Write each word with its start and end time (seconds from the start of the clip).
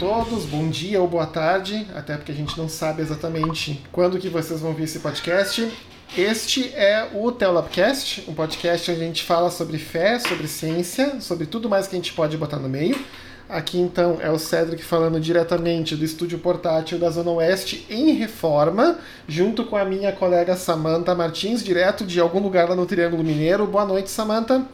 todos, 0.00 0.46
bom 0.46 0.66
dia 0.70 0.98
ou 0.98 1.06
boa 1.06 1.26
tarde, 1.26 1.86
até 1.94 2.16
porque 2.16 2.32
a 2.32 2.34
gente 2.34 2.56
não 2.56 2.70
sabe 2.70 3.02
exatamente 3.02 3.84
quando 3.92 4.18
que 4.18 4.30
vocês 4.30 4.58
vão 4.58 4.72
ver 4.72 4.84
esse 4.84 4.98
podcast. 4.98 5.70
Este 6.16 6.72
é 6.74 7.10
o 7.12 7.30
Teolabcast, 7.30 8.24
um 8.26 8.32
podcast 8.32 8.90
onde 8.90 9.02
a 9.02 9.04
gente 9.04 9.22
fala 9.22 9.50
sobre 9.50 9.76
fé, 9.76 10.18
sobre 10.18 10.48
ciência, 10.48 11.20
sobre 11.20 11.44
tudo 11.44 11.68
mais 11.68 11.86
que 11.86 11.96
a 11.96 11.98
gente 11.98 12.14
pode 12.14 12.34
botar 12.38 12.56
no 12.56 12.66
meio. 12.66 12.98
Aqui 13.46 13.78
então 13.78 14.16
é 14.22 14.30
o 14.30 14.38
Cedric 14.38 14.82
falando 14.82 15.20
diretamente 15.20 15.94
do 15.94 16.04
estúdio 16.04 16.38
portátil 16.38 16.98
da 16.98 17.10
Zona 17.10 17.32
Oeste 17.32 17.84
em 17.90 18.12
reforma, 18.12 18.98
junto 19.28 19.64
com 19.64 19.76
a 19.76 19.84
minha 19.84 20.12
colega 20.12 20.56
Samantha 20.56 21.14
Martins, 21.14 21.62
direto 21.62 22.06
de 22.06 22.18
algum 22.18 22.40
lugar 22.40 22.66
lá 22.66 22.74
no 22.74 22.86
Triângulo 22.86 23.22
Mineiro. 23.22 23.66
Boa 23.66 23.84
noite, 23.84 24.08
Samantha. 24.08 24.66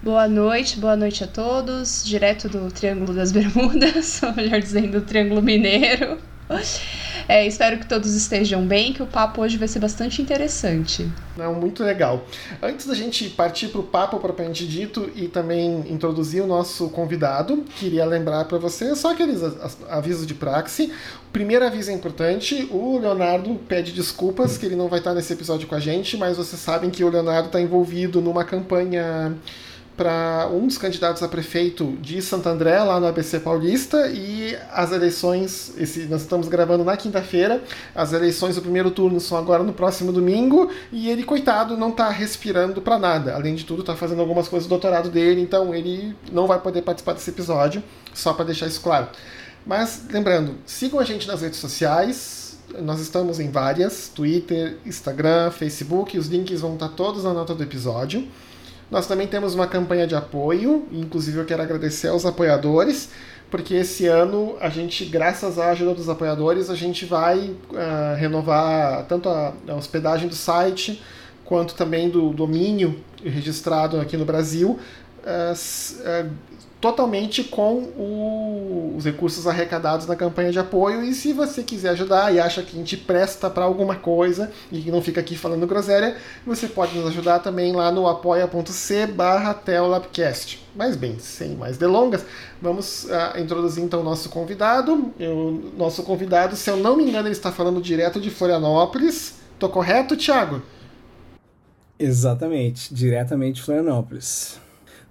Boa 0.00 0.28
noite, 0.28 0.78
boa 0.78 0.96
noite 0.96 1.24
a 1.24 1.26
todos, 1.26 2.04
direto 2.04 2.48
do 2.48 2.70
Triângulo 2.70 3.12
das 3.12 3.32
Bermudas, 3.32 4.22
ou 4.22 4.32
melhor 4.32 4.60
dizendo, 4.60 5.00
do 5.00 5.00
Triângulo 5.00 5.42
Mineiro. 5.42 6.18
É, 7.28 7.44
espero 7.44 7.78
que 7.78 7.86
todos 7.86 8.14
estejam 8.14 8.64
bem, 8.64 8.92
que 8.92 9.02
o 9.02 9.06
papo 9.06 9.42
hoje 9.42 9.58
vai 9.58 9.66
ser 9.66 9.80
bastante 9.80 10.22
interessante. 10.22 11.10
Não, 11.36 11.52
muito 11.52 11.82
legal. 11.82 12.24
Antes 12.62 12.86
da 12.86 12.94
gente 12.94 13.28
partir 13.30 13.68
para 13.68 13.80
o 13.80 13.82
papo 13.82 14.20
propriamente 14.20 14.66
dito 14.68 15.10
e 15.16 15.26
também 15.26 15.84
introduzir 15.92 16.42
o 16.42 16.46
nosso 16.46 16.88
convidado, 16.90 17.64
queria 17.76 18.06
lembrar 18.06 18.44
para 18.44 18.56
você 18.56 18.94
só 18.94 19.12
aqueles 19.12 19.40
avisos 19.90 20.26
de 20.28 20.32
praxe. 20.32 20.92
O 21.28 21.32
primeiro 21.32 21.66
aviso 21.66 21.90
é 21.90 21.92
importante: 21.92 22.68
o 22.70 22.98
Leonardo 22.98 23.52
pede 23.68 23.90
desculpas 23.90 24.56
que 24.56 24.64
ele 24.64 24.76
não 24.76 24.88
vai 24.88 25.00
estar 25.00 25.12
nesse 25.12 25.32
episódio 25.32 25.66
com 25.66 25.74
a 25.74 25.80
gente, 25.80 26.16
mas 26.16 26.36
vocês 26.36 26.62
sabem 26.62 26.88
que 26.88 27.02
o 27.02 27.10
Leonardo 27.10 27.48
está 27.48 27.60
envolvido 27.60 28.22
numa 28.22 28.44
campanha 28.44 29.36
para 29.98 30.48
um 30.52 30.68
dos 30.68 30.78
candidatos 30.78 31.24
a 31.24 31.28
prefeito 31.28 31.98
de 32.00 32.22
Santo 32.22 32.48
André, 32.48 32.78
lá 32.84 33.00
no 33.00 33.06
ABC 33.08 33.40
Paulista, 33.40 34.06
e 34.06 34.56
as 34.72 34.92
eleições, 34.92 35.72
esse, 35.76 36.04
nós 36.04 36.22
estamos 36.22 36.46
gravando 36.46 36.84
na 36.84 36.96
quinta-feira, 36.96 37.60
as 37.96 38.12
eleições 38.12 38.54
do 38.54 38.62
primeiro 38.62 38.92
turno 38.92 39.18
são 39.18 39.36
agora 39.36 39.64
no 39.64 39.72
próximo 39.72 40.12
domingo, 40.12 40.70
e 40.92 41.10
ele, 41.10 41.24
coitado, 41.24 41.76
não 41.76 41.88
está 41.88 42.08
respirando 42.10 42.80
para 42.80 42.96
nada. 42.96 43.34
Além 43.34 43.56
de 43.56 43.64
tudo, 43.64 43.80
está 43.80 43.96
fazendo 43.96 44.20
algumas 44.20 44.46
coisas 44.46 44.68
do 44.68 44.70
doutorado 44.70 45.10
dele, 45.10 45.40
então 45.40 45.74
ele 45.74 46.14
não 46.30 46.46
vai 46.46 46.60
poder 46.60 46.82
participar 46.82 47.14
desse 47.14 47.30
episódio, 47.30 47.82
só 48.14 48.32
para 48.32 48.44
deixar 48.44 48.68
isso 48.68 48.80
claro. 48.80 49.08
Mas, 49.66 50.04
lembrando, 50.12 50.54
sigam 50.64 51.00
a 51.00 51.04
gente 51.04 51.26
nas 51.26 51.42
redes 51.42 51.58
sociais, 51.58 52.56
nós 52.80 53.00
estamos 53.00 53.40
em 53.40 53.50
várias, 53.50 54.08
Twitter, 54.14 54.76
Instagram, 54.86 55.50
Facebook, 55.50 56.16
os 56.16 56.28
links 56.28 56.60
vão 56.60 56.74
estar 56.74 56.90
todos 56.90 57.24
na 57.24 57.32
nota 57.32 57.52
do 57.52 57.64
episódio. 57.64 58.28
Nós 58.90 59.06
também 59.06 59.26
temos 59.26 59.54
uma 59.54 59.66
campanha 59.66 60.06
de 60.06 60.14
apoio, 60.14 60.86
inclusive 60.90 61.38
eu 61.38 61.44
quero 61.44 61.62
agradecer 61.62 62.08
aos 62.08 62.24
apoiadores, 62.24 63.10
porque 63.50 63.74
esse 63.74 64.06
ano 64.06 64.56
a 64.60 64.70
gente, 64.70 65.04
graças 65.04 65.58
à 65.58 65.70
ajuda 65.70 65.94
dos 65.94 66.08
apoiadores, 66.08 66.70
a 66.70 66.74
gente 66.74 67.04
vai 67.04 67.38
uh, 67.70 68.16
renovar 68.16 69.04
tanto 69.06 69.28
a, 69.28 69.52
a, 69.68 69.74
hospedagem 69.74 70.28
do 70.28 70.34
site 70.34 71.02
quanto 71.44 71.74
também 71.74 72.08
do 72.08 72.30
domínio 72.30 72.98
registrado 73.22 74.00
aqui 74.00 74.16
no 74.16 74.24
Brasil. 74.24 74.78
Uh, 75.18 75.52
uh, 75.52 76.30
totalmente 76.80 77.42
com 77.42 77.74
o, 77.96 78.94
os 78.96 79.04
recursos 79.04 79.46
arrecadados 79.46 80.06
na 80.06 80.14
campanha 80.14 80.52
de 80.52 80.58
apoio. 80.58 81.02
E 81.02 81.12
se 81.12 81.32
você 81.32 81.62
quiser 81.62 81.90
ajudar 81.90 82.32
e 82.32 82.38
acha 82.38 82.62
que 82.62 82.76
a 82.76 82.78
gente 82.78 82.96
presta 82.96 83.50
para 83.50 83.64
alguma 83.64 83.96
coisa 83.96 84.50
e 84.70 84.80
que 84.80 84.90
não 84.90 85.02
fica 85.02 85.20
aqui 85.20 85.36
falando 85.36 85.66
groselha, 85.66 86.16
você 86.46 86.68
pode 86.68 86.96
nos 86.96 87.08
ajudar 87.08 87.40
também 87.40 87.72
lá 87.72 87.90
no 87.90 88.06
apoia.c 88.06 89.06
barra. 89.08 89.58
Mas 90.74 90.96
bem, 90.96 91.18
sem 91.18 91.56
mais 91.56 91.76
delongas, 91.76 92.24
vamos 92.62 93.04
uh, 93.04 93.38
introduzir 93.38 93.82
então 93.82 94.00
o 94.00 94.04
nosso 94.04 94.28
convidado. 94.28 95.12
O 95.18 95.72
nosso 95.76 96.02
convidado, 96.02 96.54
se 96.54 96.70
eu 96.70 96.76
não 96.76 96.96
me 96.96 97.04
engano, 97.04 97.26
ele 97.26 97.32
está 97.32 97.50
falando 97.50 97.80
direto 97.80 98.20
de 98.20 98.30
Florianópolis. 98.30 99.34
Tô 99.58 99.68
correto, 99.68 100.16
Thiago? 100.16 100.62
Exatamente, 101.98 102.94
diretamente 102.94 103.56
de 103.56 103.62
Florianópolis. 103.62 104.60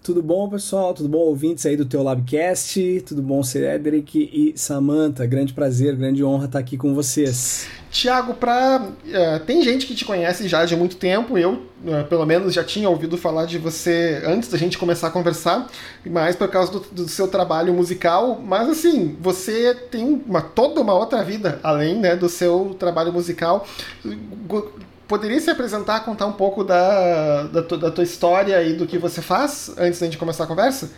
Tudo 0.04 0.24
bom, 0.24 0.48
pessoal? 0.48 0.94
Tudo 0.94 1.10
bom, 1.10 1.18
ouvintes 1.18 1.66
aí 1.66 1.76
do 1.76 1.84
teu 1.84 2.02
Labcast? 2.02 3.04
Tudo 3.06 3.22
bom, 3.22 3.44
Cedric 3.44 4.18
e 4.32 4.58
Samantha? 4.58 5.26
Grande 5.26 5.52
prazer, 5.52 5.96
grande 5.98 6.24
honra 6.24 6.46
estar 6.46 6.60
aqui 6.60 6.78
com 6.78 6.96
vocês. 6.96 7.68
Tiago, 7.92 8.34
pra... 8.34 8.90
Uh, 9.06 9.46
tem 9.46 9.62
gente 9.62 9.86
que 9.86 9.94
te 9.94 10.06
conhece 10.06 10.48
já 10.48 10.64
de 10.64 10.78
muito 10.78 10.96
tempo, 10.96 11.38
eu, 11.38 11.54
uh, 11.54 12.06
pelo 12.08 12.26
menos, 12.26 12.54
já 12.54 12.64
tinha 12.64 12.90
ouvido 12.90 13.18
falar 13.18 13.46
de 13.46 13.58
você 13.58 14.22
antes 14.26 14.50
da 14.50 14.58
gente 14.58 14.78
começar 14.78 15.08
a 15.08 15.12
conversar, 15.12 15.68
mais 16.06 16.36
por 16.36 16.48
causa 16.48 16.72
do, 16.72 16.80
do 16.80 17.10
seu 17.10 17.28
trabalho 17.28 17.74
musical, 17.74 18.42
mas 18.42 18.70
assim, 18.70 19.18
você 19.20 19.74
tem 19.74 20.24
uma, 20.26 20.42
toda 20.42 20.80
uma 20.80 20.94
outra 20.94 21.22
vida 21.22 21.60
além 21.62 21.98
né, 21.98 22.16
do 22.16 22.30
seu 22.30 22.76
trabalho 22.80 23.12
musical 23.12 23.68
poderia 25.08 25.40
se 25.40 25.50
apresentar, 25.50 26.02
contar 26.02 26.26
um 26.26 26.34
pouco 26.34 26.64
da, 26.64 27.44
da, 27.44 27.62
da 27.62 27.92
tua 27.92 28.04
história 28.04 28.62
e 28.64 28.74
do 28.74 28.86
que 28.86 28.98
você 28.98 29.22
faz 29.22 29.72
antes 29.78 30.00
da 30.00 30.06
gente 30.06 30.18
começar 30.18 30.44
a 30.44 30.48
conversa? 30.48 30.90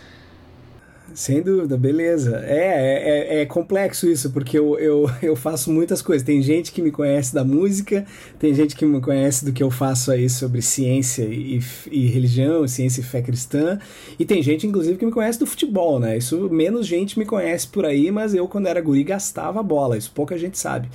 Sem 1.14 1.42
dúvida, 1.42 1.76
beleza. 1.76 2.40
É, 2.44 3.38
é, 3.38 3.42
é, 3.42 3.46
complexo 3.46 4.08
isso, 4.08 4.30
porque 4.30 4.58
eu, 4.58 4.78
eu, 4.78 5.10
eu 5.22 5.34
faço 5.34 5.72
muitas 5.72 6.00
coisas. 6.00 6.24
Tem 6.24 6.40
gente 6.40 6.72
que 6.72 6.80
me 6.80 6.90
conhece 6.90 7.34
da 7.34 7.44
música, 7.44 8.06
tem 8.38 8.54
gente 8.54 8.76
que 8.76 8.84
me 8.84 9.00
conhece 9.00 9.44
do 9.44 9.52
que 9.52 9.62
eu 9.62 9.70
faço 9.70 10.12
aí 10.12 10.28
sobre 10.28 10.62
ciência 10.62 11.24
e, 11.24 11.60
e 11.90 12.06
religião, 12.06 12.66
ciência 12.68 13.00
e 13.00 13.04
fé 13.04 13.20
cristã, 13.22 13.78
e 14.18 14.24
tem 14.24 14.42
gente, 14.42 14.66
inclusive, 14.66 14.98
que 14.98 15.06
me 15.06 15.12
conhece 15.12 15.38
do 15.38 15.46
futebol, 15.46 15.98
né? 15.98 16.16
Isso 16.16 16.48
menos 16.48 16.86
gente 16.86 17.18
me 17.18 17.24
conhece 17.24 17.66
por 17.66 17.84
aí, 17.84 18.10
mas 18.10 18.34
eu, 18.34 18.46
quando 18.46 18.66
era 18.66 18.80
guri, 18.80 19.02
gastava 19.02 19.62
bola, 19.62 19.96
isso 19.96 20.12
pouca 20.14 20.38
gente 20.38 20.58
sabe. 20.58 20.88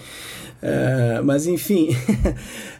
Uh, 0.65 1.23
mas 1.23 1.45
enfim, 1.45 1.89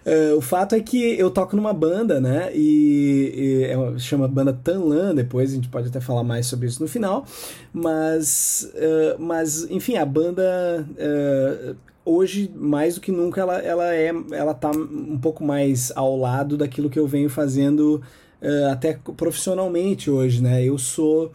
uh, 0.06 0.36
o 0.38 0.42
fato 0.42 0.74
é 0.74 0.80
que 0.80 1.20
eu 1.20 1.30
toco 1.30 1.56
numa 1.56 1.72
banda, 1.72 2.20
né? 2.20 2.50
E, 2.52 3.34
e 3.36 3.64
é, 3.66 4.00
chama 4.00 4.28
banda 4.28 4.52
Tanlan, 4.52 5.14
depois 5.14 5.52
a 5.52 5.56
gente 5.56 5.70
pode 5.70 5.90
até 5.90 6.02
falar 6.02 6.24
mais 6.24 6.48
sobre 6.48 6.68
isso 6.68 6.82
no 6.82 6.88
final. 6.88 7.26
Mas, 7.72 8.72
uh, 8.74 9.22
mas 9.22 9.70
enfim, 9.70 9.98
a 9.98 10.06
banda 10.06 10.88
uh, 10.92 11.76
hoje 12.04 12.52
mais 12.56 12.96
do 12.96 13.02
que 13.02 13.12
nunca 13.12 13.42
ela, 13.42 13.60
ela 13.60 13.94
é 13.94 14.12
ela 14.32 14.56
tá 14.56 14.72
um 14.72 15.20
pouco 15.20 15.44
mais 15.44 15.92
ao 15.96 16.18
lado 16.18 16.58
daquilo 16.58 16.90
que 16.90 16.98
eu 16.98 17.06
venho 17.06 17.30
fazendo 17.30 18.02
uh, 18.42 18.72
até 18.72 18.98
profissionalmente 19.16 20.10
hoje, 20.10 20.42
né? 20.42 20.64
Eu 20.64 20.78
sou 20.78 21.32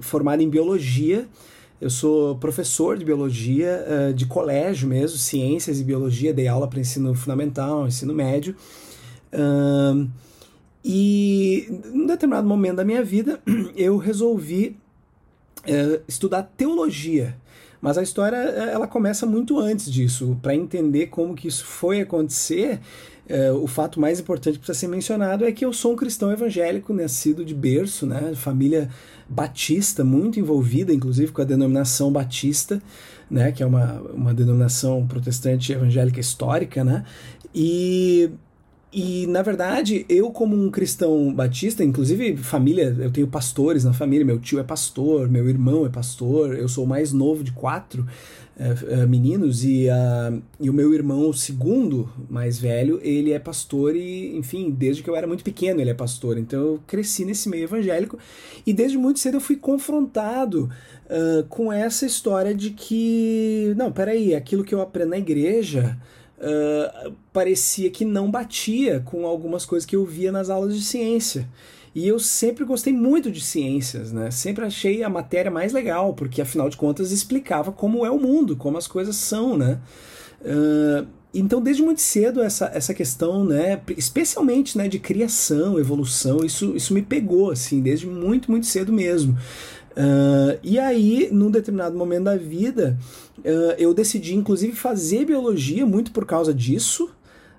formado 0.00 0.42
em 0.42 0.48
biologia. 0.48 1.28
Eu 1.82 1.90
sou 1.90 2.36
professor 2.36 2.96
de 2.96 3.04
biologia 3.04 3.84
de 4.14 4.24
colégio 4.24 4.88
mesmo, 4.88 5.18
ciências 5.18 5.80
e 5.80 5.84
biologia, 5.84 6.32
dei 6.32 6.46
aula 6.46 6.68
para 6.68 6.78
ensino 6.78 7.12
fundamental, 7.12 7.88
ensino 7.88 8.14
médio. 8.14 8.54
E 10.84 11.66
em 11.92 12.06
determinado 12.06 12.46
momento 12.46 12.76
da 12.76 12.84
minha 12.84 13.02
vida, 13.02 13.40
eu 13.74 13.96
resolvi 13.96 14.76
é, 15.64 16.00
estudar 16.06 16.44
teologia. 16.56 17.36
Mas 17.80 17.98
a 17.98 18.02
história 18.04 18.36
é, 18.36 18.72
ela 18.72 18.86
começa 18.86 19.26
muito 19.26 19.58
antes 19.58 19.90
disso. 19.90 20.38
Para 20.40 20.54
entender 20.54 21.08
como 21.08 21.34
que 21.34 21.48
isso 21.48 21.64
foi 21.64 22.00
acontecer, 22.00 22.78
o 23.60 23.66
fato 23.66 23.98
mais 23.98 24.20
importante 24.20 24.54
que 24.54 24.58
precisa 24.58 24.78
ser 24.78 24.88
mencionado 24.88 25.44
é 25.44 25.52
que 25.52 25.64
eu 25.64 25.72
sou 25.72 25.94
um 25.94 25.96
cristão 25.96 26.30
evangélico, 26.30 26.92
nascido 26.92 27.44
de 27.44 27.54
berço, 27.54 28.04
né, 28.04 28.34
família 28.34 28.90
batista, 29.32 30.04
muito 30.04 30.38
envolvida, 30.38 30.92
inclusive 30.92 31.32
com 31.32 31.42
a 31.42 31.44
denominação 31.44 32.12
batista, 32.12 32.82
né, 33.30 33.50
que 33.50 33.62
é 33.62 33.66
uma, 33.66 34.00
uma 34.14 34.34
denominação 34.34 35.06
protestante 35.06 35.72
evangélica 35.72 36.20
histórica, 36.20 36.84
né, 36.84 37.04
e 37.54 38.30
e, 38.94 39.26
na 39.26 39.40
verdade, 39.40 40.04
eu, 40.06 40.30
como 40.30 40.54
um 40.54 40.70
cristão 40.70 41.32
batista, 41.32 41.82
inclusive 41.82 42.36
família, 42.36 42.94
eu 42.98 43.10
tenho 43.10 43.26
pastores 43.26 43.84
na 43.84 43.94
família, 43.94 44.22
meu 44.22 44.38
tio 44.38 44.58
é 44.58 44.62
pastor, 44.62 45.30
meu 45.30 45.48
irmão 45.48 45.86
é 45.86 45.88
pastor, 45.88 46.54
eu 46.54 46.68
sou 46.68 46.84
o 46.84 46.86
mais 46.86 47.10
novo 47.10 47.42
de 47.42 47.52
quatro 47.52 48.06
é, 48.58 49.00
é, 49.00 49.06
meninos, 49.06 49.64
e, 49.64 49.86
uh, 49.88 50.42
e 50.60 50.68
o 50.68 50.74
meu 50.74 50.92
irmão, 50.92 51.28
o 51.28 51.34
segundo 51.34 52.08
mais 52.28 52.58
velho, 52.58 53.00
ele 53.02 53.32
é 53.32 53.38
pastor, 53.38 53.96
e, 53.96 54.36
enfim, 54.36 54.70
desde 54.70 55.02
que 55.02 55.08
eu 55.08 55.16
era 55.16 55.26
muito 55.26 55.42
pequeno 55.42 55.80
ele 55.80 55.88
é 55.88 55.94
pastor, 55.94 56.36
então 56.36 56.60
eu 56.60 56.80
cresci 56.86 57.24
nesse 57.24 57.48
meio 57.48 57.64
evangélico, 57.64 58.18
e 58.66 58.72
desde 58.72 58.98
muito 58.98 59.20
cedo 59.20 59.38
eu 59.38 59.40
fui 59.40 59.56
confrontado 59.56 60.70
uh, 61.06 61.44
com 61.48 61.72
essa 61.72 62.04
história 62.04 62.54
de 62.54 62.70
que, 62.70 63.72
não, 63.76 63.90
peraí, 63.90 64.34
aquilo 64.34 64.64
que 64.64 64.74
eu 64.74 64.82
aprendo 64.82 65.10
na 65.10 65.18
igreja 65.18 65.98
uh, 66.38 67.12
parecia 67.32 67.90
que 67.90 68.04
não 68.04 68.30
batia 68.30 69.00
com 69.00 69.26
algumas 69.26 69.64
coisas 69.64 69.86
que 69.86 69.96
eu 69.96 70.04
via 70.04 70.30
nas 70.30 70.50
aulas 70.50 70.76
de 70.76 70.82
ciência. 70.82 71.48
E 71.94 72.08
eu 72.08 72.18
sempre 72.18 72.64
gostei 72.64 72.92
muito 72.92 73.30
de 73.30 73.40
ciências, 73.40 74.12
né? 74.12 74.30
Sempre 74.30 74.64
achei 74.64 75.02
a 75.02 75.10
matéria 75.10 75.50
mais 75.50 75.72
legal, 75.72 76.14
porque 76.14 76.40
afinal 76.40 76.70
de 76.70 76.76
contas 76.76 77.12
explicava 77.12 77.70
como 77.70 78.06
é 78.06 78.10
o 78.10 78.18
mundo, 78.18 78.56
como 78.56 78.78
as 78.78 78.86
coisas 78.86 79.16
são, 79.16 79.58
né? 79.58 79.78
Uh, 80.40 81.06
então, 81.34 81.62
desde 81.62 81.82
muito 81.82 82.00
cedo, 82.00 82.42
essa, 82.42 82.70
essa 82.74 82.92
questão, 82.92 83.42
né, 83.42 83.80
especialmente 83.96 84.76
né, 84.76 84.86
de 84.86 84.98
criação, 84.98 85.78
evolução, 85.78 86.44
isso, 86.44 86.76
isso 86.76 86.92
me 86.92 87.00
pegou, 87.00 87.50
assim, 87.50 87.80
desde 87.80 88.06
muito, 88.06 88.50
muito 88.50 88.66
cedo 88.66 88.92
mesmo. 88.92 89.32
Uh, 89.92 90.58
e 90.62 90.78
aí, 90.78 91.30
num 91.32 91.50
determinado 91.50 91.96
momento 91.96 92.24
da 92.24 92.36
vida, 92.36 92.98
uh, 93.38 93.74
eu 93.78 93.94
decidi, 93.94 94.34
inclusive, 94.34 94.74
fazer 94.74 95.24
biologia 95.24 95.86
muito 95.86 96.12
por 96.12 96.26
causa 96.26 96.52
disso, 96.52 97.10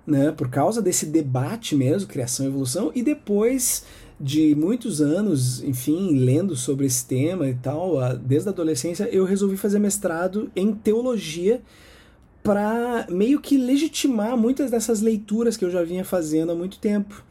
né, 0.06 0.32
por 0.32 0.50
causa 0.50 0.80
desse 0.80 1.08
debate 1.08 1.76
mesmo, 1.76 2.08
criação 2.08 2.46
e 2.46 2.50
evolução, 2.50 2.92
e 2.94 3.02
depois 3.02 3.86
de 4.24 4.56
muitos 4.56 5.02
anos, 5.02 5.62
enfim, 5.62 6.18
lendo 6.18 6.56
sobre 6.56 6.86
esse 6.86 7.06
tema 7.06 7.50
e 7.50 7.56
tal, 7.56 7.98
desde 8.20 8.48
a 8.48 8.52
adolescência, 8.54 9.04
eu 9.12 9.26
resolvi 9.26 9.58
fazer 9.58 9.80
mestrado 9.80 10.50
em 10.56 10.74
teologia 10.74 11.62
para 12.42 13.06
meio 13.10 13.42
que 13.42 13.58
legitimar 13.58 14.38
muitas 14.38 14.72
dessas 14.72 15.02
leituras 15.02 15.58
que 15.58 15.66
eu 15.66 15.70
já 15.70 15.84
vinha 15.84 16.06
fazendo 16.06 16.54
há 16.54 16.56
muito 16.56 16.80
tempo. 16.80 17.22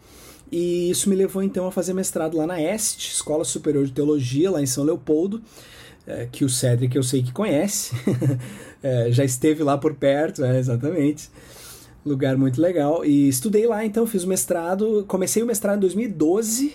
E 0.50 0.90
isso 0.90 1.08
me 1.08 1.16
levou 1.16 1.42
então 1.42 1.66
a 1.66 1.72
fazer 1.72 1.94
mestrado 1.94 2.36
lá 2.36 2.46
na 2.46 2.60
EST, 2.60 3.14
Escola 3.14 3.42
Superior 3.42 3.86
de 3.86 3.92
Teologia, 3.92 4.50
lá 4.50 4.60
em 4.60 4.66
São 4.66 4.84
Leopoldo, 4.84 5.40
é, 6.06 6.28
que 6.30 6.44
o 6.44 6.48
Cedric 6.50 6.94
eu 6.94 7.02
sei 7.02 7.22
que 7.22 7.32
conhece, 7.32 7.94
é, 8.82 9.10
já 9.10 9.24
esteve 9.24 9.62
lá 9.62 9.78
por 9.78 9.94
perto, 9.94 10.44
é, 10.44 10.58
exatamente. 10.58 11.30
Lugar 12.04 12.36
muito 12.36 12.60
legal. 12.60 13.04
E 13.04 13.28
estudei 13.28 13.66
lá, 13.66 13.84
então, 13.84 14.06
fiz 14.06 14.24
o 14.24 14.28
mestrado. 14.28 15.04
Comecei 15.06 15.42
o 15.42 15.46
mestrado 15.46 15.76
em 15.76 15.80
2012, 15.80 16.74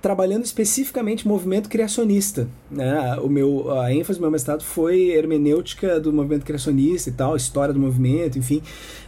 trabalhando 0.00 0.44
especificamente 0.44 1.28
movimento 1.28 1.68
criacionista. 1.68 2.48
Né? 2.70 3.16
O 3.22 3.28
meu, 3.28 3.70
a 3.78 3.92
ênfase 3.92 4.18
do 4.18 4.22
meu 4.22 4.30
mestrado 4.30 4.64
foi 4.64 5.10
hermenêutica 5.10 6.00
do 6.00 6.12
movimento 6.12 6.44
criacionista 6.44 7.10
e 7.10 7.12
tal, 7.12 7.36
história 7.36 7.74
do 7.74 7.80
movimento, 7.80 8.38
enfim. 8.38 8.62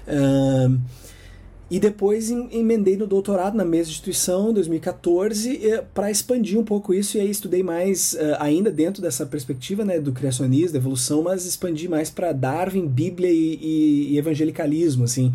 Uh, 0.07 0.79
e 1.71 1.81
depois 1.81 2.31
emendei 2.31 2.95
no 2.97 3.07
doutorado 3.07 3.57
na 3.57 3.65
mesma 3.65 3.91
instituição, 3.91 4.51
em 4.51 4.55
2014, 4.55 5.61
para 5.95 6.11
expandir 6.11 6.59
um 6.59 6.65
pouco 6.65 6.93
isso. 6.93 7.17
E 7.17 7.21
aí 7.21 7.31
estudei 7.31 7.63
mais, 7.63 8.13
uh, 8.15 8.37
ainda 8.39 8.71
dentro 8.71 9.01
dessa 9.01 9.25
perspectiva 9.25 9.83
né, 9.83 9.99
do 9.99 10.13
criacionismo, 10.13 10.73
da 10.73 10.79
evolução, 10.79 11.23
mas 11.23 11.47
expandi 11.47 11.89
mais 11.89 12.11
para 12.11 12.33
Darwin, 12.33 12.87
Bíblia 12.87 13.31
e, 13.31 13.59
e, 13.61 14.13
e, 14.13 14.19
evangelicalismo. 14.19 15.05
assim. 15.05 15.33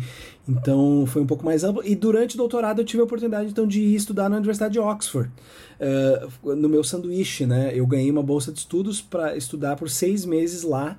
Então 0.48 1.04
foi 1.06 1.20
um 1.20 1.26
pouco 1.26 1.44
mais 1.44 1.64
amplo. 1.64 1.82
E 1.84 1.96
durante 1.96 2.36
o 2.36 2.38
doutorado 2.38 2.80
eu 2.80 2.84
tive 2.84 3.00
a 3.00 3.04
oportunidade 3.04 3.50
então, 3.50 3.66
de 3.66 3.80
ir 3.80 3.96
estudar 3.96 4.28
na 4.28 4.36
Universidade 4.36 4.72
de 4.72 4.78
Oxford, 4.78 5.28
uh, 5.80 6.54
no 6.54 6.68
meu 6.68 6.84
sanduíche. 6.84 7.44
Né? 7.44 7.72
Eu 7.74 7.86
ganhei 7.88 8.10
uma 8.10 8.22
bolsa 8.22 8.52
de 8.52 8.60
estudos 8.60 9.00
para 9.00 9.36
estudar 9.36 9.74
por 9.74 9.90
seis 9.90 10.24
meses 10.24 10.62
lá 10.62 10.96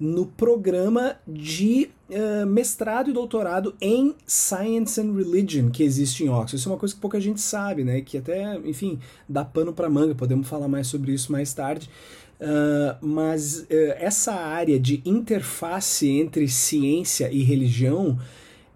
no 0.00 0.24
programa 0.24 1.16
de 1.28 1.90
uh, 2.08 2.46
mestrado 2.46 3.10
e 3.10 3.12
doutorado 3.12 3.74
em 3.78 4.14
Science 4.26 4.98
and 4.98 5.12
Religion 5.12 5.70
que 5.70 5.82
existe 5.82 6.24
em 6.24 6.30
Oxford. 6.30 6.56
Isso 6.56 6.68
é 6.70 6.72
uma 6.72 6.78
coisa 6.78 6.94
que 6.94 7.00
pouca 7.00 7.20
gente 7.20 7.40
sabe, 7.40 7.84
né? 7.84 8.00
Que 8.00 8.16
até, 8.16 8.56
enfim, 8.64 8.98
dá 9.28 9.44
pano 9.44 9.74
para 9.74 9.90
manga. 9.90 10.14
Podemos 10.14 10.48
falar 10.48 10.68
mais 10.68 10.86
sobre 10.86 11.12
isso 11.12 11.30
mais 11.30 11.52
tarde. 11.52 11.90
Uh, 12.40 12.96
mas 13.06 13.60
uh, 13.60 13.66
essa 13.96 14.32
área 14.32 14.80
de 14.80 15.02
interface 15.04 16.08
entre 16.08 16.48
ciência 16.48 17.30
e 17.30 17.42
religião 17.42 18.18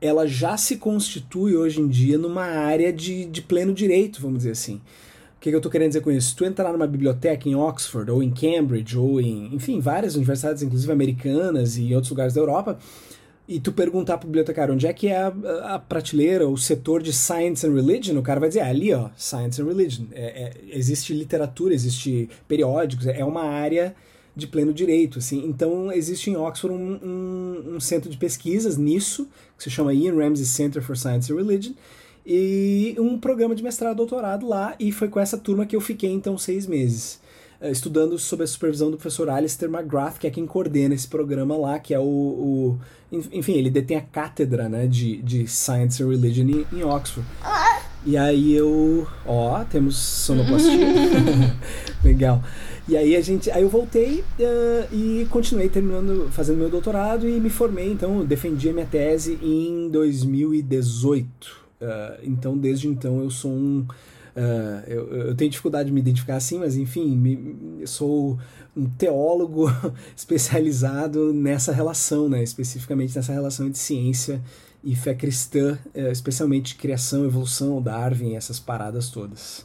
ela 0.03 0.27
já 0.27 0.55
se 0.59 0.77
constitui 0.77 1.57
hoje 1.57 1.81
em 1.81 1.89
dia 1.89 2.19
numa 2.19 2.45
área 2.45 2.93
de, 2.93 3.25
de 3.25 3.41
pleno 3.41 3.73
direito, 3.73 4.21
vamos 4.21 4.39
dizer 4.39 4.51
assim 4.51 4.83
que, 5.45 5.51
que 5.51 5.55
eu 5.55 5.59
estou 5.59 5.71
querendo 5.71 5.89
dizer 5.89 6.01
com 6.01 6.11
isso? 6.11 6.31
Se 6.31 6.37
tu 6.37 6.47
entrar 6.47 6.73
numa 6.73 6.87
biblioteca 6.87 7.47
em 7.47 7.55
Oxford, 7.55 8.11
ou 8.11 8.23
em 8.23 8.31
Cambridge, 8.31 8.97
ou 8.97 9.21
em, 9.21 9.55
enfim, 9.55 9.79
várias 9.79 10.15
universidades, 10.15 10.63
inclusive 10.63 10.91
americanas 10.91 11.77
e 11.77 11.95
outros 11.95 12.11
lugares 12.11 12.33
da 12.33 12.41
Europa, 12.41 12.79
e 13.47 13.61
tu 13.61 13.71
perguntar 13.71 14.17
pro 14.17 14.27
bibliotecário 14.27 14.73
onde 14.73 14.87
é 14.87 14.93
que 14.95 15.09
é 15.09 15.19
a, 15.19 15.75
a, 15.75 15.79
prateleira, 15.79 16.49
o 16.49 16.57
setor 16.57 17.03
de 17.03 17.13
Science 17.13 17.67
and 17.67 17.75
Religion, 17.75 18.19
o 18.19 18.23
cara 18.23 18.41
vai 18.41 18.49
dizer, 18.49 18.61
ah, 18.61 18.71
ali, 18.71 18.95
ó, 18.95 19.11
Science 19.19 19.61
and 19.61 19.67
Religion. 19.67 20.07
É, 20.13 20.23
é, 20.25 20.53
existe 20.71 21.13
literatura, 21.13 21.75
existe 21.75 22.31
periódicos, 22.49 23.07
é 23.07 23.23
uma 23.23 23.43
área 23.43 23.95
de 24.35 24.47
pleno 24.47 24.73
direito, 24.73 25.19
assim. 25.19 25.45
Então, 25.47 25.93
existe 25.93 26.31
em 26.31 26.37
Oxford 26.37 26.75
um, 26.75 26.99
um, 27.05 27.75
um 27.77 27.81
centro 27.81 28.09
de 28.09 28.17
pesquisas 28.17 28.79
nisso, 28.79 29.29
que 29.59 29.65
se 29.65 29.69
chama 29.71 29.93
Ian 29.93 30.17
Ramsey 30.17 30.47
Center 30.47 30.83
for 30.83 30.97
Science 30.97 31.31
and 31.31 31.37
Religion, 31.37 31.75
e 32.27 32.97
um 32.99 33.19
programa 33.19 33.55
de 33.55 33.63
mestrado 33.63 33.97
doutorado 33.97 34.47
lá, 34.47 34.75
e 34.79 34.91
foi 34.93 35.09
com 35.09 35.21
essa 35.21 35.37
turma 35.37 35.67
que 35.67 35.77
eu 35.77 35.81
fiquei 35.81 36.11
então 36.11 36.39
seis 36.39 36.67
meses. 36.67 37.21
Eh, 37.61 37.71
estudando 37.71 38.19
sob 38.19 38.45
a 38.45 38.47
supervisão 38.47 38.91
do 38.91 38.97
professor 38.97 39.29
Alistair 39.31 39.73
McGrath, 39.73 40.19
que 40.19 40.27
é 40.27 40.31
quem 40.31 40.47
coordena 40.47 40.95
esse 40.95 41.09
programa 41.09 41.57
lá, 41.57 41.79
que 41.79 41.95
é 41.95 41.99
o. 41.99 42.03
o 42.03 42.79
enfim, 43.11 43.53
ele 43.53 43.71
detém 43.71 43.97
a 43.97 44.03
cátedra 44.03 44.69
né, 44.69 44.87
de, 44.87 45.23
de 45.23 45.47
Science 45.47 46.03
and 46.03 46.09
Religion 46.09 46.47
em, 46.47 46.67
em 46.73 46.85
Oxford. 46.85 47.27
E 48.05 48.19
aí 48.19 48.53
eu. 48.53 49.07
Ó, 49.25 49.65
temos 49.65 49.97
sonoplastia. 49.97 50.77
Legal. 52.05 52.43
E 52.87 52.99
aí 52.99 53.17
a 53.17 53.21
gente. 53.23 53.51
Aí 53.51 53.63
eu 53.63 53.69
voltei 53.69 54.21
uh, 54.21 54.95
e 54.95 55.27
continuei 55.31 55.71
terminando, 55.71 56.29
fazendo 56.33 56.59
meu 56.59 56.69
doutorado 56.69 57.27
e 57.27 57.41
me 57.41 57.49
formei, 57.49 57.91
então, 57.91 58.25
defendi 58.27 58.69
a 58.69 58.73
minha 58.75 58.87
tese 58.87 59.39
em 59.43 59.89
2018. 59.89 61.64
Uh, 61.85 62.21
então, 62.23 62.57
desde 62.57 62.89
então, 62.89 63.21
eu 63.23 63.31
sou 63.31 63.51
um. 63.51 63.87
Uh, 64.37 64.83
eu, 64.89 65.09
eu, 65.27 65.35
tenho 65.35 65.51
dificuldade 65.51 65.89
de 65.89 65.93
me 65.93 66.01
identificar 66.01 66.37
assim, 66.37 66.59
mas 66.59 66.77
enfim, 66.77 67.17
me, 67.17 67.87
sou 67.87 68.39
um 68.77 68.87
teólogo 68.87 69.71
especializado 70.17 71.33
nessa 71.33 71.73
relação, 71.73 72.29
né? 72.29 72.43
especificamente 72.43 73.15
nessa 73.15 73.33
relação 73.33 73.71
de 73.71 73.79
ciência 73.79 74.43
e 74.83 74.97
fé 74.97 75.15
cristã, 75.15 75.79
uh, 75.95 76.11
especialmente 76.11 76.75
criação, 76.75 77.25
evolução, 77.25 77.81
Darwin, 77.81 78.35
essas 78.35 78.59
paradas 78.59 79.09
todas. 79.09 79.65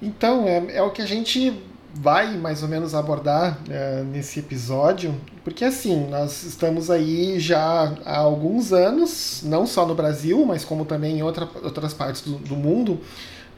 Então, 0.00 0.46
é, 0.46 0.76
é 0.76 0.82
o 0.82 0.90
que 0.90 1.02
a 1.02 1.06
gente 1.06 1.60
vai 1.94 2.36
mais 2.36 2.62
ou 2.62 2.68
menos 2.68 2.94
abordar 2.94 3.58
é, 3.68 4.02
nesse 4.02 4.38
episódio, 4.38 5.14
porque 5.44 5.64
assim, 5.64 6.08
nós 6.08 6.44
estamos 6.44 6.90
aí 6.90 7.38
já 7.40 7.94
há 8.04 8.18
alguns 8.18 8.72
anos, 8.72 9.42
não 9.44 9.66
só 9.66 9.86
no 9.86 9.94
Brasil, 9.94 10.44
mas 10.46 10.64
como 10.64 10.84
também 10.84 11.18
em 11.18 11.22
outra, 11.22 11.48
outras 11.62 11.92
partes 11.92 12.22
do, 12.22 12.38
do 12.38 12.56
mundo, 12.56 13.00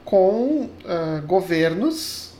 com 0.04 0.68
uh, 0.84 1.26
governos 1.26 2.30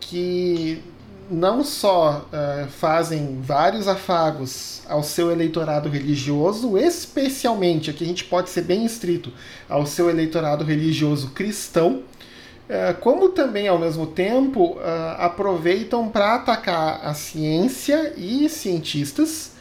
que 0.00 0.82
não 1.30 1.64
só 1.64 2.28
uh, 2.28 2.68
fazem 2.68 3.40
vários 3.40 3.88
afagos 3.88 4.82
ao 4.88 5.02
seu 5.02 5.30
eleitorado 5.30 5.88
religioso, 5.88 6.78
especialmente, 6.78 7.90
aqui 7.90 8.04
a 8.04 8.06
gente 8.06 8.24
pode 8.24 8.50
ser 8.50 8.62
bem 8.62 8.84
estrito, 8.84 9.32
ao 9.68 9.86
seu 9.86 10.08
eleitorado 10.08 10.64
religioso 10.64 11.30
cristão, 11.30 12.02
como 13.00 13.28
também, 13.28 13.68
ao 13.68 13.78
mesmo 13.78 14.06
tempo, 14.06 14.78
é, 14.80 15.24
aproveitam 15.24 16.08
para 16.08 16.34
atacar 16.34 17.00
a 17.04 17.14
ciência 17.14 18.12
e 18.16 18.48
cientistas 18.48 19.52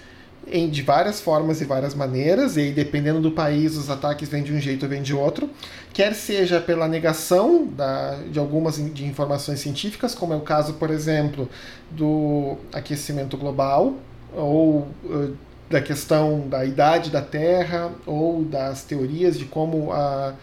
em, 0.47 0.69
de 0.69 0.81
várias 0.81 1.19
formas 1.21 1.61
e 1.61 1.65
várias 1.65 1.93
maneiras, 1.93 2.57
e 2.57 2.71
dependendo 2.71 3.19
do 3.19 3.31
país, 3.31 3.75
os 3.77 3.89
ataques 3.89 4.29
vêm 4.29 4.43
de 4.43 4.53
um 4.53 4.59
jeito 4.59 4.83
ou 4.83 4.89
vêm 4.89 5.01
de 5.01 5.13
outro, 5.13 5.49
quer 5.93 6.13
seja 6.13 6.59
pela 6.59 6.87
negação 6.87 7.65
da, 7.65 8.17
de 8.31 8.39
algumas 8.39 8.75
de 8.75 9.05
informações 9.05 9.59
científicas, 9.59 10.13
como 10.13 10.33
é 10.33 10.35
o 10.35 10.41
caso, 10.41 10.73
por 10.73 10.89
exemplo, 10.89 11.49
do 11.91 12.57
aquecimento 12.73 13.37
global, 13.37 13.95
ou 14.35 14.87
uh, 15.05 15.35
da 15.69 15.81
questão 15.81 16.47
da 16.47 16.63
idade 16.63 17.09
da 17.09 17.21
Terra, 17.21 17.91
ou 18.05 18.43
das 18.43 18.83
teorias 18.83 19.37
de 19.37 19.45
como 19.45 19.91
a 19.91 20.33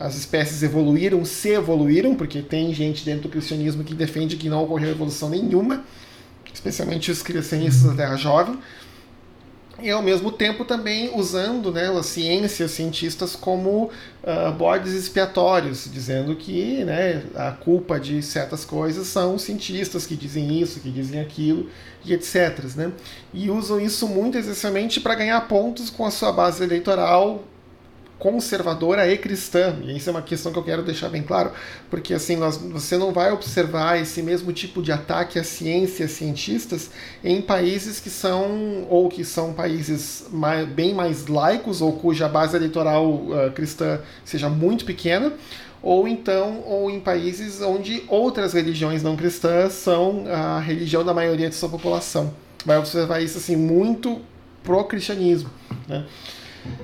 as 0.00 0.16
espécies 0.16 0.62
evoluíram, 0.62 1.22
se 1.26 1.50
evoluíram, 1.50 2.14
porque 2.14 2.40
tem 2.40 2.72
gente 2.72 3.04
dentro 3.04 3.24
do 3.24 3.28
cristianismo 3.28 3.84
que 3.84 3.94
defende 3.94 4.36
que 4.36 4.48
não 4.48 4.64
ocorreu 4.64 4.88
evolução 4.88 5.28
nenhuma, 5.28 5.84
especialmente 6.52 7.10
os 7.10 7.22
criacionistas 7.22 7.82
da 7.82 7.94
Terra 7.94 8.16
Jovem, 8.16 8.58
e 9.82 9.90
ao 9.90 10.02
mesmo 10.02 10.32
tempo 10.32 10.64
também 10.64 11.10
usando 11.14 11.70
né, 11.70 11.88
a 11.88 12.02
ciência, 12.02 12.64
os 12.64 12.72
cientistas 12.72 13.36
como 13.36 13.90
uh, 14.22 14.52
bodes 14.56 14.94
expiatórios, 14.94 15.88
dizendo 15.92 16.34
que 16.34 16.82
né, 16.84 17.22
a 17.34 17.52
culpa 17.52 18.00
de 18.00 18.22
certas 18.22 18.64
coisas 18.64 19.06
são 19.06 19.34
os 19.34 19.42
cientistas 19.42 20.06
que 20.06 20.16
dizem 20.16 20.60
isso, 20.60 20.80
que 20.80 20.90
dizem 20.90 21.20
aquilo, 21.20 21.68
e 22.04 22.14
etc. 22.14 22.58
Né? 22.74 22.90
E 23.34 23.50
usam 23.50 23.78
isso 23.78 24.08
muito 24.08 24.38
essencialmente 24.38 24.98
para 24.98 25.14
ganhar 25.14 25.40
pontos 25.42 25.90
com 25.90 26.06
a 26.06 26.10
sua 26.10 26.32
base 26.32 26.62
eleitoral 26.62 27.44
conservadora 28.20 29.10
e 29.10 29.18
cristã. 29.18 29.74
E 29.82 29.96
isso 29.96 30.08
é 30.08 30.12
uma 30.12 30.22
questão 30.22 30.52
que 30.52 30.58
eu 30.58 30.62
quero 30.62 30.82
deixar 30.82 31.08
bem 31.08 31.22
claro, 31.22 31.50
porque 31.88 32.14
assim, 32.14 32.36
nós, 32.36 32.58
você 32.58 32.96
não 32.96 33.12
vai 33.12 33.32
observar 33.32 34.00
esse 34.00 34.22
mesmo 34.22 34.52
tipo 34.52 34.80
de 34.82 34.92
ataque 34.92 35.38
à 35.38 35.42
ciência, 35.42 36.06
cientistas, 36.06 36.90
em 37.24 37.40
países 37.40 37.98
que 37.98 38.10
são, 38.10 38.86
ou 38.88 39.08
que 39.08 39.24
são 39.24 39.54
países 39.54 40.26
mais, 40.30 40.68
bem 40.68 40.94
mais 40.94 41.26
laicos, 41.26 41.80
ou 41.80 41.94
cuja 41.94 42.28
base 42.28 42.54
eleitoral 42.54 43.06
uh, 43.06 43.50
cristã 43.54 44.00
seja 44.24 44.48
muito 44.48 44.84
pequena, 44.84 45.32
ou 45.82 46.06
então, 46.06 46.62
ou 46.66 46.90
em 46.90 47.00
países 47.00 47.62
onde 47.62 48.04
outras 48.06 48.52
religiões 48.52 49.02
não 49.02 49.16
cristãs 49.16 49.72
são 49.72 50.26
a 50.30 50.60
religião 50.60 51.02
da 51.02 51.14
maioria 51.14 51.48
de 51.48 51.54
sua 51.54 51.70
população. 51.70 52.34
Vai 52.66 52.76
observar 52.76 53.20
isso 53.20 53.38
assim 53.38 53.56
muito 53.56 54.20
pro 54.62 54.84
cristianismo. 54.84 55.48
Né? 55.88 56.04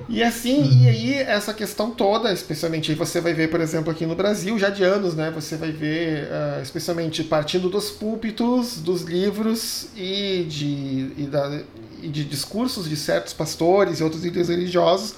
E 0.09 0.23
assim, 0.23 0.83
e 0.83 0.87
aí 0.87 1.13
essa 1.13 1.53
questão 1.53 1.91
toda, 1.91 2.31
especialmente 2.31 2.91
aí 2.91 2.97
você 2.97 3.19
vai 3.19 3.33
ver, 3.33 3.49
por 3.49 3.59
exemplo, 3.59 3.91
aqui 3.91 4.05
no 4.05 4.15
Brasil, 4.15 4.57
já 4.57 4.69
de 4.69 4.83
anos, 4.83 5.15
né? 5.15 5.31
Você 5.31 5.57
vai 5.57 5.71
ver, 5.71 6.23
uh, 6.23 6.61
especialmente 6.61 7.23
partindo 7.23 7.69
dos 7.69 7.91
púlpitos, 7.91 8.79
dos 8.79 9.01
livros 9.01 9.89
e 9.95 10.45
de, 10.47 11.11
e, 11.17 11.27
da, 11.29 11.61
e 12.01 12.07
de 12.07 12.23
discursos 12.23 12.89
de 12.89 12.95
certos 12.95 13.33
pastores 13.33 13.99
e 13.99 14.03
outros 14.03 14.23
líderes 14.23 14.47
religiosos, 14.47 15.15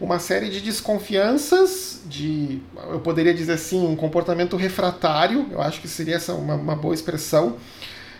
uma 0.00 0.18
série 0.18 0.48
de 0.48 0.60
desconfianças, 0.60 2.00
de, 2.06 2.60
eu 2.90 3.00
poderia 3.00 3.34
dizer 3.34 3.52
assim, 3.54 3.84
um 3.86 3.96
comportamento 3.96 4.56
refratário, 4.56 5.46
eu 5.50 5.60
acho 5.60 5.80
que 5.80 5.88
seria 5.88 6.16
essa 6.16 6.32
uma, 6.34 6.54
uma 6.54 6.76
boa 6.76 6.94
expressão. 6.94 7.56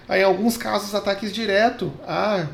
Em 0.09 0.25
alguns 0.25 0.57
casos, 0.57 0.93
ataques 0.93 1.33
direto 1.33 1.93
a 2.05 2.49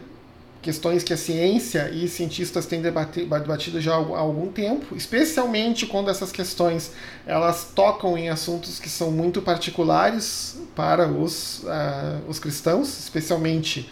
questões 0.67 1.05
que 1.05 1.13
a 1.13 1.17
ciência 1.17 1.89
e 1.91 2.09
cientistas 2.09 2.67
têm 2.67 2.83
debatido 2.83 3.81
já 3.81 3.93
há 3.93 4.19
algum 4.19 4.51
tempo, 4.51 4.97
especialmente 4.97 5.87
quando 5.87 6.11
essas 6.11 6.33
questões 6.33 6.91
elas 7.25 7.71
tocam 7.73 8.19
em 8.19 8.29
assuntos 8.31 8.81
que 8.81 8.89
são 8.89 9.13
muito 9.13 9.41
particulares 9.41 10.59
para 10.75 11.07
os, 11.07 11.63
uh, 11.63 12.29
os 12.29 12.41
cristãos, 12.41 12.99
especialmente 12.99 13.89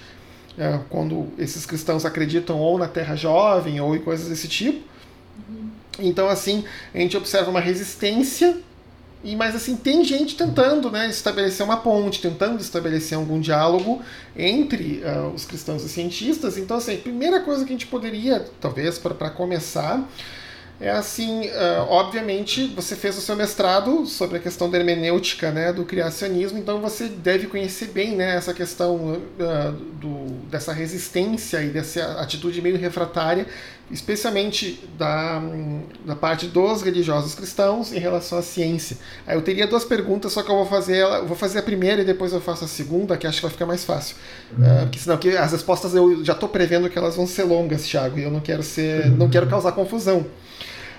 uh, 0.59 0.83
quando 0.91 1.29
esses 1.39 1.65
cristãos 1.65 2.05
acreditam 2.05 2.59
ou 2.59 2.77
na 2.77 2.89
Terra 2.89 3.15
Jovem 3.15 3.81
ou 3.81 3.95
em 3.95 4.01
coisas 4.01 4.29
desse 4.29 4.49
tipo. 4.49 4.85
Então, 6.01 6.29
assim, 6.29 6.65
a 6.93 6.99
gente 6.99 7.17
observa 7.17 7.53
uma 7.53 7.61
resistência 7.61 8.57
e, 9.25 9.35
mas 9.35 9.57
assim, 9.57 9.75
tem 9.75 10.05
gente 10.05 10.37
tentando 10.37 10.91
né, 10.91 11.09
estabelecer 11.09 11.65
uma 11.65 11.79
ponte, 11.79 12.21
tentando 12.21 12.61
estabelecer 12.61 13.17
algum 13.17 13.41
diálogo 13.41 14.03
entre 14.37 15.03
uh, 15.03 15.33
os 15.35 15.47
cristãos 15.47 15.83
e 15.83 15.89
cientistas. 15.89 16.59
Então, 16.59 16.77
assim, 16.77 16.95
a 16.95 16.99
primeira 16.99 17.41
coisa 17.41 17.65
que 17.65 17.71
a 17.71 17.75
gente 17.75 17.87
poderia, 17.87 18.47
talvez, 18.61 18.99
para 18.99 19.31
começar, 19.31 20.07
é 20.81 20.91
assim, 20.91 21.47
uh, 21.47 21.87
obviamente, 21.89 22.67
você 22.75 22.97
fez 22.97 23.17
o 23.17 23.21
seu 23.21 23.37
mestrado 23.37 24.07
sobre 24.07 24.39
a 24.39 24.41
questão 24.41 24.69
da 24.69 24.77
hermenêutica, 24.77 25.53
né, 25.53 25.73
do 25.73 25.85
criacionismo, 25.85 26.59
então 26.59 26.81
você 26.81 27.09
deve 27.09 27.47
conhecer 27.47 27.87
bem, 27.87 28.17
né, 28.17 28.35
essa 28.35 28.53
questão 28.53 28.97
uh, 28.97 29.73
do, 29.73 30.27
dessa 30.51 30.73
resistência 30.73 31.63
e 31.63 31.69
dessa 31.69 32.21
atitude 32.21 32.61
meio 32.61 32.77
refratária, 32.77 33.47
especialmente 33.89 34.83
da, 34.99 35.41
da 36.05 36.17
parte 36.17 36.47
dos 36.47 36.83
religiosos 36.83 37.37
cristãos 37.37 37.93
em 37.93 37.99
relação 38.01 38.39
à 38.39 38.43
ciência. 38.43 38.97
Aí 39.27 39.37
eu 39.37 39.43
teria 39.43 39.69
duas 39.69 39.85
perguntas, 39.85 40.33
só 40.33 40.43
que 40.43 40.51
eu 40.51 40.57
vou 40.57 40.67
fazer 40.67 40.97
ela, 40.97 41.23
vou 41.23 41.37
fazer 41.37 41.61
a 41.61 41.63
primeira 41.63 42.03
e 42.03 42.05
depois 42.05 42.33
eu 42.33 42.41
faço 42.41 42.65
a 42.65 42.69
segunda, 42.69 43.17
que 43.17 43.27
acho 43.29 43.37
que 43.37 43.43
vai 43.43 43.53
ficar 43.53 43.67
mais 43.67 43.85
fácil. 43.85 44.17
Uh, 44.53 44.83
porque 44.83 44.99
senão 44.99 45.17
que 45.19 45.37
as 45.37 45.53
respostas 45.53 45.95
eu 45.95 46.25
já 46.25 46.33
estou 46.33 46.49
prevendo 46.49 46.91
que 46.91 46.99
elas 46.99 47.15
vão 47.15 47.29
ser 47.29 47.45
longas, 47.45 47.87
Thiago, 47.87 48.19
e 48.19 48.25
eu 48.25 48.31
não 48.31 48.41
quero 48.41 48.63
ser, 48.63 49.09
não 49.11 49.29
quero 49.29 49.47
causar 49.47 49.71
confusão. 49.71 50.27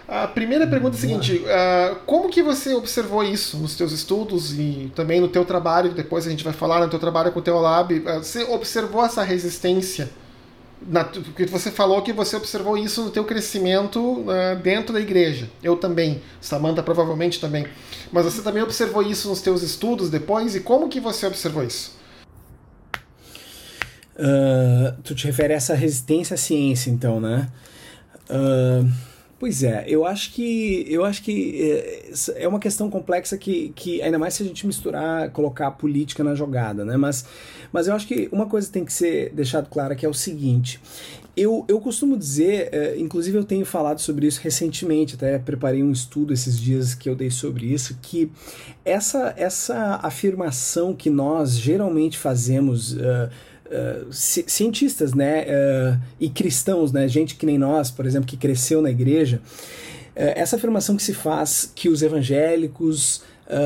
A 0.08 0.28
primeira 0.28 0.68
pergunta 0.68 0.96
é 0.96 1.00
a 1.00 1.02
seguinte: 1.02 1.38
uh, 1.38 1.96
como 2.06 2.30
que 2.30 2.44
você 2.44 2.74
observou 2.74 3.24
isso 3.24 3.58
nos 3.58 3.76
teus 3.76 3.92
estudos 3.92 4.54
e 4.54 4.92
também 4.96 5.20
no 5.20 5.28
teu 5.28 5.44
trabalho? 5.44 5.94
Depois 5.94 6.28
a 6.28 6.30
gente 6.30 6.44
vai 6.44 6.54
falar 6.54 6.80
no 6.82 6.90
teu 6.90 7.00
trabalho 7.00 7.32
com 7.32 7.40
o 7.40 7.42
teu 7.42 7.60
lab. 7.60 7.94
Uh, 7.94 8.24
você 8.24 8.44
observou 8.44 9.04
essa 9.04 9.24
resistência? 9.24 10.10
Na, 10.88 11.04
porque 11.04 11.46
você 11.48 11.72
falou 11.72 12.04
que 12.04 12.14
você 12.14 12.36
observou 12.36 12.78
isso 12.78 13.02
no 13.02 13.10
teu 13.10 13.24
crescimento 13.24 14.00
uh, 14.00 14.56
dentro 14.62 14.94
da 14.94 15.02
igreja. 15.02 15.50
Eu 15.64 15.76
também, 15.76 16.22
Samantha 16.40 16.84
provavelmente 16.84 17.40
também. 17.40 17.66
Mas 18.12 18.26
você 18.26 18.44
também 18.44 18.62
observou 18.62 19.02
isso 19.02 19.28
nos 19.28 19.42
teus 19.42 19.64
estudos 19.64 20.12
depois? 20.12 20.56
E 20.56 20.60
como 20.60 20.88
que 20.88 21.00
você 21.00 21.26
observou 21.26 21.64
isso? 21.64 21.96
tu 25.04 25.14
te 25.14 25.28
refere 25.28 25.52
a 25.52 25.58
essa 25.58 25.74
resistência 25.74 26.36
à 26.36 26.38
ciência, 26.38 26.90
então, 26.90 27.20
né? 27.20 27.50
Uh 28.30 29.15
Pois 29.38 29.64
é, 29.64 29.84
eu 29.88 30.06
acho 30.06 30.32
que 30.32 30.86
eu 30.88 31.04
acho 31.04 31.22
que 31.22 31.62
é, 31.62 32.44
é 32.44 32.48
uma 32.48 32.60
questão 32.60 32.90
complexa 32.90 33.38
que, 33.38 33.74
que 33.76 34.02
ainda 34.02 34.18
mais 34.18 34.34
se 34.34 34.44
a 34.44 34.46
gente 34.46 34.66
misturar, 34.66 35.30
colocar 35.32 35.68
a 35.68 35.72
política 35.72 36.24
na 36.24 36.34
jogada, 36.34 36.86
né? 36.86 36.96
Mas, 36.96 37.26
mas 37.72 37.88
eu 37.88 37.94
acho 37.94 38.08
que 38.08 38.30
uma 38.32 38.46
coisa 38.46 38.72
tem 38.72 38.86
que 38.86 38.94
ser 38.94 39.34
deixado 39.34 39.70
clara 39.70 39.94
que 39.94 40.06
é 40.06 40.10
o 40.10 40.14
seguinte. 40.14 40.80
Eu, 41.36 41.66
eu 41.68 41.82
costumo 41.82 42.18
dizer, 42.18 42.70
é, 42.72 42.98
inclusive 42.98 43.38
eu 43.38 43.44
tenho 43.44 43.66
falado 43.66 44.00
sobre 44.00 44.26
isso 44.26 44.40
recentemente, 44.42 45.16
até 45.16 45.38
preparei 45.38 45.84
um 45.84 45.92
estudo 45.92 46.32
esses 46.32 46.58
dias 46.58 46.96
que 46.96 47.10
eu 47.10 47.16
dei 47.16 47.30
sobre 47.30 47.66
isso, 47.66 47.98
que 48.02 48.32
essa, 48.86 49.34
essa 49.36 50.00
afirmação 50.02 50.96
que 50.96 51.10
nós 51.10 51.60
geralmente 51.60 52.18
fazemos. 52.18 52.94
Uh, 52.94 53.30
uh, 53.68 54.12
cientistas, 54.12 55.14
né, 55.14 55.44
uh, 55.44 56.00
e 56.20 56.30
cristãos, 56.30 56.92
né, 56.92 57.08
gente 57.08 57.36
que 57.36 57.46
nem 57.46 57.58
nós, 57.58 57.92
por 57.92 58.06
exemplo, 58.06 58.28
que 58.28 58.38
cresceu 58.38 58.82
na 58.82 58.90
igreja, 58.90 59.42
uh, 59.44 60.12
essa 60.16 60.56
afirmação 60.56 60.96
que 60.96 61.04
se 61.04 61.14
faz 61.14 61.72
que 61.74 61.90
os 61.90 62.02
evangélicos 62.02 63.24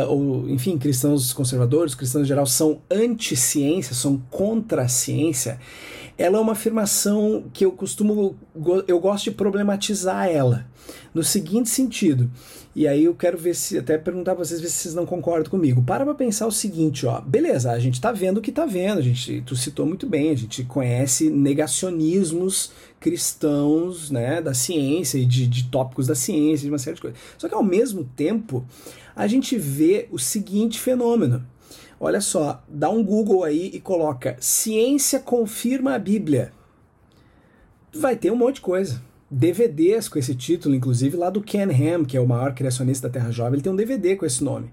ou, 0.10 0.50
enfim, 0.50 0.78
cristãos 0.78 1.32
conservadores, 1.32 1.96
cristãos 1.96 2.26
em 2.26 2.28
geral, 2.28 2.46
são 2.46 2.82
anti-ciência, 2.92 3.96
são 3.96 4.22
contra 4.30 4.82
a 4.82 4.88
ciência, 4.90 5.58
ela 6.20 6.38
é 6.38 6.42
uma 6.42 6.52
afirmação 6.52 7.46
que 7.54 7.64
eu 7.64 7.72
costumo, 7.72 8.38
eu 8.86 9.00
gosto 9.00 9.24
de 9.24 9.32
problematizar 9.32 10.28
ela, 10.28 10.68
no 11.14 11.24
seguinte 11.24 11.70
sentido, 11.70 12.30
e 12.76 12.86
aí 12.86 13.06
eu 13.06 13.16
quero 13.16 13.38
ver 13.38 13.56
se, 13.56 13.78
até 13.78 13.98
perguntar 13.98 14.36
pra 14.36 14.44
vocês, 14.44 14.60
ver 14.60 14.68
se 14.68 14.76
vocês 14.76 14.94
não 14.94 15.06
concordam 15.06 15.50
comigo. 15.50 15.82
Para 15.82 16.04
pra 16.04 16.14
pensar 16.14 16.46
o 16.46 16.52
seguinte, 16.52 17.06
ó. 17.06 17.22
Beleza, 17.22 17.72
a 17.72 17.80
gente 17.80 18.00
tá 18.00 18.12
vendo 18.12 18.38
o 18.38 18.42
que 18.42 18.52
tá 18.52 18.66
vendo, 18.66 19.00
a 19.00 19.02
gente, 19.02 19.42
tu 19.46 19.56
citou 19.56 19.86
muito 19.86 20.06
bem, 20.06 20.30
a 20.30 20.36
gente 20.36 20.64
conhece 20.66 21.30
negacionismos 21.30 22.72
cristãos, 23.00 24.12
né, 24.12 24.42
da 24.42 24.54
ciência 24.54 25.18
e 25.18 25.26
de, 25.26 25.48
de 25.48 25.70
tópicos 25.70 26.08
da 26.08 26.16
ciência, 26.16 26.66
de 26.66 26.70
uma 26.70 26.78
série 26.78 26.96
de 26.96 27.02
coisas. 27.02 27.20
Só 27.38 27.48
que 27.48 27.56
ao 27.56 27.64
mesmo 27.64 28.04
tempo, 28.04 28.66
a 29.16 29.26
gente 29.26 29.58
vê 29.58 30.10
o 30.12 30.20
seguinte 30.20 30.80
fenômeno. 30.80 31.46
Olha 32.00 32.22
só, 32.22 32.64
dá 32.68 32.90
um 32.90 33.04
Google 33.04 33.44
aí 33.44 33.72
e 33.74 33.80
coloca 33.80 34.38
ciência 34.40 35.20
confirma 35.20 35.96
a 35.96 36.00
Bíblia. 36.00 36.54
Vai 37.94 38.16
ter 38.16 38.32
um 38.32 38.36
monte 38.36 38.56
de 38.56 38.62
coisa. 38.62 39.02
DVDs 39.30 40.10
com 40.10 40.18
esse 40.18 40.34
título, 40.34 40.74
inclusive 40.74 41.16
lá 41.16 41.30
do 41.30 41.42
Ken 41.42 41.68
Ham, 41.70 42.04
que 42.04 42.18
é 42.18 42.22
o 42.22 42.28
maior 42.28 42.56
criacionista 42.56 43.08
da 43.08 43.14
Terra 43.14 43.32
Jovem, 43.32 43.56
ele 43.56 43.62
tem 43.62 43.72
um 43.72 43.76
DVD 43.76 44.16
com 44.16 44.26
esse 44.26 44.44
nome. 44.44 44.72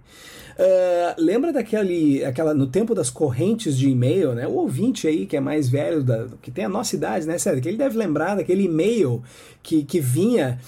Uh, 0.59 1.13
lembra 1.19 1.53
daquele, 1.53 2.25
aquela, 2.25 2.55
no 2.55 2.67
tempo 2.67 2.95
das 2.95 3.11
correntes 3.11 3.77
de 3.77 3.91
e-mail, 3.91 4.35
né? 4.35 4.47
O 4.47 4.53
ouvinte 4.53 5.07
aí 5.07 5.27
que 5.27 5.37
é 5.37 5.41
mais 5.41 5.69
velho, 5.69 6.03
da, 6.03 6.29
que 6.41 6.51
tem 6.51 6.65
a 6.65 6.69
nossa 6.69 6.97
idade, 6.97 7.27
né? 7.27 7.37
Sério, 7.37 7.61
que 7.61 7.69
ele 7.69 7.77
deve 7.77 7.99
lembrar 7.99 8.37
daquele 8.37 8.65
e-mail 8.65 9.23
que, 9.63 9.85
que 9.85 10.01
vinha. 10.01 10.59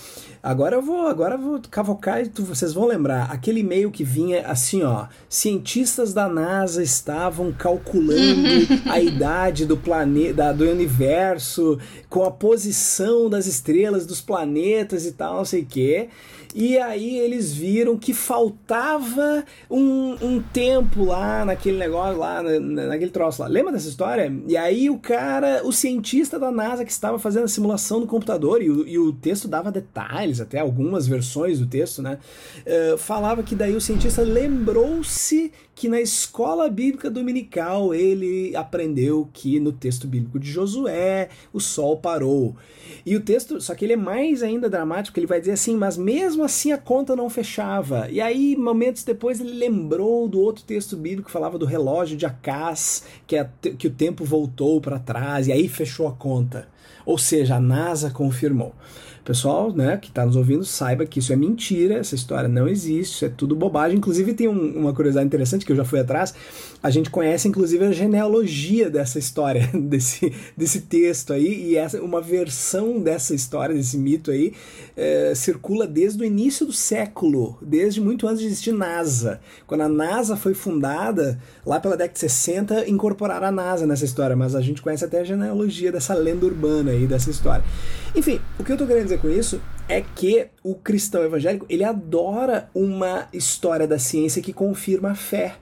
Agora 0.43 0.77
eu 0.77 0.83
vou, 0.83 1.07
agora 1.07 1.35
eu 1.35 1.39
vou 1.39 1.61
cavocar 1.71 2.21
e 2.21 2.29
tu, 2.29 2.45
vocês 2.45 2.73
vão 2.73 2.87
lembrar 2.87 3.31
aquele 3.31 3.61
e-mail 3.61 3.91
que 3.91 4.05
vinha 4.05 4.47
assim, 4.47 4.83
ó. 4.83 5.07
Cientistas 5.29 6.13
da 6.13 6.29
NASA 6.29 6.83
estavam 6.83 7.53
calculando 7.53 8.49
a 8.87 9.01
idade 9.01 9.67
do 9.67 9.77
planeta, 9.77 10.53
do 10.53 10.65
universo, 10.65 11.79
com 12.09 12.25
a 12.25 12.31
posição 12.31 13.29
das 13.29 13.47
estrelas, 13.47 14.07
dos 14.07 14.21
planetas 14.21 15.07
e 15.07 15.13
tal, 15.13 15.37
não 15.37 15.45
sei 15.45 15.63
o 15.63 15.67
quê. 15.67 16.09
E 16.55 16.79
aí 16.79 17.19
eles 17.19 17.53
viram 17.53 17.97
que 17.97 18.15
faltava 18.15 19.45
um, 19.71 20.17
um 20.21 20.43
tempo 20.43 21.05
lá 21.05 21.45
naquele 21.45 21.77
negócio 21.77 22.19
lá, 22.19 22.43
naquele 22.43 23.11
troço 23.11 23.43
lá. 23.43 23.49
Lembra 23.49 23.73
dessa 23.73 23.89
história? 23.89 24.33
E 24.47 24.57
aí 24.57 24.89
o 24.89 24.99
cara, 24.99 25.61
o 25.65 25.73
cientista 25.73 26.39
da 26.39 26.51
NASA 26.51 26.85
que 26.85 26.91
estava 26.91 27.19
fazendo 27.19 27.45
a 27.45 27.49
simulação 27.49 28.01
no 28.01 28.07
computador, 28.07 28.63
e 28.63 28.71
o, 28.71 28.87
e 28.87 28.99
o 28.99 29.13
texto 29.13 29.47
dava 29.47 29.71
detalhes, 29.71 30.28
até 30.41 30.61
algumas 30.61 31.07
versões 31.07 31.59
do 31.59 31.67
texto, 31.67 32.03
né? 32.03 32.19
Uh, 32.67 32.99
falava 32.99 33.43
que 33.43 33.55
daí 33.55 33.75
o 33.75 33.81
cientista 33.81 34.23
lembrou-se 34.23 35.53
que 35.75 35.89
na 35.89 36.01
escola 36.01 36.69
bíblica 36.69 37.09
dominical 37.09 37.95
ele 37.95 38.55
aprendeu 38.57 39.29
que 39.33 39.61
no 39.61 39.71
texto 39.71 40.09
bíblico 40.09 40.39
de 40.39 40.51
Josué 40.51 41.29
o 41.53 41.61
sol 41.61 41.99
parou. 41.99 42.57
E 43.07 43.15
o 43.15 43.21
texto, 43.21 43.61
só 43.61 43.77
que 43.77 43.85
ele 43.85 43.93
é 43.93 43.97
mais 43.97 44.43
ainda 44.43 44.69
dramático, 44.69 45.19
ele 45.19 45.27
vai 45.27 45.39
dizer 45.39 45.53
assim, 45.53 45.77
mas 45.77 45.97
mesmo 45.97 46.43
assim 46.43 46.73
a 46.73 46.79
conta 46.79 47.15
não 47.15 47.31
fechava. 47.31 48.09
E 48.11 48.21
aí, 48.21 48.57
momentos 48.57 49.05
depois, 49.05 49.41
ele 49.41 49.53
lembrou 49.53 50.27
do 50.27 50.41
outro 50.41 50.65
texto 50.65 50.97
bíblico 50.97 51.27
que 51.27 51.31
falava 51.31 51.57
do 51.57 51.65
relógio 51.65 52.17
de 52.17 52.27
Acás, 52.27 53.05
que, 53.25 53.37
é, 53.37 53.49
que 53.79 53.87
o 53.87 53.93
tempo 53.93 54.25
voltou 54.25 54.81
para 54.81 54.99
trás, 54.99 55.47
e 55.47 55.53
aí 55.53 55.69
fechou 55.69 56.09
a 56.09 56.13
conta. 56.13 56.69
Ou 57.07 57.17
seja, 57.17 57.55
a 57.55 57.61
NASA 57.61 58.11
confirmou 58.11 58.75
pessoal 59.29 59.71
né, 59.71 59.99
que 59.99 60.09
está 60.09 60.25
nos 60.25 60.37
ouvindo 60.37 60.65
saiba 60.65 61.05
que 61.05 61.19
isso 61.19 61.35
é 61.35 61.37
mentira, 61.37 61.97
essa 61.97 62.15
história 62.15 62.49
não 62.49 62.67
existe, 62.67 63.13
isso 63.13 63.25
é 63.27 63.29
tudo 63.29 63.55
bobagem. 63.55 63.99
Inclusive, 63.99 64.33
tem 64.33 64.49
um, 64.49 64.79
uma 64.79 64.95
curiosidade 64.95 65.27
interessante 65.27 65.67
que 65.67 65.73
eu 65.73 65.77
já 65.77 65.85
fui 65.85 66.01
atrás. 66.01 66.35
A 66.83 66.89
gente 66.89 67.11
conhece, 67.11 67.47
inclusive, 67.47 67.85
a 67.85 67.93
genealogia 67.93 68.89
dessa 68.89 69.19
história, 69.19 69.69
desse, 69.79 70.33
desse 70.57 70.81
texto 70.81 71.35
aí, 71.35 71.73
e 71.73 71.77
essa, 71.77 72.01
uma 72.01 72.23
versão 72.23 72.99
dessa 73.01 73.35
história, 73.35 73.75
desse 73.75 73.99
mito 73.99 74.31
aí, 74.31 74.55
é, 74.97 75.35
circula 75.35 75.87
desde 75.87 76.23
o 76.23 76.25
início 76.25 76.65
do 76.65 76.73
século, 76.73 77.59
desde 77.61 78.01
muito 78.01 78.27
antes 78.27 78.41
de 78.41 78.47
existir 78.47 78.73
NASA. 78.73 79.41
Quando 79.67 79.83
a 79.83 79.89
NASA 79.91 80.39
foi 80.39 80.55
fundada, 80.55 81.39
lá 81.67 81.79
pela 81.79 81.99
década 81.99 82.15
de 82.15 82.21
60, 82.21 82.89
incorporaram 82.89 83.47
a 83.47 83.53
NASA 83.53 83.87
nessa 83.87 84.07
história, 84.07 84.35
mas 84.35 84.55
a 84.55 84.63
gente 84.63 84.81
conhece 84.81 85.05
até 85.05 85.21
a 85.21 85.25
genealogia 85.25 85.93
dessa 85.93 86.15
lenda 86.15 86.47
urbana 86.47 86.93
aí 86.93 87.07
dessa 87.07 87.29
história. 87.29 87.63
Enfim, 88.15 88.41
o 88.59 88.65
que 88.65 88.73
eu 88.73 88.77
tô 88.77 88.87
querendo 88.87 89.05
dizer 89.05 89.21
com 89.21 89.29
isso 89.29 89.61
é 89.89 90.01
que 90.01 90.49
o 90.63 90.75
cristão 90.75 91.23
evangélico, 91.23 91.67
ele 91.69 91.85
adora 91.85 92.69
uma 92.75 93.29
história 93.33 93.87
da 93.87 93.99
ciência 93.99 94.43
que 94.43 94.53
confirma 94.53 95.13
a 95.13 95.15
fé. 95.15 95.57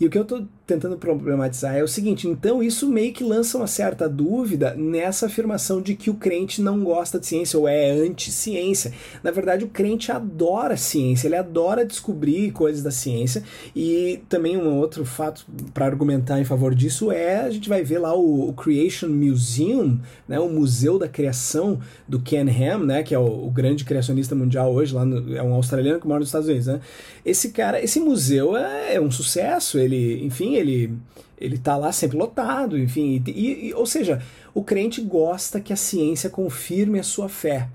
E 0.00 0.06
o 0.06 0.10
que 0.10 0.18
eu 0.18 0.22
estou 0.22 0.46
tentando 0.66 0.96
problematizar 0.96 1.76
é 1.76 1.82
o 1.82 1.88
seguinte: 1.88 2.28
então 2.28 2.62
isso 2.62 2.88
meio 2.88 3.12
que 3.12 3.24
lança 3.24 3.58
uma 3.58 3.66
certa 3.66 4.08
dúvida 4.08 4.74
nessa 4.74 5.26
afirmação 5.26 5.80
de 5.80 5.94
que 5.94 6.10
o 6.10 6.14
crente 6.14 6.62
não 6.62 6.82
gosta 6.82 7.18
de 7.18 7.26
ciência 7.26 7.58
ou 7.58 7.66
é 7.66 7.90
anti-ciência. 7.90 8.92
Na 9.22 9.30
verdade, 9.30 9.64
o 9.64 9.68
crente 9.68 10.12
adora 10.12 10.76
ciência, 10.76 11.26
ele 11.26 11.36
adora 11.36 11.84
descobrir 11.84 12.52
coisas 12.52 12.82
da 12.82 12.90
ciência. 12.90 13.42
E 13.74 14.20
também 14.28 14.56
um 14.56 14.76
outro 14.76 15.04
fato 15.04 15.44
para 15.74 15.86
argumentar 15.86 16.40
em 16.40 16.44
favor 16.44 16.74
disso 16.74 17.10
é 17.10 17.40
a 17.40 17.50
gente 17.50 17.68
vai 17.68 17.82
ver 17.82 17.98
lá 17.98 18.14
o, 18.14 18.48
o 18.48 18.52
Creation 18.52 19.08
Museum, 19.08 19.98
né, 20.28 20.38
o 20.38 20.48
Museu 20.48 20.98
da 20.98 21.08
Criação 21.08 21.80
do 22.06 22.20
Ken 22.20 22.46
Ham, 22.48 22.84
né, 22.84 23.02
que 23.02 23.14
é 23.14 23.18
o, 23.18 23.46
o 23.46 23.50
grande 23.50 23.84
criacionista 23.84 24.34
mundial 24.34 24.72
hoje, 24.72 24.94
lá 24.94 25.04
no, 25.04 25.36
é 25.36 25.42
um 25.42 25.54
australiano 25.54 26.00
que 26.00 26.06
mora 26.06 26.20
nos 26.20 26.28
Estados 26.28 26.48
Unidos. 26.48 26.66
Né? 26.66 26.80
Esse 27.24 27.50
cara, 27.50 27.82
esse 27.82 28.00
museu 28.00 28.56
é, 28.56 28.94
é 28.94 29.00
um 29.00 29.10
sucesso, 29.10 29.78
ele, 29.78 30.24
enfim, 30.24 30.51
ele 30.56 30.96
ele 31.38 31.58
tá 31.58 31.76
lá 31.76 31.90
sempre 31.90 32.16
lotado, 32.16 32.78
enfim, 32.78 33.20
e, 33.26 33.68
e, 33.68 33.74
ou 33.74 33.84
seja, 33.84 34.22
o 34.54 34.62
crente 34.62 35.00
gosta 35.00 35.60
que 35.60 35.72
a 35.72 35.76
ciência 35.76 36.30
confirme 36.30 37.00
a 37.00 37.02
sua 37.02 37.28
fé. 37.28 37.68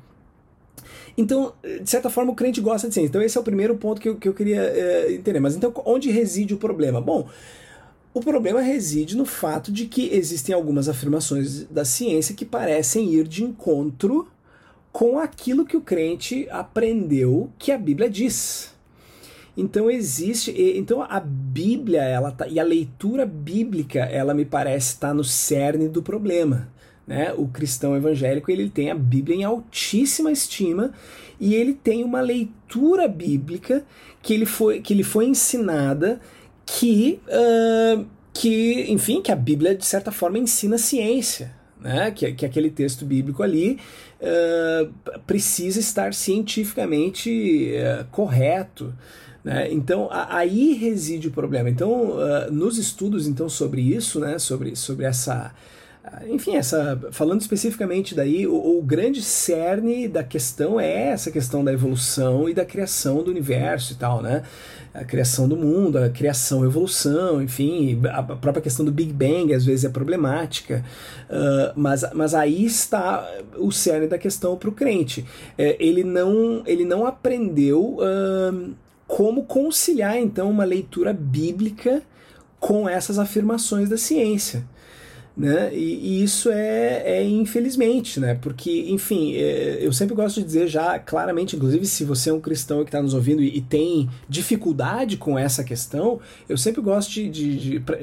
Então, 1.18 1.54
de 1.82 1.90
certa 1.90 2.10
forma, 2.10 2.32
o 2.32 2.36
crente 2.36 2.62
gosta 2.62 2.88
de 2.88 2.94
ciência. 2.94 3.10
Então, 3.10 3.22
esse 3.22 3.38
é 3.38 3.42
o 3.42 3.44
primeiro 3.44 3.76
ponto 3.76 4.00
que 4.00 4.08
eu, 4.08 4.16
que 4.16 4.30
eu 4.30 4.34
queria 4.34 4.62
é, 4.62 5.14
entender. 5.14 5.40
Mas 5.40 5.56
então, 5.56 5.74
onde 5.84 6.12
reside 6.12 6.54
o 6.54 6.58
problema? 6.58 7.02
Bom, 7.02 7.28
o 8.14 8.22
problema 8.22 8.62
reside 8.62 9.18
no 9.18 9.26
fato 9.26 9.72
de 9.72 9.86
que 9.86 10.10
existem 10.14 10.54
algumas 10.54 10.88
afirmações 10.88 11.64
da 11.66 11.84
ciência 11.84 12.36
que 12.36 12.46
parecem 12.46 13.14
ir 13.14 13.28
de 13.28 13.44
encontro 13.44 14.28
com 14.92 15.20
aquilo 15.20 15.66
que 15.66 15.76
o 15.76 15.82
crente 15.82 16.48
aprendeu 16.50 17.52
que 17.60 17.72
a 17.72 17.78
Bíblia 17.78 18.10
diz. 18.10 18.77
Então 19.58 19.90
existe, 19.90 20.54
então 20.78 21.02
a 21.02 21.20
Bíblia, 21.20 22.04
ela 22.04 22.32
tá, 22.32 22.48
e 22.48 22.60
a 22.60 22.64
leitura 22.64 23.26
bíblica, 23.26 24.02
ela 24.02 24.36
me 24.36 24.46
parece 24.46 24.94
estar 24.94 25.08
tá 25.08 25.14
no 25.16 25.24
cerne 25.24 25.90
do 25.90 26.04
problema. 26.04 26.70
Né? 27.08 27.34
O 27.36 27.48
cristão 27.48 27.96
evangélico 27.96 28.52
ele 28.52 28.70
tem 28.70 28.92
a 28.92 28.96
Bíblia 28.96 29.38
em 29.38 29.44
altíssima 29.44 30.32
estima 30.32 30.94
e 31.40 31.56
ele 31.56 31.74
tem 31.74 32.04
uma 32.04 32.22
leitura 32.22 33.08
bíblica 33.08 33.84
que 34.22 34.34
ele 34.34 34.46
foi, 34.46 34.82
que 34.82 34.94
ele 34.94 35.04
foi 35.04 35.26
ensinada 35.26 36.20
que, 36.66 37.20
uh, 37.28 38.06
que, 38.34 38.92
enfim, 38.92 39.22
que 39.22 39.32
a 39.32 39.36
Bíblia 39.36 39.74
de 39.74 39.86
certa 39.86 40.12
forma 40.12 40.38
ensina 40.38 40.78
ciência. 40.78 41.56
Né? 41.80 42.12
Que, 42.12 42.34
que 42.34 42.46
aquele 42.46 42.70
texto 42.70 43.06
bíblico 43.06 43.42
ali 43.42 43.80
uh, 44.20 45.20
precisa 45.26 45.80
estar 45.80 46.14
cientificamente 46.14 47.72
uh, 47.72 48.06
correto. 48.12 48.94
Né? 49.48 49.72
Então 49.72 50.10
aí 50.12 50.74
reside 50.74 51.30
o 51.30 51.32
problema. 51.32 51.70
Então 51.70 52.18
uh, 52.18 52.52
nos 52.52 52.78
estudos 52.78 53.30
então 53.30 53.48
sobre 53.48 53.80
isso, 53.80 54.20
né, 54.20 54.38
sobre, 54.38 54.76
sobre 54.76 55.06
essa 55.06 55.54
enfim, 56.30 56.56
essa, 56.56 56.98
falando 57.12 57.42
especificamente 57.42 58.16
daí, 58.16 58.48
o, 58.48 58.78
o, 58.78 58.82
grande 58.82 59.22
cerne 59.22 60.08
da 60.08 60.24
questão 60.24 60.80
é 60.80 61.10
essa 61.10 61.30
questão 61.30 61.66
da 61.66 61.74
evolução 61.74 62.48
e 62.48 62.54
da 62.54 62.64
criação 62.64 63.22
do 63.22 63.30
universo 63.30 63.92
e 63.92 63.96
tal, 63.98 64.22
né? 64.22 64.44
A 64.94 65.04
criação 65.04 65.50
do 65.50 65.58
mundo, 65.58 65.98
a 65.98 66.10
criação, 66.10 66.64
a 66.64 66.66
evolução, 66.66 67.42
enfim, 67.42 68.00
a 68.10 68.24
própria 68.24 68.62
questão 68.62 68.86
do 68.86 68.92
Big 68.92 69.12
Bang 69.12 69.54
às 69.54 69.66
vezes 69.66 69.84
é 69.84 69.90
problemática, 69.90 70.82
uh, 71.30 71.74
mas, 71.76 72.06
mas 72.14 72.34
aí 72.34 72.64
está 72.64 73.30
o 73.58 73.70
cerne 73.70 74.08
da 74.08 74.18
questão 74.18 74.56
para 74.56 74.70
o 74.70 74.72
crente. 74.72 75.26
É, 75.58 75.76
ele, 75.78 76.06
não, 76.06 76.64
ele 76.66 76.86
não 76.86 77.06
aprendeu. 77.06 77.98
Uh, 78.00 78.87
como 79.08 79.46
conciliar 79.46 80.18
então 80.18 80.50
uma 80.50 80.66
leitura 80.66 81.14
bíblica 81.14 82.04
com 82.60 82.88
essas 82.88 83.18
afirmações 83.18 83.90
da 83.90 83.98
ciência. 83.98 84.68
Né? 85.36 85.70
E, 85.72 86.00
e 86.20 86.24
isso 86.24 86.50
é, 86.50 87.04
é, 87.06 87.24
infelizmente, 87.24 88.20
né? 88.20 88.34
Porque, 88.34 88.88
enfim, 88.90 89.36
é, 89.36 89.78
eu 89.80 89.94
sempre 89.94 90.16
gosto 90.16 90.40
de 90.40 90.46
dizer 90.48 90.68
já 90.68 90.98
claramente, 90.98 91.56
inclusive 91.56 91.86
se 91.86 92.04
você 92.04 92.32
é 92.32 92.34
um 92.34 92.42
cristão 92.42 92.80
que 92.84 92.88
está 92.88 93.04
nos 93.04 93.14
ouvindo 93.14 93.44
e, 93.44 93.58
e, 93.58 93.62
tem 93.62 94.10
dificuldade 94.28 95.16
com 95.16 95.38
essa 95.38 95.64
questão, 95.64 96.20
eu 96.50 96.58
sempre 96.58 96.82
gosto 96.82 97.12
de, 97.12 97.30
de, 97.30 97.58
de 97.60 97.80
pra, 97.80 98.00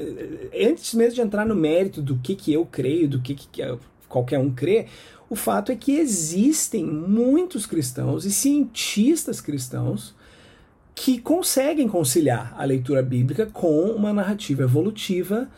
antes 0.57 0.93
mesmo 0.93 1.15
de 1.15 1.21
entrar 1.21 1.45
no 1.45 1.55
mérito 1.55 2.01
do 2.01 2.15
que, 2.15 2.35
que 2.35 2.53
eu 2.53 2.65
creio, 2.65 3.09
do 3.09 3.19
que, 3.19 3.35
que 3.35 3.61
qualquer 4.07 4.39
um 4.39 4.49
crê, 4.49 4.85
o 5.29 5.35
fato 5.35 5.73
é 5.73 5.75
que 5.75 5.97
existem 5.97 6.85
muitos 6.85 7.65
cristãos 7.65 8.23
e 8.23 8.31
cientistas 8.31 9.41
cristãos 9.41 10.15
que 10.95 11.19
conseguem 11.19 11.89
conciliar 11.89 12.55
a 12.57 12.63
leitura 12.63 13.03
bíblica 13.03 13.45
com 13.45 13.91
uma 13.91 14.13
narrativa 14.13 14.63
evolutiva 14.63 15.49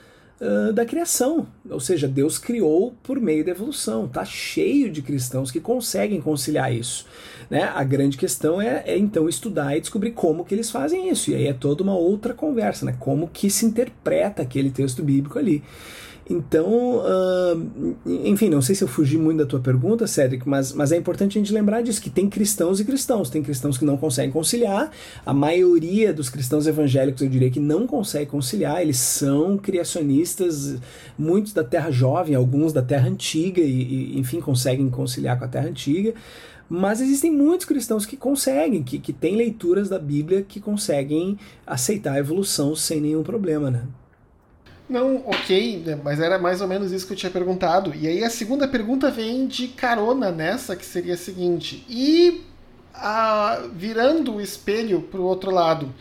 uh, 0.41 0.73
da 0.73 0.83
criação. 0.83 1.47
Ou 1.69 1.79
seja, 1.79 2.07
Deus 2.07 2.39
criou 2.39 2.95
por 3.03 3.21
meio 3.21 3.45
da 3.45 3.51
evolução. 3.51 4.05
Está 4.05 4.25
cheio 4.25 4.89
de 4.89 5.03
cristãos 5.03 5.51
que 5.51 5.59
conseguem 5.59 6.19
conciliar 6.19 6.73
isso. 6.73 7.05
Né? 7.51 7.63
A 7.63 7.83
grande 7.83 8.17
questão 8.17 8.59
é, 8.59 8.83
é, 8.87 8.97
então 8.97 9.29
estudar 9.29 9.77
e 9.77 9.79
descobrir 9.79 10.11
como 10.11 10.43
que 10.43 10.55
eles 10.55 10.71
fazem 10.71 11.07
isso. 11.07 11.29
E 11.29 11.35
aí 11.35 11.47
é 11.47 11.53
toda 11.53 11.83
uma 11.83 11.95
outra 11.95 12.33
conversa, 12.33 12.83
né? 12.85 12.95
como 12.99 13.27
que 13.27 13.47
se 13.47 13.63
interpreta 13.63 14.41
aquele 14.41 14.71
texto 14.71 15.03
bíblico 15.03 15.37
ali. 15.37 15.63
Então, 16.29 17.01
enfim, 18.05 18.49
não 18.49 18.61
sei 18.61 18.75
se 18.75 18.83
eu 18.83 18.87
fugi 18.87 19.17
muito 19.17 19.39
da 19.39 19.45
tua 19.45 19.59
pergunta, 19.59 20.05
Cédric, 20.05 20.47
mas, 20.47 20.73
mas 20.73 20.91
é 20.91 20.97
importante 20.97 21.37
a 21.37 21.41
gente 21.41 21.53
lembrar 21.53 21.81
disso, 21.81 22.01
que 22.01 22.09
tem 22.09 22.29
cristãos 22.29 22.79
e 22.79 22.85
cristãos. 22.85 23.29
Tem 23.29 23.41
cristãos 23.41 23.77
que 23.77 23.85
não 23.85 23.95
conseguem 23.95 24.31
conciliar, 24.31 24.91
a 25.25 25.33
maioria 25.33 26.13
dos 26.13 26.29
cristãos 26.29 26.67
evangélicos, 26.67 27.21
eu 27.21 27.29
diria 27.29 27.49
que 27.49 27.59
não 27.59 27.87
consegue 27.87 28.29
conciliar, 28.29 28.81
eles 28.81 28.97
são 28.97 29.57
criacionistas, 29.57 30.77
muitos 31.17 31.53
da 31.53 31.63
Terra 31.63 31.91
Jovem, 31.91 32.35
alguns 32.35 32.73
da 32.73 32.81
Terra 32.81 33.07
Antiga, 33.07 33.61
e, 33.61 34.15
e 34.15 34.19
enfim, 34.19 34.41
conseguem 34.41 34.89
conciliar 34.89 35.39
com 35.39 35.45
a 35.45 35.47
Terra 35.47 35.69
Antiga. 35.69 36.13
Mas 36.69 36.99
existem 36.99 37.31
muitos 37.31 37.65
cristãos 37.65 38.05
que 38.05 38.17
conseguem, 38.17 38.83
que, 38.83 38.99
que 38.99 39.13
têm 39.13 39.37
leituras 39.37 39.87
da 39.87 39.97
Bíblia 39.97 40.41
que 40.41 40.59
conseguem 40.59 41.37
aceitar 41.65 42.15
a 42.15 42.19
evolução 42.19 42.75
sem 42.75 42.99
nenhum 42.99 43.23
problema, 43.23 43.71
né? 43.71 43.83
Não, 44.89 45.17
ok, 45.25 45.83
né, 45.85 45.99
mas 46.01 46.19
era 46.19 46.39
mais 46.39 46.61
ou 46.61 46.67
menos 46.67 46.93
isso 46.93 47.05
que 47.05 47.13
eu 47.13 47.17
tinha 47.17 47.31
perguntado. 47.31 47.93
E 47.93 48.07
aí 48.07 48.23
a 48.23 48.29
segunda 48.29 48.67
pergunta 48.67 49.11
vem 49.11 49.45
de 49.45 49.67
carona 49.67 50.31
nessa, 50.31 50.75
que 50.75 50.85
seria 50.85 51.15
a 51.15 51.17
seguinte: 51.17 51.85
e 51.89 52.41
a, 52.93 53.67
virando 53.73 54.35
o 54.35 54.41
espelho 54.41 55.01
para 55.01 55.19
o 55.19 55.25
outro 55.25 55.51
lado, 55.51 55.93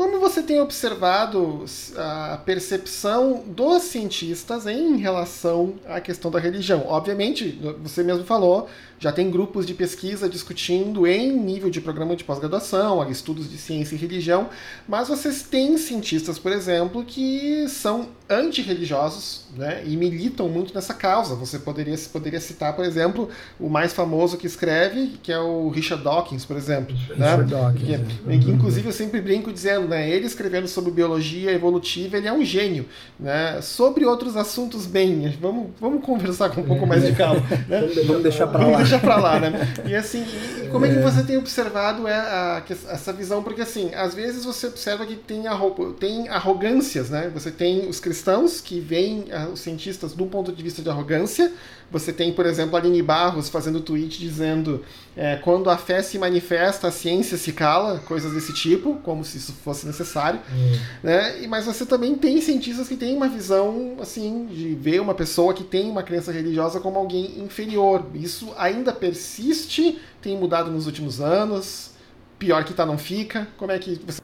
como 0.00 0.18
você 0.18 0.42
tem 0.42 0.58
observado 0.58 1.66
a 1.94 2.40
percepção 2.46 3.44
dos 3.46 3.82
cientistas 3.82 4.66
em 4.66 4.96
relação 4.96 5.74
à 5.86 6.00
questão 6.00 6.30
da 6.30 6.38
religião? 6.38 6.86
Obviamente, 6.86 7.60
você 7.82 8.02
mesmo 8.02 8.24
falou, 8.24 8.66
já 8.98 9.12
tem 9.12 9.30
grupos 9.30 9.66
de 9.66 9.74
pesquisa 9.74 10.26
discutindo 10.26 11.06
em 11.06 11.30
nível 11.32 11.68
de 11.68 11.82
programa 11.82 12.16
de 12.16 12.24
pós-graduação, 12.24 13.10
estudos 13.10 13.50
de 13.50 13.58
ciência 13.58 13.94
e 13.94 13.98
religião, 13.98 14.48
mas 14.88 15.08
vocês 15.08 15.42
têm 15.42 15.76
cientistas, 15.76 16.38
por 16.38 16.50
exemplo, 16.50 17.04
que 17.04 17.68
são 17.68 18.08
antirreligiosos 18.30 19.42
né, 19.56 19.82
e 19.84 19.96
militam 19.96 20.48
muito 20.48 20.72
nessa 20.72 20.94
causa. 20.94 21.34
Você 21.34 21.58
poderia, 21.58 21.96
poderia 22.12 22.40
citar, 22.40 22.74
por 22.74 22.84
exemplo, 22.84 23.28
o 23.58 23.68
mais 23.68 23.92
famoso 23.92 24.36
que 24.36 24.46
escreve, 24.46 25.18
que 25.22 25.32
é 25.32 25.38
o 25.38 25.68
Richard 25.68 26.04
Dawkins, 26.04 26.44
por 26.44 26.56
exemplo. 26.56 26.94
Richard 26.94 27.42
né? 27.42 27.60
Dawkins. 27.60 27.84
Que, 27.84 27.94
é, 27.94 28.38
que, 28.38 28.50
inclusive, 28.50 28.86
eu 28.88 28.92
sempre 28.92 29.20
brinco 29.20 29.52
dizendo, 29.52 29.88
né, 29.88 30.08
ele 30.08 30.26
escrevendo 30.26 30.68
sobre 30.68 30.92
biologia 30.92 31.50
evolutiva, 31.50 32.16
ele 32.16 32.28
é 32.28 32.32
um 32.32 32.44
gênio. 32.44 32.86
Né? 33.18 33.60
Sobre 33.60 34.04
outros 34.06 34.36
assuntos, 34.36 34.86
bem, 34.86 35.36
vamos, 35.40 35.70
vamos 35.80 36.04
conversar 36.04 36.50
com 36.50 36.60
um 36.60 36.64
pouco 36.64 36.86
mais 36.86 37.04
de 37.04 37.12
calma. 37.12 37.40
Né? 37.68 37.88
Vamos 38.06 38.22
deixar 38.22 38.46
para 38.46 38.66
lá 38.66 38.78
deixa 38.78 38.98
pra 38.98 39.16
lá, 39.16 39.38
né? 39.38 39.52
E 39.86 39.94
assim, 39.94 40.24
e 40.64 40.68
como 40.68 40.86
é 40.86 40.88
que 40.88 41.00
você 41.00 41.22
tem 41.22 41.36
observado 41.36 42.08
é, 42.08 42.14
a, 42.14 42.62
essa 42.68 43.12
visão? 43.12 43.42
Porque 43.42 43.60
assim, 43.60 43.94
às 43.94 44.14
vezes 44.14 44.44
você 44.44 44.66
observa 44.66 45.06
que 45.06 45.14
tem, 45.14 45.46
arro 45.46 45.70
tem 45.92 46.28
arrogâncias, 46.28 47.10
né? 47.10 47.30
Você 47.32 47.50
tem 47.50 47.88
os 47.88 48.00
cristãos 48.00 48.19
que 48.60 48.80
veem 48.80 49.26
ah, 49.32 49.48
os 49.52 49.60
cientistas 49.60 50.12
do 50.12 50.26
ponto 50.26 50.52
de 50.52 50.62
vista 50.62 50.82
de 50.82 50.88
arrogância, 50.88 51.52
você 51.90 52.12
tem, 52.12 52.32
por 52.32 52.46
exemplo, 52.46 52.76
Aline 52.76 53.02
Barros 53.02 53.48
fazendo 53.48 53.80
tweet 53.80 54.18
dizendo 54.18 54.84
é, 55.16 55.36
quando 55.36 55.68
a 55.68 55.76
fé 55.76 56.02
se 56.02 56.18
manifesta, 56.18 56.86
a 56.86 56.92
ciência 56.92 57.36
se 57.36 57.52
cala, 57.52 57.98
coisas 58.00 58.32
desse 58.32 58.52
tipo, 58.52 58.96
como 59.02 59.24
se 59.24 59.38
isso 59.38 59.52
fosse 59.52 59.86
necessário. 59.86 60.38
Hum. 60.52 60.78
Né? 61.02 61.46
Mas 61.48 61.66
você 61.66 61.84
também 61.84 62.14
tem 62.14 62.40
cientistas 62.40 62.86
que 62.88 62.96
têm 62.96 63.16
uma 63.16 63.28
visão 63.28 63.96
assim 64.00 64.46
de 64.46 64.74
ver 64.76 65.00
uma 65.00 65.14
pessoa 65.14 65.52
que 65.52 65.64
tem 65.64 65.90
uma 65.90 66.04
crença 66.04 66.30
religiosa 66.30 66.78
como 66.78 66.96
alguém 66.96 67.40
inferior. 67.40 68.06
Isso 68.14 68.52
ainda 68.56 68.92
persiste, 68.92 69.98
tem 70.22 70.36
mudado 70.36 70.70
nos 70.70 70.86
últimos 70.86 71.20
anos. 71.20 71.90
Pior 72.38 72.64
que 72.64 72.72
tá 72.72 72.86
não 72.86 72.96
fica. 72.96 73.48
Como 73.56 73.72
é 73.72 73.78
que 73.78 74.00
você... 74.06 74.20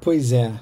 Pois 0.00 0.32
é. 0.32 0.52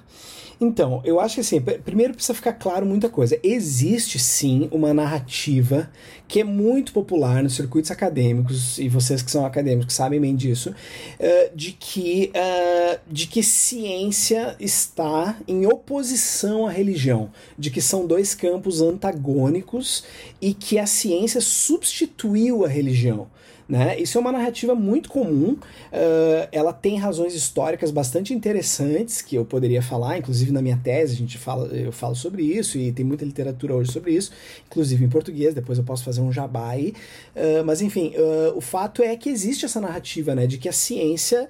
Então, 0.62 1.02
eu 1.04 1.18
acho 1.18 1.34
que 1.34 1.40
assim, 1.40 1.60
primeiro 1.60 2.14
precisa 2.14 2.34
ficar 2.34 2.52
claro 2.52 2.86
muita 2.86 3.08
coisa. 3.08 3.36
Existe 3.42 4.16
sim 4.16 4.68
uma 4.70 4.94
narrativa 4.94 5.90
que 6.28 6.40
é 6.40 6.44
muito 6.44 6.92
popular 6.92 7.42
nos 7.42 7.56
circuitos 7.56 7.90
acadêmicos, 7.90 8.78
e 8.78 8.88
vocês 8.88 9.22
que 9.22 9.30
são 9.30 9.44
acadêmicos 9.44 9.92
sabem 9.92 10.20
bem 10.20 10.36
disso, 10.36 10.70
uh, 10.70 11.56
de, 11.56 11.72
que, 11.72 12.30
uh, 12.36 13.00
de 13.10 13.26
que 13.26 13.42
ciência 13.42 14.54
está 14.60 15.36
em 15.48 15.66
oposição 15.66 16.64
à 16.64 16.70
religião, 16.70 17.32
de 17.58 17.68
que 17.68 17.82
são 17.82 18.06
dois 18.06 18.32
campos 18.32 18.80
antagônicos 18.80 20.04
e 20.40 20.54
que 20.54 20.78
a 20.78 20.86
ciência 20.86 21.40
substituiu 21.40 22.64
a 22.64 22.68
religião. 22.68 23.26
Né? 23.68 23.98
Isso 23.98 24.18
é 24.18 24.20
uma 24.20 24.32
narrativa 24.32 24.74
muito 24.74 25.08
comum, 25.08 25.52
uh, 25.52 26.48
ela 26.50 26.72
tem 26.72 26.96
razões 26.98 27.34
históricas 27.34 27.90
bastante 27.90 28.34
interessantes 28.34 29.22
que 29.22 29.36
eu 29.36 29.44
poderia 29.44 29.80
falar, 29.80 30.18
inclusive 30.18 30.50
na 30.52 30.60
minha 30.60 30.76
tese 30.76 31.14
a 31.14 31.16
gente 31.16 31.38
fala, 31.38 31.68
eu 31.68 31.92
falo 31.92 32.14
sobre 32.14 32.42
isso 32.42 32.76
e 32.76 32.92
tem 32.92 33.04
muita 33.04 33.24
literatura 33.24 33.74
hoje 33.74 33.92
sobre 33.92 34.12
isso, 34.12 34.32
inclusive 34.66 35.04
em 35.04 35.08
português, 35.08 35.54
depois 35.54 35.78
eu 35.78 35.84
posso 35.84 36.04
fazer 36.04 36.20
um 36.20 36.32
jabá 36.32 36.70
aí. 36.70 36.94
Uh, 37.34 37.64
mas 37.64 37.80
enfim, 37.80 38.12
uh, 38.16 38.56
o 38.56 38.60
fato 38.60 39.02
é 39.02 39.16
que 39.16 39.30
existe 39.30 39.64
essa 39.64 39.80
narrativa 39.80 40.34
né, 40.34 40.46
de 40.46 40.58
que 40.58 40.68
a 40.68 40.72
ciência 40.72 41.48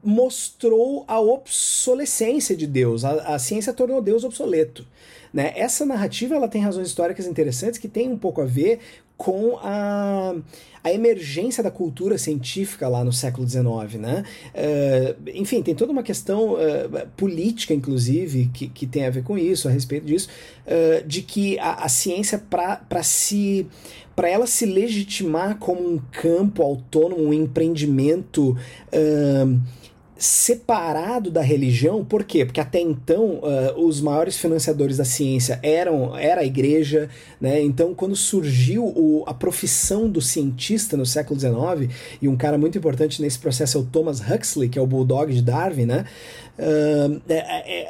mostrou 0.00 1.04
a 1.08 1.18
obsolescência 1.18 2.56
de 2.56 2.68
Deus, 2.68 3.04
a, 3.04 3.34
a 3.34 3.38
ciência 3.38 3.72
tornou 3.72 4.00
Deus 4.00 4.22
obsoleto. 4.22 4.86
Né? 5.34 5.52
Essa 5.56 5.84
narrativa 5.84 6.36
ela 6.36 6.46
tem 6.46 6.62
razões 6.62 6.86
históricas 6.86 7.26
interessantes 7.26 7.76
que 7.76 7.88
tem 7.88 8.08
um 8.08 8.16
pouco 8.16 8.40
a 8.40 8.44
ver 8.44 8.78
com 9.16 9.56
a, 9.62 10.34
a 10.82 10.92
emergência 10.92 11.62
da 11.62 11.70
cultura 11.70 12.18
científica 12.18 12.88
lá 12.88 13.04
no 13.04 13.12
século 13.12 13.48
XIX, 13.48 14.00
né? 14.00 14.24
Uh, 14.54 15.30
enfim, 15.34 15.62
tem 15.62 15.74
toda 15.74 15.92
uma 15.92 16.02
questão 16.02 16.54
uh, 16.54 17.06
política, 17.16 17.72
inclusive, 17.72 18.50
que, 18.52 18.68
que 18.68 18.86
tem 18.86 19.06
a 19.06 19.10
ver 19.10 19.22
com 19.22 19.38
isso, 19.38 19.68
a 19.68 19.70
respeito 19.70 20.04
disso, 20.04 20.28
uh, 20.66 21.06
de 21.06 21.22
que 21.22 21.58
a, 21.58 21.84
a 21.84 21.88
ciência, 21.88 22.38
para 22.38 23.02
se 23.02 23.66
para 24.16 24.28
ela 24.28 24.46
se 24.46 24.64
legitimar 24.64 25.58
como 25.58 25.80
um 25.80 25.98
campo 26.12 26.62
autônomo, 26.62 27.20
um 27.20 27.32
empreendimento 27.32 28.56
separado 30.24 31.30
da 31.30 31.42
religião, 31.42 32.02
por 32.02 32.24
quê? 32.24 32.46
Porque 32.46 32.58
até 32.58 32.80
então 32.80 33.40
uh, 33.42 33.86
os 33.86 34.00
maiores 34.00 34.38
financiadores 34.38 34.96
da 34.96 35.04
ciência 35.04 35.60
eram 35.62 36.16
era 36.16 36.40
a 36.40 36.44
igreja, 36.44 37.10
né? 37.38 37.60
Então 37.60 37.94
quando 37.94 38.16
surgiu 38.16 38.86
o, 38.86 39.22
a 39.26 39.34
profissão 39.34 40.08
do 40.08 40.22
cientista 40.22 40.96
no 40.96 41.04
século 41.04 41.38
XIX 41.38 41.92
e 42.22 42.26
um 42.26 42.36
cara 42.36 42.56
muito 42.56 42.78
importante 42.78 43.20
nesse 43.20 43.38
processo 43.38 43.76
é 43.76 43.80
o 43.82 43.84
Thomas 43.84 44.20
Huxley, 44.20 44.70
que 44.70 44.78
é 44.78 44.82
o 44.82 44.86
bulldog 44.86 45.30
de 45.30 45.42
Darwin, 45.42 45.84
né? 45.84 46.06
Uh, 46.56 47.20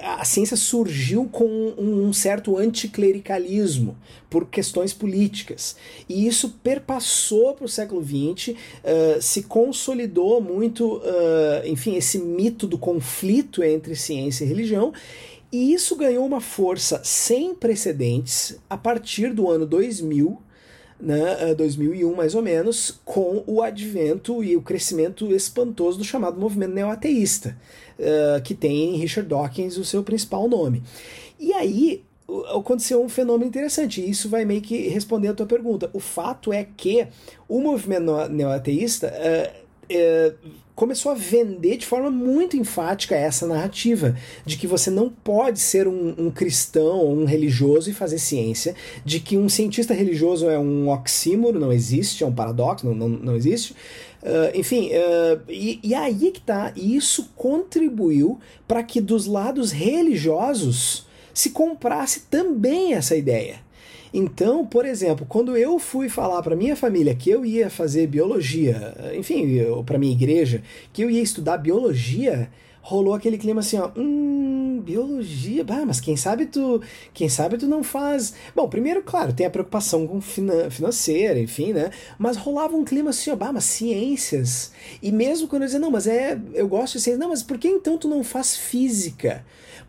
a 0.02 0.24
ciência 0.24 0.56
surgiu 0.56 1.28
com 1.30 1.74
um 1.76 2.12
certo 2.14 2.56
anticlericalismo 2.56 3.96
por 4.30 4.46
questões 4.46 4.94
políticas. 4.94 5.76
E 6.08 6.26
isso 6.26 6.58
perpassou 6.62 7.54
para 7.54 7.66
o 7.66 7.68
século 7.68 8.02
XX, 8.02 8.48
uh, 8.48 9.20
se 9.20 9.42
consolidou 9.42 10.40
muito, 10.40 10.96
uh, 10.96 11.66
enfim, 11.66 11.96
esse 11.96 12.18
mito 12.18 12.66
do 12.66 12.78
conflito 12.78 13.62
entre 13.62 13.94
ciência 13.94 14.44
e 14.44 14.48
religião. 14.48 14.94
E 15.52 15.74
isso 15.74 15.94
ganhou 15.94 16.26
uma 16.26 16.40
força 16.40 17.02
sem 17.04 17.54
precedentes 17.54 18.58
a 18.68 18.78
partir 18.78 19.32
do 19.32 19.48
ano 19.50 19.66
2000, 19.66 20.40
né, 20.98 21.54
2001 21.54 22.14
mais 22.14 22.34
ou 22.34 22.42
menos, 22.42 22.98
com 23.04 23.44
o 23.46 23.62
advento 23.62 24.42
e 24.42 24.56
o 24.56 24.62
crescimento 24.62 25.30
espantoso 25.32 25.98
do 25.98 26.04
chamado 26.04 26.40
movimento 26.40 26.72
neoateísta 26.72 27.56
que 28.44 28.54
tem 28.54 28.94
em 28.94 28.98
Richard 28.98 29.28
Dawkins 29.28 29.76
o 29.76 29.84
seu 29.84 30.02
principal 30.02 30.48
nome. 30.48 30.82
E 31.38 31.52
aí 31.52 32.02
aconteceu 32.54 33.02
um 33.02 33.08
fenômeno 33.08 33.48
interessante, 33.48 34.00
e 34.00 34.08
isso 34.08 34.28
vai 34.28 34.44
meio 34.44 34.62
que 34.62 34.88
responder 34.88 35.28
a 35.28 35.34
tua 35.34 35.46
pergunta. 35.46 35.90
O 35.92 36.00
fato 36.00 36.52
é 36.52 36.66
que 36.76 37.06
o 37.48 37.60
movimento 37.60 38.28
neoateísta 38.30 39.12
uh, 39.12 39.92
uh, 39.92 40.50
começou 40.74 41.12
a 41.12 41.14
vender 41.14 41.76
de 41.76 41.86
forma 41.86 42.10
muito 42.10 42.56
enfática 42.56 43.14
essa 43.14 43.46
narrativa 43.46 44.16
de 44.44 44.56
que 44.56 44.66
você 44.66 44.90
não 44.90 45.08
pode 45.08 45.60
ser 45.60 45.86
um, 45.86 46.14
um 46.18 46.30
cristão 46.30 46.98
ou 46.98 47.14
um 47.14 47.24
religioso 47.24 47.90
e 47.90 47.94
fazer 47.94 48.18
ciência, 48.18 48.74
de 49.04 49.20
que 49.20 49.36
um 49.36 49.48
cientista 49.48 49.94
religioso 49.94 50.48
é 50.48 50.58
um 50.58 50.88
oxímoro, 50.88 51.60
não 51.60 51.72
existe, 51.72 52.24
é 52.24 52.26
um 52.26 52.34
paradoxo, 52.34 52.86
não, 52.86 52.94
não, 52.94 53.08
não 53.08 53.36
existe. 53.36 53.76
Uh, 54.24 54.58
enfim, 54.58 54.88
uh, 54.88 55.38
e, 55.50 55.78
e 55.82 55.94
aí 55.94 56.30
que 56.30 56.40
tá, 56.40 56.72
isso 56.74 57.30
contribuiu 57.36 58.38
para 58.66 58.82
que 58.82 58.98
dos 58.98 59.26
lados 59.26 59.70
religiosos 59.70 61.06
se 61.34 61.50
comprasse 61.50 62.20
também 62.30 62.94
essa 62.94 63.14
ideia. 63.14 63.56
Então, 64.14 64.64
por 64.64 64.86
exemplo, 64.86 65.26
quando 65.28 65.56
eu 65.58 65.78
fui 65.78 66.08
falar 66.08 66.40
para 66.42 66.56
minha 66.56 66.74
família 66.74 67.14
que 67.14 67.28
eu 67.28 67.44
ia 67.44 67.68
fazer 67.68 68.06
biologia, 68.06 68.94
enfim, 69.14 69.58
para 69.84 69.98
minha 69.98 70.12
igreja, 70.12 70.62
que 70.92 71.02
eu 71.02 71.10
ia 71.10 71.20
estudar 71.20 71.58
biologia, 71.58 72.48
rolou 72.84 73.14
aquele 73.14 73.38
clima 73.38 73.60
assim, 73.60 73.78
ó, 73.78 73.90
hum, 73.96 74.78
biologia, 74.84 75.64
bah, 75.64 75.86
mas 75.86 76.00
quem 76.00 76.18
sabe 76.18 76.44
tu, 76.44 76.82
quem 77.14 77.30
sabe 77.30 77.56
tu 77.56 77.66
não 77.66 77.82
faz. 77.82 78.34
Bom, 78.54 78.68
primeiro, 78.68 79.02
claro, 79.02 79.32
tem 79.32 79.46
a 79.46 79.50
preocupação 79.50 80.06
com 80.06 80.20
finan 80.20 80.68
financeira, 80.68 81.40
enfim, 81.40 81.72
né? 81.72 81.90
Mas 82.18 82.36
rolava 82.36 82.76
um 82.76 82.84
clima 82.84 83.08
assim, 83.08 83.30
ó, 83.30 83.36
bah, 83.36 83.52
mas 83.54 83.64
ciências. 83.64 84.70
E 85.02 85.10
mesmo 85.10 85.48
quando 85.48 85.62
eu 85.62 85.66
dizia, 85.66 85.80
não, 85.80 85.90
mas 85.90 86.06
é, 86.06 86.38
eu 86.52 86.68
gosto 86.68 86.98
de 86.98 87.00
ciências, 87.00 87.18
não, 87.18 87.30
mas 87.30 87.42
por 87.42 87.56
que 87.56 87.68
então 87.68 87.96
tu 87.96 88.06
não 88.06 88.22
faz 88.22 88.54
física? 88.54 89.42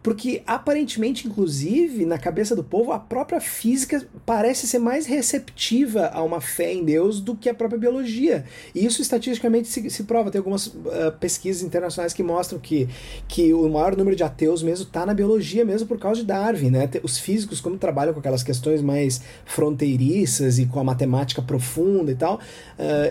Porque 0.06 0.44
aparentemente, 0.46 1.28
inclusive, 1.28 2.06
na 2.06 2.20
cabeça 2.20 2.56
do 2.56 2.64
povo, 2.64 2.92
a 2.92 3.00
própria 3.00 3.42
física 3.42 4.08
parece 4.24 4.68
ser 4.68 4.78
mais 4.78 5.08
receptiva 5.08 6.12
a 6.14 6.22
uma 6.22 6.40
fé 6.40 6.72
em 6.72 6.84
Deus 6.84 7.20
do 7.20 7.36
que 7.36 7.50
a 7.50 7.56
própria 7.56 7.80
biologia. 7.80 8.46
E 8.76 8.86
isso 8.86 9.02
estatisticamente 9.02 9.68
se, 9.68 9.90
se 9.90 10.04
prova. 10.04 10.30
Tem 10.30 10.38
algumas 10.38 10.68
uh, 10.68 11.12
pesquisas 11.20 11.64
internacionais 11.64 12.14
que 12.14 12.22
mostram 12.22 12.60
que, 12.60 12.85
que 13.28 13.54
o 13.54 13.68
maior 13.70 13.96
número 13.96 14.16
de 14.16 14.24
ateus 14.24 14.64
mesmo 14.64 14.86
está 14.86 15.06
na 15.06 15.14
biologia, 15.14 15.66
mesmo 15.66 15.88
por 15.88 15.98
causa 15.98 16.22
de 16.22 16.28
Darwin. 16.28 16.70
Né? 16.70 16.90
Os 17.04 17.18
físicos, 17.18 17.60
como 17.62 17.78
trabalham 17.78 18.14
com 18.14 18.20
aquelas 18.20 18.44
questões 18.44 18.82
mais 18.82 19.22
fronteiriças 19.46 20.60
e 20.60 20.66
com 20.66 20.80
a 20.80 20.84
matemática 20.84 21.42
profunda 21.42 22.12
e 22.12 22.16
tal, 22.16 22.36
uh, 22.36 22.42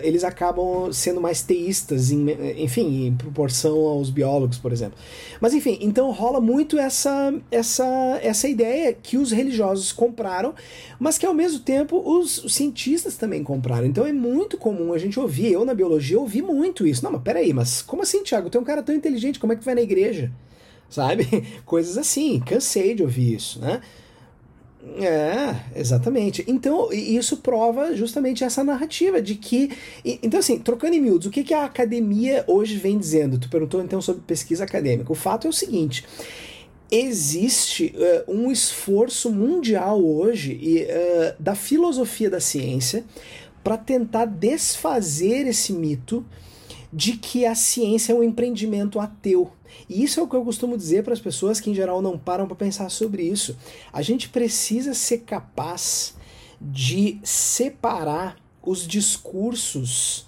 eles 0.03 0.23
acabam 0.23 0.91
sendo 0.91 1.21
mais 1.21 1.41
teístas, 1.41 2.11
em, 2.11 2.25
enfim, 2.57 3.07
em 3.07 3.15
proporção 3.15 3.75
aos 3.87 4.09
biólogos, 4.09 4.57
por 4.57 4.71
exemplo. 4.71 4.97
Mas 5.39 5.53
enfim, 5.53 5.77
então 5.81 6.11
rola 6.11 6.39
muito 6.39 6.77
essa, 6.77 7.33
essa, 7.51 7.85
essa 8.21 8.47
ideia 8.47 8.93
que 8.93 9.17
os 9.17 9.31
religiosos 9.31 9.91
compraram, 9.91 10.53
mas 10.99 11.17
que 11.17 11.25
ao 11.25 11.33
mesmo 11.33 11.59
tempo 11.59 12.01
os, 12.05 12.43
os 12.43 12.55
cientistas 12.55 13.17
também 13.17 13.43
compraram. 13.43 13.85
Então 13.85 14.05
é 14.05 14.13
muito 14.13 14.57
comum 14.57 14.93
a 14.93 14.97
gente 14.97 15.19
ouvir, 15.19 15.51
eu 15.51 15.65
na 15.65 15.73
biologia 15.73 16.19
ouvi 16.19 16.41
muito 16.41 16.87
isso. 16.87 17.03
Não, 17.03 17.11
mas 17.11 17.21
peraí, 17.21 17.53
mas 17.53 17.81
como 17.81 18.01
assim, 18.01 18.23
Tiago? 18.23 18.49
Tu 18.49 18.57
é 18.57 18.61
um 18.61 18.65
cara 18.65 18.81
tão 18.81 18.95
inteligente, 18.95 19.39
como 19.39 19.53
é 19.53 19.55
que 19.55 19.63
tu 19.65 19.67
vai 19.67 19.75
na 19.75 19.81
igreja? 19.81 20.31
Sabe? 20.89 21.25
Coisas 21.65 21.97
assim, 21.97 22.39
cansei 22.39 22.93
de 22.93 23.03
ouvir 23.03 23.33
isso, 23.33 23.59
né? 23.59 23.81
É, 24.97 25.79
exatamente. 25.79 26.45
Então, 26.47 26.93
isso 26.93 27.37
prova 27.37 27.95
justamente 27.95 28.43
essa 28.43 28.63
narrativa 28.63 29.19
de 29.19 29.33
que. 29.33 29.71
Então, 30.05 30.39
assim, 30.39 30.59
trocando 30.59 30.95
em 30.95 31.01
miúdos, 31.01 31.25
o 31.25 31.31
que, 31.31 31.43
que 31.43 31.55
a 31.55 31.65
academia 31.65 32.43
hoje 32.47 32.77
vem 32.77 32.97
dizendo? 32.97 33.39
Tu 33.39 33.49
perguntou 33.49 33.81
então 33.81 33.99
sobre 33.99 34.21
pesquisa 34.27 34.63
acadêmica. 34.63 35.11
O 35.11 35.15
fato 35.15 35.47
é 35.47 35.49
o 35.49 35.53
seguinte: 35.53 36.05
existe 36.91 37.95
uh, 37.95 38.31
um 38.31 38.51
esforço 38.51 39.31
mundial 39.31 40.05
hoje 40.05 40.85
uh, 40.87 41.41
da 41.41 41.55
filosofia 41.55 42.29
da 42.29 42.39
ciência 42.39 43.03
para 43.63 43.77
tentar 43.77 44.25
desfazer 44.25 45.47
esse 45.47 45.73
mito 45.73 46.23
de 46.93 47.13
que 47.13 47.45
a 47.47 47.55
ciência 47.55 48.13
é 48.13 48.15
um 48.15 48.21
empreendimento 48.23 48.99
ateu. 48.99 49.51
E 49.89 50.03
isso 50.03 50.19
é 50.19 50.23
o 50.23 50.27
que 50.27 50.35
eu 50.35 50.43
costumo 50.43 50.77
dizer 50.77 51.03
para 51.03 51.13
as 51.13 51.19
pessoas 51.19 51.59
que 51.59 51.69
em 51.69 51.75
geral 51.75 52.01
não 52.01 52.17
param 52.17 52.47
para 52.47 52.55
pensar 52.55 52.89
sobre 52.89 53.23
isso. 53.23 53.57
A 53.91 54.01
gente 54.01 54.29
precisa 54.29 54.93
ser 54.93 55.19
capaz 55.19 56.15
de 56.59 57.19
separar 57.23 58.37
os 58.63 58.87
discursos 58.87 60.25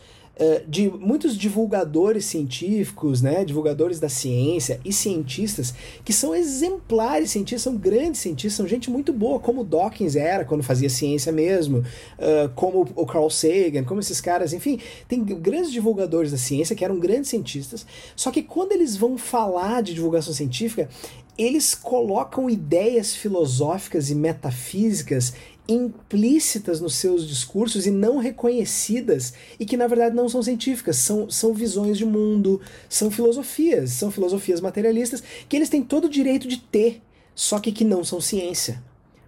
de 0.68 0.90
muitos 0.90 1.38
divulgadores 1.38 2.26
científicos, 2.26 3.22
né, 3.22 3.44
divulgadores 3.44 4.00
da 4.00 4.10
ciência 4.10 4.80
e 4.86 4.94
cientistas 4.94 5.74
que 6.06 6.14
são 6.14 6.36
exemplares 6.36 7.32
cientistas, 7.32 7.62
são 7.64 7.76
grandes 7.76 8.22
cientistas, 8.22 8.54
são 8.54 8.68
gente 8.68 8.90
muito 8.90 9.12
boa, 9.12 9.40
como 9.40 9.64
Dawkins 9.64 10.16
era 10.16 10.46
quando 10.46 10.64
fazia 10.64 10.90
ciência 10.90 11.32
mesmo, 11.32 11.80
uh, 11.80 12.50
como 12.56 12.88
o 12.96 13.06
Carl 13.06 13.30
Sagan, 13.30 13.84
como 13.84 14.00
esses 14.00 14.22
caras, 14.22 14.54
enfim, 14.54 14.80
tem 15.08 15.24
grandes 15.24 15.72
divulgadores 15.72 16.32
da 16.32 16.38
ciência 16.38 16.76
que 16.76 16.86
eram 16.86 17.00
grandes 17.00 17.30
cientistas, 17.30 17.86
só 18.16 18.32
que 18.32 18.44
quando 18.44 18.72
eles 18.74 18.96
vão 18.96 19.18
falar 19.18 19.82
de 19.82 19.94
divulgação 19.94 20.34
científica, 20.34 20.90
eles 21.38 21.76
colocam 21.76 22.50
ideias 22.50 23.16
filosóficas 23.16 24.10
e 24.10 24.16
metafísicas 24.16 25.34
implícitas 25.68 26.80
nos 26.80 26.96
seus 26.96 27.28
discursos 27.28 27.86
e 27.86 27.92
não 27.92 28.18
reconhecidas 28.18 29.34
e 29.60 29.66
que 29.66 29.76
na 29.76 29.88
verdade 29.88 30.16
não 30.16 30.30
são 30.30 30.42
científicas, 30.42 30.98
são, 30.98 31.30
são 31.30 31.54
visões 31.54 31.98
de 31.98 32.06
mundo, 32.06 32.62
são 32.88 33.12
filosofias, 33.12 33.92
são 33.92 34.10
filosofias 34.10 34.62
materialistas 34.62 35.22
que 35.50 35.56
eles 35.56 35.70
têm 35.70 35.84
todo 35.84 36.06
o 36.06 36.10
direito 36.10 36.48
de 36.48 36.58
ter, 36.58 37.02
só 37.36 37.60
que 37.60 37.72
que 37.72 37.84
não 37.84 38.04
são 38.04 38.22
ciência. 38.22 38.82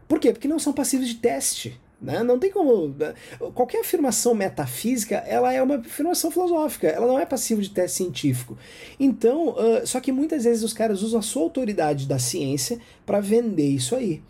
Por 0.08 0.20
quê? 0.20 0.32
Porque 0.32 0.48
não 0.48 0.60
são 0.60 0.74
passíveis 0.74 1.10
de 1.10 1.16
teste. 1.16 1.80
Né? 2.02 2.24
Não 2.24 2.40
tem 2.40 2.50
como. 2.50 2.88
Né? 2.98 3.14
Qualquer 3.54 3.82
afirmação 3.82 4.34
metafísica 4.34 5.18
ela 5.28 5.54
é 5.54 5.62
uma 5.62 5.76
afirmação 5.76 6.32
filosófica, 6.32 6.88
ela 6.88 7.06
não 7.06 7.20
é 7.20 7.26
passiva 7.26 7.62
de 7.62 7.70
teste 7.70 7.98
científico. 7.98 8.58
Então, 9.00 9.50
uh, 9.50 9.86
só 9.86 10.00
que 10.00 10.12
muitas 10.12 10.46
vezes 10.46 10.64
os 10.64 10.74
caras 10.74 11.02
usam 11.02 11.20
a 11.20 11.24
sua 11.24 11.44
autoridade 11.44 12.08
da 12.08 12.18
ciência 12.18 12.80
para 13.06 13.20
vender 13.20 13.68
isso 13.68 13.96
aí. 13.96 14.22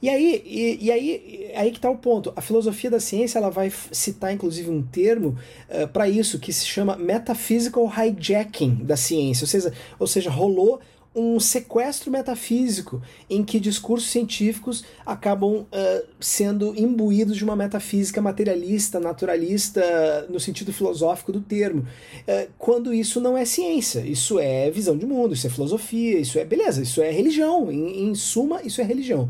E 0.00 0.08
aí, 0.08 0.42
e, 0.44 0.86
e, 0.86 0.92
aí, 0.92 1.52
aí 1.56 1.70
que 1.70 1.78
está 1.78 1.90
o 1.90 1.96
ponto. 1.96 2.32
A 2.36 2.40
filosofia 2.40 2.90
da 2.90 3.00
ciência 3.00 3.38
ela 3.38 3.50
vai 3.50 3.72
citar, 3.90 4.32
inclusive, 4.32 4.70
um 4.70 4.82
termo 4.82 5.36
uh, 5.68 5.88
para 5.88 6.08
isso 6.08 6.38
que 6.38 6.52
se 6.52 6.66
chama 6.66 6.96
metaphysical 6.96 7.90
hijacking 7.90 8.76
da 8.84 8.96
ciência. 8.96 9.44
Ou 9.44 9.48
seja, 9.48 9.72
ou 9.98 10.06
seja, 10.06 10.30
rolou 10.30 10.80
um 11.14 11.40
sequestro 11.40 12.10
metafísico 12.10 13.02
em 13.28 13.42
que 13.42 13.58
discursos 13.58 14.10
científicos 14.10 14.84
acabam 15.04 15.62
uh, 15.62 16.06
sendo 16.20 16.78
imbuídos 16.78 17.36
de 17.36 17.42
uma 17.42 17.56
metafísica 17.56 18.22
materialista, 18.22 19.00
naturalista, 19.00 20.26
no 20.30 20.38
sentido 20.38 20.72
filosófico 20.72 21.32
do 21.32 21.40
termo, 21.40 21.80
uh, 21.80 22.48
quando 22.56 22.94
isso 22.94 23.20
não 23.20 23.36
é 23.36 23.44
ciência, 23.44 24.00
isso 24.00 24.38
é 24.38 24.70
visão 24.70 24.96
de 24.96 25.06
mundo, 25.06 25.34
isso 25.34 25.46
é 25.46 25.50
filosofia, 25.50 26.18
isso 26.18 26.38
é 26.38 26.44
beleza, 26.44 26.82
isso 26.82 27.02
é 27.02 27.10
religião, 27.10 27.70
em, 27.72 28.08
em 28.08 28.14
suma, 28.14 28.62
isso 28.62 28.80
é 28.80 28.84
religião. 28.84 29.28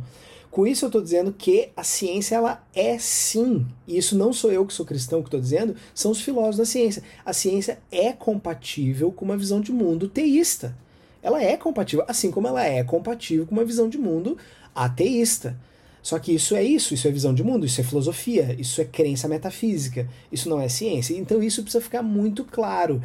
Com 0.50 0.66
isso 0.66 0.84
eu 0.84 0.88
estou 0.88 1.02
dizendo 1.02 1.32
que 1.32 1.68
a 1.76 1.84
ciência 1.84 2.36
ela 2.36 2.62
é 2.74 2.98
sim, 2.98 3.66
e 3.86 3.98
isso 3.98 4.16
não 4.16 4.32
sou 4.32 4.50
eu 4.50 4.64
que 4.66 4.72
sou 4.72 4.86
cristão 4.86 5.20
que 5.20 5.28
estou 5.28 5.40
dizendo, 5.40 5.76
são 5.94 6.10
os 6.10 6.20
filósofos 6.20 6.56
da 6.56 6.64
ciência. 6.64 7.02
A 7.24 7.32
ciência 7.32 7.78
é 7.92 8.12
compatível 8.12 9.12
com 9.12 9.24
uma 9.24 9.36
visão 9.36 9.60
de 9.60 9.70
mundo 9.70 10.08
teísta 10.08 10.74
ela 11.22 11.42
é 11.42 11.56
compatível, 11.56 12.04
assim 12.08 12.30
como 12.30 12.46
ela 12.46 12.64
é 12.64 12.82
compatível 12.82 13.46
com 13.46 13.52
uma 13.52 13.64
visão 13.64 13.88
de 13.88 13.98
mundo 13.98 14.36
ateísta. 14.74 15.58
Só 16.00 16.18
que 16.18 16.32
isso 16.32 16.54
é 16.54 16.62
isso, 16.62 16.94
isso 16.94 17.06
é 17.06 17.10
visão 17.10 17.34
de 17.34 17.42
mundo, 17.42 17.66
isso 17.66 17.80
é 17.80 17.84
filosofia, 17.84 18.56
isso 18.58 18.80
é 18.80 18.84
crença 18.84 19.28
metafísica, 19.28 20.08
isso 20.32 20.48
não 20.48 20.60
é 20.60 20.68
ciência. 20.68 21.14
Então 21.14 21.42
isso 21.42 21.62
precisa 21.62 21.82
ficar 21.82 22.02
muito 22.02 22.44
claro. 22.44 23.02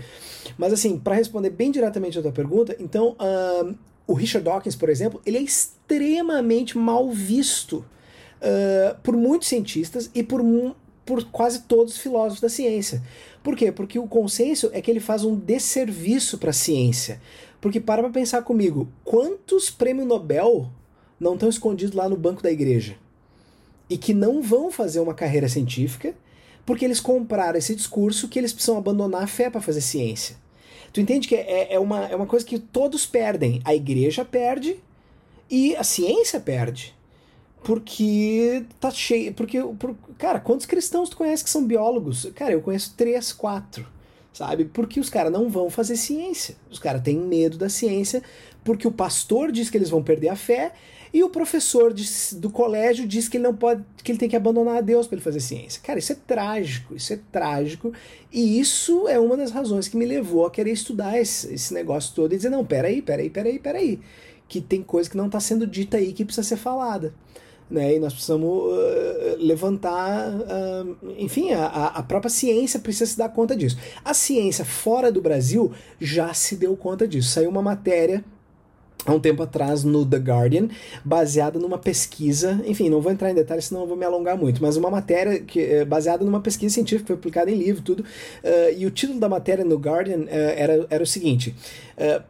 Mas 0.58 0.72
assim, 0.72 0.98
para 0.98 1.16
responder 1.16 1.50
bem 1.50 1.72
diretamente 1.72 2.18
a 2.18 2.22
tua 2.22 2.32
pergunta, 2.32 2.76
então 2.80 3.18
uh, 3.20 3.76
o 4.06 4.14
Richard 4.14 4.46
Dawkins, 4.46 4.76
por 4.76 4.90
exemplo, 4.90 5.22
ele 5.26 5.38
é 5.38 5.42
extremamente 5.42 6.78
mal 6.78 7.10
visto 7.10 7.86
uh, 8.42 8.96
por 9.02 9.16
muitos 9.16 9.48
cientistas 9.48 10.10
e 10.14 10.22
por, 10.22 10.42
por 11.06 11.24
quase 11.26 11.62
todos 11.64 11.94
os 11.94 12.00
filósofos 12.00 12.42
da 12.42 12.50
ciência. 12.50 13.02
Por 13.42 13.56
quê? 13.56 13.72
Porque 13.72 13.98
o 13.98 14.08
consenso 14.08 14.70
é 14.74 14.82
que 14.82 14.92
ele 14.92 15.00
faz 15.00 15.24
um 15.24 15.36
desserviço 15.36 16.38
para 16.38 16.50
a 16.50 16.54
ciência. 16.54 17.22
Porque 17.62 17.80
para 17.80 18.02
pra 18.04 18.12
pensar 18.12 18.42
comigo, 18.42 18.90
quantos 19.04 19.70
prêmios 19.70 20.08
Nobel 20.08 20.70
não 21.20 21.34
estão 21.36 21.48
escondidos 21.48 21.96
lá 21.96 22.10
no 22.10 22.18
banco 22.18 22.44
da 22.44 22.52
igreja? 22.52 22.98
E 23.90 23.98
que 23.98 24.14
não 24.14 24.42
vão 24.42 24.72
fazer 24.72 25.00
uma 25.00 25.14
carreira 25.14 25.48
científica 25.48 26.14
porque 26.66 26.86
eles 26.86 27.00
compraram 27.00 27.58
esse 27.58 27.76
discurso 27.76 28.28
que 28.28 28.40
eles 28.40 28.54
precisam 28.54 28.78
abandonar 28.78 29.24
a 29.24 29.28
fé 29.28 29.50
para 29.50 29.62
fazer 29.62 29.82
ciência. 29.82 30.43
Tu 30.94 31.02
entende 31.02 31.28
que 31.28 31.36
é, 31.36 31.74
é, 31.74 31.80
uma, 31.80 32.06
é 32.06 32.16
uma 32.16 32.28
coisa 32.28 32.46
que 32.46 32.60
todos 32.60 33.06
perdem. 33.06 33.62
A 33.66 33.74
igreja 33.74 34.24
perde 34.24 34.80
e 35.50 35.76
a 35.76 35.84
ciência 35.84 36.40
perde. 36.40 36.96
Porque 37.64 38.64
tá 38.80 38.92
cheio. 38.92 39.34
Porque, 39.34 39.60
por, 39.80 39.96
cara, 40.18 40.40
quantos 40.40 40.66
cristãos 40.66 41.10
tu 41.10 41.18
conhece 41.18 41.44
que 41.44 41.50
são 41.50 41.66
biólogos? 41.66 42.32
Cara, 42.36 42.54
eu 42.54 42.62
conheço 42.62 42.94
três, 42.96 43.34
quatro 43.34 43.92
sabe? 44.34 44.66
Porque 44.66 45.00
os 45.00 45.10
caras 45.10 45.32
não 45.32 45.48
vão 45.48 45.70
fazer 45.70 45.96
ciência. 45.96 46.56
Os 46.70 46.80
caras 46.80 47.04
têm 47.04 47.18
medo 47.18 47.58
da 47.58 47.70
ciência 47.70 48.22
porque 48.64 48.88
o 48.88 48.92
pastor 48.92 49.52
diz 49.52 49.70
que 49.70 49.78
eles 49.78 49.90
vão 49.90 50.02
perder 50.02 50.30
a 50.30 50.36
fé 50.36 50.74
e 51.14 51.24
o 51.24 51.30
professor 51.30 51.94
de, 51.94 52.06
do 52.38 52.50
colégio 52.50 53.08
diz 53.08 53.30
que 53.30 53.38
ele 53.38 53.44
não 53.44 53.56
pode, 53.56 53.84
que 54.04 54.12
ele 54.12 54.18
tem 54.18 54.28
que 54.28 54.36
abandonar 54.36 54.78
a 54.78 54.82
Deus 54.82 55.06
para 55.06 55.16
ele 55.16 55.24
fazer 55.24 55.40
ciência. 55.40 55.80
Cara, 55.84 56.00
isso 56.00 56.12
é 56.12 56.16
trágico, 56.16 56.96
isso 56.96 57.14
é 57.14 57.20
trágico 57.32 57.94
e 58.32 58.60
isso 58.60 59.08
é 59.08 59.20
uma 59.20 59.38
das 59.38 59.52
razões 59.52 59.88
que 59.88 59.96
me 59.96 60.06
levou 60.06 60.46
a 60.46 60.52
querer 60.52 60.72
estudar 60.72 61.20
esse, 61.20 61.54
esse 61.54 61.74
negócio 61.74 62.16
todo 62.16 62.34
e 62.34 62.38
dizer 62.38 62.50
não, 62.50 62.66
peraí, 62.66 63.02
peraí, 63.02 63.30
peraí, 63.30 63.60
peraí, 63.60 64.00
que 64.48 64.60
tem 64.60 64.82
coisa 64.82 65.08
que 65.08 65.16
não 65.16 65.28
está 65.28 65.40
sendo 65.40 65.68
dita 65.68 65.98
aí 65.98 66.14
que 66.14 66.26
precisa 66.26 66.48
ser 66.48 66.58
falada 66.58 67.14
né? 67.70 67.96
E 67.96 68.00
nós 68.00 68.14
precisamos 68.14 68.48
uh, 68.48 69.38
levantar, 69.40 70.32
uh, 70.32 70.98
enfim, 71.18 71.54
a, 71.54 71.66
a 71.88 72.04
própria 72.04 72.30
ciência 72.30 72.80
precisa 72.80 73.06
se 73.10 73.18
dar 73.18 73.30
conta 73.30 73.56
disso. 73.56 73.78
A 74.06 74.14
ciência 74.14 74.64
fora 74.64 75.12
do 75.12 75.22
Brasil 75.22 75.72
já 76.00 76.34
se 76.34 76.56
deu 76.56 76.78
conta 76.78 77.08
disso. 77.08 77.30
Saiu 77.30 77.50
uma 77.50 77.62
matéria 77.62 78.24
há 79.06 79.14
um 79.14 79.20
tempo 79.20 79.44
atrás 79.44 79.84
no 79.84 80.06
The 80.06 80.18
Guardian, 80.18 80.70
baseada 81.04 81.60
numa 81.60 81.78
pesquisa, 81.78 82.62
enfim, 82.66 82.90
não 82.90 83.02
vou 83.02 83.12
entrar 83.12 83.32
em 83.32 83.36
detalhes, 83.36 83.66
senão 83.66 83.82
eu 83.82 83.88
vou 83.88 83.98
me 83.98 84.06
alongar 84.06 84.38
muito, 84.38 84.62
mas 84.62 84.78
uma 84.78 84.90
matéria 84.90 85.40
que, 85.40 85.60
é 85.60 85.86
baseada 85.86 86.24
numa 86.24 86.40
pesquisa 86.40 86.74
científica, 86.74 87.08
foi 87.08 87.16
publicada 87.18 87.52
em 87.52 87.56
livro, 87.56 87.82
tudo, 87.82 88.02
uh, 88.02 88.78
e 88.78 88.86
o 88.86 88.92
título 88.92 89.20
da 89.20 89.28
matéria 89.28 89.66
no 89.66 89.76
Guardian 89.78 90.22
uh, 90.22 90.28
era, 90.30 90.88
era 90.90 91.04
o 91.04 91.08
seguinte. 91.08 91.56
Uh, 91.98 92.24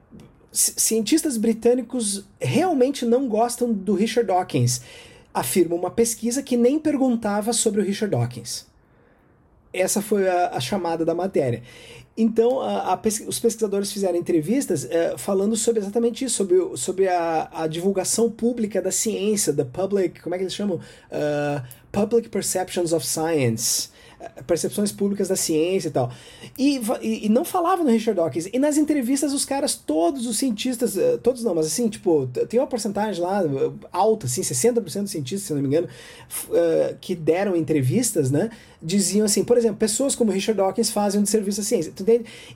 cientistas 0.52 1.38
britânicos 1.38 2.26
realmente 2.40 3.06
não 3.06 3.28
gostam 3.28 3.72
do 3.72 3.96
Richard 3.96 4.28
Dawkins 4.28 4.82
afirma 5.34 5.76
uma 5.76 5.90
pesquisa 5.90 6.44
que 6.44 6.56
nem 6.56 6.78
perguntava 6.78 7.52
sobre 7.54 7.82
o 7.82 7.84
Richard 7.84 8.16
Dawkins. 8.16 8.68
Essa 9.74 10.02
foi 10.02 10.30
a, 10.30 10.50
a 10.50 10.60
chamada 10.60 11.04
da 11.04 11.16
matéria. 11.16 11.64
Então, 12.15 12.62
a, 12.62 12.93
a 12.93 13.02
os 13.28 13.39
pesquisadores 13.39 13.91
fizeram 13.91 14.15
entrevistas 14.15 14.84
uh, 14.84 15.17
falando 15.17 15.56
sobre 15.56 15.82
exatamente 15.82 16.23
isso, 16.26 16.36
sobre, 16.36 16.78
sobre 16.78 17.08
a, 17.08 17.49
a, 17.52 17.67
divulgação 17.67 18.30
pública 18.30 18.82
da 18.82 18.91
ciência, 18.91 19.52
da 19.52 19.65
public, 19.65 20.21
como 20.21 20.36
é 20.36 20.38
que 20.38 20.43
eles 20.43 20.54
chamam? 20.54 20.78
Uh, 20.78 21.63
public 21.91 22.30
Perceptions 22.30 22.93
of 22.93 23.06
Science 23.06 23.89
percepções 24.46 24.92
públicas 24.92 25.28
da 25.28 25.36
ciência 25.36 25.90
e 25.90 25.92
tal. 25.92 26.12
E, 26.58 26.82
e, 27.02 27.26
e, 27.26 27.30
não 27.30 27.44
falava 27.44 27.84
no 27.84 27.90
Richard 27.90 28.16
Dawkins. 28.20 28.48
E 28.52 28.60
nas 28.60 28.78
entrevistas, 28.78 29.34
os 29.34 29.46
caras, 29.46 29.76
todos 29.76 30.26
os 30.26 30.38
cientistas, 30.38 30.98
eh, 30.98 31.18
todos 31.22 31.44
não, 31.44 31.56
mas 31.56 31.66
assim, 31.66 31.88
tipo, 31.90 32.28
tem 32.50 32.60
uma 32.60 32.68
porcentagem 32.68 33.22
lá 33.22 33.44
eh, 33.44 33.72
alta, 33.92 34.26
assim, 34.26 34.42
60% 34.42 35.04
dos 35.04 35.12
cientistas, 35.12 35.48
se 35.48 35.54
não 35.54 35.62
me 35.62 35.68
engano, 35.68 35.88
uh, 36.50 36.96
que 37.00 37.16
deram 37.16 37.56
entrevistas, 37.56 38.32
né? 38.32 38.50
Diziam 38.82 39.26
assim, 39.26 39.44
por 39.44 39.58
exemplo, 39.58 39.78
pessoas 39.78 40.16
como 40.16 40.32
Richard 40.32 40.58
Dawkins 40.58 40.90
fazem 40.90 41.22
um 41.22 41.26
serviço 41.26 41.62
à 41.62 41.64
ciência. 41.64 41.94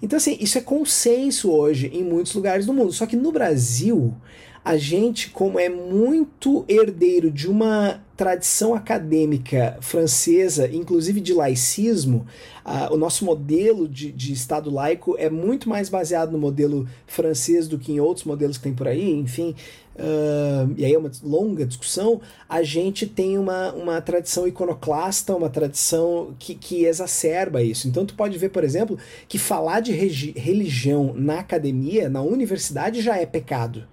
Então, 0.02 0.18
assim, 0.18 0.38
isso 0.40 0.58
é 0.58 0.62
consenso 0.62 1.52
hoje 1.52 1.88
em 1.94 2.04
muitos 2.04 2.34
lugares 2.34 2.66
do 2.66 2.74
mundo. 2.74 2.92
Só 2.92 3.06
que 3.06 3.16
no 3.16 3.32
Brasil, 3.32 4.14
a 4.64 4.78
gente, 4.78 5.30
como 5.30 5.60
é 5.60 5.70
muito 5.70 6.66
herdeiro 6.68 7.32
de 7.32 7.50
uma 7.50 8.02
tradição 8.18 8.74
acadêmica 8.74 9.78
francesa, 9.80 10.68
inclusive 10.74 11.22
de 11.22 11.34
laicismo, 11.34 12.26
uh, 12.66 12.94
o 12.94 12.98
nosso 12.98 13.24
modelo 13.24 13.88
de, 13.88 14.12
de, 14.12 14.34
Estado 14.34 14.72
laico 14.72 15.16
é 15.20 15.30
muito 15.30 15.70
mais 15.70 15.88
baseado 15.88 16.32
no 16.32 16.40
modelo 16.40 16.88
francês 17.06 17.68
do 17.68 17.78
que 17.78 17.92
em 17.92 18.00
outros 18.00 18.26
modelos 18.26 18.58
que 18.58 18.64
tem 18.64 18.74
por 18.74 18.88
aí, 18.88 19.14
enfim. 19.14 19.54
Uh, 19.96 20.74
e 20.76 20.84
aí 20.84 20.94
é 20.94 20.98
uma 20.98 21.12
longa 21.24 21.66
discussão. 21.66 22.20
A 22.50 22.64
gente 22.64 23.06
tem 23.06 23.38
uma, 23.38 23.72
uma 23.74 24.02
tradição 24.02 24.48
iconoclasta, 24.48 25.36
uma 25.36 25.50
tradição 25.50 26.36
que, 26.40 26.56
que 26.56 26.86
exacerba 26.86 27.62
isso. 27.62 27.88
Então, 27.88 28.06
tu 28.06 28.16
pode 28.16 28.38
ver, 28.38 28.50
por 28.50 28.64
exemplo, 28.64 28.98
que 29.28 29.38
falar 29.38 29.80
de 29.80 29.92
religião 29.92 31.14
na 31.16 31.40
academia, 31.40 32.10
na 32.10 32.22
universidade, 32.22 33.02
já 33.02 33.18
é 33.18 33.26
pecado 33.26 33.86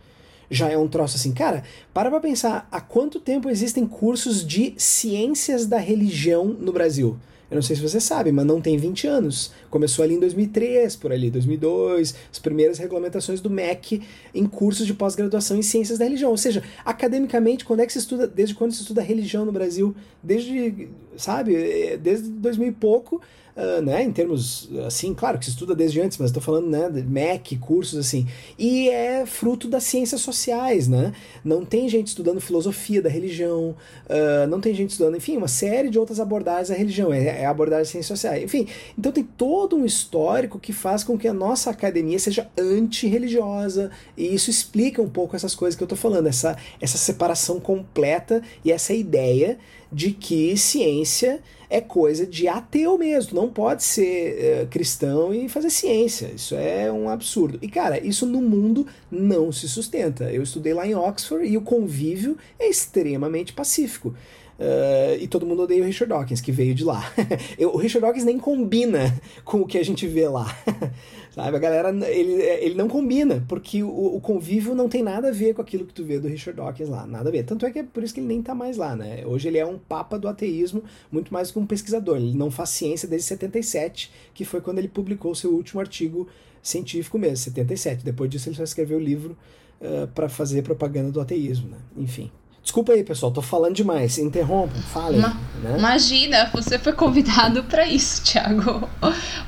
já 0.51 0.69
é 0.69 0.77
um 0.77 0.89
troço 0.89 1.17
assim. 1.17 1.33
Cara, 1.33 1.65
para 1.93 2.11
pra 2.11 2.21
pensar, 2.21 2.69
há 2.71 2.81
quanto 2.81 3.21
tempo 3.21 3.49
existem 3.49 3.87
cursos 3.87 4.47
de 4.47 4.75
ciências 4.77 5.67
da 5.67 5.79
religião 5.79 6.47
no 6.47 6.73
Brasil? 6.73 7.17
Eu 7.51 7.57
não 7.57 7.63
sei 7.63 7.77
se 7.77 7.83
você 7.83 8.01
sabe, 8.01 8.33
mas 8.33 8.45
não 8.45 8.61
tem 8.61 8.77
20 8.77 9.07
anos. 9.07 9.53
Começou 9.71 10.03
ali 10.03 10.15
em 10.15 10.19
2003, 10.19 10.97
por 10.97 11.13
ali, 11.13 11.31
2002, 11.31 12.15
as 12.33 12.39
primeiras 12.39 12.79
regulamentações 12.79 13.41
do 13.41 13.51
MEC 13.51 14.03
em 14.35 14.47
cursos 14.47 14.87
de 14.87 14.95
pós-graduação 14.95 15.57
em 15.57 15.63
ciências 15.63 15.99
da 15.99 16.05
religião. 16.05 16.31
Ou 16.31 16.37
seja, 16.37 16.63
academicamente, 16.85 17.65
quando 17.65 17.81
é 17.81 17.87
que 17.87 17.93
se 17.93 17.99
estuda, 18.01 18.27
desde 18.27 18.55
quando 18.55 18.73
se 18.73 18.81
estuda 18.81 19.03
religião 19.03 19.45
no 19.45 19.53
Brasil? 19.53 19.95
Desde, 20.23 20.89
sabe, 21.17 21.97
desde 21.99 22.29
2000 22.29 22.69
e 22.69 22.73
pouco, 22.73 23.21
uh, 23.57 23.83
né, 23.83 24.03
em 24.03 24.13
termos, 24.13 24.69
assim, 24.87 25.15
claro 25.15 25.39
que 25.39 25.45
se 25.45 25.51
estuda 25.51 25.75
desde 25.75 26.01
antes, 26.01 26.19
mas 26.19 26.31
estou 26.31 26.43
falando, 26.43 26.69
né, 26.69 26.89
MEC, 26.89 27.57
cursos, 27.57 27.99
assim, 27.99 28.27
e 28.59 28.89
é 28.89 29.25
fruto 29.27 29.69
das 29.69 29.85
ciências 29.85 30.21
sociais, 30.21 30.89
né, 30.89 31.13
não 31.45 31.65
tem 31.65 31.89
gente 31.89 32.09
estudando 32.09 32.41
filosofia 32.41 33.01
da 33.01 33.09
religião, 33.09 33.77
uh, 34.07 34.47
não 34.49 34.61
tem 34.61 34.75
gente 34.75 34.91
estudando, 34.91 35.17
enfim, 35.17 35.37
uma 35.37 35.49
série 35.49 35.89
de 35.89 35.99
outras 35.99 36.21
abordagens 36.21 36.69
da 36.69 36.75
religião, 36.75 37.13
é, 37.13 37.43
é 37.43 37.47
abordagem 37.47 37.83
das 37.83 37.89
ciências 37.91 38.19
sociais, 38.19 38.43
enfim, 38.43 38.67
então 38.99 39.13
tem 39.13 39.25
todo 39.25 39.77
um 39.77 39.85
histórico 39.85 40.59
que 40.59 40.73
faz 40.73 41.05
com 41.05 41.17
que 41.17 41.29
a 41.29 41.35
nossa 41.35 41.71
academia 41.71 42.19
seja 42.19 42.49
antirreligiosa, 42.59 43.91
e 44.17 44.35
isso 44.35 44.51
explica 44.51 45.01
um 45.01 45.09
pouco 45.09 45.37
essas 45.37 45.55
coisas 45.55 45.77
que 45.77 45.83
eu 45.83 45.87
estou 45.87 45.99
falando, 45.99 46.27
essa, 46.27 46.57
essa 46.81 46.99
separação 46.99 47.61
completa 47.61 48.43
e 48.65 48.73
essa 48.73 48.93
ideia 48.93 49.59
de 49.93 50.13
que 50.13 50.57
ciência 50.57 51.41
é 51.71 51.81
coisa 51.81 52.27
de 52.27 52.47
ateu 52.47 52.97
mesmo. 52.97 53.41
Não 53.41 53.49
pode 53.49 53.83
ser 53.83 54.65
uh, 54.65 54.67
cristão 54.69 55.35
e 55.35 55.49
fazer 55.49 55.71
ciência. 55.71 56.31
Isso 56.35 56.55
é 56.55 56.91
um 56.91 57.09
absurdo. 57.09 57.59
E, 57.61 57.69
cara, 57.69 57.99
isso 58.05 58.27
no 58.27 58.41
mundo 58.41 58.87
não 59.11 59.51
se 59.51 59.69
sustenta. 59.69 60.31
Eu 60.31 60.43
estudei 60.43 60.73
lá 60.73 60.87
em 60.87 60.95
Oxford 60.95 61.47
e 61.47 61.57
o 61.57 61.63
convívio 61.63 62.37
é 62.59 62.69
extremamente 62.69 63.53
pacífico. 63.53 64.15
Uh, 64.57 65.19
e 65.21 65.27
todo 65.27 65.45
mundo 65.45 65.63
odeia 65.63 65.83
o 65.83 65.87
Richard 65.87 66.09
Dawkins, 66.11 66.41
que 66.41 66.53
veio 66.53 66.75
de 66.75 66.85
lá. 66.85 67.13
o 67.59 67.77
Richard 67.77 68.03
Dawkins 68.03 68.25
nem 68.25 68.39
combina 68.39 69.21
com 69.45 69.61
o 69.61 69.67
que 69.67 69.79
a 69.79 69.85
gente 69.85 70.07
vê 70.07 70.29
lá. 70.29 70.47
Sabe? 71.35 71.57
A 71.57 71.59
galera, 71.59 71.91
ele, 72.09 72.35
ele 72.35 72.75
não 72.77 72.89
combina, 72.89 73.45
porque 73.49 73.83
o, 73.83 73.89
o, 73.89 74.21
convívio 74.21 74.73
não 74.73 74.89
tem 74.89 75.03
nada 75.03 75.31
a 75.31 75.33
ver 75.33 75.53
com 75.53 75.61
aquilo 75.61 75.85
que 75.85 75.93
tu 75.93 76.05
vê 76.05 76.21
do 76.21 76.29
Richard 76.29 76.57
Dawkins 76.57 76.89
lá, 76.89 77.05
nada 77.09 77.29
a 77.29 77.33
ver. 77.33 77.43
Tanto 77.43 77.67
é 77.67 77.73
que 77.73 77.81
é 77.81 77.83
por 77.83 78.05
isso 78.05 78.15
que 78.15 78.21
ele 78.21 78.29
nem 78.29 78.41
tá 78.41 78.55
mais 78.55 78.77
lá, 78.77 78.95
né? 78.95 79.27
Hoje 79.27 79.49
ele 79.49 79.59
é 79.59 79.67
um 79.67 79.77
papa 79.77 80.17
do 80.17 80.29
ateísmo, 80.29 80.85
muito 81.11 81.35
mais 81.35 81.51
que 81.51 81.59
um 81.59 81.67
pesquisador. 81.67 82.19
Ele 82.19 82.37
não 82.37 82.53
faz 82.53 82.71
ciência 82.71 83.09
desde 83.09 83.27
77, 83.27 84.13
que 84.33 84.45
foi 84.45 84.61
quando 84.61 84.79
ele 84.79 84.87
publicou 84.87 85.35
seu 85.35 85.53
último 85.53 85.81
artigo 85.81 86.29
científico 86.63 87.19
mesmo, 87.19 87.39
77. 87.39 88.05
Depois 88.05 88.31
disso 88.31 88.49
ele 88.49 88.57
só 88.57 88.63
escreveu 88.63 88.99
o 88.99 89.03
livro 89.03 89.37
uh, 89.81 90.07
para 90.15 90.29
fazer 90.29 90.63
propaganda 90.63 91.11
do 91.11 91.21
ateísmo, 91.21 91.69
né? 91.69 91.79
Enfim. 91.97 92.31
Desculpa 92.65 92.95
aí, 92.95 93.05
pessoal, 93.05 93.31
tô 93.31 93.43
falando 93.43 93.75
demais. 93.75 94.17
Interrompa, 94.17 94.75
fale. 94.91 95.19
Ma 95.19 95.37
né? 95.63 95.77
Imagina, 95.79 96.51
você 96.51 96.79
foi 96.79 96.95
convidado 96.95 97.63
para 97.65 97.87
isso, 97.87 98.23
Thiago. 98.25 98.89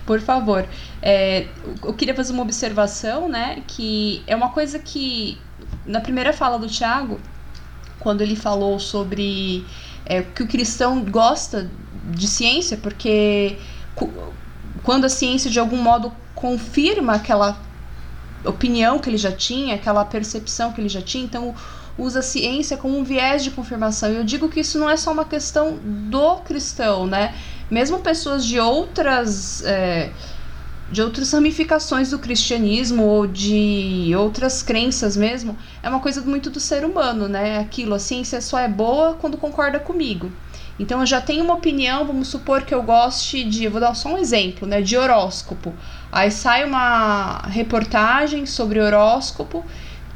Por 0.05 0.21
favor. 0.21 0.69
É, 1.01 1.47
eu 1.83 1.95
queria 1.95 2.15
fazer 2.15 2.35
uma 2.35 2.43
observação, 2.43 3.27
né? 3.27 3.63
Que 3.67 4.23
é 4.27 4.37
uma 4.37 4.51
coisa 4.51 4.79
que, 4.79 5.39
na 5.87 5.99
primeira 5.99 6.31
fala 6.35 6.59
do 6.59 6.67
Thiago, 6.67 7.19
quando 7.99 8.21
ele 8.21 8.37
falou 8.37 8.79
sobre 8.79 9.65
é, 10.05 10.21
que 10.21 10.43
o 10.43 10.47
cristão 10.47 11.03
gosta 11.03 11.71
de 12.11 12.29
ciência, 12.29 12.77
porque 12.77 13.57
quando 14.83 15.07
a 15.07 15.09
ciência 15.09 15.51
de 15.51 15.59
algum 15.59 15.79
modo 15.79 16.13
confirma 16.35 17.15
aquela 17.15 17.59
opinião 18.45 18.99
que 18.99 19.09
ele 19.09 19.17
já 19.17 19.33
tinha, 19.33 19.75
aquela 19.75 20.05
percepção 20.05 20.71
que 20.73 20.83
ele 20.83 20.89
já 20.91 21.01
tinha, 21.01 21.25
então 21.25 21.55
usa 21.99 22.21
a 22.21 22.23
ciência 22.23 22.77
como 22.77 22.99
um 22.99 23.05
viés 23.05 23.43
de 23.43 23.51
confirmação. 23.51 24.13
E 24.13 24.17
eu 24.17 24.25
digo 24.25 24.49
que 24.49 24.61
isso 24.61 24.79
não 24.79 24.89
é 24.89 24.97
só 24.97 25.13
uma 25.13 25.25
questão 25.25 25.79
do 25.83 26.37
cristão, 26.37 27.07
né? 27.07 27.35
Mesmo 27.71 27.99
pessoas 27.99 28.45
de 28.45 28.59
outras. 28.61 29.63
É, 29.65 30.11
de 30.91 31.03
outras 31.03 31.33
ramificações 31.33 32.11
do 32.11 32.19
cristianismo 32.21 33.03
ou 33.03 33.27
de 33.27 34.13
outras 34.17 34.63
crenças 34.63 35.17
mesmo, 35.17 35.59
é 35.83 35.89
uma 35.89 35.99
coisa 35.99 36.21
muito 36.21 36.49
do 36.49 36.61
ser 36.61 36.85
humano, 36.85 37.29
né? 37.29 37.59
Aquilo, 37.59 37.95
a 37.95 37.99
ciência 37.99 38.41
só 38.41 38.59
é 38.59 38.69
boa 38.69 39.15
quando 39.15 39.37
concorda 39.37 39.81
comigo. 39.81 40.31
Então 40.79 41.01
eu 41.01 41.07
já 41.07 41.21
tenho 41.21 41.43
uma 41.43 41.55
opinião, 41.55 42.07
vamos 42.07 42.29
supor 42.29 42.63
que 42.63 42.75
eu 42.75 42.83
goste 42.83 43.43
de, 43.45 43.67
vou 43.67 43.81
dar 43.81 43.95
só 43.95 44.11
um 44.11 44.19
exemplo, 44.19 44.69
né, 44.69 44.83
de 44.83 44.97
horóscopo. 44.97 45.75
Aí 46.13 46.31
sai 46.31 46.65
uma 46.65 47.39
reportagem 47.49 48.47
sobre 48.47 48.79
horóscopo 48.79 49.65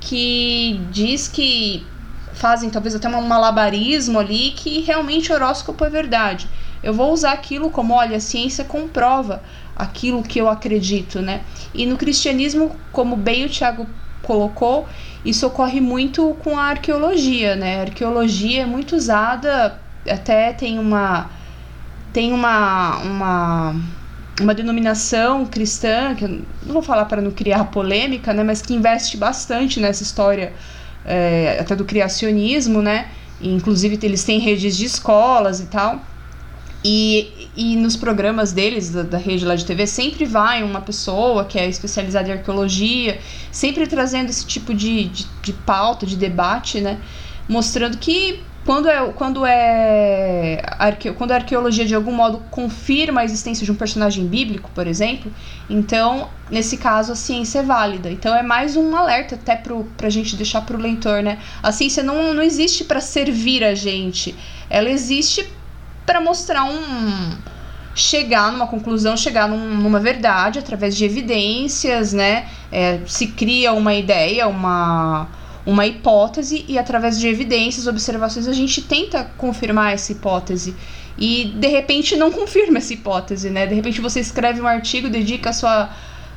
que 0.00 0.80
diz 0.90 1.28
que 1.28 1.86
fazem 2.32 2.70
talvez 2.70 2.94
até 2.94 3.08
um 3.08 3.26
malabarismo 3.26 4.18
ali 4.18 4.52
que 4.52 4.80
realmente 4.80 5.32
horóscopo 5.32 5.84
é 5.84 5.90
verdade. 5.90 6.48
Eu 6.82 6.94
vou 6.94 7.12
usar 7.12 7.32
aquilo 7.32 7.70
como, 7.70 7.92
olha, 7.94 8.16
a 8.16 8.20
ciência 8.20 8.64
comprova 8.64 9.42
aquilo 9.76 10.22
que 10.22 10.40
eu 10.40 10.48
acredito, 10.48 11.20
né? 11.20 11.42
E 11.74 11.84
no 11.84 11.96
cristianismo, 11.96 12.80
como 12.90 13.16
bem 13.16 13.44
o 13.44 13.48
Tiago 13.48 13.86
colocou, 14.22 14.88
isso 15.24 15.46
ocorre 15.46 15.80
muito 15.80 16.34
com 16.42 16.58
a 16.58 16.64
arqueologia, 16.64 17.54
né? 17.56 17.80
A 17.80 17.82
arqueologia 17.82 18.62
é 18.62 18.66
muito 18.66 18.96
usada, 18.96 19.78
até 20.08 20.52
tem 20.52 20.78
uma 20.78 21.30
tem 22.12 22.32
uma 22.32 22.98
uma 22.98 23.74
uma 24.40 24.54
denominação 24.54 25.46
cristã, 25.46 26.14
que 26.14 26.24
eu 26.24 26.28
não 26.28 26.72
vou 26.72 26.82
falar 26.82 27.04
para 27.04 27.20
não 27.20 27.30
criar 27.30 27.64
polêmica, 27.64 28.32
né, 28.32 28.42
mas 28.42 28.62
que 28.62 28.74
investe 28.74 29.16
bastante 29.16 29.78
nessa 29.78 30.02
história 30.02 30.52
é, 31.04 31.58
até 31.60 31.76
do 31.76 31.84
criacionismo, 31.84 32.82
né? 32.82 33.08
Inclusive 33.40 33.98
eles 34.02 34.24
têm 34.24 34.38
redes 34.38 34.76
de 34.76 34.84
escolas 34.84 35.60
e 35.60 35.66
tal. 35.66 36.00
E, 36.82 37.50
e 37.54 37.76
nos 37.76 37.94
programas 37.94 38.52
deles, 38.52 38.90
da, 38.90 39.02
da 39.02 39.18
rede 39.18 39.44
lá 39.44 39.54
de 39.54 39.66
TV, 39.66 39.86
sempre 39.86 40.24
vai 40.24 40.62
uma 40.62 40.80
pessoa 40.80 41.44
que 41.44 41.58
é 41.58 41.68
especializada 41.68 42.28
em 42.30 42.32
arqueologia, 42.32 43.20
sempre 43.52 43.86
trazendo 43.86 44.30
esse 44.30 44.46
tipo 44.46 44.72
de, 44.72 45.04
de, 45.08 45.26
de 45.42 45.52
pauta, 45.52 46.06
de 46.06 46.16
debate, 46.16 46.80
né? 46.80 46.98
Mostrando 47.46 47.98
que 47.98 48.42
quando 48.64 48.88
é, 48.88 49.12
quando 49.12 49.46
é 49.46 50.62
arque, 50.78 51.12
quando 51.12 51.32
a 51.32 51.36
arqueologia 51.36 51.86
de 51.86 51.94
algum 51.94 52.12
modo 52.12 52.42
confirma 52.50 53.22
a 53.22 53.24
existência 53.24 53.64
de 53.64 53.72
um 53.72 53.74
personagem 53.74 54.26
bíblico, 54.26 54.70
por 54.74 54.86
exemplo, 54.86 55.32
então 55.68 56.28
nesse 56.50 56.76
caso 56.76 57.12
a 57.12 57.16
ciência 57.16 57.60
é 57.60 57.62
válida. 57.62 58.10
Então 58.10 58.34
é 58.34 58.42
mais 58.42 58.76
um 58.76 58.94
alerta 58.94 59.34
até 59.34 59.56
pro, 59.56 59.84
pra 59.96 60.10
gente 60.10 60.36
deixar 60.36 60.60
pro 60.62 60.76
leitor, 60.76 61.22
né? 61.22 61.38
A 61.62 61.72
ciência 61.72 62.02
não, 62.02 62.34
não 62.34 62.42
existe 62.42 62.84
para 62.84 63.00
servir 63.00 63.64
a 63.64 63.74
gente, 63.74 64.36
ela 64.68 64.90
existe 64.90 65.48
para 66.04 66.20
mostrar 66.20 66.64
um 66.64 67.38
chegar 67.94 68.52
numa 68.52 68.66
conclusão, 68.66 69.16
chegar 69.16 69.48
num, 69.48 69.74
numa 69.76 69.98
verdade 69.98 70.58
através 70.58 70.96
de 70.96 71.04
evidências, 71.04 72.12
né? 72.12 72.46
É, 72.70 73.00
se 73.06 73.28
cria 73.28 73.72
uma 73.72 73.94
ideia, 73.94 74.46
uma 74.46 75.28
uma 75.66 75.86
hipótese 75.86 76.64
e 76.66 76.78
através 76.78 77.18
de 77.18 77.28
evidências, 77.28 77.86
observações, 77.86 78.48
a 78.48 78.52
gente 78.52 78.82
tenta 78.82 79.24
confirmar 79.36 79.92
essa 79.92 80.12
hipótese. 80.12 80.74
E 81.18 81.52
de 81.56 81.68
repente 81.68 82.16
não 82.16 82.30
confirma 82.30 82.78
essa 82.78 82.94
hipótese, 82.94 83.50
né? 83.50 83.66
De 83.66 83.74
repente 83.74 84.00
você 84.00 84.20
escreve 84.20 84.60
um 84.60 84.66
artigo, 84.66 85.08
dedica 85.08 85.52
sua 85.52 85.90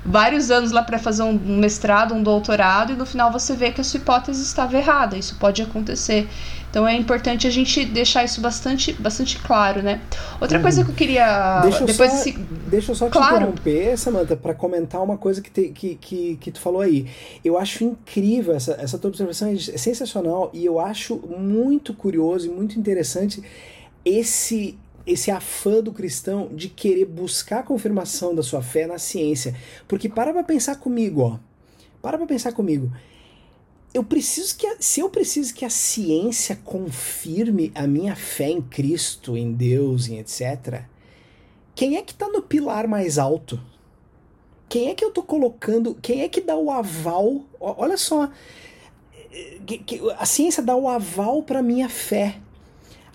vários 0.05 0.51
anos 0.51 0.71
lá 0.71 0.83
para 0.83 0.99
fazer 0.99 1.23
um 1.23 1.33
mestrado, 1.33 2.13
um 2.13 2.21
doutorado, 2.21 2.91
e 2.91 2.95
no 2.95 3.05
final 3.05 3.31
você 3.31 3.55
vê 3.55 3.71
que 3.71 3.79
a 3.79 3.83
sua 3.83 3.99
hipótese 3.99 4.43
estava 4.43 4.77
errada. 4.77 5.17
Isso 5.17 5.37
pode 5.39 5.61
acontecer. 5.61 6.27
Então 6.73 6.87
é 6.87 6.95
importante 6.95 7.45
a 7.45 7.51
gente 7.51 7.85
deixar 7.85 8.23
isso 8.23 8.41
bastante, 8.41 8.93
bastante 8.93 9.37
claro, 9.37 9.83
né? 9.83 10.01
Outra 10.41 10.59
coisa 10.59 10.79
uhum. 10.79 10.85
que 10.87 10.91
eu 10.91 10.95
queria. 10.95 11.61
Deixa 11.61 11.83
eu 11.83 11.85
depois 11.85 12.09
só, 12.09 12.17
desse... 12.17 12.31
deixa 12.67 12.91
eu 12.91 12.95
só 12.95 13.09
te 13.09 13.11
claro. 13.11 13.35
interromper, 13.35 13.95
Samantha, 13.95 14.35
para 14.35 14.55
comentar 14.55 14.99
uma 15.03 15.15
coisa 15.15 15.39
que, 15.39 15.51
te, 15.51 15.69
que, 15.69 15.93
que, 15.93 16.35
que 16.37 16.51
tu 16.51 16.59
falou 16.59 16.81
aí. 16.81 17.05
Eu 17.45 17.59
acho 17.59 17.83
incrível, 17.83 18.55
essa, 18.55 18.71
essa 18.81 18.97
tua 18.97 19.09
observação 19.09 19.49
é 19.49 19.55
sensacional, 19.55 20.49
e 20.51 20.65
eu 20.65 20.79
acho 20.79 21.17
muito 21.17 21.93
curioso 21.93 22.47
e 22.47 22.49
muito 22.49 22.79
interessante 22.79 23.43
esse 24.03 24.75
esse 25.05 25.29
afã 25.29 25.79
do 25.79 25.91
cristão 25.91 26.49
de 26.51 26.69
querer 26.69 27.05
buscar 27.05 27.59
a 27.59 27.63
confirmação 27.63 28.33
da 28.33 28.41
sua 28.41 28.63
fé 28.63 28.87
na 28.87 28.97
ciência. 28.97 29.53
Porque 29.87 30.09
para 30.09 30.33
pra 30.33 30.43
pensar 30.43 30.77
comigo, 30.77 31.21
ó. 31.21 31.37
Para 32.01 32.17
pra 32.17 32.25
pensar 32.25 32.51
comigo. 32.53 32.91
Eu 33.93 34.03
preciso 34.03 34.57
que 34.57 34.75
se 34.79 35.01
eu 35.01 35.09
preciso 35.09 35.53
que 35.53 35.63
a 35.63 35.69
ciência 35.69 36.55
confirme 36.63 37.71
a 37.75 37.85
minha 37.85 38.15
fé 38.15 38.49
em 38.49 38.61
Cristo, 38.61 39.37
em 39.37 39.53
Deus, 39.53 40.07
em 40.07 40.17
etc. 40.17 40.83
Quem 41.75 41.97
é 41.97 42.01
que 42.01 42.11
está 42.11 42.27
no 42.27 42.41
pilar 42.41 42.87
mais 42.87 43.17
alto? 43.19 43.59
Quem 44.67 44.89
é 44.89 44.95
que 44.95 45.05
eu 45.05 45.09
estou 45.09 45.23
colocando? 45.23 45.95
Quem 46.01 46.21
é 46.21 46.27
que 46.27 46.41
dá 46.41 46.55
o 46.55 46.71
aval? 46.71 47.43
Olha 47.59 47.95
só, 47.95 48.31
a 50.17 50.25
ciência 50.25 50.63
dá 50.63 50.75
o 50.75 50.87
aval 50.87 51.43
para 51.43 51.61
minha 51.61 51.87
fé. 51.87 52.37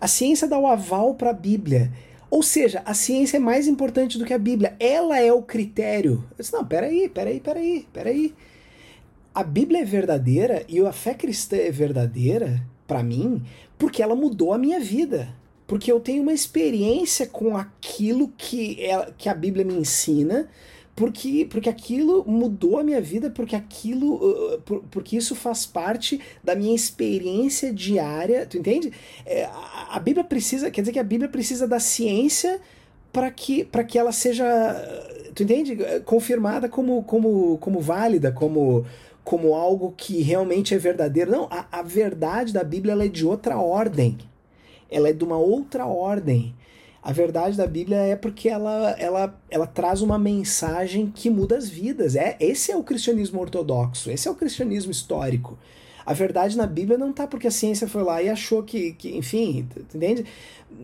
A 0.00 0.06
ciência 0.06 0.46
dá 0.46 0.56
o 0.58 0.66
aval 0.66 1.14
para 1.14 1.30
a 1.30 1.32
Bíblia. 1.32 1.92
Ou 2.30 2.42
seja, 2.42 2.82
a 2.84 2.94
ciência 2.94 3.38
é 3.38 3.40
mais 3.40 3.66
importante 3.66 4.18
do 4.18 4.24
que 4.24 4.34
a 4.34 4.38
Bíblia. 4.38 4.76
Ela 4.78 5.18
é 5.18 5.32
o 5.32 5.42
critério. 5.42 6.24
Eu 6.30 6.36
disse, 6.38 6.52
não, 6.52 6.64
peraí, 6.64 7.08
peraí, 7.08 7.40
peraí, 7.40 7.88
peraí. 7.92 8.34
A 9.38 9.44
Bíblia 9.44 9.83
é 9.83 9.85
verdadeira 9.85 10.64
e 10.68 10.81
a 10.81 10.92
fé 10.92 11.14
cristã 11.14 11.57
é 11.59 11.70
verdadeira 11.70 12.61
para 12.88 13.05
mim 13.05 13.40
porque 13.79 14.03
ela 14.03 14.16
mudou 14.16 14.53
a 14.53 14.59
minha 14.59 14.81
vida. 14.81 15.29
Porque 15.64 15.92
eu 15.92 16.01
tenho 16.01 16.24
uma 16.24 16.33
experiência 16.33 17.24
com 17.24 17.57
aquilo 17.57 18.33
que, 18.37 18.85
é, 18.85 19.12
que 19.16 19.29
a 19.29 19.35
Bíblia 19.35 19.64
me 19.64 19.74
ensina 19.74 20.48
porque, 20.96 21.46
porque 21.48 21.68
aquilo 21.68 22.24
mudou 22.27 22.81
a 22.81 22.83
minha 22.83 23.00
vida, 23.00 23.31
porque 23.31 23.54
aquilo. 23.54 24.15
Uh, 24.15 24.60
por, 24.62 24.83
porque 24.90 25.17
isso 25.17 25.37
faz 25.37 25.65
parte 25.65 26.21
da 26.42 26.56
minha 26.56 26.75
experiência 26.75 27.73
diária. 27.73 28.44
Tu 28.44 28.58
entende? 28.58 28.92
É, 29.25 29.48
a, 29.88 30.00
Bíblia 30.00 30.25
precisa. 30.25 30.69
Quer 30.69 30.81
dizer 30.81 30.92
que 30.92 30.98
a 30.98 31.04
Bíblia 31.04 31.29
precisa 31.29 31.69
da 31.69 31.79
ciência 31.79 32.60
para 33.12 33.31
que, 33.31 33.69
que 33.87 33.96
ela 33.96 34.10
seja, 34.10 34.44
tu 35.33 35.44
entende? 35.44 35.79
Confirmada 36.04 36.69
como, 36.69 37.04
como, 37.04 37.56
como 37.58 37.79
válida, 37.79 38.33
como, 38.33 38.85
como 39.29 39.54
algo 39.54 39.92
que 39.94 40.22
realmente 40.22 40.74
é 40.74 40.79
verdadeiro. 40.79 41.31
Não, 41.31 41.48
a, 41.50 41.66
a 41.70 41.83
verdade 41.83 42.50
da 42.50 42.64
Bíblia 42.64 42.94
é 42.94 43.08
de 43.08 43.26
outra 43.26 43.58
ordem. 43.58 44.16
Ela 44.90 45.10
é 45.10 45.12
de 45.12 45.22
uma 45.22 45.37
outra 45.37 45.85
ordem. 45.85 46.54
A 47.02 47.12
verdade 47.12 47.54
da 47.54 47.66
Bíblia 47.66 47.98
é 47.98 48.16
porque 48.16 48.48
ela, 48.48 48.92
ela, 48.98 49.38
ela 49.50 49.66
traz 49.66 50.00
uma 50.00 50.18
mensagem 50.18 51.12
que 51.14 51.29
muda 51.29 51.58
as 51.58 51.68
vidas. 51.68 52.16
É, 52.16 52.38
esse 52.40 52.72
é 52.72 52.76
o 52.79 52.83
cristianismo 52.83 53.38
ortodoxo, 53.38 54.10
esse 54.10 54.26
é 54.26 54.31
o 54.31 54.35
cristianismo 54.35 54.90
histórico. 54.90 55.58
A 56.06 56.14
verdade 56.14 56.56
na 56.56 56.66
Bíblia 56.66 56.96
não 56.96 57.12
tá 57.12 57.26
porque 57.26 57.48
a 57.48 57.50
ciência 57.50 57.87
foi 57.87 58.02
lá 58.02 58.22
e 58.22 58.31
achou 58.31 58.62
que, 58.62 58.94
que 58.94 59.14
enfim, 59.14 59.68
entende? 59.94 60.24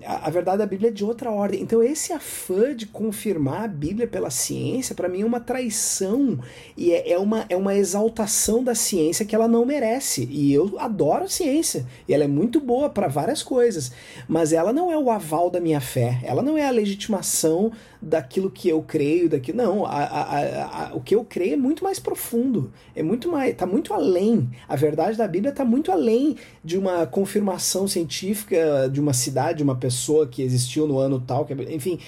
A, 0.06 0.30
verdade 0.30 0.58
da 0.58 0.66
Bíblia 0.66 0.88
é 0.88 0.92
de 0.92 1.04
outra 1.04 1.30
ordem. 1.30 1.60
Então 1.60 1.82
esse 1.82 2.12
afã 2.12 2.74
de 2.74 2.86
confirmar 2.86 3.64
a 3.64 3.68
Bíblia 3.68 4.06
pela 4.06 4.30
ciência, 4.30 4.94
para 4.94 5.08
mim 5.08 5.22
é 5.22 5.26
uma 5.26 5.40
traição 5.40 6.38
e 6.76 6.92
é, 6.92 7.12
é, 7.12 7.18
uma, 7.18 7.44
é 7.48 7.56
uma 7.56 7.74
exaltação 7.74 8.64
da 8.64 8.74
ciência 8.74 9.24
que 9.24 9.34
ela 9.34 9.46
não 9.46 9.64
merece. 9.64 10.26
E 10.30 10.52
eu 10.52 10.78
adoro 10.78 11.24
a 11.24 11.28
ciência 11.28 11.86
e 12.08 12.14
ela 12.14 12.24
é 12.24 12.28
muito 12.28 12.60
boa 12.60 12.88
para 12.88 13.08
várias 13.08 13.42
coisas, 13.42 13.92
mas 14.26 14.52
ela 14.52 14.72
não 14.72 14.90
é 14.90 14.98
o 14.98 15.10
aval 15.10 15.50
da 15.50 15.60
minha 15.60 15.80
fé, 15.80 16.18
ela 16.24 16.42
não 16.42 16.56
é 16.58 16.66
a 16.66 16.70
legitimação 16.70 17.72
daquilo 18.04 18.50
que 18.50 18.68
eu 18.68 18.82
creio, 18.82 19.28
daquilo. 19.28 19.58
Não, 19.58 19.86
a, 19.86 19.90
a, 19.90 20.88
a, 20.90 20.94
o 20.94 21.00
que 21.00 21.14
eu 21.14 21.24
creio 21.24 21.54
é 21.54 21.56
muito 21.56 21.82
mais 21.82 21.98
profundo, 21.98 22.70
é 22.94 23.02
muito 23.02 23.30
mais, 23.30 23.56
tá 23.56 23.66
muito 23.66 23.94
além. 23.94 24.50
A 24.68 24.76
verdade 24.76 25.16
da 25.16 25.26
Bíblia 25.26 25.50
está 25.50 25.64
muito 25.64 25.90
além 25.90 26.36
de 26.62 26.76
uma 26.78 27.06
confirmação 27.06 27.88
científica 27.88 28.88
de 28.92 29.00
uma 29.00 29.12
cidade, 29.12 29.58
de 29.58 29.62
uma 29.62 29.73
pessoa 29.76 30.26
que 30.26 30.42
existiu 30.42 30.86
no 30.86 30.98
ano 30.98 31.20
tal, 31.20 31.44
que, 31.44 31.52
é, 31.52 31.74
enfim. 31.74 31.98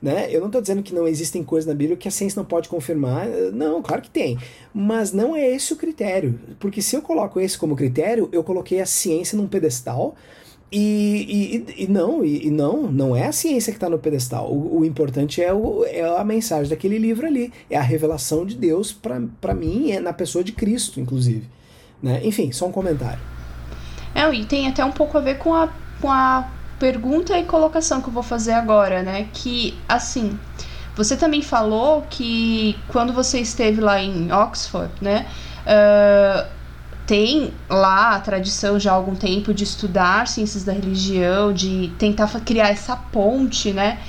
Né? 0.00 0.26
Eu 0.30 0.40
não 0.40 0.48
estou 0.48 0.60
dizendo 0.60 0.82
que 0.82 0.92
não 0.92 1.06
existem 1.06 1.44
coisas 1.44 1.66
na 1.68 1.74
Bíblia 1.74 1.96
que 1.96 2.08
a 2.08 2.10
ciência 2.10 2.40
não 2.40 2.44
pode 2.44 2.68
confirmar. 2.68 3.28
Não, 3.52 3.80
claro 3.80 4.02
que 4.02 4.10
tem. 4.10 4.36
Mas 4.74 5.12
não 5.12 5.36
é 5.36 5.48
esse 5.48 5.72
o 5.72 5.76
critério. 5.76 6.40
Porque 6.58 6.82
se 6.82 6.96
eu 6.96 7.02
coloco 7.02 7.38
esse 7.38 7.56
como 7.56 7.76
critério, 7.76 8.28
eu 8.32 8.42
coloquei 8.42 8.80
a 8.80 8.86
ciência 8.86 9.38
num 9.38 9.46
pedestal 9.46 10.16
e, 10.72 11.64
e, 11.76 11.84
e, 11.84 11.86
não, 11.86 12.24
e, 12.24 12.50
não, 12.50 12.90
não 12.90 13.14
é 13.14 13.26
a 13.26 13.32
ciência 13.32 13.70
que 13.70 13.76
está 13.76 13.90
no 13.90 13.98
pedestal. 13.98 14.50
O, 14.50 14.78
o 14.80 14.84
importante 14.86 15.42
é, 15.42 15.52
o, 15.52 15.84
é 15.84 16.02
a 16.02 16.24
mensagem 16.24 16.70
daquele 16.70 16.98
livro 16.98 17.26
ali. 17.26 17.52
É 17.68 17.76
a 17.76 17.82
revelação 17.82 18.46
de 18.46 18.56
Deus 18.56 18.90
para 18.90 19.54
mim, 19.54 19.92
é 19.92 20.00
na 20.00 20.14
pessoa 20.14 20.42
de 20.42 20.50
Cristo, 20.50 20.98
inclusive. 20.98 21.46
Né? 22.02 22.22
Enfim, 22.24 22.50
só 22.50 22.66
um 22.66 22.72
comentário. 22.72 23.20
É, 24.14 24.32
e 24.34 24.44
tem 24.46 24.66
até 24.66 24.82
um 24.82 24.92
pouco 24.92 25.16
a 25.18 25.20
ver 25.20 25.36
com 25.38 25.54
a, 25.54 25.72
com 26.00 26.10
a 26.10 26.50
pergunta 26.82 27.38
e 27.38 27.44
colocação 27.44 28.00
que 28.00 28.08
eu 28.08 28.12
vou 28.12 28.24
fazer 28.24 28.50
agora, 28.50 29.04
né? 29.04 29.28
Que, 29.32 29.78
assim, 29.88 30.36
você 30.96 31.16
também 31.16 31.40
falou 31.40 32.02
que 32.10 32.76
quando 32.88 33.12
você 33.12 33.38
esteve 33.38 33.80
lá 33.80 34.02
em 34.02 34.32
Oxford, 34.32 34.92
né? 35.00 35.26
Uh, 35.62 36.44
tem 37.06 37.54
lá 37.70 38.16
a 38.16 38.20
tradição 38.20 38.80
já 38.80 38.90
há 38.90 38.94
algum 38.94 39.14
tempo 39.14 39.54
de 39.54 39.62
estudar 39.62 40.26
ciências 40.26 40.64
da 40.64 40.72
religião, 40.72 41.52
de 41.52 41.92
tentar 42.00 42.26
criar 42.40 42.70
essa 42.70 42.96
ponte, 42.96 43.72
né? 43.72 44.00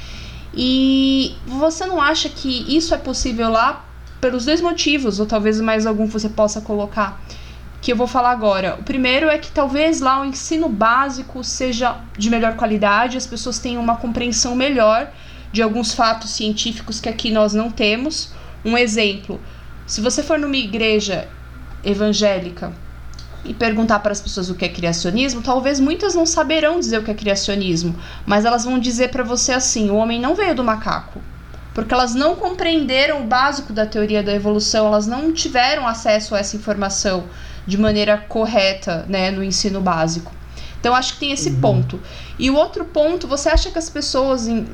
E 0.52 1.36
você 1.46 1.86
não 1.86 2.02
acha 2.02 2.28
que 2.28 2.76
isso 2.76 2.96
é 2.96 2.98
possível 2.98 3.52
lá 3.52 3.86
pelos 4.20 4.46
dois 4.46 4.62
motivos, 4.62 5.20
ou 5.20 5.28
talvez 5.28 5.62
mais 5.62 5.86
algum 5.86 6.08
que 6.08 6.14
você 6.14 6.30
possa 6.30 6.60
colocar, 6.60 7.22
que 7.84 7.92
eu 7.92 7.98
vou 7.98 8.08
falar 8.08 8.32
agora. 8.32 8.78
O 8.80 8.84
primeiro 8.84 9.30
é 9.30 9.38
que 9.38 9.52
talvez 9.52 10.00
lá 10.00 10.22
o 10.22 10.26
ensino 10.26 10.70
básico 10.70 11.44
seja 11.44 11.98
de 12.18 12.30
melhor 12.30 12.56
qualidade, 12.56 13.18
as 13.18 13.28
pessoas 13.28 13.60
tenham 13.60 13.84
uma 13.84 13.98
compreensão 13.98 14.56
melhor 14.56 15.12
de 15.52 15.62
alguns 15.62 15.94
fatos 15.94 16.32
científicos 16.32 17.02
que 17.02 17.10
aqui 17.10 17.30
nós 17.30 17.54
não 17.54 17.70
temos. 17.70 18.32
Um 18.64 18.78
exemplo, 18.78 19.38
se 19.86 20.00
você 20.00 20.24
for 20.24 20.40
numa 20.40 20.56
igreja 20.56 21.28
evangélica 21.84 22.72
e 23.44 23.54
perguntar 23.54 24.00
para 24.00 24.14
as 24.14 24.22
pessoas 24.22 24.50
o 24.50 24.56
que 24.56 24.64
é 24.64 24.70
criacionismo, 24.70 25.42
talvez 25.42 25.78
muitas 25.78 26.16
não 26.16 26.26
saberão 26.26 26.80
dizer 26.80 27.00
o 27.00 27.04
que 27.04 27.12
é 27.12 27.14
criacionismo, 27.14 27.94
mas 28.26 28.46
elas 28.46 28.64
vão 28.64 28.80
dizer 28.80 29.10
para 29.10 29.26
você 29.26 29.52
assim: 29.52 29.90
o 29.90 29.96
homem 29.96 30.22
não 30.22 30.36
veio 30.36 30.56
do 30.56 30.64
macaco. 30.64 31.22
Porque 31.74 31.94
elas 31.94 32.14
não 32.14 32.36
compreenderam 32.36 33.24
o 33.24 33.28
básico 33.28 33.74
da 33.74 33.86
teoria 33.86 34.24
da 34.24 34.34
evolução, 34.34 34.88
elas 34.88 35.08
não 35.08 35.34
tiveram 35.34 35.86
acesso 35.86 36.34
a 36.34 36.40
essa 36.40 36.56
informação 36.56 37.26
de 37.66 37.78
maneira 37.78 38.18
correta 38.18 39.06
né, 39.08 39.32
no 39.32 39.44
ensino 39.44 39.82
básico. 39.82 40.32
Então, 40.80 40.94
acho 40.94 41.14
que 41.14 41.20
tem 41.20 41.32
esse 41.32 41.50
uhum. 41.50 41.62
ponto. 41.62 42.02
E 42.38 42.50
o 42.50 42.56
outro 42.56 42.84
ponto, 42.86 43.28
você 43.28 43.50
acha 43.50 43.72
que 43.72 43.80
as 43.80 43.90
pessoas 43.90 44.48
em, 44.48 44.68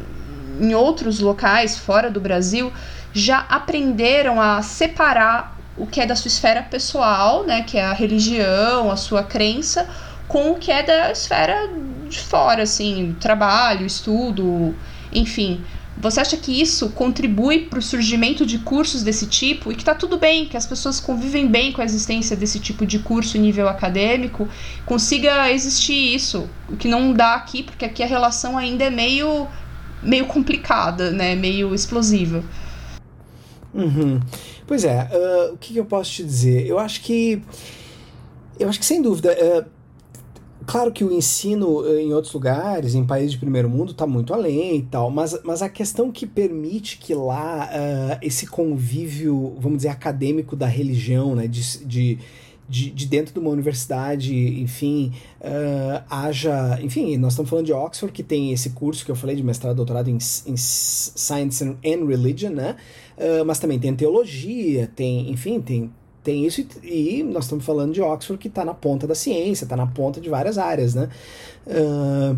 em 0.59 0.73
outros 0.73 1.19
locais, 1.19 1.77
fora 1.77 2.09
do 2.09 2.19
Brasil, 2.19 2.73
já 3.13 3.45
aprenderam 3.49 4.41
a 4.41 4.61
separar 4.61 5.57
o 5.77 5.85
que 5.85 6.01
é 6.01 6.05
da 6.05 6.15
sua 6.15 6.27
esfera 6.27 6.61
pessoal, 6.61 7.45
né, 7.45 7.63
que 7.63 7.77
é 7.77 7.85
a 7.85 7.93
religião, 7.93 8.91
a 8.91 8.97
sua 8.97 9.23
crença, 9.23 9.87
com 10.27 10.51
o 10.51 10.55
que 10.55 10.71
é 10.71 10.83
da 10.83 11.11
esfera 11.11 11.69
de 12.07 12.19
fora, 12.19 12.63
assim, 12.63 13.15
trabalho, 13.19 13.85
estudo, 13.85 14.75
enfim. 15.13 15.63
Você 15.99 16.21
acha 16.21 16.37
que 16.37 16.61
isso 16.61 16.91
contribui 16.91 17.65
para 17.65 17.79
o 17.79 17.81
surgimento 17.81 18.45
de 18.45 18.59
cursos 18.59 19.03
desse 19.03 19.25
tipo 19.25 19.69
e 19.69 19.75
que 19.75 19.81
está 19.81 19.93
tudo 19.93 20.17
bem, 20.17 20.45
que 20.45 20.55
as 20.55 20.65
pessoas 20.65 20.97
convivem 20.97 21.45
bem 21.45 21.73
com 21.73 21.81
a 21.81 21.85
existência 21.85 22.37
desse 22.37 22.57
tipo 22.57 22.85
de 22.85 22.99
curso 22.99 23.37
em 23.37 23.41
nível 23.41 23.67
acadêmico, 23.67 24.47
consiga 24.85 25.51
existir 25.51 26.15
isso, 26.15 26.49
o 26.69 26.77
que 26.77 26.87
não 26.87 27.11
dá 27.11 27.35
aqui, 27.35 27.63
porque 27.63 27.83
aqui 27.83 28.01
a 28.01 28.05
relação 28.05 28.57
ainda 28.57 28.85
é 28.85 28.89
meio, 28.89 29.45
meio 30.01 30.25
complicada, 30.25 31.11
né, 31.11 31.35
meio 31.35 31.75
explosiva. 31.75 32.41
Uhum. 33.73 34.21
Pois 34.65 34.85
é, 34.85 35.09
uh, 35.11 35.53
o 35.53 35.57
que, 35.57 35.73
que, 35.73 35.79
eu 35.79 35.85
posso 35.85 36.11
te 36.11 36.23
dizer? 36.23 36.65
Eu 36.65 36.79
acho 36.79 37.01
que. 37.01 37.41
Eu 38.57 38.69
acho 38.69 38.79
que 38.79 38.85
sem 38.85 39.01
dúvida. 39.01 39.31
Uh, 39.33 39.78
claro 40.71 40.91
que 40.91 41.03
o 41.03 41.11
ensino 41.11 41.81
uh, 41.81 41.99
em 41.99 42.13
outros 42.13 42.33
lugares, 42.33 42.95
em 42.95 43.05
países 43.05 43.31
de 43.31 43.37
primeiro 43.37 43.69
mundo, 43.69 43.91
está 43.91 44.05
muito 44.05 44.33
além 44.33 44.77
e 44.77 44.83
tal, 44.83 45.09
mas, 45.09 45.39
mas 45.43 45.61
a 45.61 45.69
questão 45.69 46.11
que 46.11 46.27
permite 46.27 46.97
que 46.97 47.13
lá 47.13 47.69
esse 48.21 48.45
convívio, 48.47 49.55
vamos 49.59 49.77
dizer, 49.79 49.89
acadêmico 49.89 50.55
da 50.55 50.67
religião, 50.67 51.35
né, 51.35 51.47
de, 51.47 51.85
de 51.85 52.19
de, 52.69 52.91
de, 52.91 53.07
dentro 53.07 53.33
de 53.33 53.39
uma 53.39 53.49
universidade, 53.49 54.61
enfim, 54.61 55.11
uh, 55.41 56.03
haja. 56.07 56.79
Enfim, 56.83 57.17
nós 57.17 57.33
estamos 57.33 57.49
falando 57.49 57.65
de 57.65 57.73
Oxford, 57.73 58.13
que 58.13 58.21
tem 58.21 58.53
esse 58.53 58.69
curso 58.69 59.03
que 59.03 59.09
eu 59.09 59.15
falei 59.15 59.35
de 59.35 59.41
mestrado, 59.41 59.75
doutorado 59.75 60.07
em, 60.07 60.19
em 60.45 60.55
Science 60.55 61.63
and 61.63 62.05
Religion, 62.05 62.51
né? 62.51 62.75
Uh, 63.17 63.43
mas 63.43 63.57
também 63.57 63.79
tem 63.79 63.93
teologia, 63.95 64.87
tem, 64.95 65.31
enfim, 65.31 65.59
tem, 65.59 65.91
tem 66.29 66.45
isso 66.45 66.63
e, 66.83 67.23
nós 67.23 67.45
estamos 67.45 67.65
falando 67.65 67.91
de 67.91 68.01
Oxford 68.01 68.39
que 68.39 68.47
está 68.47 68.63
na 68.63 68.75
ponta 68.75 69.07
da 69.07 69.15
ciência, 69.15 69.65
está 69.65 69.75
na 69.75 69.87
ponta 69.87 70.21
de 70.21 70.29
várias 70.29 70.59
áreas, 70.59 70.93
né? 70.93 71.09
Uh, 71.65 72.37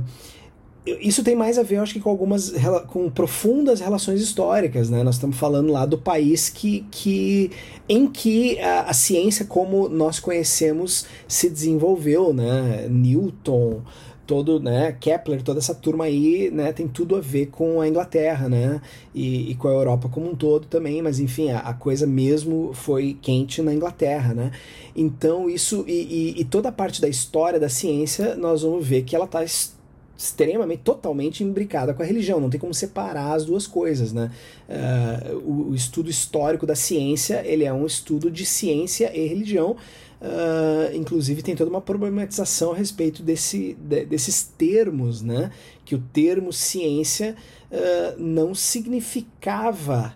isso 0.86 1.24
tem 1.24 1.36
mais 1.36 1.60
a 1.60 1.64
ver, 1.64 1.76
eu 1.76 1.84
acho 1.84 1.94
que 1.94 2.00
com 2.00 2.10
algumas 2.10 2.54
com 2.88 3.10
profundas 3.10 3.82
relações 3.82 4.22
históricas, 4.22 4.90
né? 4.90 5.04
Nós 5.04 5.16
estamos 5.16 5.38
falando 5.38 5.74
lá 5.74 5.86
do 5.86 5.98
país 5.98 6.48
que, 6.48 6.86
que 6.90 7.52
em 7.88 8.08
que 8.08 8.58
a, 8.60 8.84
a 8.84 8.94
ciência 8.94 9.46
como 9.46 9.90
nós 9.90 10.22
conhecemos 10.22 11.06
se 11.28 11.50
desenvolveu, 11.50 12.34
né? 12.34 12.88
Newton, 12.90 13.82
todo, 14.26 14.60
né, 14.60 14.96
Kepler, 15.00 15.42
toda 15.42 15.60
essa 15.60 15.76
turma 15.76 16.06
aí, 16.06 16.50
né, 16.52 16.72
tem 16.72 16.88
tudo 16.88 17.16
a 17.16 17.20
ver 17.20 17.48
com 17.48 17.82
a 17.82 17.88
Inglaterra, 17.88 18.48
né, 18.48 18.82
e, 19.14 19.52
e 19.52 19.56
com 19.56 19.68
a 19.68 19.72
Europa 19.72 20.08
como 20.10 20.30
um 20.30 20.36
todo 20.36 20.68
também, 20.68 21.02
mas 21.02 21.20
enfim, 21.20 21.52
a, 21.52 21.60
a, 21.60 21.74
coisa 21.74 22.08
mesmo 22.08 22.72
foi 22.74 23.18
quente 23.22 23.62
na 23.62 23.74
Inglaterra, 23.74 24.34
né, 24.34 24.52
então 24.96 25.50
isso, 25.50 25.84
e, 25.88 26.36
e, 26.38 26.42
e 26.42 26.46
toda 26.46 26.70
a 26.70 26.72
parte 26.72 27.02
da 27.02 27.10
história 27.10 27.60
da 27.60 27.70
ciência, 27.70 28.36
nós 28.36 28.62
vamos 28.62 28.86
ver 28.88 29.04
que 29.04 29.16
ela 29.16 29.26
está 29.26 29.44
extremamente, 30.22 30.82
totalmente 30.84 31.44
imbricada 31.44 31.96
com 31.96 32.04
a 32.04 32.06
religião. 32.06 32.40
Não 32.40 32.50
tem 32.50 32.60
como 32.60 32.74
separar 32.76 33.34
as 33.34 33.44
duas 33.44 33.66
coisas, 33.66 34.14
né? 34.14 34.30
Uh, 34.70 35.38
o, 35.38 35.70
o, 35.70 35.76
estudo 35.76 36.12
histórico 36.12 36.68
da 36.68 36.76
ciência, 36.76 37.42
ele 37.44 37.64
é 37.64 37.74
um 37.74 37.88
estudo 37.88 38.30
de 38.30 38.46
ciência 38.46 39.12
e 39.18 39.26
religião. 39.26 39.76
Uh, 40.22 40.96
inclusive 40.96 41.42
tem 41.42 41.56
toda 41.56 41.72
uma 41.72 41.82
problematização 41.82 42.74
a 42.74 42.76
respeito 42.76 43.24
desse, 43.24 43.76
de, 43.82 44.06
desses 44.06 44.44
termos, 44.44 45.24
né? 45.24 45.52
Que 45.84 45.96
o 45.96 46.00
termo 46.00 46.54
ciência 46.54 47.36
uh, 47.72 48.22
não 48.22 48.54
significava 48.54 50.14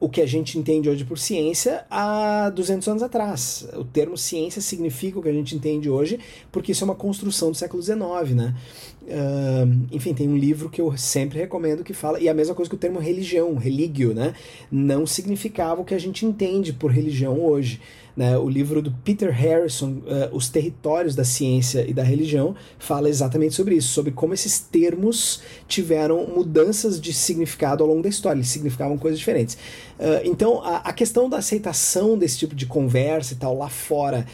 o 0.00 0.08
que 0.08 0.20
a 0.20 0.26
gente 0.26 0.58
entende 0.58 0.90
hoje 0.90 1.04
por 1.04 1.18
ciência 1.18 1.86
há 1.88 2.50
200 2.50 2.88
anos 2.88 3.02
atrás. 3.02 3.66
O 3.74 3.84
termo 3.84 4.18
ciência 4.18 4.60
significa 4.60 5.18
o 5.18 5.22
que 5.22 5.28
a 5.28 5.32
gente 5.32 5.56
entende 5.56 5.88
hoje, 5.88 6.18
porque 6.52 6.72
isso 6.72 6.82
é 6.82 6.86
uma 6.86 6.94
construção 6.94 7.50
do 7.50 7.56
século 7.56 7.82
XIX, 7.82 8.34
né? 8.34 8.54
Uh, 9.02 9.86
enfim, 9.92 10.12
tem 10.12 10.28
um 10.28 10.36
livro 10.36 10.68
que 10.68 10.80
eu 10.80 10.94
sempre 10.98 11.38
recomendo 11.38 11.84
que 11.84 11.94
fala, 11.94 12.20
e 12.20 12.28
a 12.28 12.34
mesma 12.34 12.54
coisa 12.54 12.68
que 12.68 12.74
o 12.74 12.78
termo 12.78 12.98
religião, 12.98 13.54
religio, 13.54 14.12
né? 14.12 14.34
Não 14.70 15.06
significava 15.06 15.80
o 15.80 15.84
que 15.84 15.94
a 15.94 15.98
gente 15.98 16.26
entende 16.26 16.72
por 16.72 16.90
religião 16.90 17.40
hoje. 17.40 17.80
Né? 18.16 18.38
O 18.38 18.48
livro 18.48 18.80
do 18.80 18.92
Peter 19.04 19.32
Harrison, 19.32 20.02
uh, 20.06 20.34
Os 20.34 20.48
Territórios 20.48 21.16
da 21.16 21.24
Ciência 21.24 21.84
e 21.88 21.92
da 21.92 22.02
Religião, 22.02 22.54
fala 22.78 23.08
exatamente 23.08 23.54
sobre 23.54 23.74
isso, 23.74 23.88
sobre 23.88 24.12
como 24.12 24.32
esses 24.32 24.60
termos 24.60 25.42
tiveram 25.66 26.26
mudanças 26.26 27.00
de 27.00 27.12
significado 27.12 27.82
ao 27.82 27.88
longo 27.88 28.02
da 28.02 28.08
história, 28.08 28.38
eles 28.38 28.48
significavam 28.48 28.96
coisas 28.96 29.18
diferentes. 29.18 29.56
Uh, 29.98 30.22
então, 30.24 30.62
a, 30.62 30.76
a 30.76 30.92
questão 30.92 31.28
da 31.28 31.38
aceitação 31.38 32.16
desse 32.16 32.38
tipo 32.38 32.54
de 32.54 32.66
conversa 32.66 33.34
e 33.34 33.36
tal 33.36 33.56
lá 33.56 33.68
fora 33.68 34.26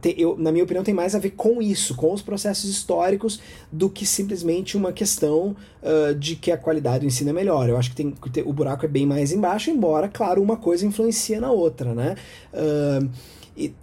Te, 0.00 0.14
eu, 0.16 0.36
na 0.38 0.52
minha 0.52 0.64
opinião, 0.64 0.84
tem 0.84 0.94
mais 0.94 1.14
a 1.14 1.18
ver 1.18 1.30
com 1.30 1.60
isso, 1.60 1.94
com 1.94 2.12
os 2.12 2.22
processos 2.22 2.70
históricos, 2.70 3.40
do 3.70 3.90
que 3.90 4.06
simplesmente 4.06 4.76
uma 4.76 4.92
questão 4.92 5.56
uh, 5.82 6.14
de 6.14 6.36
que 6.36 6.52
a 6.52 6.56
qualidade 6.56 7.00
do 7.00 7.06
ensino 7.06 7.30
é 7.30 7.32
melhor. 7.32 7.68
Eu 7.68 7.76
acho 7.76 7.90
que, 7.90 7.96
tem, 7.96 8.14
o 8.44 8.52
buraco 8.52 8.84
é 8.84 8.88
bem 8.88 9.06
mais 9.06 9.32
embaixo, 9.32 9.70
embora, 9.70 10.08
claro, 10.08 10.42
uma 10.42 10.56
coisa 10.56 10.86
influencia 10.86 11.40
na 11.40 11.50
outra, 11.50 11.94
né? 11.94 12.14
Uh, 12.52 13.10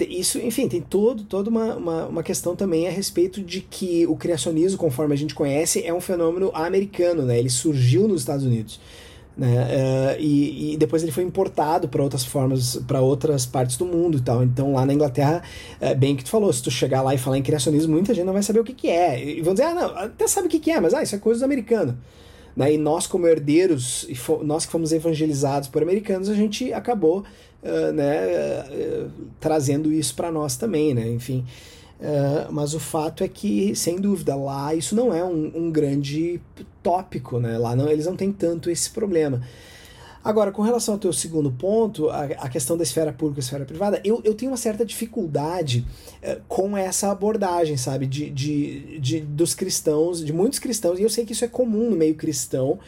isso, 0.01 0.37
enfim, 0.37 0.67
tem 0.67 0.81
todo, 0.81 1.23
toda 1.23 1.49
uma, 1.49 1.75
uma, 1.75 2.05
uma, 2.07 2.23
questão 2.23 2.57
também 2.57 2.89
a 2.89 2.91
respeito 2.91 3.41
de 3.41 3.61
que 3.61 4.05
o 4.05 4.17
criacionismo, 4.17 4.77
conforme 4.77 5.13
a 5.13 5.17
gente 5.17 5.33
conhece, 5.33 5.81
é 5.85 5.93
um 5.93 6.01
fenômeno 6.01 6.51
americano, 6.53 7.23
né? 7.23 7.39
Ele 7.39 7.49
surgiu 7.49 8.05
nos 8.05 8.21
Estados 8.21 8.45
Unidos. 8.45 8.81
Né? 9.41 9.47
Uh, 9.47 10.21
e, 10.21 10.73
e, 10.73 10.77
depois 10.77 11.01
ele 11.01 11.11
foi 11.11 11.23
importado 11.23 11.89
para 11.89 12.03
outras 12.03 12.23
formas, 12.23 12.75
para 12.85 13.01
outras 13.01 13.43
partes 13.43 13.75
do 13.75 13.85
mundo 13.85 14.19
e 14.19 14.21
tal. 14.21 14.43
Então 14.43 14.73
lá 14.73 14.85
na 14.85 14.93
Inglaterra, 14.93 15.41
é 15.79 15.95
bem 15.95 16.15
que 16.15 16.23
tu 16.23 16.29
falou, 16.29 16.53
se 16.53 16.61
tu 16.61 16.69
chegar 16.69 17.01
lá 17.01 17.15
e 17.15 17.17
falar 17.17 17.39
em 17.39 17.41
criacionismo, 17.41 17.91
muita 17.91 18.13
gente 18.13 18.25
não 18.25 18.33
vai 18.33 18.43
saber 18.43 18.59
o 18.59 18.63
que, 18.63 18.71
que 18.71 18.87
é. 18.87 19.19
E 19.19 19.41
vão 19.41 19.55
dizer, 19.55 19.65
ah, 19.65 19.73
não, 19.73 19.97
até 19.97 20.27
sabe 20.27 20.45
o 20.45 20.49
que, 20.49 20.59
que 20.59 20.69
é, 20.69 20.79
mas 20.79 20.93
ah, 20.93 21.01
isso 21.01 21.15
é 21.15 21.17
coisa 21.17 21.39
do 21.39 21.45
americano. 21.45 21.97
Né? 22.55 22.73
E 22.73 22.77
nós, 22.77 23.07
como 23.07 23.25
herdeiros, 23.25 24.07
nós 24.43 24.67
que 24.67 24.71
fomos 24.71 24.93
evangelizados 24.93 25.67
por 25.67 25.81
americanos, 25.81 26.29
a 26.29 26.35
gente 26.35 26.71
acabou 26.71 27.23
uh, 27.63 27.91
né, 27.93 28.63
uh, 28.69 29.09
trazendo 29.39 29.91
isso 29.91 30.13
para 30.13 30.31
nós 30.31 30.55
também, 30.55 30.93
né? 30.93 31.09
Enfim. 31.09 31.43
Uh, 32.01 32.51
mas 32.51 32.73
o 32.73 32.79
fato 32.79 33.23
é 33.23 33.27
que, 33.27 33.75
sem 33.75 33.97
dúvida, 33.97 34.35
lá 34.35 34.73
isso 34.73 34.95
não 34.95 35.13
é 35.13 35.23
um, 35.23 35.51
um 35.55 35.71
grande 35.71 36.41
tópico, 36.81 37.39
né? 37.39 37.59
Lá 37.59 37.75
não, 37.75 37.87
eles 37.87 38.07
não 38.07 38.15
têm 38.15 38.31
tanto 38.31 38.71
esse 38.71 38.89
problema. 38.89 39.39
Agora, 40.23 40.51
com 40.51 40.63
relação 40.63 40.95
ao 40.95 40.99
teu 40.99 41.13
segundo 41.13 41.51
ponto, 41.51 42.09
a, 42.09 42.23
a 42.23 42.49
questão 42.49 42.75
da 42.75 42.81
esfera 42.81 43.13
pública 43.13 43.39
e 43.39 43.43
esfera 43.43 43.65
privada, 43.65 44.01
eu, 44.03 44.19
eu 44.23 44.33
tenho 44.33 44.51
uma 44.51 44.57
certa 44.57 44.83
dificuldade 44.83 45.85
uh, 46.23 46.41
com 46.47 46.75
essa 46.75 47.11
abordagem, 47.11 47.77
sabe, 47.77 48.07
de, 48.07 48.31
de, 48.31 48.99
de, 48.99 49.19
dos 49.21 49.53
cristãos, 49.53 50.25
de 50.25 50.33
muitos 50.33 50.57
cristãos, 50.57 50.97
e 50.97 51.03
eu 51.03 51.09
sei 51.09 51.23
que 51.23 51.33
isso 51.33 51.45
é 51.45 51.47
comum 51.47 51.91
no 51.91 51.95
meio 51.95 52.15
cristão, 52.15 52.79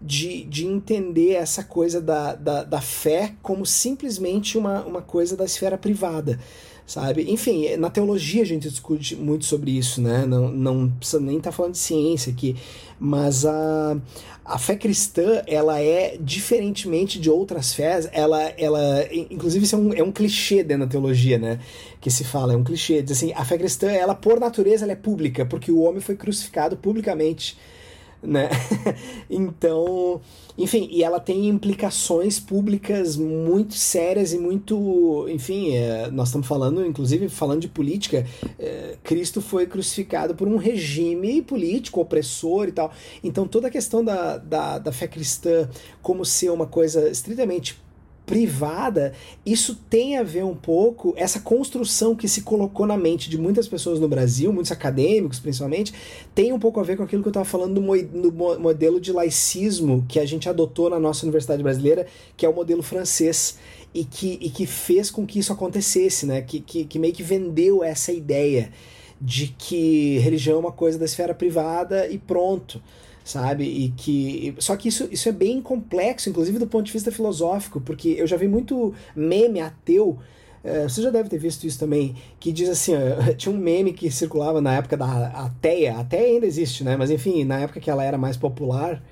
de, 0.00 0.44
de 0.44 0.66
entender 0.66 1.32
essa 1.32 1.62
coisa 1.62 2.00
da, 2.00 2.34
da, 2.34 2.64
da 2.64 2.80
fé 2.80 3.34
como 3.42 3.66
simplesmente 3.66 4.56
uma, 4.56 4.84
uma 4.84 5.02
coisa 5.02 5.36
da 5.36 5.44
esfera 5.44 5.76
privada 5.76 6.38
sabe? 6.86 7.30
Enfim, 7.30 7.76
na 7.76 7.88
teologia 7.88 8.42
a 8.42 8.46
gente 8.46 8.68
discute 8.68 9.16
muito 9.16 9.44
sobre 9.44 9.70
isso, 9.70 10.00
né? 10.00 10.26
Não, 10.26 10.50
não 10.50 10.88
precisa 10.88 11.20
nem 11.20 11.38
estar 11.38 11.50
tá 11.50 11.56
falando 11.56 11.72
de 11.72 11.78
ciência 11.78 12.32
aqui, 12.32 12.56
mas 12.98 13.46
a, 13.46 13.96
a 14.44 14.58
fé 14.58 14.76
cristã, 14.76 15.42
ela 15.46 15.80
é, 15.80 16.18
diferentemente 16.20 17.18
de 17.18 17.30
outras 17.30 17.72
fés, 17.72 18.08
ela, 18.12 18.42
ela 18.58 19.06
inclusive 19.12 19.64
isso 19.64 19.74
é 19.74 19.78
um, 19.78 19.94
é 19.94 20.02
um 20.02 20.12
clichê 20.12 20.62
dentro 20.62 20.84
da 20.84 20.90
teologia, 20.90 21.38
né? 21.38 21.58
Que 22.00 22.10
se 22.10 22.24
fala, 22.24 22.52
é 22.52 22.56
um 22.56 22.64
clichê, 22.64 23.00
diz 23.00 23.16
assim, 23.16 23.32
a 23.34 23.44
fé 23.44 23.56
cristã, 23.56 23.90
ela 23.90 24.14
por 24.14 24.38
natureza, 24.38 24.84
ela 24.84 24.92
é 24.92 24.96
pública, 24.96 25.46
porque 25.46 25.72
o 25.72 25.80
homem 25.80 26.00
foi 26.00 26.16
crucificado 26.16 26.76
publicamente, 26.76 27.56
né? 28.24 28.48
então, 29.28 30.20
enfim, 30.56 30.88
e 30.90 31.02
ela 31.02 31.20
tem 31.20 31.48
implicações 31.48 32.40
públicas 32.40 33.16
muito 33.16 33.74
sérias 33.74 34.32
e 34.32 34.38
muito, 34.38 35.26
enfim, 35.28 35.74
é, 35.74 36.10
nós 36.10 36.28
estamos 36.28 36.46
falando, 36.46 36.84
inclusive 36.84 37.28
falando 37.28 37.60
de 37.60 37.68
política, 37.68 38.26
é, 38.58 38.96
Cristo 39.02 39.40
foi 39.40 39.66
crucificado 39.66 40.34
por 40.34 40.48
um 40.48 40.56
regime 40.56 41.42
político 41.42 42.00
opressor 42.00 42.68
e 42.68 42.72
tal. 42.72 42.92
Então 43.22 43.46
toda 43.46 43.68
a 43.68 43.70
questão 43.70 44.04
da, 44.04 44.38
da, 44.38 44.78
da 44.78 44.92
fé 44.92 45.06
cristã 45.06 45.68
como 46.02 46.24
ser 46.24 46.50
uma 46.50 46.66
coisa 46.66 47.08
estritamente 47.08 47.83
privada, 48.26 49.12
isso 49.44 49.78
tem 49.88 50.16
a 50.16 50.22
ver 50.22 50.44
um 50.44 50.54
pouco, 50.54 51.12
essa 51.16 51.40
construção 51.40 52.14
que 52.14 52.26
se 52.26 52.42
colocou 52.42 52.86
na 52.86 52.96
mente 52.96 53.28
de 53.28 53.36
muitas 53.36 53.68
pessoas 53.68 54.00
no 54.00 54.08
Brasil, 54.08 54.52
muitos 54.52 54.72
acadêmicos 54.72 55.38
principalmente, 55.38 55.92
tem 56.34 56.52
um 56.52 56.58
pouco 56.58 56.80
a 56.80 56.82
ver 56.82 56.96
com 56.96 57.02
aquilo 57.02 57.22
que 57.22 57.28
eu 57.28 57.30
estava 57.30 57.44
falando 57.44 57.74
do, 57.74 57.82
mo 57.82 57.96
do 57.96 58.32
modelo 58.58 59.00
de 59.00 59.12
laicismo 59.12 60.04
que 60.08 60.18
a 60.18 60.24
gente 60.24 60.48
adotou 60.48 60.88
na 60.88 60.98
nossa 60.98 61.24
universidade 61.24 61.62
brasileira, 61.62 62.06
que 62.36 62.46
é 62.46 62.48
o 62.48 62.54
modelo 62.54 62.82
francês, 62.82 63.58
e 63.92 64.04
que, 64.04 64.38
e 64.40 64.50
que 64.50 64.66
fez 64.66 65.10
com 65.10 65.24
que 65.24 65.38
isso 65.38 65.52
acontecesse, 65.52 66.26
né? 66.26 66.42
que, 66.42 66.58
que, 66.58 66.84
que 66.84 66.98
meio 66.98 67.14
que 67.14 67.22
vendeu 67.22 67.84
essa 67.84 68.12
ideia 68.12 68.72
de 69.20 69.54
que 69.56 70.18
religião 70.18 70.56
é 70.56 70.60
uma 70.60 70.72
coisa 70.72 70.98
da 70.98 71.04
esfera 71.04 71.32
privada 71.32 72.08
e 72.08 72.18
pronto 72.18 72.82
sabe? 73.24 73.64
E 73.64 73.88
que 73.96 74.54
só 74.58 74.76
que 74.76 74.88
isso, 74.88 75.08
isso 75.10 75.28
é 75.28 75.32
bem 75.32 75.60
complexo, 75.60 76.28
inclusive 76.28 76.58
do 76.58 76.66
ponto 76.66 76.86
de 76.86 76.92
vista 76.92 77.10
filosófico, 77.10 77.80
porque 77.80 78.10
eu 78.10 78.26
já 78.26 78.36
vi 78.36 78.46
muito 78.46 78.94
meme 79.16 79.60
ateu 79.60 80.18
é, 80.64 80.84
você 80.84 81.02
já 81.02 81.10
deve 81.10 81.28
ter 81.28 81.36
visto 81.36 81.66
isso 81.66 81.78
também, 81.78 82.16
que 82.40 82.50
diz 82.50 82.70
assim, 82.70 82.94
ó, 82.96 83.32
tinha 83.36 83.54
um 83.54 83.58
meme 83.58 83.92
que 83.92 84.10
circulava 84.10 84.62
na 84.62 84.74
época 84.74 84.96
da 84.96 85.26
Ateia, 85.26 85.98
até 85.98 86.20
ainda 86.20 86.46
existe, 86.46 86.82
né? 86.82 86.96
Mas 86.96 87.10
enfim, 87.10 87.44
na 87.44 87.60
época 87.60 87.78
que 87.78 87.90
ela 87.90 88.02
era 88.02 88.16
mais 88.16 88.38
popular, 88.38 89.02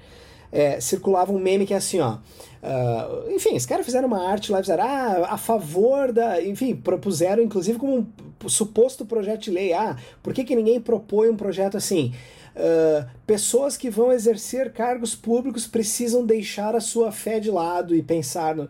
é, 0.51 0.81
circulava 0.81 1.31
um 1.31 1.39
meme 1.39 1.67
que 1.67 1.75
é 1.75 1.77
assim, 1.77 2.01
ó. 2.01 2.17
Uh, 2.63 3.33
enfim, 3.35 3.57
os 3.57 3.67
caras 3.67 3.85
fizeram 3.85 4.07
uma 4.07 4.31
arte 4.31 4.53
lá 4.53 4.61
fizeram 4.61 4.85
ah, 4.85 5.27
a 5.31 5.37
favor 5.37 6.13
da. 6.13 6.41
Enfim, 6.41 6.77
propuseram, 6.77 7.43
inclusive, 7.43 7.77
como 7.77 7.99
um 7.99 8.49
suposto 8.49 9.05
projeto 9.05 9.43
de 9.43 9.51
lei. 9.51 9.73
Ah, 9.73 9.97
por 10.23 10.33
que, 10.33 10.45
que 10.45 10.55
ninguém 10.55 10.81
propõe 10.81 11.29
um 11.29 11.37
projeto 11.37 11.77
assim? 11.77 12.15
Uh, 12.55 13.09
pessoas 13.27 13.77
que 13.77 13.89
vão 13.89 14.13
exercer 14.13 14.73
cargos 14.73 15.15
públicos 15.15 15.67
precisam 15.67 16.25
deixar 16.25 16.77
a 16.77 16.81
sua 16.81 17.11
fé 17.11 17.41
de 17.41 17.51
lado 17.51 17.95
e 17.95 18.03
pensar 18.03 18.55
no. 18.55 18.69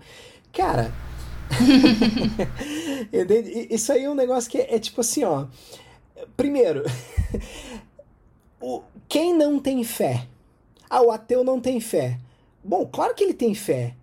Cara. 0.52 0.92
Isso 3.70 3.92
aí 3.92 4.04
é 4.04 4.10
um 4.10 4.14
negócio 4.14 4.50
que 4.50 4.58
é, 4.58 4.76
é 4.76 4.78
tipo 4.78 5.00
assim, 5.00 5.24
ó. 5.24 5.46
Primeiro, 6.36 6.84
o, 8.60 8.82
quem 9.08 9.36
não 9.36 9.58
tem 9.58 9.82
fé? 9.82 10.26
Ah, 10.88 11.02
o 11.02 11.10
ateu 11.10 11.42
não 11.42 11.60
tem 11.60 11.80
fé. 11.80 12.18
Bom, 12.62 12.86
claro 12.86 13.14
que 13.14 13.24
ele 13.24 13.34
tem 13.34 13.54
fé. 13.54 13.96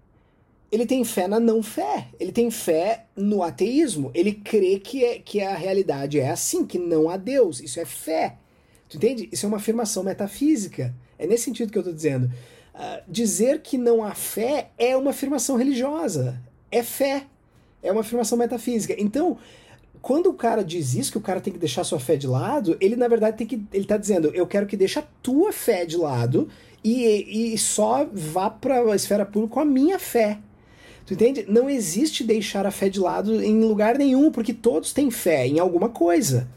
Ele 0.71 0.85
tem 0.85 1.03
fé 1.03 1.27
na 1.27 1.39
não 1.39 1.63
fé. 1.63 2.07
Ele 2.19 2.31
tem 2.31 2.51
fé 2.51 3.05
no 3.15 3.41
ateísmo. 3.41 4.11
Ele 4.13 4.33
crê 4.33 4.79
que, 4.79 5.03
é, 5.03 5.19
que 5.19 5.41
a 5.41 5.55
realidade 5.55 6.19
é 6.19 6.29
assim, 6.29 6.65
que 6.65 6.77
não 6.77 7.09
há 7.09 7.17
Deus. 7.17 7.59
Isso 7.59 7.79
é 7.79 7.85
fé. 7.85 8.35
Tu 8.89 8.97
entende? 8.97 9.29
Isso 9.31 9.45
é 9.45 9.47
uma 9.47 9.57
afirmação 9.57 10.03
metafísica. 10.03 10.93
É 11.17 11.27
nesse 11.27 11.43
sentido 11.43 11.71
que 11.71 11.77
eu 11.77 11.81
estou 11.81 11.93
dizendo. 11.93 12.25
Uh, 12.73 13.03
dizer 13.07 13.61
que 13.61 13.77
não 13.77 14.03
há 14.03 14.15
fé 14.15 14.71
é 14.77 14.97
uma 14.97 15.11
afirmação 15.11 15.55
religiosa. 15.55 16.41
É 16.71 16.81
fé. 16.81 17.27
É 17.83 17.91
uma 17.91 18.01
afirmação 18.01 18.35
metafísica. 18.35 18.95
Então, 18.97 19.37
quando 20.01 20.27
o 20.27 20.33
cara 20.33 20.63
diz 20.63 20.95
isso, 20.95 21.11
que 21.11 21.17
o 21.19 21.21
cara 21.21 21.39
tem 21.39 21.53
que 21.53 21.59
deixar 21.59 21.83
sua 21.83 21.99
fé 21.99 22.15
de 22.15 22.25
lado, 22.25 22.75
ele 22.81 22.95
na 22.95 23.07
verdade 23.07 23.37
tem 23.37 23.45
que. 23.45 23.63
Ele 23.71 23.83
está 23.83 23.95
dizendo, 23.95 24.31
eu 24.33 24.47
quero 24.47 24.65
que 24.65 24.75
deixe 24.75 24.97
a 24.97 25.03
tua 25.21 25.53
fé 25.53 25.85
de 25.85 25.95
lado 25.95 26.49
e, 26.83 27.53
e 27.53 27.57
só 27.59 28.07
vá 28.11 28.49
para 28.49 28.79
a 28.79 28.95
esfera 28.95 29.25
pública 29.25 29.53
com 29.53 29.59
a 29.59 29.65
minha 29.65 29.99
fé. 29.99 30.39
Tu 31.05 31.13
entende? 31.13 31.45
Não 31.47 31.69
existe 31.69 32.23
deixar 32.23 32.65
a 32.65 32.71
fé 32.71 32.89
de 32.89 32.99
lado 32.99 33.43
em 33.43 33.61
lugar 33.61 33.97
nenhum, 33.97 34.31
porque 34.31 34.53
todos 34.53 34.93
têm 34.93 35.11
fé 35.11 35.45
em 35.47 35.59
alguma 35.59 35.89
coisa 35.89 36.47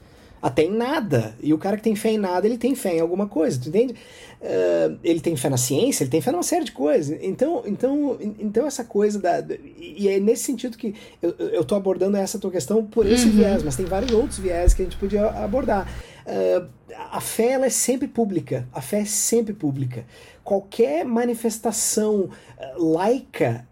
até 0.42 0.64
em 0.64 0.72
nada. 0.72 1.34
E 1.40 1.54
o 1.54 1.58
cara 1.58 1.76
que 1.76 1.84
tem 1.84 1.94
fé 1.94 2.10
em 2.10 2.18
nada, 2.18 2.44
ele 2.46 2.58
tem 2.58 2.74
fé 2.74 2.96
em 2.96 3.00
alguma 3.00 3.28
coisa, 3.28 3.60
tu 3.60 3.68
entende? 3.68 3.94
Uh, 4.40 4.98
ele 5.04 5.20
tem 5.20 5.36
fé 5.36 5.48
na 5.48 5.56
ciência, 5.56 6.02
ele 6.02 6.10
tem 6.10 6.20
fé 6.20 6.32
numa 6.32 6.42
série 6.42 6.64
de 6.64 6.72
coisas. 6.72 7.16
Então, 7.22 7.62
então, 7.64 8.18
então 8.40 8.66
essa 8.66 8.82
coisa 8.82 9.20
da. 9.20 9.44
E 9.78 10.08
é 10.08 10.18
nesse 10.18 10.42
sentido 10.42 10.76
que 10.76 10.96
eu, 11.22 11.30
eu 11.38 11.64
tô 11.64 11.76
abordando 11.76 12.16
essa 12.16 12.40
tua 12.40 12.50
questão 12.50 12.84
por 12.84 13.06
esse 13.06 13.26
uhum. 13.26 13.36
viés, 13.36 13.62
mas 13.62 13.76
tem 13.76 13.86
vários 13.86 14.10
outros 14.10 14.40
viés 14.40 14.74
que 14.74 14.82
a 14.82 14.84
gente 14.84 14.96
podia 14.96 15.26
abordar. 15.26 15.88
Uh, 16.26 16.66
a 17.12 17.20
fé 17.20 17.52
ela 17.52 17.66
é 17.66 17.70
sempre 17.70 18.08
pública. 18.08 18.66
A 18.72 18.80
fé 18.80 19.02
é 19.02 19.04
sempre 19.04 19.54
pública. 19.54 20.04
Qualquer 20.42 21.04
manifestação 21.04 22.30
uh, 22.58 22.84
laica, 22.84 23.64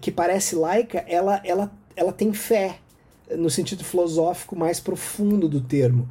que 0.00 0.12
parece 0.12 0.54
laica, 0.54 1.04
ela, 1.08 1.40
ela, 1.44 1.72
ela 1.96 2.12
tem 2.12 2.32
fé 2.32 2.76
no 3.36 3.50
sentido 3.50 3.84
filosófico 3.84 4.56
mais 4.56 4.80
profundo 4.80 5.48
do 5.48 5.60
termo. 5.60 6.08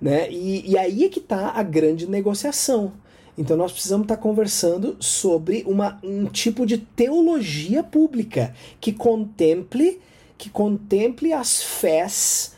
Né? 0.00 0.30
E, 0.30 0.70
e 0.70 0.78
aí 0.78 1.04
é 1.04 1.08
que 1.08 1.18
está 1.18 1.50
a 1.50 1.62
grande 1.62 2.08
negociação. 2.08 2.92
Então 3.36 3.56
nós 3.56 3.72
precisamos 3.72 4.04
estar 4.04 4.16
tá 4.16 4.22
conversando 4.22 4.96
sobre 5.00 5.64
uma, 5.66 5.98
um 6.02 6.26
tipo 6.26 6.66
de 6.66 6.78
teologia 6.78 7.82
pública 7.82 8.54
que 8.80 8.92
contemple 8.92 10.00
que 10.38 10.48
contemple 10.48 11.32
as 11.32 11.60
fés 11.60 12.52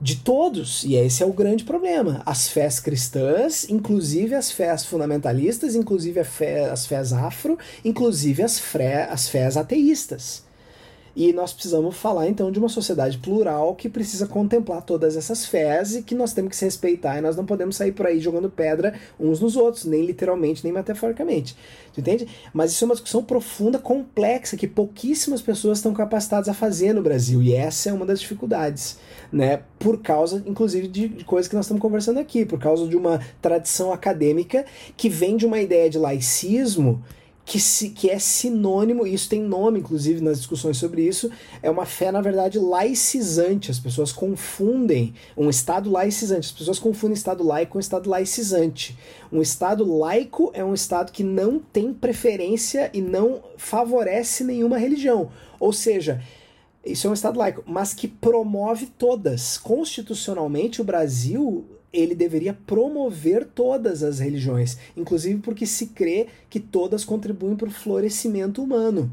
de 0.00 0.16
todos, 0.16 0.84
e 0.84 0.94
esse 0.94 1.22
é 1.22 1.26
o 1.26 1.32
grande 1.32 1.64
problema. 1.64 2.22
As 2.24 2.48
fés 2.48 2.78
cristãs, 2.78 3.68
inclusive 3.68 4.34
as 4.34 4.52
fés 4.52 4.84
fundamentalistas, 4.84 5.74
inclusive 5.74 6.22
fé, 6.24 6.70
as 6.70 6.86
fés 6.86 7.12
afro, 7.12 7.58
inclusive 7.84 8.42
as, 8.42 8.58
fé, 8.58 9.08
as 9.10 9.28
fés 9.28 9.56
ateístas. 9.56 10.43
E 11.16 11.32
nós 11.32 11.52
precisamos 11.52 11.96
falar 11.96 12.28
então 12.28 12.50
de 12.50 12.58
uma 12.58 12.68
sociedade 12.68 13.18
plural 13.18 13.74
que 13.74 13.88
precisa 13.88 14.26
contemplar 14.26 14.82
todas 14.82 15.16
essas 15.16 15.46
fés 15.46 15.94
e 15.94 16.02
que 16.02 16.14
nós 16.14 16.32
temos 16.32 16.50
que 16.50 16.56
se 16.56 16.64
respeitar 16.64 17.18
e 17.18 17.20
nós 17.20 17.36
não 17.36 17.46
podemos 17.46 17.76
sair 17.76 17.92
por 17.92 18.06
aí 18.06 18.18
jogando 18.18 18.50
pedra 18.50 18.94
uns 19.18 19.40
nos 19.40 19.56
outros, 19.56 19.84
nem 19.84 20.04
literalmente, 20.04 20.64
nem 20.64 20.72
metaforicamente. 20.72 21.56
Entende? 21.96 22.26
Mas 22.52 22.72
isso 22.72 22.84
é 22.84 22.86
uma 22.86 22.94
discussão 22.94 23.22
profunda, 23.22 23.78
complexa, 23.78 24.56
que 24.56 24.66
pouquíssimas 24.66 25.40
pessoas 25.40 25.78
estão 25.78 25.94
capacitadas 25.94 26.48
a 26.48 26.54
fazer 26.54 26.92
no 26.92 27.02
Brasil. 27.02 27.40
E 27.42 27.54
essa 27.54 27.90
é 27.90 27.92
uma 27.92 28.04
das 28.04 28.20
dificuldades, 28.20 28.98
né? 29.32 29.62
Por 29.78 30.02
causa, 30.02 30.42
inclusive, 30.46 30.88
de 30.88 31.08
coisas 31.24 31.48
que 31.48 31.54
nós 31.54 31.66
estamos 31.66 31.80
conversando 31.80 32.18
aqui, 32.18 32.44
por 32.44 32.58
causa 32.58 32.88
de 32.88 32.96
uma 32.96 33.20
tradição 33.40 33.92
acadêmica 33.92 34.64
que 34.96 35.08
vem 35.08 35.36
de 35.36 35.46
uma 35.46 35.60
ideia 35.60 35.88
de 35.88 35.98
laicismo 35.98 37.02
que, 37.44 37.60
se, 37.60 37.90
que 37.90 38.08
é 38.08 38.18
sinônimo, 38.18 39.06
isso 39.06 39.28
tem 39.28 39.40
nome, 39.40 39.80
inclusive, 39.80 40.20
nas 40.20 40.38
discussões 40.38 40.78
sobre 40.78 41.02
isso, 41.02 41.30
é 41.62 41.70
uma 41.70 41.84
fé, 41.84 42.10
na 42.10 42.20
verdade, 42.20 42.58
laicizante. 42.58 43.70
As 43.70 43.78
pessoas 43.78 44.12
confundem 44.12 45.14
um 45.36 45.50
Estado 45.50 45.90
laicizante. 45.90 46.46
As 46.46 46.52
pessoas 46.52 46.78
confundem 46.78 47.14
Estado 47.14 47.44
laico 47.44 47.72
com 47.72 47.78
Estado 47.78 48.08
laicizante. 48.08 48.96
Um 49.30 49.42
Estado 49.42 49.84
laico 49.84 50.50
é 50.54 50.64
um 50.64 50.72
Estado 50.72 51.12
que 51.12 51.22
não 51.22 51.58
tem 51.58 51.92
preferência 51.92 52.90
e 52.94 53.02
não 53.02 53.42
favorece 53.58 54.42
nenhuma 54.42 54.78
religião. 54.78 55.30
Ou 55.60 55.72
seja, 55.72 56.22
isso 56.84 57.06
é 57.06 57.10
um 57.10 57.14
Estado 57.14 57.38
laico, 57.38 57.62
mas 57.66 57.92
que 57.92 58.08
promove 58.08 58.86
todas. 58.86 59.58
Constitucionalmente, 59.58 60.80
o 60.80 60.84
Brasil 60.84 61.64
ele 61.94 62.14
deveria 62.14 62.52
promover 62.52 63.46
todas 63.46 64.02
as 64.02 64.18
religiões, 64.18 64.76
inclusive 64.96 65.40
porque 65.40 65.64
se 65.64 65.86
crê 65.86 66.26
que 66.50 66.58
todas 66.58 67.04
contribuem 67.04 67.56
para 67.56 67.68
o 67.68 67.72
florescimento 67.72 68.62
humano. 68.62 69.10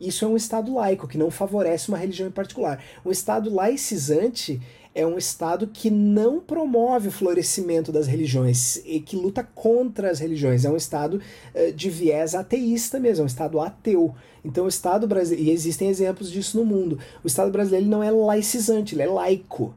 Isso 0.00 0.24
é 0.24 0.28
um 0.28 0.36
Estado 0.36 0.74
laico, 0.74 1.08
que 1.08 1.18
não 1.18 1.30
favorece 1.30 1.88
uma 1.88 1.98
religião 1.98 2.28
em 2.28 2.32
particular. 2.32 2.80
Um 3.04 3.10
Estado 3.10 3.52
laicizante 3.52 4.60
é 4.94 5.06
um 5.06 5.18
Estado 5.18 5.66
que 5.66 5.90
não 5.90 6.40
promove 6.40 7.08
o 7.08 7.12
florescimento 7.12 7.90
das 7.90 8.06
religiões 8.06 8.76
e 8.84 9.00
que 9.00 9.16
luta 9.16 9.42
contra 9.42 10.10
as 10.10 10.20
religiões. 10.20 10.64
É 10.64 10.70
um 10.70 10.76
Estado 10.76 11.20
uh, 11.54 11.72
de 11.72 11.90
viés 11.90 12.34
ateísta 12.34 13.00
mesmo, 13.00 13.22
é 13.22 13.24
um 13.24 13.26
Estado 13.26 13.60
ateu. 13.60 14.14
Então 14.44 14.66
o 14.66 14.68
Estado 14.68 15.06
brasileiro, 15.06 15.50
e 15.50 15.52
existem 15.52 15.88
exemplos 15.88 16.30
disso 16.30 16.58
no 16.58 16.64
mundo, 16.64 16.98
o 17.24 17.26
Estado 17.26 17.50
brasileiro 17.50 17.86
não 17.86 18.02
é 18.02 18.10
laicizante, 18.10 18.94
ele 18.94 19.02
é 19.02 19.06
laico. 19.06 19.74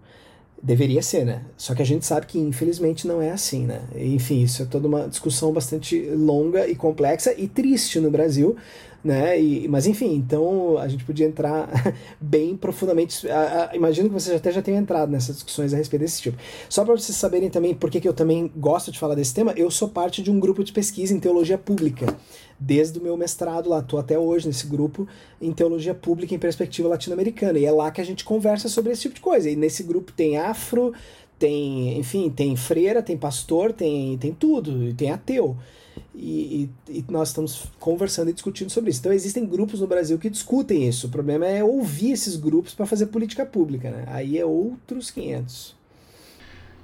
Deveria 0.64 1.02
ser, 1.02 1.26
né? 1.26 1.42
Só 1.58 1.74
que 1.74 1.82
a 1.82 1.86
gente 1.86 2.06
sabe 2.06 2.28
que 2.28 2.38
infelizmente 2.38 3.08
não 3.08 3.20
é 3.20 3.32
assim, 3.32 3.66
né? 3.66 3.82
Enfim, 3.96 4.44
isso 4.44 4.62
é 4.62 4.66
toda 4.66 4.88
uma 4.88 5.08
discussão 5.08 5.52
bastante 5.52 6.00
longa 6.12 6.68
e 6.68 6.76
complexa 6.76 7.34
e 7.36 7.48
triste 7.48 8.00
no 8.00 8.12
Brasil, 8.12 8.56
né? 9.04 9.40
E, 9.40 9.68
mas 9.68 9.88
enfim, 9.88 10.14
então 10.16 10.78
a 10.78 10.88
gente 10.88 11.04
podia 11.04 11.26
entrar 11.26 11.70
bem 12.20 12.56
profundamente. 12.56 13.28
A, 13.30 13.72
a, 13.72 13.76
imagino 13.76 14.10
que 14.10 14.14
vocês 14.14 14.36
até 14.36 14.52
já 14.52 14.62
tenham 14.62 14.80
entrado 14.80 15.12
nessas 15.12 15.36
discussões 15.36 15.74
a 15.74 15.78
respeito 15.78 16.02
desse 16.02 16.22
tipo. 16.22 16.38
Só 16.70 16.86
para 16.86 16.96
vocês 16.96 17.18
saberem 17.18 17.50
também 17.50 17.74
por 17.74 17.90
que, 17.90 18.08
eu 18.08 18.14
também 18.14 18.52
gosto 18.56 18.92
de 18.92 19.00
falar 19.00 19.16
desse 19.16 19.34
tema, 19.34 19.54
eu 19.56 19.70
sou 19.72 19.90
parte 19.90 20.22
de 20.22 20.32
um 20.32 20.40
grupo 20.40 20.64
de 20.64 20.72
pesquisa 20.72 21.14
em 21.14 21.20
teologia 21.20 21.58
pública 21.58 22.16
desde 22.60 23.00
o 23.00 23.02
meu 23.02 23.18
mestrado 23.18 23.68
lá, 23.68 23.80
estou 23.80 24.00
até 24.00 24.20
hoje 24.20 24.46
nesse 24.46 24.68
grupo 24.68 25.08
em 25.42 25.52
teologia 25.52 25.96
pública 25.96 26.36
em 26.36 26.38
perspectiva 26.38 26.88
latino-americana. 26.88 27.58
E 27.58 27.66
é 27.66 27.72
lá 27.72 27.90
que 27.90 28.00
a 28.00 28.04
gente 28.04 28.24
conversa 28.24 28.70
sobre 28.70 28.92
esse 28.92 29.02
tipo 29.02 29.16
de 29.16 29.22
coisa. 29.22 29.50
E 29.50 29.56
nesse 29.56 29.82
grupo 29.82 30.12
tem 30.12 30.38
afro, 30.38 30.94
tem, 31.40 31.98
enfim, 31.98 32.30
tem 32.30 32.56
freira, 32.56 33.02
tem 33.02 33.18
pastor, 33.18 33.74
tem, 33.74 34.16
tem 34.20 34.32
tudo, 34.32 34.94
tem 34.94 35.10
ateu. 35.10 35.58
E, 36.14 36.70
e, 36.90 36.98
e, 36.98 37.06
nós 37.10 37.30
estamos 37.30 37.64
conversando 37.80 38.30
e 38.30 38.34
discutindo 38.34 38.70
sobre 38.70 38.90
isso. 38.90 39.00
Então 39.00 39.14
existem 39.14 39.46
grupos 39.46 39.80
no 39.80 39.88
Brasil 39.88 40.20
que 40.20 40.30
discutem 40.30 40.88
isso. 40.88 41.08
O 41.08 41.10
problema 41.10 41.46
é 41.46 41.64
ouvir 41.64 42.12
esses 42.12 42.36
grupos 42.36 42.74
para 42.74 42.86
fazer 42.86 43.08
política 43.08 43.46
pública, 43.46 43.90
né? 43.90 44.04
Aí 44.08 44.38
é 44.38 44.46
outros 44.46 45.10
500. 45.10 45.76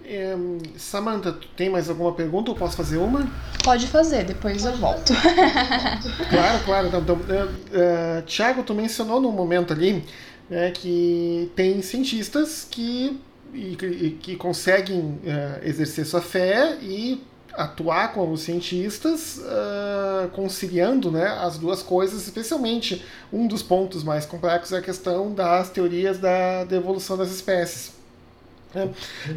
É, 0.06 0.38
Samantha, 0.78 1.36
tem 1.58 1.70
mais 1.70 1.90
alguma 1.90 2.14
pergunta 2.14 2.50
ou 2.50 2.56
posso 2.56 2.78
fazer 2.78 2.96
uma? 2.96 3.30
Pode 3.62 3.88
fazer, 3.88 4.24
depois 4.24 4.64
eu 4.64 4.78
volto. 4.78 5.12
claro, 6.30 6.64
claro. 6.64 6.88
Então, 6.88 7.02
então 7.02 7.18
uh, 7.18 8.22
Tiago, 8.26 8.64
tu 8.64 8.74
mencionou 8.74 9.20
num 9.20 9.34
momento 9.34 9.74
ali 9.74 10.02
né, 10.50 10.72
que 10.72 11.52
tem 11.58 11.82
cientistas 11.82 12.66
que, 12.72 13.20
e, 13.54 14.18
que 14.22 14.38
conseguem 14.38 15.00
uh, 15.00 15.20
exercer 15.62 16.06
sua 16.06 16.22
fé 16.22 16.78
e 16.82 17.22
atuar 17.58 18.14
como 18.14 18.38
cientistas, 18.38 19.40
uh, 19.40 20.30
conciliando 20.30 21.12
né, 21.12 21.26
as 21.42 21.58
duas 21.58 21.82
coisas, 21.82 22.24
especialmente 22.24 23.04
um 23.34 23.48
dos 23.48 23.64
pontos 23.64 24.04
mais 24.04 24.26
complexos 24.26 24.74
é 24.74 24.78
a 24.78 24.82
questão 24.82 25.34
das 25.34 25.72
teorias 25.72 26.20
da, 26.20 26.64
da 26.64 26.76
evolução 26.76 27.18
das 27.18 27.32
espécies. 27.32 27.94
É. 28.76 28.88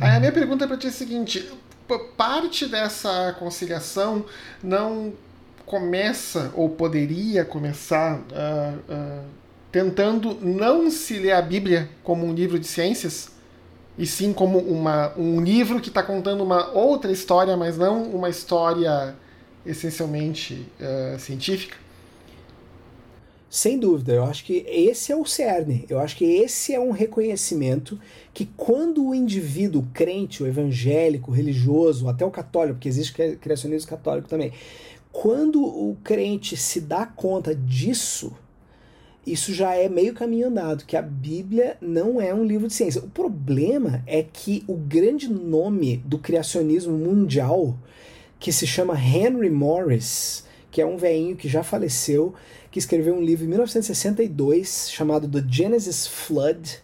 Aí 0.00 0.16
a 0.16 0.20
minha 0.20 0.32
pergunta 0.32 0.68
para 0.68 0.76
ti 0.76 0.86
é 0.86 0.90
a 0.90 0.92
seguinte: 0.92 1.50
parte 2.16 2.66
dessa 2.66 3.34
conciliação 3.38 4.26
não 4.62 5.14
começa 5.64 6.50
ou 6.54 6.68
poderia 6.68 7.44
começar 7.44 8.18
uh, 8.18 8.92
uh, 8.92 9.24
tentando 9.72 10.36
não 10.42 10.90
se 10.90 11.18
ler 11.18 11.32
a 11.32 11.40
Bíblia 11.40 11.88
como 12.02 12.26
um 12.26 12.34
livro 12.34 12.58
de 12.58 12.66
ciências, 12.66 13.30
e 14.00 14.06
sim 14.06 14.32
como 14.32 14.58
uma, 14.58 15.12
um 15.18 15.42
livro 15.42 15.78
que 15.78 15.88
está 15.88 16.02
contando 16.02 16.42
uma 16.42 16.72
outra 16.72 17.12
história, 17.12 17.54
mas 17.54 17.76
não 17.76 18.04
uma 18.04 18.30
história 18.30 19.14
essencialmente 19.64 20.66
uh, 20.80 21.18
científica? 21.18 21.76
Sem 23.50 23.78
dúvida, 23.78 24.14
eu 24.14 24.24
acho 24.24 24.42
que 24.46 24.64
esse 24.66 25.12
é 25.12 25.16
o 25.16 25.26
cerne. 25.26 25.84
Eu 25.86 25.98
acho 25.98 26.16
que 26.16 26.24
esse 26.24 26.72
é 26.72 26.80
um 26.80 26.92
reconhecimento 26.92 28.00
que 28.32 28.46
quando 28.56 29.06
o 29.06 29.14
indivíduo 29.14 29.86
crente, 29.92 30.42
o 30.42 30.46
evangélico, 30.46 31.30
o 31.30 31.34
religioso, 31.34 32.08
até 32.08 32.24
o 32.24 32.30
católico, 32.30 32.76
porque 32.76 32.88
existe 32.88 33.12
criacionismo 33.36 33.90
católico 33.90 34.28
também, 34.28 34.50
quando 35.12 35.62
o 35.62 35.94
crente 36.02 36.56
se 36.56 36.80
dá 36.80 37.04
conta 37.04 37.54
disso, 37.54 38.32
isso 39.26 39.52
já 39.52 39.74
é 39.74 39.88
meio 39.88 40.14
caminho 40.14 40.48
andado, 40.48 40.84
que 40.84 40.96
a 40.96 41.02
Bíblia 41.02 41.76
não 41.80 42.20
é 42.20 42.32
um 42.32 42.44
livro 42.44 42.66
de 42.66 42.74
ciência. 42.74 43.02
O 43.02 43.08
problema 43.08 44.02
é 44.06 44.22
que 44.22 44.64
o 44.66 44.74
grande 44.74 45.28
nome 45.28 45.98
do 45.98 46.18
criacionismo 46.18 46.96
mundial, 46.96 47.76
que 48.38 48.52
se 48.52 48.66
chama 48.66 48.98
Henry 48.98 49.50
Morris, 49.50 50.44
que 50.70 50.80
é 50.80 50.86
um 50.86 50.96
velhinho 50.96 51.36
que 51.36 51.48
já 51.48 51.62
faleceu, 51.62 52.34
que 52.70 52.78
escreveu 52.78 53.14
um 53.14 53.22
livro 53.22 53.44
em 53.44 53.48
1962 53.48 54.90
chamado 54.90 55.28
The 55.28 55.46
Genesis 55.48 56.06
Flood, 56.06 56.78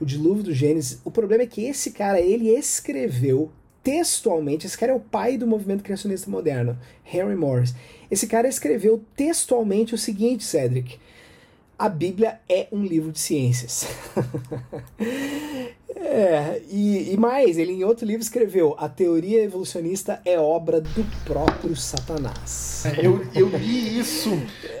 o 0.00 0.04
dilúvio 0.04 0.42
do 0.42 0.54
Gênesis. 0.54 1.00
O 1.04 1.10
problema 1.10 1.42
é 1.42 1.46
que 1.46 1.64
esse 1.64 1.92
cara, 1.92 2.20
ele 2.20 2.48
escreveu 2.50 3.50
textualmente, 3.82 4.66
esse 4.66 4.76
cara 4.76 4.92
é 4.92 4.94
o 4.94 5.00
pai 5.00 5.36
do 5.38 5.46
movimento 5.46 5.84
criacionista 5.84 6.28
moderno, 6.30 6.76
Henry 7.04 7.36
Morris. 7.36 7.74
Esse 8.10 8.26
cara 8.26 8.48
escreveu 8.48 9.02
textualmente 9.14 9.94
o 9.94 9.98
seguinte, 9.98 10.44
Cedric: 10.44 10.98
a 11.78 11.88
Bíblia 11.88 12.40
é 12.48 12.68
um 12.72 12.82
livro 12.82 13.12
de 13.12 13.18
ciências. 13.18 13.86
é, 15.94 16.62
e, 16.70 17.12
e, 17.12 17.16
mais, 17.16 17.58
ele 17.58 17.72
em 17.72 17.84
outro 17.84 18.06
livro 18.06 18.22
escreveu: 18.22 18.74
A 18.78 18.88
teoria 18.88 19.42
evolucionista 19.42 20.20
é 20.24 20.38
obra 20.38 20.80
do 20.80 21.04
próprio 21.24 21.76
Satanás. 21.76 22.84
É, 22.86 23.06
eu, 23.06 23.24
eu 23.34 23.48
li 23.48 23.98
isso 23.98 24.30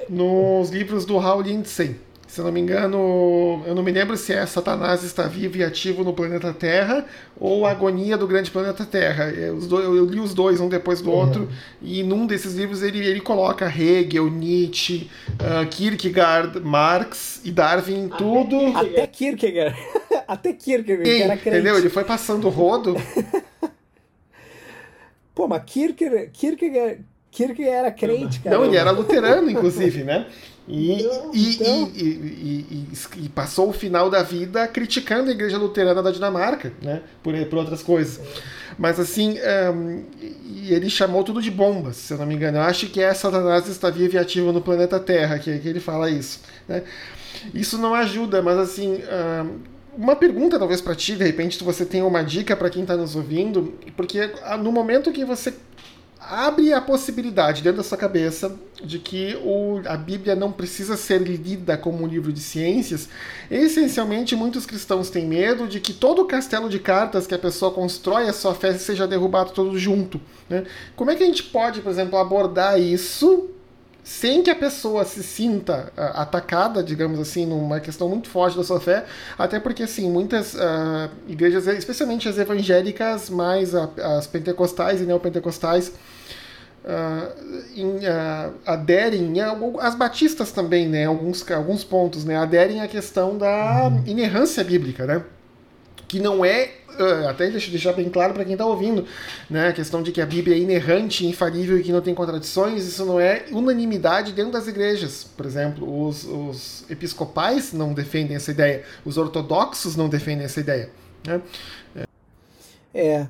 nos 0.08 0.70
livros 0.70 1.04
do 1.04 1.18
Hal 1.18 1.42
Lindsey. 1.42 1.96
Se 2.36 2.42
eu 2.42 2.44
não 2.44 2.52
me 2.52 2.60
engano, 2.60 3.62
eu 3.64 3.74
não 3.74 3.82
me 3.82 3.90
lembro 3.90 4.14
se 4.14 4.30
é 4.30 4.44
Satanás 4.44 5.02
está 5.02 5.22
vivo 5.26 5.56
e 5.56 5.64
ativo 5.64 6.04
no 6.04 6.12
planeta 6.12 6.52
Terra 6.52 7.06
ou 7.40 7.64
a 7.64 7.70
Agonia 7.70 8.18
do 8.18 8.26
Grande 8.26 8.50
Planeta 8.50 8.84
Terra. 8.84 9.30
Eu, 9.30 9.58
eu 9.80 10.04
li 10.04 10.20
os 10.20 10.34
dois, 10.34 10.60
um 10.60 10.68
depois 10.68 11.00
do 11.00 11.08
uhum. 11.08 11.16
outro, 11.16 11.48
e 11.80 12.02
num 12.02 12.26
desses 12.26 12.52
livros 12.52 12.82
ele, 12.82 12.98
ele 12.98 13.22
coloca 13.22 13.64
Hegel, 13.74 14.30
Nietzsche, 14.30 15.10
uh, 15.30 15.66
Kierkegaard, 15.66 16.60
Marx 16.60 17.40
e 17.42 17.50
Darwin, 17.50 18.10
até 18.12 18.18
tudo. 18.18 18.76
Até 18.76 19.06
Kierkegaard. 19.06 19.74
até 20.28 20.52
Kierkegaard, 20.52 21.08
Sim, 21.10 21.16
que 21.16 21.22
era 21.22 21.36
crente. 21.38 21.56
Entendeu? 21.56 21.78
Ele 21.78 21.88
foi 21.88 22.04
passando 22.04 22.48
o 22.48 22.50
rodo. 22.50 22.96
Pô, 25.34 25.48
mas 25.48 25.62
Kierkegaard, 25.64 26.28
Kierkegaard, 26.34 27.00
Kierkegaard 27.36 27.76
era 27.76 27.90
crente, 27.90 28.40
cara. 28.40 28.56
Não, 28.56 28.64
ele 28.64 28.76
era 28.76 28.90
luterano, 28.90 29.50
inclusive, 29.50 30.02
né? 30.04 30.26
E, 30.66 31.02
então, 31.02 31.30
e, 31.34 31.54
então... 31.54 31.92
E, 31.94 32.86
e, 33.18 33.28
passou 33.28 33.68
o 33.68 33.72
final 33.74 34.08
da 34.08 34.22
vida 34.22 34.66
criticando 34.66 35.28
a 35.28 35.32
igreja 35.32 35.58
luterana 35.58 36.02
da 36.02 36.10
Dinamarca, 36.10 36.72
né? 36.82 37.02
Por, 37.22 37.34
por 37.44 37.58
outras 37.58 37.82
coisas. 37.82 38.20
Mas 38.78 38.98
assim, 38.98 39.36
um, 39.74 40.02
ele 40.66 40.88
chamou 40.88 41.22
tudo 41.22 41.42
de 41.42 41.50
bombas, 41.50 41.96
se 41.96 42.14
eu 42.14 42.18
não 42.18 42.26
me 42.26 42.34
engano. 42.34 42.56
Eu 42.56 42.62
acho 42.62 42.86
que 42.86 43.02
é 43.02 43.12
Satanás 43.12 43.68
está 43.68 43.90
vivo 43.90 44.16
e 44.16 44.18
ativo 44.18 44.50
no 44.50 44.62
planeta 44.62 44.98
Terra, 44.98 45.38
que, 45.38 45.58
que 45.58 45.68
ele 45.68 45.78
fala 45.78 46.10
isso. 46.10 46.40
Né? 46.66 46.82
Isso 47.52 47.76
não 47.76 47.94
ajuda, 47.94 48.40
mas 48.40 48.58
assim, 48.58 48.94
um, 48.94 50.04
uma 50.04 50.16
pergunta 50.16 50.58
talvez 50.58 50.80
para 50.80 50.94
ti, 50.94 51.16
de 51.16 51.24
repente 51.24 51.62
você 51.62 51.84
tem 51.84 52.02
uma 52.02 52.22
dica 52.22 52.56
para 52.56 52.70
quem 52.70 52.82
está 52.82 52.96
nos 52.96 53.14
ouvindo, 53.14 53.74
porque 53.94 54.30
ah, 54.42 54.56
no 54.56 54.72
momento 54.72 55.12
que 55.12 55.24
você 55.24 55.52
abre 56.28 56.72
a 56.72 56.80
possibilidade 56.80 57.62
dentro 57.62 57.78
da 57.78 57.82
sua 57.82 57.96
cabeça 57.96 58.54
de 58.82 58.98
que 58.98 59.36
o, 59.42 59.80
a 59.86 59.96
Bíblia 59.96 60.34
não 60.34 60.52
precisa 60.52 60.96
ser 60.96 61.22
lida 61.22 61.76
como 61.76 62.04
um 62.04 62.06
livro 62.06 62.32
de 62.32 62.40
ciências, 62.40 63.08
essencialmente 63.50 64.34
muitos 64.36 64.66
cristãos 64.66 65.08
têm 65.08 65.26
medo 65.26 65.66
de 65.66 65.80
que 65.80 65.92
todo 65.92 66.22
o 66.22 66.26
castelo 66.26 66.68
de 66.68 66.78
cartas 66.78 67.26
que 67.26 67.34
a 67.34 67.38
pessoa 67.38 67.72
constrói 67.72 68.28
a 68.28 68.32
sua 68.32 68.54
fé 68.54 68.74
seja 68.74 69.06
derrubado 69.06 69.52
todo 69.52 69.78
junto. 69.78 70.20
Né? 70.48 70.64
Como 70.94 71.10
é 71.10 71.14
que 71.14 71.22
a 71.22 71.26
gente 71.26 71.44
pode, 71.44 71.80
por 71.80 71.90
exemplo, 71.90 72.18
abordar 72.18 72.78
isso 72.80 73.50
sem 74.06 74.40
que 74.40 74.48
a 74.48 74.54
pessoa 74.54 75.04
se 75.04 75.20
sinta 75.20 75.92
uh, 75.96 76.20
atacada, 76.20 76.80
digamos 76.80 77.18
assim, 77.18 77.44
numa 77.44 77.80
questão 77.80 78.08
muito 78.08 78.28
forte 78.28 78.56
da 78.56 78.62
sua 78.62 78.78
fé, 78.78 79.04
até 79.36 79.58
porque, 79.58 79.82
assim, 79.82 80.08
muitas 80.08 80.54
uh, 80.54 81.10
igrejas, 81.26 81.66
especialmente 81.66 82.28
as 82.28 82.38
evangélicas, 82.38 83.28
mais 83.28 83.74
a, 83.74 83.90
as 84.16 84.28
pentecostais 84.28 85.00
e 85.00 85.04
neopentecostais, 85.04 85.88
uh, 85.88 87.64
em, 87.74 87.98
aderem, 88.64 89.40
as 89.80 89.96
batistas 89.96 90.52
também, 90.52 90.88
né, 90.88 91.06
alguns, 91.06 91.50
alguns 91.50 91.82
pontos, 91.82 92.24
né, 92.24 92.36
aderem 92.36 92.82
à 92.82 92.86
questão 92.86 93.36
da 93.36 93.88
uhum. 93.88 94.04
inerrância 94.06 94.62
bíblica, 94.62 95.04
né, 95.04 95.20
que 96.08 96.20
não 96.20 96.44
é 96.44 96.72
ah, 96.98 97.30
até 97.30 97.50
deixa 97.50 97.70
deixar 97.70 97.92
bem 97.92 98.08
claro 98.08 98.32
para 98.32 98.44
quem 98.44 98.54
está 98.54 98.64
ouvindo, 98.64 99.04
né, 99.50 99.68
a 99.68 99.72
questão 99.72 100.02
de 100.02 100.12
que 100.12 100.20
a 100.20 100.26
Bíblia 100.26 100.56
é 100.56 100.58
inerrante, 100.58 101.26
infalível 101.26 101.78
e 101.78 101.82
que 101.82 101.92
não 101.92 102.00
tem 102.00 102.14
contradições, 102.14 102.86
isso 102.86 103.04
não 103.04 103.20
é 103.20 103.44
unanimidade 103.50 104.32
dentro 104.32 104.52
das 104.52 104.66
igrejas. 104.66 105.24
Por 105.24 105.44
exemplo, 105.44 106.06
os, 106.06 106.24
os 106.24 106.90
episcopais 106.90 107.72
não 107.72 107.92
defendem 107.92 108.36
essa 108.36 108.50
ideia, 108.50 108.82
os 109.04 109.18
ortodoxos 109.18 109.94
não 109.94 110.08
defendem 110.08 110.44
essa 110.44 110.60
ideia. 110.60 110.90
Né? 111.26 111.40
É. 112.94 113.26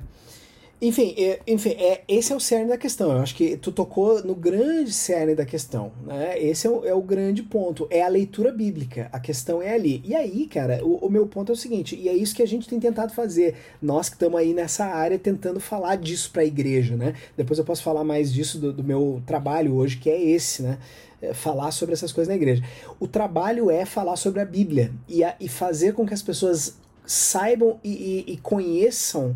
Enfim, 0.79 1.15
é, 1.17 1.39
enfim 1.47 1.71
é, 1.71 2.03
esse 2.07 2.31
é 2.31 2.35
o 2.35 2.39
cerne 2.39 2.69
da 2.69 2.77
questão. 2.77 3.11
Eu 3.11 3.17
acho 3.17 3.35
que 3.35 3.57
tu 3.57 3.71
tocou 3.71 4.23
no 4.23 4.35
grande 4.35 4.93
cerne 4.93 5.33
da 5.33 5.43
questão. 5.43 5.91
Né? 6.05 6.39
Esse 6.39 6.67
é 6.67 6.69
o, 6.69 6.85
é 6.85 6.93
o 6.93 7.01
grande 7.01 7.41
ponto. 7.41 7.87
É 7.89 8.03
a 8.03 8.07
leitura 8.07 8.51
bíblica. 8.51 9.09
A 9.11 9.19
questão 9.19 9.59
é 9.59 9.73
ali. 9.73 10.03
E 10.05 10.15
aí, 10.15 10.45
cara, 10.45 10.85
o, 10.85 11.07
o 11.07 11.09
meu 11.09 11.25
ponto 11.25 11.51
é 11.51 11.53
o 11.53 11.57
seguinte, 11.57 11.95
e 11.95 12.07
é 12.07 12.13
isso 12.13 12.35
que 12.35 12.43
a 12.43 12.47
gente 12.47 12.69
tem 12.69 12.79
tentado 12.79 13.11
fazer. 13.11 13.55
Nós 13.81 14.07
que 14.07 14.15
estamos 14.15 14.39
aí 14.39 14.53
nessa 14.53 14.85
área 14.85 15.17
tentando 15.17 15.59
falar 15.59 15.95
disso 15.95 16.29
para 16.31 16.43
a 16.43 16.45
igreja. 16.45 16.95
Né? 16.95 17.15
Depois 17.35 17.57
eu 17.57 17.65
posso 17.65 17.81
falar 17.81 18.03
mais 18.03 18.31
disso 18.31 18.59
do, 18.59 18.71
do 18.71 18.83
meu 18.83 19.19
trabalho 19.25 19.73
hoje, 19.73 19.97
que 19.97 20.09
é 20.09 20.21
esse, 20.21 20.61
né? 20.61 20.77
É 21.19 21.33
falar 21.33 21.71
sobre 21.71 21.93
essas 21.93 22.11
coisas 22.11 22.29
na 22.29 22.35
igreja. 22.35 22.63
O 22.99 23.07
trabalho 23.07 23.71
é 23.71 23.85
falar 23.85 24.15
sobre 24.15 24.39
a 24.39 24.45
Bíblia 24.45 24.93
e, 25.09 25.23
a, 25.23 25.35
e 25.39 25.49
fazer 25.49 25.93
com 25.93 26.05
que 26.05 26.13
as 26.13 26.21
pessoas 26.21 26.77
saibam 27.03 27.79
e, 27.83 27.89
e, 28.27 28.33
e 28.33 28.37
conheçam 28.37 29.35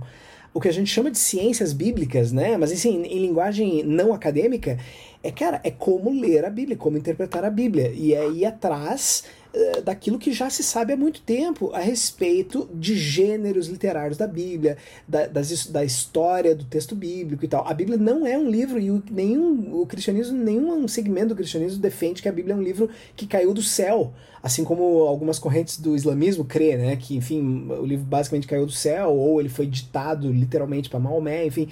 o 0.53 0.59
que 0.59 0.67
a 0.67 0.73
gente 0.73 0.89
chama 0.89 1.09
de 1.09 1.17
ciências 1.17 1.73
bíblicas, 1.73 2.31
né? 2.31 2.57
Mas 2.57 2.71
assim, 2.71 3.03
em 3.03 3.19
linguagem 3.19 3.83
não 3.83 4.13
acadêmica, 4.13 4.77
é, 5.23 5.31
cara, 5.31 5.61
é 5.63 5.71
como 5.71 6.09
ler 6.11 6.45
a 6.45 6.49
Bíblia, 6.49 6.75
como 6.75 6.97
interpretar 6.97 7.45
a 7.45 7.49
Bíblia. 7.49 7.91
E 7.93 8.13
é 8.13 8.29
ir 8.29 8.45
atrás 8.45 9.23
uh, 9.53 9.81
daquilo 9.81 10.19
que 10.19 10.31
já 10.31 10.49
se 10.49 10.63
sabe 10.63 10.93
há 10.93 10.97
muito 10.97 11.21
tempo 11.21 11.71
a 11.73 11.79
respeito 11.79 12.69
de 12.73 12.95
gêneros 12.95 13.67
literários 13.67 14.17
da 14.17 14.27
Bíblia, 14.27 14.77
da, 15.07 15.27
das, 15.27 15.67
da 15.67 15.83
história 15.83 16.55
do 16.55 16.63
texto 16.63 16.95
bíblico 16.95 17.45
e 17.45 17.47
tal. 17.47 17.67
A 17.67 17.73
Bíblia 17.73 17.97
não 17.97 18.25
é 18.25 18.37
um 18.37 18.49
livro, 18.49 18.79
e 18.79 18.91
o, 18.91 19.01
nenhum, 19.09 19.81
o 19.81 19.85
cristianismo, 19.85 20.37
nenhum 20.37 20.87
segmento 20.87 21.29
do 21.29 21.35
cristianismo 21.35 21.81
defende 21.81 22.21
que 22.21 22.29
a 22.29 22.31
Bíblia 22.31 22.53
é 22.53 22.57
um 22.57 22.63
livro 22.63 22.89
que 23.15 23.27
caiu 23.27 23.53
do 23.53 23.61
céu. 23.61 24.13
Assim 24.43 24.63
como 24.63 24.83
algumas 25.03 25.37
correntes 25.37 25.77
do 25.77 25.95
islamismo 25.95 26.43
crê, 26.43 26.75
né? 26.75 26.95
Que, 26.95 27.15
enfim, 27.15 27.67
o 27.69 27.85
livro 27.85 28.05
basicamente 28.05 28.47
caiu 28.47 28.65
do 28.65 28.71
céu, 28.71 29.11
ou 29.13 29.39
ele 29.39 29.49
foi 29.49 29.67
ditado 29.67 30.31
literalmente 30.31 30.89
para 30.89 30.99
Maomé, 30.99 31.45
enfim. 31.45 31.69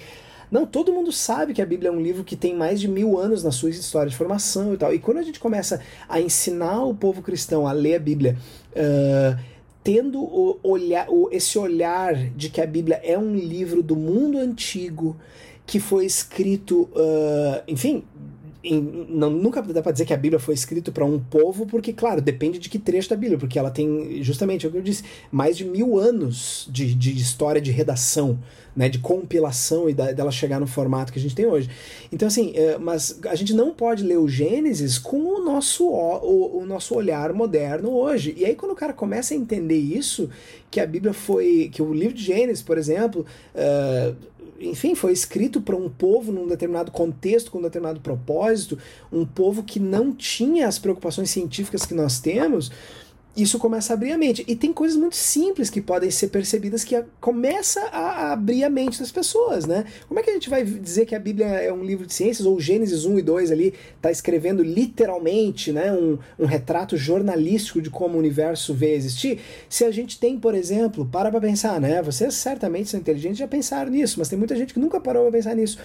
Não, 0.50 0.66
todo 0.66 0.92
mundo 0.92 1.12
sabe 1.12 1.54
que 1.54 1.62
a 1.62 1.66
Bíblia 1.66 1.90
é 1.90 1.92
um 1.92 2.00
livro 2.00 2.24
que 2.24 2.34
tem 2.34 2.56
mais 2.56 2.80
de 2.80 2.88
mil 2.88 3.18
anos 3.18 3.44
na 3.44 3.52
sua 3.52 3.70
história 3.70 4.10
de 4.10 4.16
formação 4.16 4.74
e 4.74 4.76
tal. 4.76 4.92
E 4.92 4.98
quando 4.98 5.18
a 5.18 5.22
gente 5.22 5.38
começa 5.38 5.80
a 6.08 6.20
ensinar 6.20 6.84
o 6.84 6.94
povo 6.94 7.22
cristão 7.22 7.66
a 7.66 7.72
ler 7.72 7.94
a 7.94 7.98
Bíblia, 8.00 8.36
uh, 8.72 9.38
tendo 9.84 10.20
o 10.20 10.58
olhar, 10.62 11.08
o, 11.08 11.28
esse 11.30 11.56
olhar 11.56 12.14
de 12.30 12.50
que 12.50 12.60
a 12.60 12.66
Bíblia 12.66 13.00
é 13.04 13.16
um 13.16 13.34
livro 13.34 13.82
do 13.82 13.94
mundo 13.94 14.38
antigo, 14.38 15.16
que 15.64 15.78
foi 15.78 16.04
escrito, 16.04 16.82
uh, 16.94 17.62
enfim, 17.68 18.02
em, 18.62 19.06
não, 19.08 19.30
nunca 19.30 19.62
dá 19.62 19.82
para 19.82 19.92
dizer 19.92 20.04
que 20.04 20.12
a 20.12 20.16
Bíblia 20.16 20.38
foi 20.38 20.54
escrita 20.54 20.92
para 20.92 21.04
um 21.04 21.18
povo, 21.18 21.66
porque, 21.66 21.92
claro, 21.92 22.20
depende 22.20 22.58
de 22.58 22.68
que 22.68 22.78
trecho 22.78 23.08
da 23.10 23.16
Bíblia, 23.16 23.38
porque 23.38 23.58
ela 23.58 23.70
tem, 23.70 24.22
justamente, 24.22 24.66
é 24.66 24.68
o 24.68 24.72
que 24.72 24.78
eu 24.78 24.82
disse, 24.82 25.02
mais 25.30 25.56
de 25.56 25.64
mil 25.64 25.98
anos 25.98 26.68
de, 26.70 26.94
de 26.94 27.16
história 27.16 27.60
de 27.60 27.70
redação, 27.70 28.38
né, 28.76 28.88
de 28.88 28.98
compilação 28.98 29.88
e 29.88 29.94
da, 29.94 30.12
dela 30.12 30.30
chegar 30.30 30.60
no 30.60 30.66
formato 30.66 31.12
que 31.12 31.18
a 31.18 31.22
gente 31.22 31.34
tem 31.34 31.46
hoje. 31.46 31.68
Então, 32.12 32.28
assim, 32.28 32.52
é, 32.54 32.78
mas 32.78 33.18
a 33.26 33.34
gente 33.34 33.52
não 33.54 33.72
pode 33.72 34.04
ler 34.04 34.18
o 34.18 34.28
Gênesis 34.28 34.98
com 34.98 35.18
o 35.18 35.44
nosso, 35.44 35.88
o, 35.88 36.60
o 36.60 36.66
nosso 36.66 36.94
olhar 36.94 37.32
moderno 37.32 37.90
hoje. 37.90 38.34
E 38.36 38.44
aí, 38.44 38.54
quando 38.54 38.72
o 38.72 38.76
cara 38.76 38.92
começa 38.92 39.34
a 39.34 39.36
entender 39.36 39.78
isso, 39.78 40.28
que 40.70 40.78
a 40.78 40.86
Bíblia 40.86 41.12
foi, 41.12 41.68
que 41.72 41.82
o 41.82 41.92
livro 41.92 42.14
de 42.14 42.22
Gênesis, 42.22 42.62
por 42.62 42.78
exemplo, 42.78 43.26
uh, 43.54 44.16
enfim, 44.60 44.94
foi 44.94 45.12
escrito 45.12 45.60
para 45.60 45.74
um 45.74 45.88
povo 45.88 46.30
num 46.30 46.46
determinado 46.46 46.90
contexto, 46.90 47.50
com 47.50 47.58
um 47.58 47.62
determinado 47.62 48.00
propósito, 48.00 48.78
um 49.10 49.24
povo 49.24 49.62
que 49.62 49.80
não 49.80 50.12
tinha 50.12 50.68
as 50.68 50.78
preocupações 50.78 51.30
científicas 51.30 51.86
que 51.86 51.94
nós 51.94 52.20
temos, 52.20 52.70
isso 53.36 53.58
começa 53.58 53.92
a 53.92 53.94
abrir 53.94 54.12
a 54.12 54.18
mente. 54.18 54.44
E 54.46 54.56
tem 54.56 54.72
coisas 54.72 54.96
muito 54.96 55.16
simples 55.16 55.70
que 55.70 55.80
podem 55.80 56.10
ser 56.10 56.28
percebidas 56.28 56.82
que 56.82 56.96
a, 56.96 57.04
começa 57.20 57.80
a, 57.86 58.32
abrir 58.32 58.64
a 58.64 58.70
mente 58.70 58.98
das 58.98 59.12
pessoas, 59.12 59.66
né? 59.66 59.84
Como 60.08 60.18
é 60.18 60.22
que 60.22 60.30
a 60.30 60.32
gente 60.32 60.50
vai 60.50 60.64
dizer 60.64 61.06
que 61.06 61.14
a 61.14 61.18
Bíblia 61.18 61.46
é 61.46 61.72
um 61.72 61.84
livro 61.84 62.06
de 62.06 62.12
ciências, 62.12 62.46
ou 62.46 62.58
Gênesis 62.60 63.04
1 63.04 63.18
e 63.18 63.22
2 63.22 63.52
ali 63.52 63.74
está 63.96 64.10
escrevendo 64.10 64.62
literalmente 64.62 65.72
né, 65.72 65.92
um, 65.92 66.18
um 66.38 66.44
retrato 66.44 66.96
jornalístico 66.96 67.80
de 67.80 67.88
como 67.88 68.16
o 68.16 68.18
universo 68.18 68.74
vê 68.74 68.94
existir? 68.94 69.38
Se 69.68 69.84
a 69.84 69.90
gente 69.90 70.18
tem, 70.18 70.38
por 70.38 70.54
exemplo, 70.54 71.06
para 71.06 71.30
para 71.30 71.40
pensar, 71.40 71.80
né? 71.80 72.02
Vocês 72.02 72.34
certamente 72.34 72.90
são 72.90 72.98
inteligentes 72.98 73.38
já 73.38 73.48
pensaram 73.48 73.90
nisso, 73.90 74.16
mas 74.18 74.28
tem 74.28 74.38
muita 74.38 74.56
gente 74.56 74.74
que 74.74 74.80
nunca 74.80 75.00
parou 75.00 75.22
para 75.22 75.32
pensar 75.32 75.54
nisso 75.54 75.78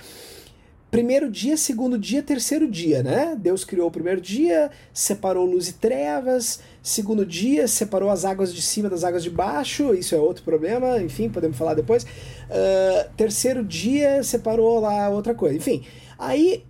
primeiro 0.95 1.29
dia, 1.29 1.57
segundo 1.57 1.99
dia, 1.99 2.23
terceiro 2.23 2.71
dia, 2.71 3.03
né? 3.03 3.35
Deus 3.37 3.65
criou 3.65 3.89
o 3.89 3.91
primeiro 3.91 4.21
dia, 4.21 4.71
separou 4.93 5.45
luz 5.45 5.67
e 5.67 5.73
trevas, 5.73 6.61
segundo 6.81 7.25
dia, 7.25 7.67
separou 7.67 8.09
as 8.09 8.23
águas 8.23 8.53
de 8.53 8.61
cima 8.61 8.89
das 8.89 9.03
águas 9.03 9.21
de 9.21 9.29
baixo, 9.29 9.93
isso 9.93 10.15
é 10.15 10.17
outro 10.17 10.41
problema, 10.45 11.01
enfim, 11.01 11.27
podemos 11.29 11.57
falar 11.57 11.73
depois. 11.73 12.03
Uh, 12.03 13.13
terceiro 13.17 13.61
dia, 13.61 14.23
separou 14.23 14.79
lá 14.79 15.09
outra 15.09 15.35
coisa, 15.35 15.57
enfim. 15.57 15.83
Aí 16.17 16.63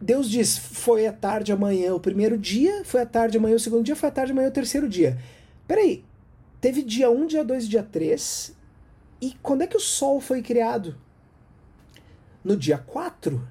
Deus 0.00 0.28
diz: 0.28 0.58
foi 0.58 1.06
a 1.06 1.12
tarde 1.12 1.52
amanhã 1.52 1.94
o 1.94 2.00
primeiro 2.00 2.36
dia, 2.36 2.84
foi 2.84 3.02
a 3.02 3.06
tarde 3.06 3.38
amanhã 3.38 3.54
o 3.54 3.60
segundo 3.60 3.84
dia, 3.84 3.94
foi 3.94 4.08
a 4.08 4.12
tarde 4.12 4.32
amanhã 4.32 4.48
o 4.48 4.52
terceiro 4.52 4.88
dia. 4.88 5.16
Peraí, 5.68 6.04
teve 6.60 6.82
dia 6.82 7.08
1, 7.08 7.26
dia 7.28 7.44
2, 7.44 7.68
dia 7.68 7.84
3, 7.84 8.52
e 9.20 9.32
quando 9.40 9.62
é 9.62 9.68
que 9.68 9.76
o 9.76 9.80
Sol 9.80 10.20
foi 10.20 10.42
criado? 10.42 11.03
No 12.44 12.56
dia 12.56 12.76
4? 12.78 13.42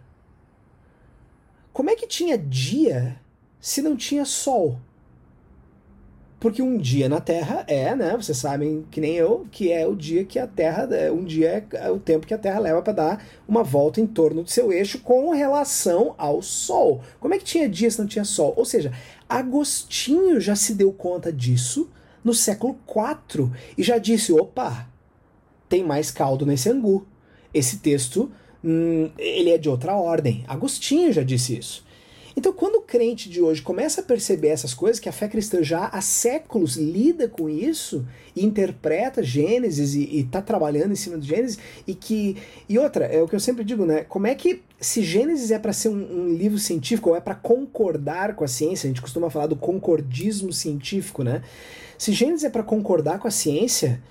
Como 1.74 1.90
é 1.90 1.96
que 1.96 2.06
tinha 2.06 2.38
dia 2.38 3.20
se 3.60 3.82
não 3.82 3.98
tinha 3.98 4.24
sol? 4.24 4.80
Porque 6.40 6.62
um 6.62 6.78
dia 6.78 7.08
na 7.08 7.22
Terra 7.22 7.64
é, 7.68 7.96
né? 7.96 8.16
Vocês 8.18 8.38
sabem 8.38 8.86
que 8.92 9.00
nem 9.00 9.16
eu, 9.16 9.48
que 9.50 9.72
é 9.72 9.88
o 9.88 9.96
dia 9.96 10.26
que 10.26 10.38
a 10.38 10.46
Terra, 10.46 10.84
é, 10.94 11.10
um 11.10 11.24
dia 11.24 11.66
é 11.72 11.90
o 11.90 11.98
tempo 11.98 12.28
que 12.28 12.34
a 12.34 12.38
Terra 12.38 12.60
leva 12.60 12.82
para 12.82 12.94
dar 12.94 13.26
uma 13.48 13.64
volta 13.64 14.02
em 14.02 14.06
torno 14.06 14.44
do 14.44 14.50
seu 14.50 14.72
eixo 14.72 15.00
com 15.00 15.32
relação 15.32 16.14
ao 16.18 16.42
Sol. 16.42 17.02
Como 17.20 17.34
é 17.34 17.38
que 17.38 17.46
tinha 17.46 17.70
dia 17.70 17.90
se 17.90 17.98
não 17.98 18.06
tinha 18.06 18.26
Sol? 18.26 18.54
Ou 18.58 18.66
seja, 18.66 18.92
Agostinho 19.28 20.40
já 20.42 20.54
se 20.54 20.76
deu 20.76 20.92
conta 20.92 21.32
disso 21.32 21.90
no 22.24 22.34
século 22.34 22.78
IV 22.88 23.50
e 23.78 23.82
já 23.82 23.98
disse: 23.98 24.34
opa, 24.34 24.88
tem 25.70 25.82
mais 25.82 26.12
caldo 26.12 26.46
nesse 26.46 26.70
angu. 26.70 27.08
Esse 27.54 27.78
texto 27.78 28.30
hum, 28.64 29.10
ele 29.18 29.50
é 29.50 29.58
de 29.58 29.70
outra 29.70 29.96
ordem. 29.96 30.44
Agostinho 30.48 31.12
já 31.12 31.24
disse 31.24 31.58
isso. 31.58 31.84
Então, 32.36 32.52
quando 32.52 32.78
o 32.78 32.82
crente 32.82 33.30
de 33.30 33.42
hoje 33.42 33.62
começa 33.62 34.02
a 34.02 34.04
perceber 34.04 34.48
essas 34.48 34.74
coisas, 34.74 35.00
que 35.00 35.08
a 35.08 35.12
fé 35.12 35.28
cristã 35.28 35.62
já 35.62 35.86
há 35.86 36.02
séculos 36.02 36.76
lida 36.76 37.28
com 37.28 37.48
isso, 37.48 38.06
interpreta 38.36 39.22
Gênesis 39.22 39.94
e 39.94 40.20
está 40.20 40.42
trabalhando 40.42 40.92
em 40.92 40.96
cima 40.96 41.18
do 41.18 41.26
Gênesis, 41.26 41.60
e 41.86 41.94
que. 41.94 42.38
E 42.68 42.80
outra, 42.80 43.06
é 43.06 43.22
o 43.22 43.28
que 43.28 43.36
eu 43.36 43.40
sempre 43.40 43.64
digo, 43.64 43.86
né? 43.86 44.04
Como 44.04 44.26
é 44.26 44.34
que, 44.34 44.64
se 44.80 45.04
Gênesis 45.04 45.52
é 45.52 45.60
para 45.60 45.74
ser 45.74 45.90
um, 45.90 45.94
um, 45.94 46.34
livro 46.34 46.58
científico, 46.58 47.12
ou 47.12 47.16
é 47.16 47.22
para 47.22 47.36
concordar 47.36 48.36
com 48.36 48.44
a 48.44 48.48
ciência, 48.48 48.88
a 48.88 48.90
gente 48.90 49.02
costuma 49.02 49.30
falar 49.30 49.48
do 49.48 49.56
concordismo 49.56 50.52
científico, 50.52 51.24
né? 51.24 51.44
Se 52.00 52.12
Gênesis 52.12 52.44
é 52.44 52.50
para 52.50 52.64
concordar 52.64 53.20
com 53.20 53.28
a 53.28 53.32
ciência, 53.32 54.02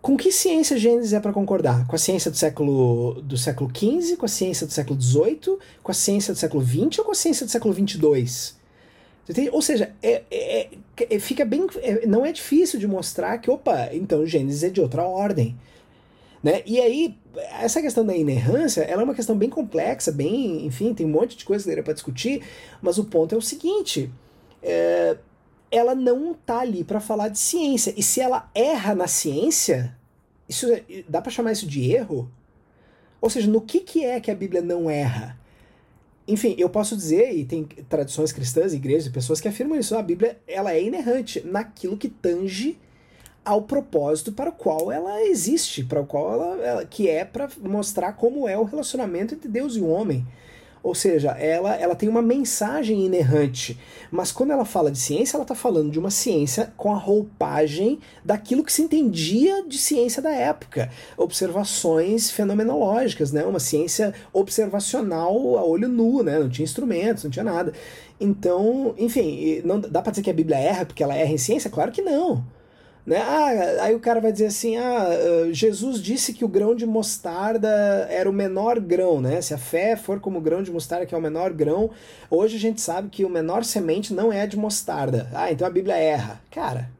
com 0.00 0.16
que 0.16 0.30
ciência 0.30 0.76
Gênesis 0.76 1.12
é 1.12 1.20
para 1.20 1.32
concordar? 1.32 1.86
Com 1.86 1.96
a 1.96 1.98
ciência 1.98 2.30
do 2.30 2.36
século 2.36 3.20
do 3.22 3.36
século 3.36 3.70
XV, 3.74 4.16
com 4.16 4.26
a 4.26 4.28
ciência 4.28 4.66
do 4.66 4.72
século 4.72 5.00
XVIII, 5.00 5.58
com 5.82 5.90
a 5.90 5.94
ciência 5.94 6.32
do 6.32 6.38
século 6.38 6.64
XX 6.64 6.98
ou 6.98 7.04
com 7.04 7.12
a 7.12 7.14
ciência 7.14 7.44
do 7.44 7.50
século 7.50 7.74
XXII? 7.74 8.58
Ou 9.52 9.60
seja, 9.60 9.92
é, 10.02 10.22
é, 10.30 10.68
é, 10.98 11.18
fica 11.18 11.44
bem. 11.44 11.66
É, 11.82 12.06
não 12.06 12.24
é 12.24 12.32
difícil 12.32 12.78
de 12.78 12.86
mostrar 12.86 13.38
que, 13.38 13.50
opa, 13.50 13.90
então 13.92 14.24
Gênesis 14.24 14.62
é 14.62 14.70
de 14.70 14.80
outra 14.80 15.02
ordem. 15.02 15.56
Né? 16.42 16.62
E 16.64 16.80
aí, 16.80 17.16
essa 17.60 17.82
questão 17.82 18.06
da 18.06 18.16
inerrância, 18.16 18.82
ela 18.82 19.02
é 19.02 19.04
uma 19.04 19.14
questão 19.14 19.36
bem 19.36 19.50
complexa, 19.50 20.12
bem, 20.12 20.64
enfim, 20.64 20.94
tem 20.94 21.04
um 21.04 21.10
monte 21.10 21.36
de 21.36 21.44
coisa 21.44 21.82
para 21.82 21.92
discutir, 21.92 22.42
mas 22.80 22.96
o 22.96 23.04
ponto 23.04 23.34
é 23.34 23.38
o 23.38 23.42
seguinte: 23.42 24.10
é, 24.62 25.16
ela 25.70 25.94
não 25.94 26.34
tá 26.34 26.60
ali 26.60 26.84
para 26.84 27.00
falar 27.00 27.28
de 27.28 27.38
ciência. 27.38 27.92
E 27.96 28.02
se 28.02 28.20
ela 28.20 28.50
erra 28.54 28.94
na 28.94 29.06
ciência, 29.06 29.96
isso 30.48 30.70
é, 30.72 30.82
dá 31.08 31.20
para 31.20 31.30
chamar 31.30 31.52
isso 31.52 31.66
de 31.66 31.90
erro? 31.92 32.30
Ou 33.20 33.28
seja, 33.28 33.50
no 33.50 33.60
que, 33.60 33.80
que 33.80 34.04
é 34.04 34.20
que 34.20 34.30
a 34.30 34.34
Bíblia 34.34 34.62
não 34.62 34.88
erra? 34.88 35.38
Enfim, 36.26 36.54
eu 36.58 36.68
posso 36.68 36.94
dizer, 36.96 37.34
e 37.34 37.44
tem 37.44 37.64
tradições 37.88 38.32
cristãs, 38.32 38.74
igrejas 38.74 39.06
e 39.06 39.10
pessoas 39.10 39.40
que 39.40 39.48
afirmam 39.48 39.78
isso, 39.78 39.96
a 39.96 40.02
Bíblia 40.02 40.38
ela 40.46 40.72
é 40.72 40.82
inerrante 40.82 41.40
naquilo 41.44 41.96
que 41.96 42.08
tange 42.08 42.78
ao 43.44 43.62
propósito 43.62 44.30
para 44.32 44.50
o 44.50 44.52
qual 44.52 44.92
ela 44.92 45.22
existe, 45.22 45.82
para 45.82 46.02
o 46.02 46.06
qual 46.06 46.32
ela, 46.32 46.62
ela 46.62 46.84
que 46.84 47.08
é 47.08 47.24
para 47.24 47.48
mostrar 47.62 48.12
como 48.12 48.46
é 48.46 48.58
o 48.58 48.64
relacionamento 48.64 49.34
entre 49.34 49.48
Deus 49.48 49.74
e 49.74 49.80
o 49.80 49.88
homem. 49.88 50.26
Ou 50.88 50.94
seja, 50.94 51.32
ela, 51.32 51.74
ela 51.74 51.94
tem 51.94 52.08
uma 52.08 52.22
mensagem 52.22 53.04
inerrante. 53.04 53.78
Mas 54.10 54.32
quando 54.32 54.52
ela 54.52 54.64
fala 54.64 54.90
de 54.90 54.98
ciência, 54.98 55.36
ela 55.36 55.42
está 55.44 55.54
falando 55.54 55.90
de 55.90 55.98
uma 55.98 56.10
ciência 56.10 56.72
com 56.78 56.90
a 56.94 56.96
roupagem 56.96 57.98
daquilo 58.24 58.64
que 58.64 58.72
se 58.72 58.80
entendia 58.80 59.62
de 59.68 59.76
ciência 59.76 60.22
da 60.22 60.30
época. 60.30 60.90
Observações 61.14 62.30
fenomenológicas, 62.30 63.32
né? 63.32 63.44
uma 63.44 63.60
ciência 63.60 64.14
observacional 64.32 65.58
a 65.58 65.62
olho 65.62 65.88
nu, 65.88 66.22
né? 66.22 66.38
não 66.38 66.48
tinha 66.48 66.64
instrumentos, 66.64 67.22
não 67.22 67.30
tinha 67.30 67.44
nada. 67.44 67.74
Então, 68.18 68.94
enfim, 68.96 69.60
não 69.66 69.78
dá 69.78 70.00
para 70.00 70.12
dizer 70.12 70.22
que 70.22 70.30
a 70.30 70.34
Bíblia 70.34 70.56
erra 70.56 70.86
porque 70.86 71.02
ela 71.02 71.14
erra 71.14 71.32
em 71.32 71.38
ciência? 71.38 71.68
Claro 71.68 71.92
que 71.92 72.00
não. 72.00 72.42
Né? 73.08 73.16
Ah, 73.16 73.84
aí 73.84 73.94
o 73.94 74.00
cara 74.00 74.20
vai 74.20 74.30
dizer 74.30 74.48
assim: 74.48 74.76
ah, 74.76 75.06
ah, 75.08 75.50
Jesus 75.50 75.98
disse 75.98 76.34
que 76.34 76.44
o 76.44 76.48
grão 76.48 76.74
de 76.74 76.84
mostarda 76.84 77.66
era 78.10 78.28
o 78.28 78.32
menor 78.34 78.78
grão, 78.78 79.18
né? 79.18 79.40
Se 79.40 79.54
a 79.54 79.58
fé 79.58 79.96
for 79.96 80.20
como 80.20 80.36
o 80.36 80.42
grão 80.42 80.62
de 80.62 80.70
mostarda, 80.70 81.06
que 81.06 81.14
é 81.14 81.18
o 81.18 81.22
menor 81.22 81.54
grão, 81.54 81.88
hoje 82.30 82.56
a 82.56 82.60
gente 82.60 82.82
sabe 82.82 83.08
que 83.08 83.24
o 83.24 83.30
menor 83.30 83.64
semente 83.64 84.12
não 84.12 84.30
é 84.30 84.46
de 84.46 84.58
mostarda. 84.58 85.26
Ah, 85.32 85.50
então 85.50 85.66
a 85.66 85.70
Bíblia 85.70 85.96
erra. 85.96 86.38
Cara, 86.50 86.90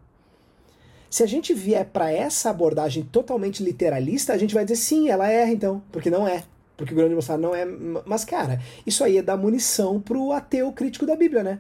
se 1.11 1.23
a 1.23 1.27
gente 1.27 1.53
vier 1.53 1.85
para 1.85 2.11
essa 2.11 2.49
abordagem 2.49 3.03
totalmente 3.03 3.63
literalista, 3.63 4.33
a 4.33 4.39
gente 4.39 4.55
vai 4.55 4.65
dizer 4.65 4.77
sim, 4.77 5.11
ela 5.11 5.31
erra 5.31 5.53
então, 5.53 5.83
porque 5.93 6.09
não 6.09 6.27
é. 6.27 6.43
Porque 6.75 6.95
o 6.95 6.97
grão 6.97 7.11
de 7.11 7.17
mostarda 7.17 7.43
não 7.43 7.55
é. 7.55 7.67
Mas, 8.07 8.25
cara, 8.25 8.63
isso 8.87 9.05
aí 9.05 9.19
é 9.19 9.23
dar 9.23 9.37
munição 9.37 10.01
pro 10.01 10.33
ateu 10.33 10.73
crítico 10.73 11.05
da 11.05 11.15
Bíblia, 11.15 11.43
né? 11.43 11.59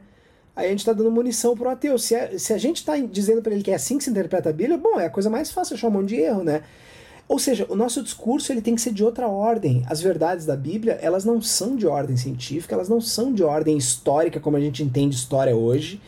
Aí 0.58 0.66
a 0.66 0.70
gente 0.70 0.80
está 0.80 0.92
dando 0.92 1.10
munição 1.10 1.56
para 1.56 1.68
o 1.68 1.70
ateu. 1.70 1.96
Se 1.98 2.16
a, 2.16 2.36
se 2.36 2.52
a 2.52 2.58
gente 2.58 2.78
está 2.78 2.96
dizendo 2.96 3.40
para 3.40 3.52
ele 3.52 3.62
que 3.62 3.70
é 3.70 3.76
assim 3.76 3.96
que 3.96 4.02
se 4.02 4.10
interpreta 4.10 4.50
a 4.50 4.52
Bíblia, 4.52 4.76
bom, 4.76 4.98
é 4.98 5.06
a 5.06 5.10
coisa 5.10 5.30
mais 5.30 5.52
fácil 5.52 5.74
achar 5.74 5.86
um 5.86 5.92
monte 5.92 6.08
de 6.08 6.16
erro, 6.16 6.42
né? 6.42 6.62
Ou 7.28 7.38
seja, 7.38 7.64
o 7.68 7.76
nosso 7.76 8.02
discurso 8.02 8.50
ele 8.50 8.60
tem 8.60 8.74
que 8.74 8.80
ser 8.80 8.92
de 8.92 9.04
outra 9.04 9.28
ordem. 9.28 9.84
As 9.86 10.00
verdades 10.00 10.44
da 10.44 10.56
Bíblia, 10.56 10.98
elas 11.00 11.24
não 11.24 11.40
são 11.40 11.76
de 11.76 11.86
ordem 11.86 12.16
científica, 12.16 12.74
elas 12.74 12.88
não 12.88 13.00
são 13.00 13.32
de 13.32 13.44
ordem 13.44 13.76
histórica, 13.76 14.40
como 14.40 14.56
a 14.56 14.60
gente 14.60 14.82
entende 14.82 15.14
história 15.14 15.54
hoje. 15.54 16.00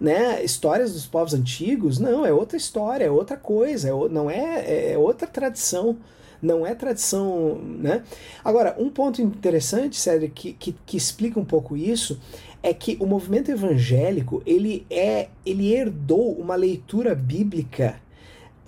Né? 0.00 0.42
Histórias 0.42 0.94
dos 0.94 1.04
povos 1.04 1.34
antigos, 1.34 1.98
não, 1.98 2.24
é 2.24 2.32
outra 2.32 2.56
história, 2.56 3.04
é 3.04 3.10
outra 3.10 3.36
coisa, 3.36 3.88
é, 3.88 4.08
não 4.08 4.30
é, 4.30 4.92
é 4.92 4.98
outra 4.98 5.26
tradição 5.26 5.98
não 6.40 6.64
é 6.64 6.74
tradição, 6.74 7.56
né? 7.60 8.04
Agora, 8.44 8.76
um 8.78 8.88
ponto 8.88 9.20
interessante, 9.20 9.96
sério, 9.96 10.30
que, 10.30 10.52
que, 10.52 10.74
que 10.86 10.96
explica 10.96 11.38
um 11.38 11.44
pouco 11.44 11.76
isso, 11.76 12.20
é 12.62 12.74
que 12.74 12.96
o 13.00 13.06
movimento 13.06 13.50
evangélico 13.50 14.42
ele 14.44 14.84
é 14.90 15.28
ele 15.44 15.72
herdou 15.72 16.32
uma 16.32 16.56
leitura 16.56 17.14
bíblica 17.14 18.00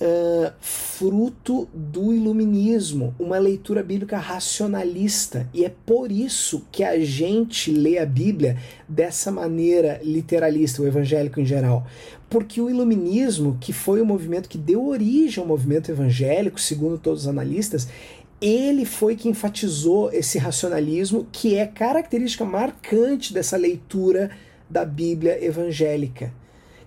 uh, 0.00 0.52
fruto 0.60 1.68
do 1.74 2.12
iluminismo, 2.12 3.14
uma 3.18 3.38
leitura 3.38 3.82
bíblica 3.82 4.18
racionalista. 4.18 5.48
E 5.52 5.64
é 5.64 5.72
por 5.84 6.10
isso 6.10 6.64
que 6.72 6.82
a 6.82 6.98
gente 6.98 7.70
lê 7.70 7.98
a 7.98 8.06
Bíblia 8.06 8.56
dessa 8.88 9.30
maneira 9.30 10.00
literalista, 10.02 10.82
o 10.82 10.86
evangélico 10.86 11.40
em 11.40 11.44
geral, 11.44 11.86
porque 12.28 12.60
o 12.60 12.70
iluminismo, 12.70 13.58
que 13.60 13.72
foi 13.72 14.00
o 14.00 14.06
movimento 14.06 14.48
que 14.48 14.58
deu 14.58 14.86
origem 14.86 15.42
ao 15.42 15.48
movimento 15.48 15.90
evangélico, 15.90 16.60
segundo 16.60 16.98
todos 16.98 17.22
os 17.22 17.28
analistas, 17.28 17.88
ele 18.40 18.84
foi 18.84 19.16
que 19.16 19.28
enfatizou 19.28 20.10
esse 20.12 20.38
racionalismo 20.38 21.26
que 21.30 21.56
é 21.56 21.66
característica 21.66 22.44
marcante 22.44 23.34
dessa 23.34 23.56
leitura 23.56 24.30
da 24.68 24.84
Bíblia 24.84 25.44
evangélica, 25.44 26.32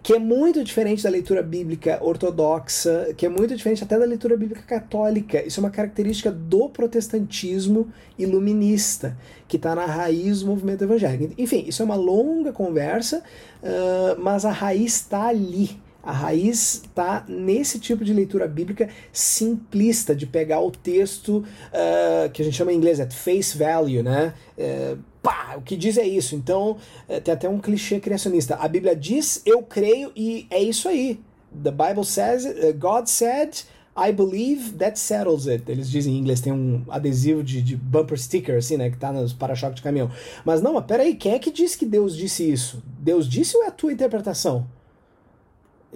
que 0.01 0.13
é 0.13 0.19
muito 0.19 0.63
diferente 0.63 1.03
da 1.03 1.09
leitura 1.09 1.43
bíblica 1.43 1.99
ortodoxa, 2.01 3.13
que 3.15 3.25
é 3.25 3.29
muito 3.29 3.55
diferente 3.55 3.83
até 3.83 3.99
da 3.99 4.05
leitura 4.05 4.35
bíblica 4.35 4.63
católica. 4.63 5.45
Isso 5.45 5.59
é 5.59 5.63
uma 5.63 5.69
característica 5.69 6.31
do 6.31 6.69
protestantismo 6.69 7.89
iluminista, 8.17 9.15
que 9.47 9.57
está 9.57 9.75
na 9.75 9.85
raiz 9.85 10.41
do 10.41 10.47
movimento 10.47 10.83
evangélico. 10.83 11.33
Enfim, 11.37 11.65
isso 11.67 11.81
é 11.81 11.85
uma 11.85 11.95
longa 11.95 12.51
conversa, 12.51 13.23
uh, 13.61 14.19
mas 14.19 14.43
a 14.43 14.51
raiz 14.51 14.95
está 14.95 15.27
ali 15.27 15.82
a 16.03 16.11
raiz 16.11 16.81
está 16.83 17.23
nesse 17.29 17.79
tipo 17.79 18.03
de 18.03 18.13
leitura 18.13 18.45
bíblica 18.45 18.89
simplista, 19.11 20.13
de 20.13 20.27
pegar 20.27 20.59
o 20.59 20.69
texto 20.69 21.37
uh, 21.37 22.29
que 22.31 22.41
a 22.41 22.45
gente 22.45 22.57
chama 22.57 22.73
em 22.73 22.75
inglês 22.75 22.99
at 22.99 23.13
face 23.13 23.57
value, 23.57 24.03
né? 24.03 24.33
Uh, 24.57 24.99
pá, 25.21 25.55
o 25.57 25.61
que 25.61 25.77
diz 25.77 25.97
é 25.97 26.05
isso. 26.05 26.35
Então, 26.35 26.77
uh, 27.07 27.21
tem 27.21 27.33
até 27.33 27.47
um 27.47 27.57
clichê 27.57 28.01
criacionista. 28.01 28.55
A 28.55 28.67
Bíblia 28.67 28.93
diz, 28.93 29.41
eu 29.45 29.63
creio 29.63 30.11
e 30.13 30.45
é 30.49 30.61
isso 30.61 30.89
aí. 30.89 31.21
The 31.63 31.71
Bible 31.71 32.03
says, 32.03 32.45
uh, 32.45 32.73
God 32.77 33.07
said, 33.07 33.61
I 33.95 34.11
believe, 34.11 34.73
that 34.73 34.99
settles 34.99 35.47
it. 35.47 35.71
Eles 35.71 35.89
dizem 35.89 36.15
em 36.15 36.17
inglês, 36.17 36.41
tem 36.41 36.51
um 36.51 36.83
adesivo 36.89 37.41
de, 37.41 37.61
de 37.61 37.77
bumper 37.77 38.19
sticker, 38.19 38.57
assim, 38.57 38.75
né? 38.75 38.89
Que 38.89 38.97
tá 38.97 39.13
nos 39.13 39.31
para-choques 39.31 39.77
de 39.77 39.81
caminhão. 39.81 40.11
Mas 40.43 40.61
não, 40.61 40.73
mas 40.73 40.85
peraí, 40.85 41.15
quem 41.15 41.31
é 41.31 41.39
que 41.39 41.49
disse 41.49 41.77
que 41.77 41.85
Deus 41.85 42.13
disse 42.13 42.51
isso? 42.51 42.83
Deus 42.99 43.25
disse 43.29 43.55
ou 43.55 43.63
é 43.63 43.67
a 43.67 43.71
tua 43.71 43.93
interpretação? 43.93 44.67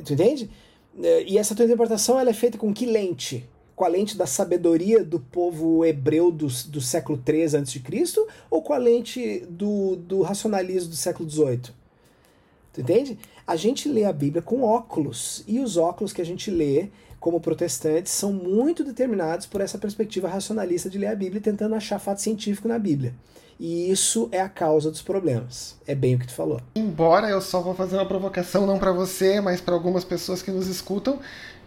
Tu 0.03 0.13
entende? 0.13 0.49
É, 1.01 1.23
e 1.23 1.37
essa 1.37 1.55
tua 1.55 1.65
interpretação 1.65 2.19
ela 2.19 2.29
é 2.29 2.33
feita 2.33 2.57
com 2.57 2.73
que 2.73 2.85
lente? 2.85 3.47
Com 3.75 3.85
a 3.85 3.87
lente 3.87 4.17
da 4.17 4.25
sabedoria 4.25 5.03
do 5.03 5.19
povo 5.19 5.85
hebreu 5.85 6.31
do, 6.31 6.47
do 6.47 6.81
século 6.81 7.21
III 7.27 7.57
a.C. 7.57 7.81
ou 8.49 8.61
com 8.61 8.73
a 8.73 8.77
lente 8.77 9.45
do, 9.49 9.95
do 9.95 10.21
racionalismo 10.21 10.89
do 10.89 10.95
século 10.95 11.29
XVIII? 11.29 11.71
Tu 12.73 12.81
entende? 12.81 13.19
A 13.45 13.55
gente 13.55 13.87
lê 13.87 14.03
a 14.03 14.13
Bíblia 14.13 14.41
com 14.41 14.61
óculos, 14.61 15.43
e 15.47 15.59
os 15.59 15.77
óculos 15.77 16.11
que 16.11 16.21
a 16.21 16.25
gente 16.25 16.51
lê 16.51 16.89
como 17.19 17.39
protestantes 17.39 18.11
são 18.11 18.31
muito 18.31 18.83
determinados 18.83 19.45
por 19.45 19.61
essa 19.61 19.77
perspectiva 19.77 20.27
racionalista 20.27 20.89
de 20.89 20.97
ler 20.97 21.07
a 21.07 21.15
Bíblia 21.15 21.41
tentando 21.41 21.75
achar 21.75 21.99
fato 21.99 22.21
científico 22.21 22.67
na 22.67 22.77
Bíblia. 22.77 23.13
E 23.59 23.89
isso 23.89 24.29
é 24.31 24.39
a 24.39 24.49
causa 24.49 24.91
dos 24.91 25.01
problemas. 25.01 25.77
É 25.87 25.95
bem 25.95 26.15
o 26.15 26.19
que 26.19 26.27
tu 26.27 26.33
falou. 26.33 26.61
Embora 26.75 27.27
eu 27.27 27.41
só 27.41 27.59
vou 27.61 27.73
fazer 27.73 27.95
uma 27.97 28.05
provocação 28.05 28.67
não 28.67 28.77
para 28.77 28.91
você, 28.91 29.41
mas 29.41 29.59
para 29.59 29.73
algumas 29.73 30.03
pessoas 30.03 30.41
que 30.41 30.51
nos 30.51 30.67
escutam, 30.67 31.19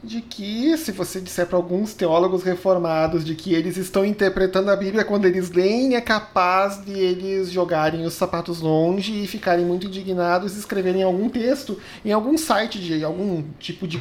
de 0.03 0.23
que 0.23 0.77
se 0.79 0.93
você 0.93 1.21
disser 1.21 1.47
para 1.47 1.57
alguns 1.57 1.93
teólogos 1.93 2.43
reformados 2.43 3.25
de 3.25 3.35
que 3.35 3.53
eles 3.53 3.77
estão 3.77 4.05
interpretando 4.05 4.71
a 4.71 4.77
Bíblia 4.77 5.05
quando 5.05 5.27
eles 5.27 5.51
leem, 5.51 5.95
é 5.95 6.01
capaz 6.01 6.83
de 6.85 6.93
eles 6.93 7.51
jogarem 7.51 8.05
os 8.05 8.15
sapatos 8.15 8.61
longe 8.61 9.23
e 9.23 9.27
ficarem 9.27 9.65
muito 9.65 9.87
indignados 9.87 10.57
e 10.57 10.59
escreverem 10.59 11.03
algum 11.03 11.29
texto 11.29 11.79
em 12.05 12.13
algum 12.13 12.39
site 12.39 12.79
de 12.79 13.05
algum 13.05 13.43
tipo 13.59 13.87
de 13.87 14.01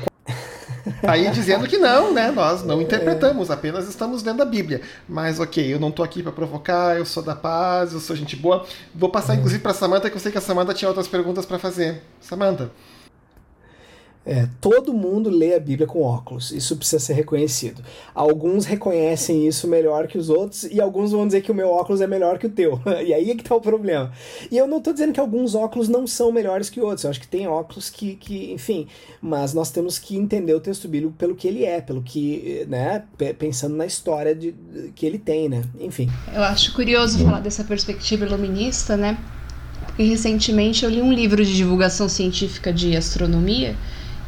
Aí 1.07 1.29
dizendo 1.31 1.67
que 1.67 1.77
não, 1.77 2.13
né? 2.13 2.31
Nós 2.31 2.63
não 2.63 2.81
interpretamos, 2.81 3.51
apenas 3.51 3.87
estamos 3.87 4.23
lendo 4.23 4.41
a 4.41 4.45
Bíblia. 4.45 4.81
Mas 5.07 5.39
ok, 5.39 5.73
eu 5.73 5.79
não 5.79 5.91
tô 5.91 6.03
aqui 6.03 6.21
para 6.21 6.31
provocar, 6.31 6.97
eu 6.97 7.05
sou 7.05 7.23
da 7.23 7.35
paz, 7.35 7.93
eu 7.93 7.99
sou 7.99 8.15
gente 8.15 8.35
boa. 8.35 8.65
Vou 8.93 9.09
passar 9.09 9.35
inclusive 9.35 9.61
para 9.61 9.73
Samantha, 9.73 10.09
que 10.09 10.15
eu 10.15 10.19
sei 10.19 10.31
que 10.31 10.37
a 10.37 10.41
Samantha 10.41 10.73
tinha 10.73 10.87
outras 10.87 11.07
perguntas 11.07 11.45
para 11.45 11.59
fazer. 11.59 12.01
Samantha. 12.21 12.71
É, 14.29 14.47
todo 14.61 14.93
mundo 14.93 15.27
lê 15.27 15.55
a 15.55 15.59
Bíblia 15.59 15.87
com 15.87 16.03
óculos, 16.03 16.51
isso 16.51 16.77
precisa 16.77 17.03
ser 17.03 17.13
reconhecido. 17.13 17.81
Alguns 18.13 18.63
reconhecem 18.63 19.47
isso 19.47 19.67
melhor 19.67 20.05
que 20.05 20.19
os 20.19 20.29
outros 20.29 20.65
e 20.65 20.79
alguns 20.79 21.11
vão 21.11 21.25
dizer 21.25 21.41
que 21.41 21.51
o 21.51 21.55
meu 21.55 21.69
óculos 21.69 21.99
é 21.99 22.05
melhor 22.05 22.37
que 22.37 22.45
o 22.45 22.49
teu. 22.49 22.79
e 23.03 23.11
aí 23.11 23.31
é 23.31 23.35
que 23.35 23.43
tá 23.43 23.55
o 23.55 23.59
problema. 23.59 24.11
E 24.51 24.55
eu 24.55 24.67
não 24.67 24.77
estou 24.77 24.93
dizendo 24.93 25.13
que 25.13 25.19
alguns 25.19 25.55
óculos 25.55 25.89
não 25.89 26.05
são 26.05 26.31
melhores 26.31 26.69
que 26.69 26.79
outros, 26.79 27.05
eu 27.05 27.09
acho 27.09 27.19
que 27.19 27.27
tem 27.27 27.47
óculos 27.47 27.89
que, 27.89 28.17
que, 28.17 28.53
enfim, 28.53 28.85
mas 29.19 29.55
nós 29.55 29.71
temos 29.71 29.97
que 29.97 30.15
entender 30.15 30.53
o 30.53 30.59
texto 30.59 30.87
bíblico 30.87 31.15
pelo 31.17 31.33
que 31.33 31.47
ele 31.47 31.65
é, 31.65 31.81
pelo 31.81 32.03
que, 32.03 32.67
né, 32.69 33.01
pensando 33.39 33.75
na 33.75 33.87
história 33.87 34.35
de, 34.35 34.53
que 34.93 35.07
ele 35.07 35.17
tem, 35.17 35.49
né, 35.49 35.63
enfim. 35.79 36.07
Eu 36.31 36.43
acho 36.43 36.71
curioso 36.75 37.17
falar 37.17 37.39
dessa 37.39 37.63
perspectiva 37.63 38.25
iluminista, 38.25 38.95
né, 38.95 39.17
porque 39.87 40.03
recentemente 40.03 40.85
eu 40.85 40.91
li 40.91 41.01
um 41.01 41.11
livro 41.11 41.43
de 41.43 41.55
divulgação 41.55 42.07
científica 42.07 42.71
de 42.71 42.95
astronomia 42.95 43.75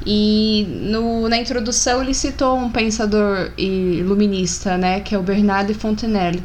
e 0.05 0.65
no, 0.89 1.29
na 1.29 1.37
introdução 1.37 2.01
ele 2.01 2.13
citou 2.13 2.57
um 2.57 2.69
pensador 2.69 3.51
iluminista, 3.57 4.77
né, 4.77 4.99
que 4.99 5.13
é 5.13 5.17
o 5.17 5.23
Bernardo 5.23 5.73
Fontenelle. 5.73 6.43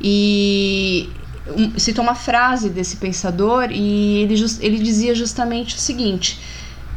E 0.00 1.08
um, 1.48 1.78
citou 1.78 2.02
uma 2.02 2.14
frase 2.14 2.70
desse 2.70 2.96
pensador 2.96 3.68
e 3.70 4.22
ele, 4.22 4.34
ele 4.60 4.78
dizia 4.78 5.14
justamente 5.14 5.76
o 5.76 5.78
seguinte, 5.78 6.38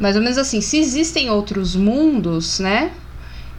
mais 0.00 0.16
ou 0.16 0.22
menos 0.22 0.38
assim, 0.38 0.60
se 0.60 0.78
existem 0.78 1.30
outros 1.30 1.76
mundos, 1.76 2.58
né? 2.58 2.90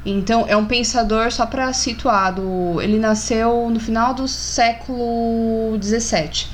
Então 0.03 0.45
é 0.47 0.57
um 0.57 0.65
pensador 0.65 1.31
só 1.31 1.45
para 1.45 1.71
situado, 1.73 2.81
ele 2.81 2.97
nasceu 2.97 3.69
no 3.69 3.79
final 3.79 4.15
do 4.15 4.27
século 4.27 5.77
17. 5.77 6.49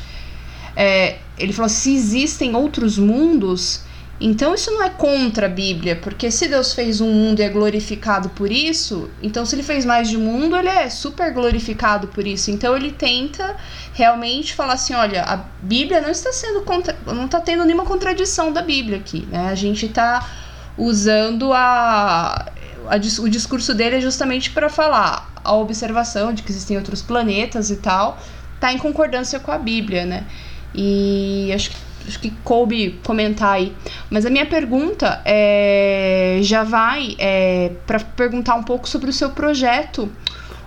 É, 0.76 1.18
ele 1.40 1.54
falou: 1.54 1.70
se 1.70 1.94
existem 1.94 2.56
outros 2.56 2.98
mundos, 2.98 3.82
então 4.20 4.56
isso 4.56 4.72
não 4.72 4.82
é 4.82 4.90
contra 4.90 5.46
a 5.46 5.50
Bíblia, 5.50 5.96
porque 5.96 6.32
se 6.32 6.48
Deus 6.48 6.74
fez 6.74 7.00
um 7.00 7.12
mundo 7.12 7.40
e 7.40 7.44
é 7.44 7.50
glorificado 7.50 8.30
por 8.30 8.52
isso, 8.52 9.10
então 9.22 9.46
se 9.46 9.54
ele 9.54 9.62
fez 9.62 9.86
mais 9.86 10.10
de 10.10 10.18
um 10.18 10.22
mundo, 10.22 10.56
ele 10.56 10.70
é 10.70 10.90
super 10.90 11.32
glorificado 11.32 12.08
por 12.08 12.26
isso. 12.26 12.50
Então 12.50 12.76
ele 12.76 12.92
tenta 12.92 13.56
realmente 13.94 14.56
falar 14.56 14.74
assim, 14.74 14.96
olha, 14.96 15.22
a 15.22 15.38
Bíblia 15.62 16.02
não 16.02 16.10
está 16.10 16.34
sendo 16.34 16.62
contra, 16.62 16.98
não 17.06 17.26
está 17.26 17.40
tendo 17.40 17.64
nenhuma 17.64 17.86
contradição 17.86 18.52
da 18.52 18.64
Bíblia 18.64 18.98
aqui, 18.98 19.28
né? 19.32 19.50
A 19.50 19.56
gente 19.56 19.86
está 19.86 20.28
usando 20.76 21.54
a, 21.54 22.48
a, 22.88 22.96
o 23.22 23.30
discurso 23.30 23.76
dele 23.76 23.98
é 23.98 24.02
justamente 24.02 24.50
para 24.50 24.68
falar 24.68 25.32
a 25.44 25.54
observação 25.54 26.34
de 26.34 26.42
que 26.42 26.52
existem 26.52 26.76
outros 26.76 27.04
planetas 27.04 27.70
e 27.70 27.76
tal, 27.76 28.20
está 28.56 28.74
em 28.74 28.80
concordância 28.80 29.40
com 29.40 29.52
a 29.52 29.60
Bíblia, 29.60 30.08
né? 30.08 30.26
E 30.74 31.52
acho 31.54 31.70
que 31.70 31.87
acho 32.08 32.20
que 32.20 32.32
coube 32.44 33.00
comentar 33.04 33.54
aí. 33.54 33.74
Mas 34.10 34.26
a 34.26 34.30
minha 34.30 34.46
pergunta 34.46 35.22
é, 35.26 36.40
já 36.42 36.64
vai 36.64 37.16
é, 37.20 37.72
para 37.86 38.00
perguntar 38.00 38.56
um 38.56 38.64
pouco 38.64 38.88
sobre 38.88 39.10
o 39.10 39.14
seu 39.14 39.32
projeto, 39.32 40.10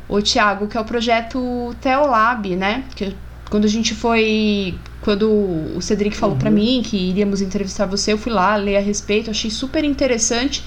o 0.08 0.20
Tiago, 0.20 0.66
que 0.66 0.76
é 0.76 0.80
o 0.80 0.84
projeto 0.84 1.74
Teolab, 1.80 2.54
né? 2.56 2.84
Que 2.94 3.14
quando 3.50 3.64
a 3.64 3.68
gente 3.68 3.94
foi. 3.94 4.74
Quando 5.02 5.30
o 5.30 5.80
Cedric 5.80 6.14
falou 6.14 6.34
uhum. 6.34 6.40
para 6.40 6.50
mim 6.50 6.82
que 6.84 6.96
iríamos 6.96 7.40
entrevistar 7.40 7.86
você, 7.86 8.12
eu 8.12 8.18
fui 8.18 8.30
lá 8.30 8.54
ler 8.56 8.76
a 8.76 8.80
respeito, 8.80 9.30
achei 9.30 9.50
super 9.50 9.82
interessante. 9.82 10.62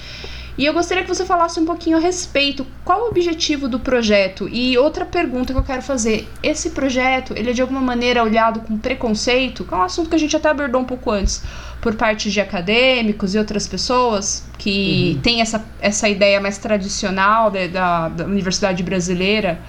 E 0.56 0.64
eu 0.64 0.72
gostaria 0.72 1.02
que 1.02 1.08
você 1.08 1.24
falasse 1.24 1.58
um 1.58 1.64
pouquinho 1.64 1.96
a 1.96 2.00
respeito. 2.00 2.64
Qual 2.84 3.02
o 3.02 3.08
objetivo 3.08 3.68
do 3.68 3.80
projeto? 3.80 4.48
E 4.48 4.78
outra 4.78 5.04
pergunta 5.04 5.52
que 5.52 5.58
eu 5.58 5.64
quero 5.64 5.82
fazer: 5.82 6.28
esse 6.42 6.70
projeto, 6.70 7.34
ele 7.36 7.50
é 7.50 7.52
de 7.52 7.60
alguma 7.60 7.80
maneira 7.80 8.22
olhado 8.22 8.60
com 8.60 8.78
preconceito? 8.78 9.64
Que 9.64 9.74
é 9.74 9.76
um 9.76 9.82
assunto 9.82 10.08
que 10.08 10.14
a 10.14 10.18
gente 10.18 10.36
até 10.36 10.48
abordou 10.48 10.80
um 10.80 10.84
pouco 10.84 11.10
antes, 11.10 11.42
por 11.80 11.94
parte 11.96 12.30
de 12.30 12.40
acadêmicos 12.40 13.34
e 13.34 13.38
outras 13.38 13.66
pessoas 13.66 14.46
que 14.56 15.14
uhum. 15.16 15.22
têm 15.22 15.40
essa, 15.40 15.64
essa 15.80 16.08
ideia 16.08 16.40
mais 16.40 16.56
tradicional 16.56 17.50
de, 17.50 17.68
da, 17.68 18.08
da 18.08 18.24
universidade 18.24 18.82
brasileira 18.82 19.60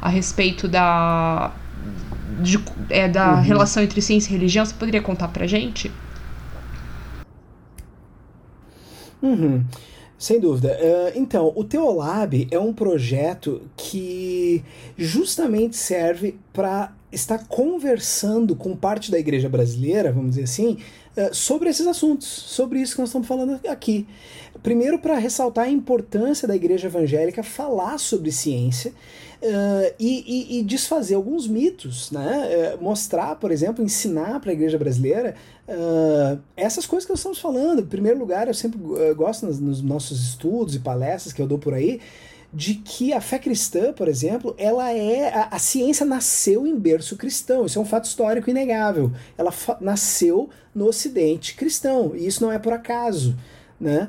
a 0.00 0.10
respeito 0.10 0.68
da, 0.68 1.52
de, 2.40 2.62
é, 2.90 3.08
da 3.08 3.36
uhum. 3.36 3.40
relação 3.40 3.82
entre 3.82 4.02
ciência 4.02 4.28
e 4.28 4.32
religião. 4.32 4.66
Você 4.66 4.74
poderia 4.74 5.00
contar 5.00 5.28
pra 5.28 5.46
gente? 5.46 5.90
Uhum. 9.22 9.64
Sem 10.18 10.38
dúvida. 10.38 10.78
Uh, 10.80 11.18
então, 11.18 11.52
o 11.54 11.64
Teolab 11.64 12.46
é 12.50 12.58
um 12.58 12.72
projeto 12.72 13.62
que 13.76 14.64
justamente 14.96 15.76
serve 15.76 16.36
para 16.52 16.94
estar 17.10 17.46
conversando 17.46 18.54
com 18.56 18.76
parte 18.76 19.10
da 19.10 19.18
igreja 19.18 19.48
brasileira, 19.48 20.12
vamos 20.12 20.30
dizer 20.30 20.44
assim, 20.44 20.78
uh, 21.16 21.34
sobre 21.34 21.68
esses 21.68 21.86
assuntos, 21.86 22.28
sobre 22.28 22.80
isso 22.80 22.94
que 22.94 23.00
nós 23.00 23.08
estamos 23.08 23.26
falando 23.26 23.60
aqui. 23.68 24.06
Primeiro, 24.62 24.98
para 24.98 25.18
ressaltar 25.18 25.66
a 25.66 25.70
importância 25.70 26.46
da 26.46 26.56
igreja 26.56 26.86
evangélica 26.86 27.42
falar 27.42 27.98
sobre 27.98 28.30
ciência 28.30 28.92
Uh, 29.44 29.92
e, 29.98 30.24
e, 30.56 30.58
e, 30.58 30.62
desfazer 30.62 31.14
alguns 31.14 31.46
mitos, 31.46 32.10
né? 32.10 32.74
Uh, 32.78 32.82
mostrar, 32.82 33.36
por 33.36 33.50
exemplo, 33.50 33.84
ensinar 33.84 34.40
para 34.40 34.48
a 34.48 34.54
igreja 34.54 34.78
brasileira 34.78 35.34
uh, 35.68 36.40
essas 36.56 36.86
coisas 36.86 37.04
que 37.04 37.12
nós 37.12 37.18
estamos 37.18 37.38
falando. 37.38 37.82
Em 37.82 37.86
primeiro 37.86 38.18
lugar, 38.18 38.48
eu 38.48 38.54
sempre 38.54 38.78
gosto 39.14 39.44
nos, 39.44 39.60
nos, 39.60 39.82
nossos 39.82 40.18
estudos 40.28 40.74
e 40.74 40.78
palestras 40.78 41.34
que 41.34 41.42
eu 41.42 41.46
dou 41.46 41.58
por 41.58 41.74
aí 41.74 42.00
de 42.54 42.76
que 42.76 43.12
a 43.12 43.20
fé 43.20 43.38
cristã, 43.38 43.92
por 43.92 44.08
exemplo, 44.08 44.54
ela 44.56 44.90
é 44.92 45.28
a, 45.28 45.48
a 45.50 45.58
ciência 45.58 46.06
nasceu 46.06 46.66
em 46.66 46.78
berço 46.78 47.14
cristão. 47.14 47.66
Isso 47.66 47.78
é 47.78 47.82
um 47.82 47.84
fato 47.84 48.04
histórico 48.04 48.48
inegável. 48.48 49.12
Ela 49.36 49.52
nasceu 49.78 50.48
no 50.74 50.86
Ocidente 50.86 51.54
cristão 51.54 52.16
e 52.16 52.26
isso 52.26 52.42
não 52.42 52.50
é 52.50 52.58
por 52.58 52.72
acaso, 52.72 53.36
né? 53.78 54.08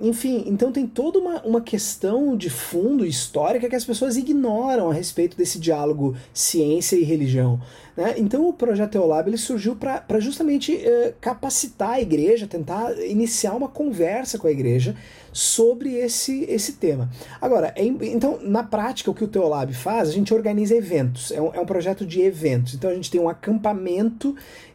Enfim, 0.00 0.44
então 0.46 0.72
tem 0.72 0.86
toda 0.86 1.18
uma, 1.18 1.42
uma 1.42 1.60
questão 1.60 2.36
de 2.36 2.48
fundo 2.48 3.04
histórica 3.04 3.68
que 3.68 3.76
as 3.76 3.84
pessoas 3.84 4.16
ignoram 4.16 4.90
a 4.90 4.94
respeito 4.94 5.36
desse 5.36 5.58
diálogo 5.58 6.16
ciência 6.32 6.96
e 6.96 7.04
religião. 7.04 7.60
Né? 7.96 8.14
Então 8.16 8.48
o 8.48 8.52
projeto 8.52 8.92
Teolab 8.92 9.28
ele 9.28 9.36
surgiu 9.36 9.76
para 9.76 10.18
justamente 10.18 10.74
uh, 10.74 11.12
capacitar 11.20 11.90
a 11.90 12.00
igreja, 12.00 12.46
tentar 12.46 12.92
iniciar 13.04 13.54
uma 13.54 13.68
conversa 13.68 14.38
com 14.38 14.46
a 14.46 14.50
igreja 14.50 14.96
sobre 15.30 15.94
esse, 15.94 16.44
esse 16.44 16.74
tema. 16.74 17.10
Agora, 17.40 17.72
é, 17.76 17.84
então, 17.84 18.38
na 18.42 18.62
prática, 18.62 19.10
o 19.10 19.14
que 19.14 19.24
o 19.24 19.28
Teolab 19.28 19.72
faz, 19.72 20.08
a 20.08 20.12
gente 20.12 20.32
organiza 20.32 20.74
eventos, 20.74 21.30
é 21.32 21.40
um, 21.40 21.54
é 21.54 21.60
um 21.60 21.66
projeto 21.66 22.06
de 22.06 22.20
eventos. 22.20 22.74
Então 22.74 22.90
a 22.90 22.94
gente 22.94 23.10
tem 23.10 23.20
um 23.20 23.28
acampamento 23.28 24.34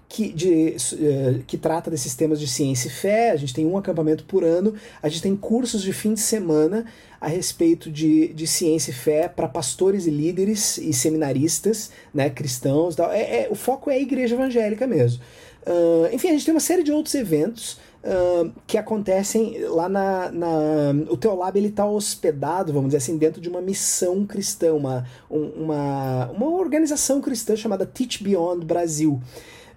que, 0.09 0.31
de, 0.31 0.75
uh, 0.93 1.43
que 1.45 1.57
trata 1.57 1.91
desses 1.91 2.15
temas 2.15 2.39
de 2.39 2.47
ciência 2.47 2.87
e 2.87 2.91
fé. 2.91 3.31
A 3.31 3.35
gente 3.35 3.53
tem 3.53 3.65
um 3.65 3.77
acampamento 3.77 4.23
por 4.23 4.43
ano, 4.43 4.73
a 5.01 5.09
gente 5.09 5.21
tem 5.21 5.35
cursos 5.35 5.81
de 5.81 5.91
fim 5.93 6.13
de 6.13 6.21
semana 6.21 6.85
a 7.19 7.27
respeito 7.27 7.91
de, 7.91 8.27
de 8.29 8.47
ciência 8.47 8.91
e 8.91 8.93
fé 8.93 9.27
para 9.27 9.47
pastores 9.47 10.05
e 10.05 10.11
líderes 10.11 10.77
e 10.77 10.93
seminaristas, 10.93 11.91
né, 12.13 12.29
cristãos. 12.29 12.95
Tal. 12.95 13.11
É, 13.11 13.43
é, 13.43 13.47
o 13.49 13.55
foco 13.55 13.89
é 13.89 13.95
a 13.95 13.99
igreja 13.99 14.35
evangélica 14.35 14.85
mesmo. 14.85 15.21
Uh, 15.65 16.13
enfim, 16.13 16.29
a 16.29 16.31
gente 16.31 16.45
tem 16.45 16.53
uma 16.53 16.59
série 16.59 16.83
de 16.83 16.91
outros 16.91 17.15
eventos. 17.15 17.85
Uh, 17.97 18.53
que 18.65 18.77
acontecem 18.77 19.59
lá 19.65 19.89
na, 19.89 20.31
na 20.31 20.47
o 21.09 21.17
Teolab 21.17 21.59
está 21.59 21.85
hospedado, 21.85 22.71
vamos 22.71 22.89
dizer 22.89 22.97
assim, 22.97 23.17
dentro 23.17 23.41
de 23.41 23.49
uma 23.49 23.59
missão 23.59 24.25
cristã, 24.25 24.73
uma, 24.73 25.05
uma, 25.29 26.29
uma 26.31 26.45
organização 26.47 27.19
cristã 27.19 27.55
chamada 27.57 27.85
Teach 27.85 28.23
Beyond 28.23 28.65
Brasil. 28.65 29.19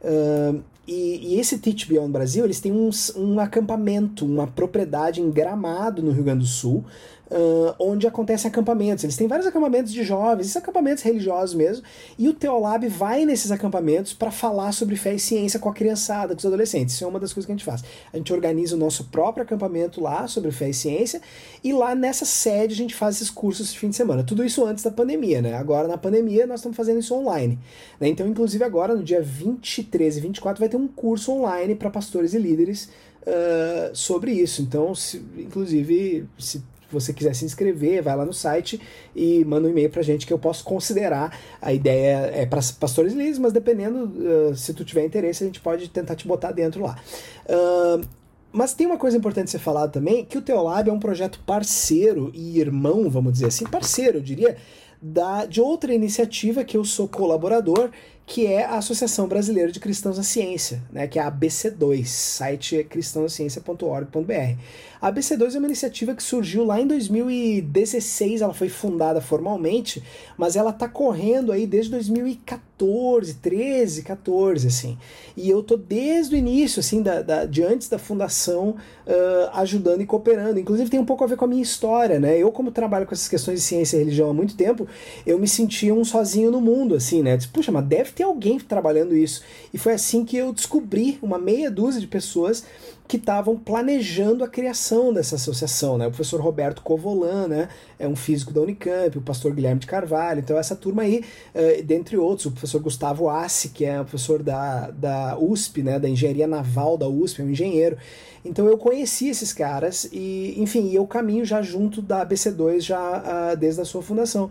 Uh, 0.03 0.63
e, 0.87 1.35
e, 1.35 1.41
esse 1.41 1.59
Teach 1.59 1.87
Beyond 1.87 2.11
Brasil, 2.11 2.45
eles 2.45 2.61
têm 2.61 2.73
um, 2.73 2.91
um 3.17 3.39
acampamento, 3.39 4.25
uma 4.25 4.47
propriedade 4.47 5.21
em 5.21 5.31
Gramado, 5.31 6.03
no 6.03 6.11
Rio 6.11 6.25
Grande 6.25 6.41
do 6.41 6.47
Sul, 6.47 6.85
uh, 7.31 7.75
onde 7.79 8.07
acontecem 8.07 8.51
acampamentos. 8.51 9.05
Eles 9.05 9.17
têm 9.17 9.27
vários 9.27 9.47
acampamentos 9.47 9.93
de 9.93 10.03
jovens, 10.03 10.47
esses 10.47 10.57
acampamentos 10.57 11.03
religiosos 11.03 11.55
mesmo, 11.55 11.85
e 12.19 12.29
o 12.29 12.35
Teolab 12.35 12.87
vai 12.89 13.25
nesses 13.25 13.51
acampamentos 13.51 14.13
para 14.13 14.31
falar 14.31 14.73
sobre 14.73 14.97
fé 14.97 15.15
e 15.15 15.19
ciência 15.19 15.59
com 15.61 15.69
a 15.69 15.73
criançada, 15.73 16.35
com 16.35 16.39
os 16.39 16.47
adolescentes. 16.47 16.95
Isso 16.95 17.05
é 17.05 17.07
uma 17.07 17.21
das 17.21 17.33
coisas 17.33 17.47
que 17.47 17.53
a 17.53 17.57
gente 17.57 17.65
faz. 17.65 17.83
A 18.13 18.17
gente 18.17 18.33
organiza 18.33 18.75
o 18.75 18.79
nosso 18.79 19.05
próprio 19.05 19.45
acampamento 19.45 20.01
lá 20.01 20.27
sobre 20.27 20.51
fé 20.51 20.69
e 20.69 20.75
ciência, 20.75 21.21
e 21.63 21.73
lá 21.73 21.95
nessa 21.95 22.25
sede 22.25 22.75
a 22.75 22.77
gente 22.77 22.95
faz 22.95 23.17
esses 23.17 23.31
cursos 23.31 23.73
de 23.73 23.79
fim 23.79 23.91
de 23.91 23.97
semana. 23.97 24.25
Tudo 24.25 24.45
isso 24.45 24.65
antes 24.65 24.83
da 24.83 24.91
pandemia, 24.91 25.41
né? 25.41 25.55
Agora 25.55 25.87
na 25.87 25.99
pandemia 25.99 26.47
nós 26.47 26.61
estamos 26.61 26.77
fazendo 26.77 26.99
isso 26.99 27.15
online. 27.15 27.59
Né? 28.01 28.09
Então, 28.09 28.27
inclusive 28.27 28.65
agora, 28.65 28.95
no 28.95 29.03
dia 29.03 29.23
23 29.23 30.17
e 30.17 30.21
24, 30.21 30.61
vai 30.61 30.69
ter 30.69 30.77
um 30.77 30.89
curso 30.89 31.33
online 31.33 31.75
para 31.75 31.91
pastores 31.91 32.35
e 32.35 32.39
líderes 32.39 32.89
uh, 33.23 33.95
sobre 33.95 34.33
isso. 34.33 34.63
Então, 34.63 34.95
se, 34.95 35.23
inclusive, 35.37 36.27
se 36.39 36.63
você 36.93 37.13
quiser 37.13 37.35
se 37.35 37.45
inscrever, 37.45 38.03
vai 38.03 38.17
lá 38.17 38.25
no 38.25 38.33
site 38.33 38.81
e 39.15 39.45
manda 39.45 39.69
um 39.69 39.71
e-mail 39.71 39.91
pra 39.91 40.03
gente 40.03 40.27
que 40.27 40.33
eu 40.33 40.39
posso 40.39 40.65
considerar. 40.65 41.39
A 41.61 41.73
ideia 41.73 42.31
é 42.35 42.47
para 42.47 42.61
pastores 42.79 43.13
líderes, 43.13 43.39
mas 43.39 43.53
dependendo, 43.53 44.05
uh, 44.05 44.57
se 44.57 44.75
tu 44.75 44.85
tiver 44.85 45.05
interesse, 45.05 45.45
a 45.45 45.47
gente 45.47 45.61
pode 45.61 45.89
tentar 45.89 46.15
te 46.15 46.27
botar 46.27 46.53
dentro 46.53 46.83
lá. 46.83 46.99
Uh, 47.47 48.07
mas 48.53 48.75
tem 48.75 48.87
uma 48.87 48.97
coisa 48.97 49.17
importante 49.17 49.51
ser 49.51 49.61
falada 49.61 49.93
também, 49.93 50.25
que 50.25 50.37
o 50.37 50.43
Teolab 50.43 50.89
é 50.89 50.93
um 50.93 50.99
projeto 50.99 51.41
parceiro 51.47 52.33
e 52.35 52.59
irmão, 52.59 53.09
vamos 53.09 53.35
dizer 53.35 53.47
assim, 53.47 53.65
parceiro, 53.65 54.19
eu 54.19 54.23
diria, 54.23 54.57
da, 55.01 55.47
de 55.47 55.61
outra 55.61 55.95
iniciativa 55.95 56.65
que 56.65 56.77
eu 56.77 56.85
sou 56.85 57.07
colaborador, 57.09 57.91
que 58.27 58.47
é 58.47 58.65
a 58.65 58.77
Associação 58.77 59.27
Brasileira 59.27 59.73
de 59.73 59.81
Cristãos 59.81 60.17
na 60.17 60.23
Ciência, 60.23 60.83
né, 60.93 61.07
que 61.07 61.19
é 61.19 61.23
a 61.23 61.31
ABC2, 61.31 62.05
site 62.05 62.85
cristãosciência.org.br. 62.85 64.59
A 65.01 65.11
ABC2 65.11 65.55
é 65.55 65.59
uma 65.59 65.67
iniciativa 65.67 66.15
que 66.15 66.23
surgiu 66.23 66.63
lá 66.63 66.79
em 66.79 66.87
2016, 66.87 68.43
ela 68.43 68.53
foi 68.53 68.69
fundada 68.69 69.19
formalmente, 69.21 70.03
mas 70.37 70.57
ela 70.57 70.71
está 70.71 70.87
correndo 70.87 71.53
aí 71.53 71.67
desde 71.67 71.91
2014, 71.93 73.35
13, 73.35 74.03
14, 74.03 74.67
assim. 74.67 74.99
E 75.35 75.49
eu 75.49 75.63
tô 75.63 75.79
desde 75.79 76.35
o 76.35 76.39
início, 76.39 76.81
assim, 76.81 77.03
da, 77.03 77.23
da 77.23 77.47
de 77.47 77.63
antes 77.63 77.89
da 77.89 77.99
fundação, 77.99 78.77
uh, 79.07 79.51
ajudando 79.55 80.03
e 80.03 80.07
cooperando. 80.07 80.61
Inclusive 80.61 80.91
tem 80.91 81.01
um 81.01 81.07
pouco 81.07 81.25
a 81.25 81.27
ver 81.27 81.37
com 81.37 81.47
a 81.47 81.49
minha 81.49 81.63
história, 81.63 82.21
né? 82.21 82.37
Eu, 82.37 82.53
como 82.53 82.71
trabalho 82.71 83.07
com 83.07 83.15
essas 83.15 83.29
questões 83.29 83.61
de 83.61 83.65
ciência 83.65 83.97
e 83.97 84.01
religião 84.01 84.29
há 84.29 84.35
muito 84.35 84.55
tempo, 84.55 84.87
eu 85.27 85.39
me 85.39 85.49
sentia 85.49 85.95
um 85.95 86.05
sozinho 86.05 86.51
no 86.51 86.61
mundo, 86.61 86.95
assim, 86.95 87.23
né? 87.23 87.39
Disse, 87.39 87.49
Puxa, 87.49 87.73
mas 87.73 87.87
deve 87.87 88.13
ter 88.13 88.25
alguém 88.25 88.61
trabalhando 88.61 89.17
isso. 89.17 89.43
E 89.73 89.79
foi 89.79 89.95
assim 89.95 90.27
que 90.27 90.37
eu 90.37 90.53
descobri 90.53 91.19
uma 91.23 91.39
meia 91.39 91.71
dúzia 91.71 92.03
de 92.03 92.07
pessoas 92.07 92.65
que 93.11 93.17
estavam 93.17 93.57
planejando 93.57 94.45
a 94.45 94.49
criação 94.49 95.13
dessa 95.13 95.35
associação, 95.35 95.99
né? 95.99 96.07
O 96.07 96.11
professor 96.11 96.41
Roberto 96.41 96.81
Covolan, 96.81 97.49
né? 97.49 97.69
É 97.99 98.07
um 98.07 98.15
físico 98.15 98.53
da 98.53 98.61
Unicamp, 98.61 99.19
o 99.19 99.21
pastor 99.21 99.53
Guilherme 99.53 99.81
de 99.81 99.87
Carvalho, 99.89 100.39
então 100.39 100.57
essa 100.57 100.77
turma 100.77 101.03
aí, 101.03 101.25
uh, 101.53 101.83
dentre 101.83 102.17
outros, 102.17 102.47
o 102.47 102.53
professor 102.53 102.81
Gustavo 102.81 103.29
Assi, 103.29 103.71
que 103.71 103.85
é 103.85 103.99
professor 103.99 104.45
da, 104.45 104.93
da 104.93 105.37
USP, 105.37 105.83
né? 105.83 105.99
Da 105.99 106.09
Engenharia 106.09 106.47
Naval 106.47 106.97
da 106.97 107.09
USP, 107.09 107.43
é 107.43 107.45
um 107.45 107.51
engenheiro. 107.51 107.99
Então 108.45 108.69
eu 108.69 108.79
conheci 108.79 109.29
esses 109.29 109.53
caras 109.53 110.09
e, 110.13 110.55
enfim, 110.57 110.93
eu 110.93 111.05
caminho 111.05 111.45
já 111.45 111.61
junto 111.61 112.01
da 112.01 112.25
ABC2 112.25 112.81
já 112.81 113.01
uh, 113.01 113.57
desde 113.57 113.81
a 113.81 113.85
sua 113.85 114.03
fundação. 114.03 114.49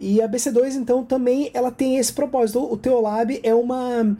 E 0.00 0.20
a 0.20 0.28
ABC2, 0.28 0.74
então, 0.74 1.04
também 1.04 1.50
ela 1.54 1.70
tem 1.70 1.96
esse 1.98 2.12
propósito. 2.12 2.60
O 2.60 2.76
Teolab 2.76 3.38
é 3.40 3.54
uma 3.54 4.16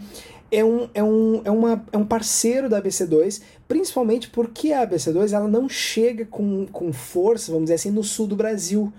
é 0.50 0.64
um, 0.64 0.88
é 0.92 1.02
um, 1.02 1.42
é 1.44 1.50
uma, 1.50 1.86
é 1.92 1.96
um 1.96 2.04
parceiro 2.04 2.68
da 2.68 2.82
ABC2, 2.82 3.40
principalmente 3.68 4.28
porque 4.28 4.72
a 4.72 4.86
ABC2 4.86 5.32
ela 5.32 5.46
não 5.46 5.68
chega 5.68 6.26
com, 6.26 6.66
com 6.66 6.92
força, 6.92 7.52
vamos 7.52 7.66
dizer 7.66 7.74
assim, 7.74 7.90
no 7.90 8.02
sul 8.02 8.26
do 8.26 8.36
Brasil. 8.36 8.92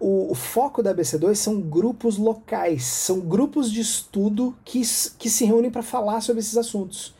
O, 0.00 0.30
o, 0.30 0.34
foco 0.34 0.82
da 0.82 0.94
ABC2 0.94 1.34
são 1.34 1.60
grupos 1.60 2.18
locais, 2.18 2.84
são 2.84 3.20
grupos 3.20 3.70
de 3.70 3.80
estudo 3.80 4.56
que, 4.64 4.82
que 5.18 5.30
se 5.30 5.44
reúnem 5.44 5.70
para 5.70 5.82
falar 5.82 6.20
sobre 6.20 6.40
esses 6.40 6.56
assuntos. 6.56 7.14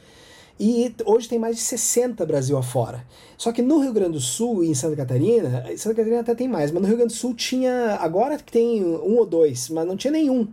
E 0.60 0.92
hoje 1.04 1.28
tem 1.28 1.38
mais 1.38 1.56
de 1.56 1.62
60 1.62 2.26
Brasil 2.26 2.56
afora. 2.56 3.04
Só 3.36 3.52
que 3.52 3.62
no 3.62 3.78
Rio 3.78 3.92
Grande 3.92 4.12
do 4.12 4.20
Sul 4.20 4.64
e 4.64 4.68
em 4.68 4.74
Santa 4.74 4.96
Catarina, 4.96 5.64
Santa 5.76 5.94
Catarina 5.94 6.20
até 6.20 6.34
tem 6.34 6.48
mais, 6.48 6.72
mas 6.72 6.82
no 6.82 6.88
Rio 6.88 6.96
Grande 6.96 7.14
do 7.14 7.16
Sul 7.16 7.32
tinha, 7.32 7.96
agora 8.00 8.36
que 8.36 8.50
tem 8.50 8.84
um 8.84 9.16
ou 9.18 9.26
dois, 9.26 9.68
mas 9.68 9.86
não 9.86 9.96
tinha 9.96 10.10
nenhum. 10.10 10.48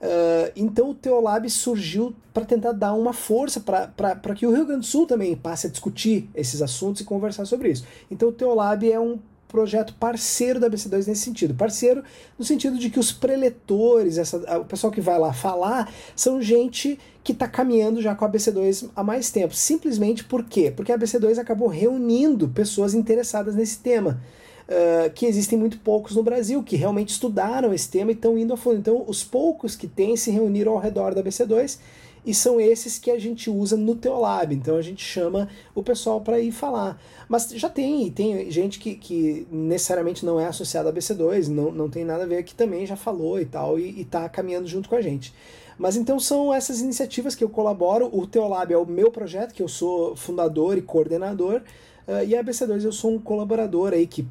Uh, 0.00 0.52
então 0.54 0.90
o 0.90 0.94
Teolab 0.94 1.48
surgiu 1.50 2.14
para 2.32 2.44
tentar 2.44 2.70
dar 2.72 2.92
uma 2.94 3.12
força 3.12 3.60
para 3.60 4.34
que 4.34 4.46
o 4.46 4.54
Rio 4.54 4.64
Grande 4.64 4.80
do 4.82 4.86
Sul 4.86 5.06
também 5.06 5.34
passe 5.34 5.66
a 5.66 5.70
discutir 5.70 6.30
esses 6.34 6.62
assuntos 6.62 7.00
e 7.00 7.04
conversar 7.04 7.44
sobre 7.44 7.70
isso. 7.70 7.84
Então 8.10 8.28
o 8.28 8.32
Teolab 8.32 8.90
é 8.90 9.00
um 9.00 9.18
projeto 9.48 9.94
parceiro 9.94 10.60
da 10.60 10.70
BC2 10.70 11.08
nesse 11.08 11.22
sentido. 11.22 11.54
Parceiro 11.54 12.04
no 12.38 12.44
sentido 12.44 12.78
de 12.78 12.90
que 12.90 13.00
os 13.00 13.10
preletores, 13.10 14.18
essa, 14.18 14.58
o 14.58 14.64
pessoal 14.64 14.92
que 14.92 15.00
vai 15.00 15.18
lá 15.18 15.32
falar, 15.32 15.92
são 16.14 16.40
gente 16.40 16.98
que 17.24 17.32
está 17.32 17.48
caminhando 17.48 18.00
já 18.00 18.14
com 18.14 18.24
a 18.24 18.30
BC2 18.30 18.90
há 18.94 19.02
mais 19.02 19.30
tempo. 19.30 19.54
Simplesmente 19.54 20.22
por 20.22 20.44
quê? 20.44 20.70
Porque 20.70 20.92
a 20.92 20.98
BC2 20.98 21.38
acabou 21.38 21.66
reunindo 21.66 22.48
pessoas 22.48 22.94
interessadas 22.94 23.54
nesse 23.54 23.78
tema 23.78 24.20
uh, 24.68 25.10
que 25.14 25.26
existem 25.26 25.58
muito 25.58 25.78
poucos 25.78 26.14
no 26.14 26.22
Brasil, 26.22 26.62
que 26.62 26.76
realmente 26.76 27.10
estudaram 27.10 27.72
esse 27.72 27.88
tema 27.88 28.10
e 28.10 28.14
estão 28.14 28.38
indo 28.38 28.52
a 28.52 28.56
fundo. 28.56 28.78
Então, 28.78 29.04
os 29.06 29.24
poucos 29.24 29.74
que 29.74 29.86
têm 29.86 30.16
se 30.16 30.30
reuniram 30.30 30.72
ao 30.72 30.78
redor 30.78 31.14
da 31.14 31.22
BC2 31.22 31.78
e 32.24 32.34
são 32.34 32.60
esses 32.60 32.98
que 32.98 33.10
a 33.10 33.18
gente 33.18 33.48
usa 33.48 33.76
no 33.76 33.94
Teolab. 33.94 34.54
Então 34.54 34.76
a 34.76 34.82
gente 34.82 35.02
chama 35.02 35.48
o 35.74 35.82
pessoal 35.82 36.20
para 36.20 36.38
ir 36.38 36.52
falar. 36.52 37.00
Mas 37.26 37.48
já 37.50 37.70
tem, 37.70 38.10
tem 38.10 38.50
gente 38.50 38.78
que, 38.78 38.96
que 38.96 39.46
necessariamente 39.50 40.26
não 40.26 40.38
é 40.38 40.46
associada 40.46 40.90
a 40.90 40.92
BC2, 40.92 41.48
não, 41.48 41.72
não 41.72 41.88
tem 41.88 42.04
nada 42.04 42.24
a 42.24 42.26
ver, 42.26 42.42
que 42.42 42.54
também 42.54 42.84
já 42.84 42.96
falou 42.96 43.40
e 43.40 43.46
tal, 43.46 43.78
e 43.78 44.02
está 44.02 44.28
caminhando 44.28 44.66
junto 44.66 44.88
com 44.90 44.94
a 44.94 45.00
gente. 45.00 45.32
Mas 45.78 45.96
então 45.96 46.18
são 46.18 46.52
essas 46.52 46.80
iniciativas 46.80 47.34
que 47.34 47.44
eu 47.44 47.48
colaboro. 47.48 48.10
O 48.12 48.26
Teolab 48.26 48.74
é 48.74 48.76
o 48.76 48.84
meu 48.84 49.10
projeto, 49.10 49.54
que 49.54 49.62
eu 49.62 49.68
sou 49.68 50.16
fundador 50.16 50.76
e 50.76 50.82
coordenador. 50.82 51.62
Uh, 52.08 52.24
e 52.26 52.34
a 52.34 52.42
ABC2 52.42 52.84
eu 52.84 52.90
sou 52.90 53.14
um 53.14 53.18
colaborador 53.18 53.92
aí 53.92 54.06
que, 54.06 54.26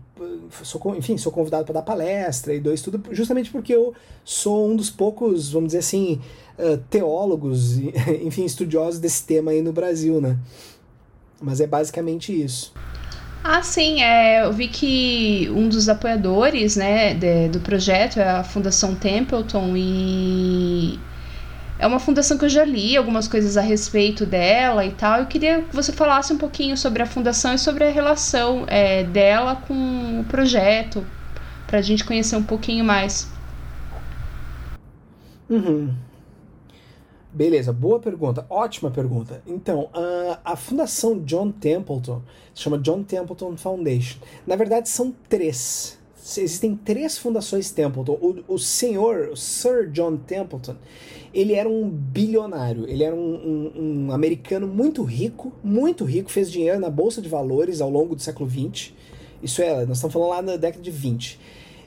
sou, 0.64 0.82
enfim, 0.96 1.16
sou 1.16 1.32
convidado 1.32 1.64
para 1.64 1.76
dar 1.76 1.84
palestra 1.84 2.52
e 2.56 2.60
dou 2.60 2.74
estudo 2.74 3.00
justamente 3.12 3.52
porque 3.52 3.72
eu 3.72 3.94
sou 4.26 4.68
um 4.68 4.76
dos 4.76 4.90
poucos, 4.90 5.52
vamos 5.52 5.68
dizer 5.68 5.80
assim, 5.80 6.20
uh, 6.58 6.80
teólogos, 6.90 7.78
enfim, 8.24 8.46
estudiosos 8.46 9.00
desse 9.00 9.24
tema 9.26 9.52
aí 9.52 9.62
no 9.62 9.72
Brasil, 9.72 10.20
né? 10.20 10.40
Mas 11.40 11.62
é 11.62 11.68
basicamente 11.68 12.34
isso. 12.34 12.74
Ah, 13.44 13.62
sim, 13.62 14.02
é, 14.02 14.44
eu 14.44 14.52
vi 14.52 14.68
que 14.68 15.48
um 15.52 15.70
dos 15.70 15.88
apoiadores 15.88 16.76
né, 16.76 17.14
de, 17.14 17.48
do 17.50 17.60
projeto 17.60 18.20
é 18.20 18.28
a 18.28 18.44
Fundação 18.44 18.96
Templeton 18.96 19.78
e 19.78 21.00
é 21.80 21.86
uma 21.86 22.00
fundação 22.00 22.38
que 22.38 22.46
eu 22.46 22.50
já 22.50 22.66
li 22.66 22.98
algumas 22.98 23.28
coisas 23.28 23.56
a 23.58 23.62
respeito 23.62 24.26
dela 24.26 24.86
e 24.86 24.92
tal. 24.92 25.20
Eu 25.20 25.26
queria 25.28 25.62
que 25.62 25.76
você 25.76 25.92
falasse 25.92 26.34
um 26.34 26.38
pouquinho 26.38 26.76
sobre 26.76 27.04
a 27.04 27.06
fundação 27.06 27.54
e 27.54 27.58
sobre 27.58 27.84
a 27.84 27.90
relação 27.90 28.66
é, 28.68 29.04
dela 29.04 29.56
com 29.68 30.22
o 30.22 30.24
projeto, 30.24 31.06
para 31.68 31.80
a 31.80 31.82
gente 31.82 32.04
conhecer 32.04 32.36
um 32.36 32.44
pouquinho 32.44 32.84
mais. 32.84 33.30
Uhum. 35.50 35.94
Beleza, 37.32 37.72
boa 37.72 38.00
pergunta, 38.00 38.46
ótima 38.50 38.90
pergunta. 38.90 39.44
Então, 39.46 39.90
a, 39.94 40.54
a 40.54 40.56
Fundação 40.56 41.20
John 41.20 41.52
Templeton 41.52 42.22
se 42.54 42.64
chama 42.64 42.80
John 42.80 43.04
Templeton 43.04 43.56
Foundation. 43.56 44.18
Na 44.46 44.56
verdade, 44.56 44.90
são 44.90 45.14
três. 45.30 45.97
Existem 46.28 46.76
três 46.76 47.18
fundações 47.18 47.72
Templeton. 47.72 48.14
O, 48.14 48.56
o 48.56 48.60
senhor, 48.60 49.30
o 49.30 49.38
Sir 49.38 49.90
John 49.92 50.18
Templeton, 50.18 50.76
ele 51.34 51.54
era 51.54 51.70
um 51.70 51.88
bilionário, 51.88 52.90
ele 52.90 53.04
era 53.04 53.16
um, 53.16 53.20
um, 53.20 54.08
um, 54.08 54.12
americano 54.12 54.68
muito 54.68 55.04
rico, 55.04 55.54
muito 55.64 56.04
rico, 56.04 56.30
fez 56.30 56.52
dinheiro 56.52 56.80
na 56.80 56.90
Bolsa 56.90 57.22
de 57.22 57.30
Valores 57.30 57.80
ao 57.80 57.90
longo 57.90 58.16
do 58.16 58.22
século 58.22 58.50
XX. 58.50 58.92
Isso 59.42 59.62
é, 59.62 59.86
nós 59.86 59.98
estamos 59.98 60.14
falando 60.14 60.30
lá 60.30 60.42
na 60.42 60.58
década 60.58 60.84
de 60.84 60.92
20. 60.92 61.40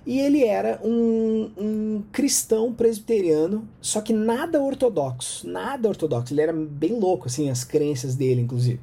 E 0.06 0.18
ele 0.18 0.44
era 0.44 0.80
um, 0.82 1.50
um 1.58 2.02
cristão 2.10 2.72
presbiteriano, 2.72 3.68
só 3.80 4.00
que 4.00 4.12
nada 4.12 4.60
ortodoxo, 4.60 5.46
nada 5.46 5.88
ortodoxo. 5.88 6.32
Ele 6.32 6.40
era 6.40 6.52
bem 6.52 6.98
louco, 6.98 7.26
assim, 7.26 7.50
as 7.50 7.64
crenças 7.64 8.14
dele, 8.14 8.40
inclusive. 8.40 8.80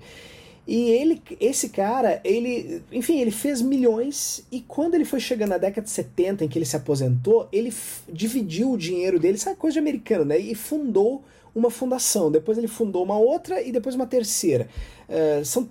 E 0.68 0.89
ele, 0.89 1.22
esse 1.39 1.70
cara, 1.70 2.20
ele, 2.26 2.82
enfim, 2.91 3.22
ele 3.22 3.32
fez 3.32 3.61
milhões 3.61 4.43
e 4.51 4.59
quando 4.59 4.95
ele 4.95 5.05
foi 5.05 5.22
chegando 5.22 5.49
na 5.49 5.57
década 5.57 5.86
de 5.86 5.89
70, 5.89 6.43
em 6.43 6.49
que 6.49 6.59
ele 6.59 6.65
se 6.65 6.76
aposentou, 6.76 7.47
ele 7.53 7.74
dividiu 8.09 8.72
o 8.72 8.78
dinheiro 8.78 9.18
dele, 9.18 9.38
sabe 9.38 9.55
coisa 9.55 9.76
de 9.76 9.80
americano, 9.80 10.26
né? 10.26 10.38
E 10.38 10.53
fundou 10.53 11.24
uma 11.55 11.72
fundação. 11.72 12.30
Depois 12.30 12.57
ele 12.57 12.68
fundou 12.68 13.03
uma 13.03 13.18
outra 13.18 13.61
e 13.61 13.72
depois 13.72 13.95
uma 13.95 14.05
terceira. 14.05 14.68
Uh, 15.07 15.45
são, 15.45 15.68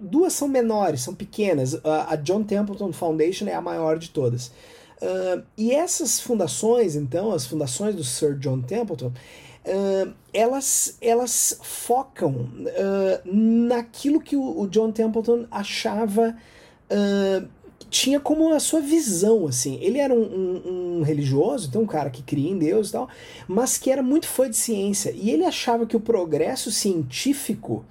duas 0.00 0.32
são 0.32 0.48
menores, 0.48 1.02
são 1.02 1.14
pequenas. 1.14 1.74
Uh, 1.74 1.80
a 2.08 2.16
John 2.16 2.42
Templeton 2.42 2.92
Foundation 2.92 3.46
é 3.46 3.54
a 3.54 3.60
maior 3.60 3.98
de 3.98 4.08
todas. 4.08 4.46
Uh, 5.02 5.42
e 5.56 5.72
essas 5.72 6.18
fundações, 6.18 6.96
então, 6.96 7.30
as 7.30 7.46
fundações 7.46 7.94
do 7.94 8.02
Sir 8.02 8.38
John 8.38 8.62
Templeton, 8.62 9.12
uh, 9.64 10.12
elas, 10.32 10.96
elas 11.00 11.58
focam 11.62 12.30
uh, 12.30 13.20
naquilo 13.24 14.20
que 14.20 14.36
o, 14.36 14.60
o, 14.60 14.68
John 14.68 14.92
Templeton 14.92 15.46
achava 15.50 16.36
uh, 16.90 17.48
tinha 17.88 18.20
como 18.20 18.52
a 18.54 18.60
sua 18.60 18.80
visão, 18.80 19.46
assim. 19.46 19.78
Ele 19.82 19.98
era 19.98 20.14
um, 20.14 20.22
um, 20.22 20.98
um, 20.98 21.02
religioso, 21.02 21.68
então 21.68 21.82
um 21.82 21.86
cara 21.86 22.08
que 22.08 22.22
cria 22.22 22.50
em 22.50 22.56
Deus 22.56 22.88
e 22.88 22.92
tal, 22.92 23.08
mas 23.48 23.76
que 23.76 23.90
era 23.90 24.02
muito 24.02 24.26
fã 24.26 24.48
de 24.48 24.56
ciência. 24.56 25.12
E 25.14 25.30
ele 25.30 25.44
achava 25.44 25.84
que 25.84 25.96
o 25.96 26.00
progresso 26.00 26.70
científico 26.70 27.84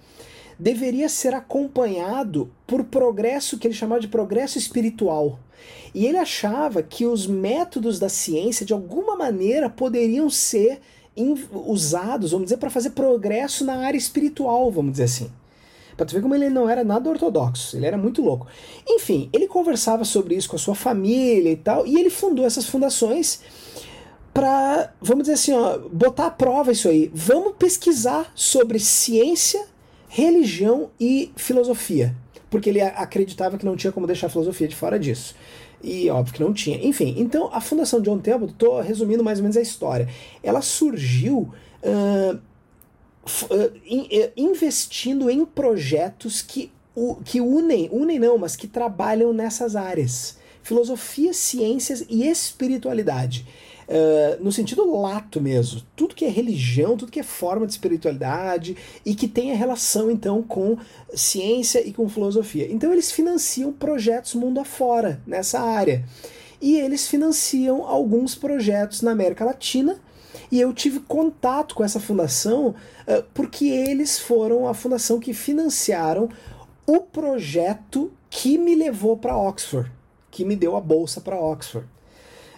deveria 0.57 1.09
ser 1.09 1.33
acompanhado 1.33 2.51
por 2.65 2.85
progresso 2.85 3.57
que 3.57 3.67
ele 3.67 3.73
chamava 3.73 4.01
de 4.01 4.07
progresso 4.07 4.57
espiritual. 4.57 5.39
E 5.93 6.05
ele 6.05 6.17
achava 6.17 6.81
que 6.81 7.05
os 7.05 7.27
métodos 7.27 7.99
da 7.99 8.07
ciência, 8.07 8.65
de 8.65 8.73
alguma 8.73 9.17
maneira, 9.17 9.69
poderiam 9.69 10.29
ser 10.29 10.79
usados, 11.51 12.31
vamos 12.31 12.45
dizer, 12.45 12.57
para 12.57 12.69
fazer 12.69 12.91
progresso 12.91 13.65
na 13.65 13.77
área 13.77 13.97
espiritual, 13.97 14.71
vamos 14.71 14.93
dizer 14.93 15.03
assim. 15.03 15.31
Para 15.95 16.05
tu 16.05 16.15
ver 16.15 16.21
como 16.21 16.33
ele 16.33 16.49
não 16.49 16.69
era 16.69 16.83
nada 16.83 17.09
ortodoxo, 17.09 17.75
ele 17.75 17.85
era 17.85 17.97
muito 17.97 18.21
louco. 18.21 18.47
Enfim, 18.87 19.29
ele 19.33 19.47
conversava 19.47 20.05
sobre 20.05 20.35
isso 20.35 20.49
com 20.49 20.55
a 20.55 20.59
sua 20.59 20.75
família 20.75 21.51
e 21.51 21.57
tal, 21.57 21.85
e 21.85 21.99
ele 21.99 22.09
fundou 22.09 22.45
essas 22.45 22.65
fundações 22.65 23.41
para, 24.33 24.93
vamos 25.01 25.23
dizer 25.23 25.33
assim, 25.33 25.53
ó, 25.53 25.77
botar 25.91 26.27
à 26.27 26.31
prova 26.31 26.71
isso 26.71 26.87
aí. 26.87 27.11
Vamos 27.13 27.55
pesquisar 27.57 28.31
sobre 28.33 28.79
ciência, 28.79 29.65
religião 30.07 30.89
e 30.97 31.33
filosofia. 31.35 32.15
Porque 32.49 32.69
ele 32.69 32.81
acreditava 32.81 33.57
que 33.57 33.65
não 33.65 33.75
tinha 33.75 33.91
como 33.91 34.07
deixar 34.07 34.27
a 34.27 34.29
filosofia 34.29 34.67
de 34.67 34.75
fora 34.75 34.97
disso. 34.97 35.35
E 35.81 36.09
óbvio 36.09 36.33
que 36.33 36.43
não 36.43 36.53
tinha. 36.53 36.77
Enfim, 36.85 37.15
então 37.17 37.49
a 37.53 37.61
Fundação 37.61 38.01
John 38.01 38.19
Temple, 38.19 38.49
estou 38.49 38.81
resumindo 38.81 39.23
mais 39.23 39.39
ou 39.39 39.43
menos 39.43 39.57
a 39.57 39.61
história, 39.61 40.09
ela 40.43 40.61
surgiu 40.61 41.53
uh, 41.83 42.35
uh, 42.35 43.71
in, 43.85 44.01
uh, 44.01 44.31
investindo 44.35 45.29
em 45.29 45.45
projetos 45.45 46.41
que, 46.41 46.71
que 47.23 47.39
unem, 47.39 47.89
unem 47.91 48.19
não, 48.19 48.37
mas 48.37 48.55
que 48.55 48.67
trabalham 48.67 49.31
nessas 49.31 49.75
áreas. 49.75 50.37
Filosofia, 50.61 51.33
ciências 51.33 52.05
e 52.09 52.27
espiritualidade. 52.27 53.45
Uh, 53.89 54.43
no 54.43 54.51
sentido 54.51 54.85
lato 55.01 55.41
mesmo. 55.41 55.81
Tudo 55.95 56.13
que 56.13 56.23
é 56.23 56.29
religião, 56.29 56.95
tudo 56.95 57.11
que 57.11 57.19
é 57.19 57.23
forma 57.23 57.65
de 57.65 57.71
espiritualidade 57.71 58.77
e 59.03 59.15
que 59.15 59.27
tenha 59.27 59.55
relação 59.55 60.11
então 60.11 60.43
com 60.43 60.77
ciência 61.11 61.85
e 61.85 61.91
com 61.91 62.07
filosofia. 62.07 62.71
Então 62.71 62.93
eles 62.93 63.11
financiam 63.11 63.73
projetos 63.73 64.35
mundo 64.35 64.59
afora 64.59 65.19
nessa 65.25 65.59
área. 65.59 66.05
E 66.61 66.75
eles 66.75 67.07
financiam 67.07 67.83
alguns 67.83 68.35
projetos 68.35 69.01
na 69.01 69.11
América 69.11 69.45
Latina 69.45 69.99
E 70.51 70.59
eu 70.59 70.71
tive 70.73 70.99
contato 70.99 71.73
com 71.73 71.83
essa 71.83 71.99
fundação 71.99 72.67
uh, 72.67 73.23
porque 73.33 73.65
eles 73.65 74.19
foram 74.19 74.67
a 74.67 74.73
fundação 74.75 75.19
que 75.19 75.33
financiaram 75.33 76.29
o 76.85 77.01
projeto 77.01 78.11
que 78.29 78.57
me 78.57 78.75
levou 78.75 79.17
para 79.17 79.37
Oxford, 79.37 79.91
que 80.29 80.45
me 80.45 80.55
deu 80.55 80.75
a 80.75 80.81
bolsa 80.81 81.21
para 81.21 81.39
Oxford. 81.39 81.87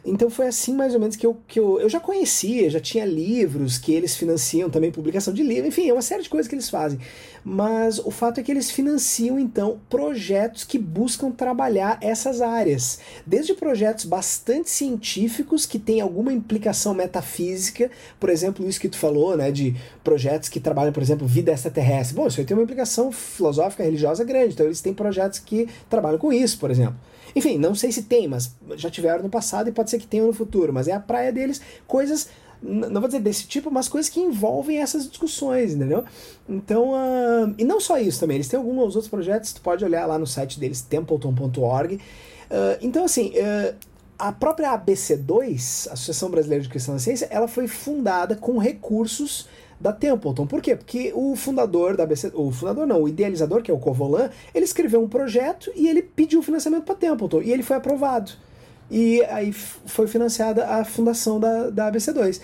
Então 0.03 0.29
foi 0.29 0.47
assim 0.47 0.73
mais 0.73 0.93
ou 0.93 0.99
menos 0.99 1.15
que 1.15 1.25
eu, 1.25 1.37
que 1.47 1.59
eu, 1.59 1.79
eu 1.79 1.87
já 1.87 1.99
conhecia, 1.99 2.69
já 2.69 2.79
tinha 2.79 3.05
livros 3.05 3.77
que 3.77 3.93
eles 3.93 4.15
financiam 4.15 4.69
também, 4.69 4.91
publicação 4.91 5.33
de 5.33 5.43
livro, 5.43 5.67
enfim, 5.67 5.89
é 5.89 5.93
uma 5.93 6.01
série 6.01 6.23
de 6.23 6.29
coisas 6.29 6.47
que 6.47 6.55
eles 6.55 6.69
fazem. 6.69 6.99
Mas 7.43 7.99
o 7.99 8.09
fato 8.09 8.39
é 8.39 8.43
que 8.43 8.51
eles 8.51 8.71
financiam 8.71 9.39
então 9.39 9.79
projetos 9.89 10.63
que 10.63 10.77
buscam 10.79 11.31
trabalhar 11.31 11.99
essas 12.01 12.41
áreas. 12.41 12.99
Desde 13.25 13.53
projetos 13.53 14.05
bastante 14.05 14.69
científicos 14.69 15.65
que 15.65 15.77
têm 15.77 16.01
alguma 16.01 16.33
implicação 16.33 16.93
metafísica, 16.93 17.89
por 18.19 18.29
exemplo, 18.29 18.67
isso 18.67 18.79
que 18.79 18.89
tu 18.89 18.97
falou, 18.97 19.37
né, 19.37 19.51
de 19.51 19.75
projetos 20.03 20.49
que 20.49 20.59
trabalham, 20.59 20.91
por 20.91 21.03
exemplo, 21.03 21.27
vida 21.27 21.51
extraterrestre. 21.51 22.15
Bom, 22.15 22.27
isso 22.27 22.39
aí 22.39 22.45
tem 22.45 22.57
uma 22.57 22.63
implicação 22.63 23.11
filosófica, 23.11 23.83
religiosa 23.83 24.23
grande, 24.23 24.53
então 24.53 24.65
eles 24.65 24.81
têm 24.81 24.93
projetos 24.93 25.39
que 25.39 25.67
trabalham 25.89 26.17
com 26.17 26.33
isso, 26.33 26.57
por 26.57 26.71
exemplo. 26.71 26.95
Enfim, 27.35 27.57
não 27.57 27.73
sei 27.75 27.91
se 27.91 28.03
tem, 28.03 28.27
mas 28.27 28.55
já 28.75 28.89
tiveram 28.89 29.23
no 29.23 29.29
passado 29.29 29.69
e 29.69 29.71
pode 29.71 29.89
ser 29.89 29.99
que 29.99 30.07
tenham 30.07 30.27
no 30.27 30.33
futuro. 30.33 30.73
Mas 30.73 30.87
é 30.87 30.93
a 30.93 30.99
praia 30.99 31.31
deles, 31.31 31.61
coisas, 31.87 32.29
não 32.61 33.01
vou 33.01 33.07
dizer 33.07 33.21
desse 33.21 33.47
tipo, 33.47 33.71
mas 33.71 33.87
coisas 33.87 34.09
que 34.09 34.19
envolvem 34.19 34.77
essas 34.77 35.07
discussões, 35.07 35.73
entendeu? 35.73 36.03
Então, 36.47 36.91
uh, 36.91 37.53
e 37.57 37.63
não 37.63 37.79
só 37.79 37.97
isso 37.97 38.19
também, 38.19 38.35
eles 38.35 38.47
têm 38.47 38.57
alguns 38.57 38.95
outros 38.95 39.07
projetos, 39.07 39.53
tu 39.53 39.61
pode 39.61 39.83
olhar 39.83 40.05
lá 40.05 40.17
no 40.19 40.27
site 40.27 40.59
deles, 40.59 40.81
templeton.org. 40.81 41.95
Uh, 41.95 41.99
então, 42.81 43.05
assim, 43.05 43.29
uh, 43.29 43.75
a 44.19 44.31
própria 44.31 44.77
ABC2, 44.77 45.91
Associação 45.91 46.29
Brasileira 46.29 46.63
de 46.63 46.69
Cristão 46.69 46.93
na 46.93 46.99
Ciência, 46.99 47.27
ela 47.31 47.47
foi 47.47 47.67
fundada 47.67 48.35
com 48.35 48.59
recursos 48.59 49.47
da 49.81 49.91
Templeton. 49.91 50.45
Por 50.45 50.61
quê? 50.61 50.75
Porque 50.75 51.11
o 51.15 51.35
fundador 51.35 51.97
da 51.97 52.03
ABC, 52.03 52.31
o 52.35 52.51
fundador 52.51 52.85
não, 52.85 53.01
o 53.01 53.09
idealizador, 53.09 53.63
que 53.63 53.71
é 53.71 53.73
o 53.73 53.79
Covolan, 53.79 54.29
ele 54.53 54.63
escreveu 54.63 55.01
um 55.01 55.09
projeto 55.09 55.71
e 55.75 55.87
ele 55.87 56.01
pediu 56.01 56.41
financiamento 56.43 56.83
para 56.83 56.95
Templeton 56.95 57.41
e 57.41 57.51
ele 57.51 57.63
foi 57.63 57.77
aprovado. 57.77 58.31
E 58.89 59.23
aí 59.23 59.51
foi 59.53 60.07
financiada 60.07 60.67
a 60.67 60.85
fundação 60.85 61.39
da, 61.39 61.69
da 61.69 61.91
ABC2. 61.91 62.41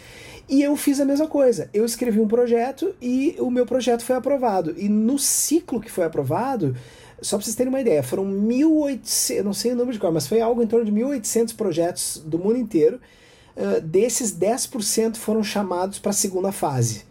E 0.49 0.63
eu 0.63 0.75
fiz 0.77 0.99
a 0.99 1.05
mesma 1.05 1.27
coisa. 1.27 1.69
Eu 1.73 1.85
escrevi 1.85 2.19
um 2.19 2.27
projeto 2.27 2.95
e 3.01 3.35
o 3.37 3.51
meu 3.51 3.65
projeto 3.65 4.03
foi 4.03 4.15
aprovado. 4.15 4.73
E 4.77 4.87
no 4.87 5.19
ciclo 5.19 5.81
que 5.81 5.91
foi 5.91 6.05
aprovado, 6.05 6.75
só 7.21 7.35
para 7.35 7.43
vocês 7.43 7.55
terem 7.55 7.69
uma 7.69 7.81
ideia, 7.81 8.01
foram 8.01 8.25
1.800, 8.25 9.43
não 9.43 9.53
sei 9.53 9.73
o 9.73 9.75
número 9.75 9.93
de 9.93 9.99
qual, 9.99 10.11
mas 10.11 10.25
foi 10.25 10.39
algo 10.39 10.63
em 10.63 10.67
torno 10.67 10.85
de 10.85 10.91
1.800 10.91 11.55
projetos 11.55 12.23
do 12.25 12.39
mundo 12.39 12.57
inteiro. 12.57 12.99
Uh, 13.57 13.81
desses, 13.81 14.33
10% 14.33 15.17
foram 15.17 15.43
chamados 15.43 15.99
para 15.99 16.11
a 16.11 16.13
segunda 16.13 16.51
fase 16.51 17.06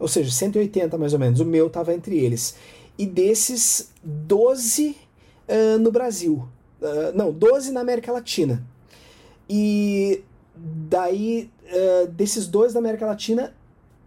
ou 0.00 0.08
seja, 0.08 0.30
180 0.30 0.96
mais 0.98 1.12
ou 1.12 1.18
menos, 1.18 1.38
o 1.38 1.44
meu 1.44 1.66
estava 1.66 1.94
entre 1.94 2.18
eles. 2.18 2.56
E 2.98 3.06
desses, 3.06 3.92
12 4.02 4.96
uh, 5.48 5.78
no 5.78 5.92
Brasil. 5.92 6.48
Uh, 6.80 7.14
não, 7.14 7.30
12 7.30 7.70
na 7.70 7.80
América 7.80 8.10
Latina. 8.10 8.64
E 9.48 10.22
daí, 10.56 11.50
uh, 11.66 12.08
desses 12.08 12.46
dois 12.46 12.72
da 12.72 12.78
América 12.78 13.06
Latina, 13.06 13.54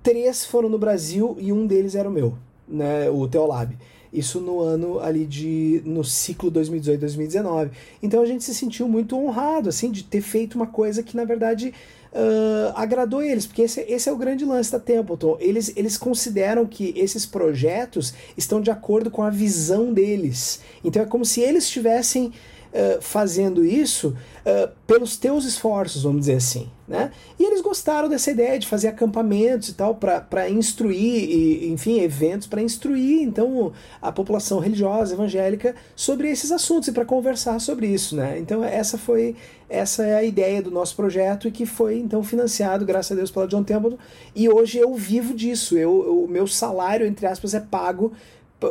três 0.02 0.46
foram 0.46 0.68
no 0.68 0.78
Brasil 0.78 1.38
e 1.40 1.54
um 1.54 1.66
deles 1.66 1.96
era 1.96 2.10
o 2.10 2.12
meu, 2.12 2.36
né, 2.68 3.10
o 3.10 3.28
Teolab. 3.28 3.78
Isso 4.12 4.40
no 4.40 4.60
ano 4.60 5.00
ali 5.00 5.26
de. 5.26 5.82
no 5.84 6.04
ciclo 6.04 6.52
2018-2019. 6.52 7.72
Então 8.02 8.22
a 8.22 8.26
gente 8.26 8.44
se 8.44 8.54
sentiu 8.54 8.88
muito 8.88 9.18
honrado, 9.18 9.70
assim, 9.70 9.90
de 9.90 10.04
ter 10.04 10.22
feito 10.22 10.54
uma 10.54 10.68
coisa 10.68 11.02
que, 11.02 11.18
na 11.18 11.26
verdade, 11.26 11.74
uh, 12.14 12.74
agradou 12.76 13.22
eles, 13.22 13.46
porque 13.46 13.64
esse, 13.64 13.82
esse 13.82 14.08
é 14.08 14.12
o 14.12 14.18
grande 14.18 14.46
lance 14.46 14.72
da 14.72 14.80
Templeton. 14.80 15.38
Eles, 15.40 15.74
eles 15.76 15.98
consideram 15.98 16.66
que 16.66 16.94
esses 16.96 17.26
projetos 17.26 18.14
estão 18.38 18.62
de 18.62 18.72
acordo 18.72 19.12
com 19.12 19.24
a 19.24 19.30
visão 19.30 19.94
deles. 19.94 20.62
Então 20.84 21.02
é 21.02 21.06
como 21.06 21.26
se 21.26 21.42
eles 21.42 21.66
estivessem 21.66 22.32
uh, 22.74 23.02
fazendo 23.02 23.64
isso 23.64 24.10
uh, 24.46 24.72
pelos 24.88 25.16
teus 25.16 25.46
esforços, 25.46 26.04
vamos 26.04 26.22
dizer 26.22 26.36
assim. 26.36 26.70
Né? 26.86 27.12
E 27.40 27.44
eles 27.46 27.62
gostaram 27.62 28.10
dessa 28.10 28.30
ideia 28.30 28.60
de 28.60 28.68
fazer 28.68 28.90
acampamentos 28.90 29.70
e 29.70 29.74
tal 29.74 29.96
para 29.96 30.50
instruir, 30.50 31.30
e, 31.30 31.72
enfim, 31.72 32.02
eventos 32.02 32.46
para 32.46 32.62
instruir 32.62 33.22
então 33.22 33.72
a 34.02 34.12
população 34.12 34.60
religiosa 34.60 35.14
evangélica 35.14 35.76
sobre 35.96 36.30
esses 36.30 36.52
assuntos 36.52 36.90
e 36.90 36.92
para 36.92 37.06
conversar 37.06 37.60
sobre 37.60 37.88
isso, 37.88 38.18
né? 38.18 38.38
Então 38.38 38.62
essa 38.64 38.98
foi 38.98 39.36
essa 39.70 40.06
é 40.06 40.16
a 40.16 40.24
ideia 40.24 40.62
do 40.62 40.70
nosso 40.70 40.96
projeto 40.96 41.48
e 41.48 41.52
que 41.52 41.66
foi 41.66 41.98
então 41.98 42.22
financiado, 42.22 42.86
graças 42.86 43.14
a 43.14 43.16
Deus, 43.16 43.32
pela 43.32 43.48
John 43.48 43.64
Templeton. 43.64 43.98
E 44.36 44.50
hoje 44.50 44.78
eu 44.78 44.94
vivo 44.94 45.34
disso. 45.34 45.78
Eu, 45.78 46.24
o 46.24 46.28
meu 46.28 46.46
salário 46.46 47.08
entre 47.08 47.26
aspas 47.26 47.54
é 47.54 47.60
pago 47.60 48.12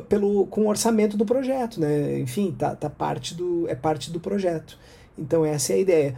pelo 0.01 0.47
com 0.47 0.63
o 0.63 0.69
orçamento 0.69 1.17
do 1.17 1.27
projeto, 1.27 1.81
né? 1.81 2.19
Enfim, 2.19 2.55
tá, 2.57 2.75
tá 2.75 2.89
parte 2.89 3.35
do 3.35 3.69
é 3.69 3.75
parte 3.75 4.11
do 4.11 4.21
projeto. 4.21 4.79
Então 5.19 5.45
essa 5.45 5.73
é 5.73 5.77
a 5.77 5.79
ideia. 5.79 6.17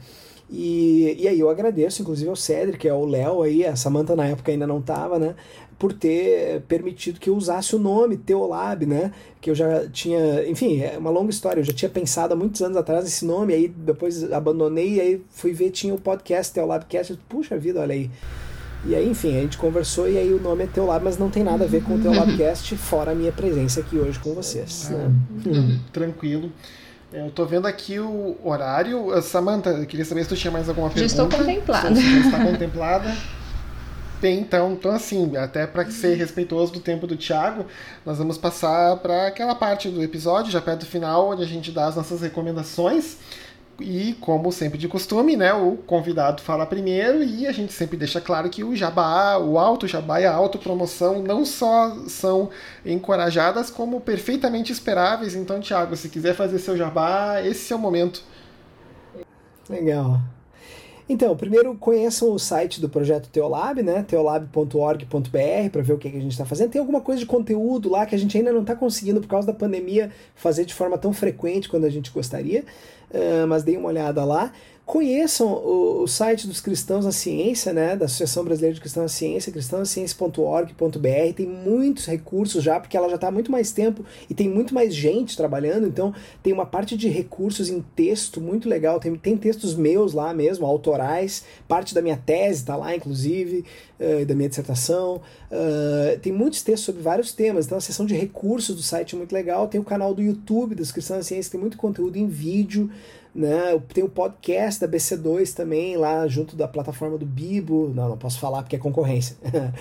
E, 0.51 1.17
e 1.19 1.27
aí 1.27 1.41
eu 1.41 1.49
agradeço, 1.49 2.03
inclusive, 2.03 2.29
ao 2.29 2.37
Cedric, 2.37 2.89
ao 2.89 3.05
Léo 3.05 3.43
aí, 3.43 3.65
a 3.65 3.75
Samantha 3.75 4.15
na 4.15 4.27
época 4.27 4.53
ainda 4.53 4.67
não 4.67 4.79
estava, 4.79 5.19
né? 5.19 5.35
Por 5.79 5.93
ter 5.93 6.63
permitido 6.69 7.19
que 7.19 7.29
eu 7.31 7.37
usasse 7.37 7.75
o 7.75 7.79
nome 7.79 8.17
Teolab, 8.17 8.87
né? 8.87 9.11
Que 9.41 9.51
eu 9.51 9.55
já 9.55 9.89
tinha, 9.89 10.47
enfim, 10.47 10.81
é 10.81 10.97
uma 10.99 11.11
longa 11.11 11.31
história, 11.31 11.61
eu 11.61 11.65
já 11.65 11.73
tinha 11.73 11.89
pensado 11.89 12.35
há 12.35 12.37
muitos 12.37 12.63
anos 12.63 12.77
atrás 12.77 13.05
nesse 13.05 13.25
nome, 13.25 13.55
aí 13.55 13.69
depois 13.69 14.31
abandonei, 14.33 14.95
e 14.95 15.01
aí 15.01 15.23
fui 15.31 15.53
ver, 15.53 15.71
tinha 15.71 15.95
o 15.95 16.01
podcast 16.01 16.53
Teolabcast, 16.53 17.19
puxa 17.29 17.59
vida, 17.59 17.81
olha 17.81 17.95
aí. 17.95 18.11
E 18.87 18.95
aí, 18.95 19.09
enfim, 19.09 19.37
a 19.37 19.41
gente 19.41 19.57
conversou 19.57 20.09
e 20.09 20.19
aí 20.19 20.33
o 20.33 20.41
nome 20.41 20.65
é 20.65 20.67
Teolab, 20.67 21.05
mas 21.05 21.17
não 21.17 21.31
tem 21.31 21.43
nada 21.43 21.65
a 21.65 21.67
ver 21.67 21.83
com 21.83 21.95
o 21.95 21.99
Teolabcast, 21.99 22.77
fora 22.77 23.13
a 23.13 23.15
minha 23.15 23.33
presença 23.33 23.81
aqui 23.81 23.97
hoje 23.97 24.19
com 24.19 24.35
vocês. 24.35 24.91
Né? 24.91 25.11
Hum. 25.47 25.79
Tranquilo. 25.93 26.53
Eu 27.13 27.31
tô 27.31 27.47
vendo 27.47 27.67
aqui 27.67 27.99
o 27.99 28.37
horário. 28.43 29.11
Samantha, 29.23 29.87
queria 29.87 30.05
saber 30.05 30.25
se 30.25 30.29
tu 30.29 30.37
tinha 30.37 30.51
mais 30.51 30.69
alguma 30.69 30.91
pergunta. 30.91 31.15
Já 31.15 31.23
estou 31.23 31.39
contemplada. 31.39 31.95
Já 31.95 32.19
está 32.19 32.45
contemplada. 32.45 33.17
Bem, 34.21 34.41
então, 34.41 34.73
então 34.73 34.91
assim, 34.91 35.37
até 35.37 35.67
para 35.67 35.89
ser 35.91 36.15
respeitoso 36.17 36.73
do 36.73 36.81
tempo 36.81 37.07
do 37.07 37.17
Thiago, 37.17 37.67
nós 38.05 38.19
vamos 38.19 38.37
passar 38.39 38.97
para 38.97 39.29
aquela 39.29 39.55
parte 39.55 39.89
do 39.89 40.03
episódio, 40.03 40.51
já 40.51 40.61
perto 40.61 40.81
do 40.81 40.87
final, 40.87 41.31
onde 41.31 41.43
a 41.43 41.47
gente 41.47 41.71
dá 41.71 41.87
as 41.87 41.97
nossas 41.97 42.21
recomendações. 42.21 43.19
E, 43.81 44.15
como 44.21 44.53
sempre 44.53 44.79
de 44.79 44.87
costume, 44.87 45.37
né, 45.37 45.53
o 45.53 45.77
convidado 45.77 46.43
fala 46.43 46.65
primeiro 46.65 47.23
e 47.23 47.47
a 47.47 47.53
gente 47.53 47.73
sempre 47.73 47.97
deixa 47.97 48.21
claro 48.21 48.49
que 48.49 48.63
o 48.63 48.77
jabá, 48.77 49.37
o 49.39 49.59
alto 49.59 49.89
jabá 49.89 50.21
e 50.21 50.27
a 50.27 50.33
autopromoção 50.33 51.21
não 51.23 51.45
só 51.45 51.97
são 52.07 52.51
encorajadas, 52.87 53.71
como 53.71 54.01
perfeitamente 54.01 54.71
esperáveis. 54.73 55.35
Então, 55.35 55.61
Thiago, 55.61 55.97
se 55.97 56.09
quiser 56.09 56.35
fazer 56.35 56.59
seu 56.59 56.77
jabá, 56.77 57.43
esse 57.43 57.73
é 57.73 57.77
o 57.77 57.79
momento. 57.79 58.23
Legal. 59.69 60.21
Então, 61.07 61.37
primeiro 61.37 61.75
conheçam 61.75 62.33
o 62.33 62.39
site 62.39 62.81
do 62.81 62.89
projeto 62.89 63.29
Teolab, 63.29 63.83
né? 63.83 64.03
teolab.org.br 64.09 65.71
para 65.71 65.83
ver 65.83 65.93
o 65.93 65.99
que, 65.99 66.11
que 66.11 66.17
a 66.17 66.21
gente 66.21 66.33
está 66.33 66.47
fazendo. 66.47 66.71
Tem 66.71 66.81
alguma 66.81 67.03
coisa 67.03 67.21
de 67.21 67.27
conteúdo 67.27 67.91
lá 67.91 68.07
que 68.07 68.15
a 68.15 68.19
gente 68.19 68.37
ainda 68.39 68.51
não 68.53 68.63
está 68.63 68.75
conseguindo 68.75 69.21
por 69.21 69.29
causa 69.29 69.47
da 69.47 69.53
pandemia 69.53 70.11
fazer 70.35 70.65
de 70.65 70.73
forma 70.73 70.97
tão 70.97 71.13
frequente 71.13 71.69
quando 71.69 71.85
a 71.85 71.91
gente 71.91 72.11
gostaria, 72.11 72.65
uh, 73.11 73.47
mas 73.47 73.63
deem 73.63 73.77
uma 73.77 73.89
olhada 73.89 74.25
lá. 74.25 74.51
Conheçam 74.87 75.49
o, 75.49 76.03
o, 76.03 76.07
site 76.07 76.47
dos 76.47 76.61
Cristãos 76.61 77.07
na 77.07 77.13
Ciência, 77.13 77.73
né, 77.73 77.97
da 77.97 78.05
Associação 78.05 78.45
Brasileira 78.45 78.75
de 78.75 78.83
Cristãos 78.83 79.05
na 79.05 79.09
Ciência, 79.09 79.51
cristãosciência.org.br. 79.51 81.35
Tem 81.35 81.47
muitos 81.47 82.05
recursos 82.05 82.63
já, 82.63 82.79
porque 82.79 82.95
ela 82.95 83.09
já 83.09 83.15
está 83.15 83.29
há 83.29 83.31
muito 83.31 83.51
mais 83.51 83.73
tempo 83.73 84.05
e 84.29 84.35
tem 84.35 84.47
muito 84.47 84.75
mais 84.75 84.95
gente 84.95 85.39
trabalhando, 85.39 85.87
então 85.87 86.13
tem 86.43 86.53
uma 86.53 86.67
parte 86.67 86.99
de 86.99 87.09
recursos 87.09 87.71
em 87.71 87.81
texto 87.97 88.43
muito 88.43 88.69
legal. 88.69 89.01
Tem, 89.01 89.15
tem 89.17 89.39
textos 89.39 89.75
meus 89.75 90.13
lá 90.13 90.35
mesmo, 90.35 90.67
autorais, 90.67 91.45
parte 91.67 91.95
da 91.95 92.03
minha 92.03 92.19
tese 92.19 92.61
está 92.61 92.77
lá, 92.77 92.95
inclusive, 92.95 93.65
uh, 93.99 94.27
da 94.27 94.35
minha 94.35 94.51
dissertação. 94.51 95.23
Uh, 95.51 96.19
tem 96.21 96.31
muitos 96.31 96.61
textos 96.61 96.85
sobre 96.85 97.01
vários 97.01 97.33
temas, 97.33 97.65
então 97.65 97.79
a 97.79 97.81
seção 97.81 98.05
de 98.05 98.15
recursos 98.15 98.77
do 98.77 98.83
site 98.83 99.15
é 99.15 99.19
muito 99.19 99.33
legal. 99.33 99.67
Tem 99.67 99.81
o 99.81 99.85
canal 99.85 100.15
do 100.15 100.21
YouTube 100.21 100.75
dos 100.75 100.93
Cristãos 100.93 101.21
na 101.21 101.25
Ciência, 101.25 101.53
tem 101.53 101.61
muito 101.61 101.79
conteúdo 101.79 102.19
em 102.19 102.27
vídeo 102.27 102.91
né? 103.35 103.81
Tem 103.93 104.05
o 104.05 104.09
podcast 104.09 104.81
da 104.81 104.89
BC2 104.89 105.53
também, 105.55 105.97
lá 105.97 106.27
junto 106.29 106.55
da 106.55 106.69
plataforma 106.69 107.19
do 107.19 107.27
Bibo. 107.27 107.91
Não, 107.95 108.11
não 108.11 108.17
posso 108.17 108.39
falar 108.39 108.63
porque 108.63 108.77
é 108.77 108.79
concorrência. 108.79 109.37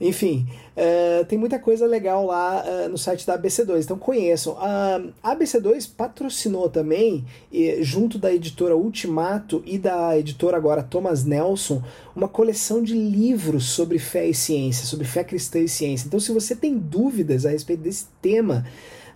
Enfim, 0.00 0.46
uh, 0.76 1.24
tem 1.26 1.38
muita 1.38 1.58
coisa 1.58 1.86
legal 1.86 2.24
lá 2.24 2.64
uh, 2.64 2.88
no 2.88 2.96
site 2.96 3.26
da 3.26 3.38
ABC2, 3.38 3.84
então 3.84 3.98
conheçam. 3.98 4.54
Uh, 4.54 5.12
a 5.22 5.36
ABC2 5.36 5.90
patrocinou 5.94 6.70
também, 6.70 7.24
junto 7.80 8.18
da 8.18 8.32
editora 8.32 8.74
Ultimato 8.74 9.62
e 9.66 9.78
da 9.78 10.18
editora 10.18 10.56
agora 10.56 10.82
Thomas 10.82 11.24
Nelson, 11.24 11.82
uma 12.16 12.28
coleção 12.28 12.82
de 12.82 12.94
livros 12.94 13.66
sobre 13.66 13.98
fé 13.98 14.26
e 14.26 14.34
ciência, 14.34 14.86
sobre 14.86 15.06
fé 15.06 15.22
cristã 15.22 15.58
e 15.58 15.68
ciência. 15.68 16.06
Então, 16.06 16.18
se 16.18 16.32
você 16.32 16.56
tem 16.56 16.78
dúvidas 16.78 17.44
a 17.44 17.50
respeito 17.50 17.82
desse 17.82 18.06
tema, 18.22 18.64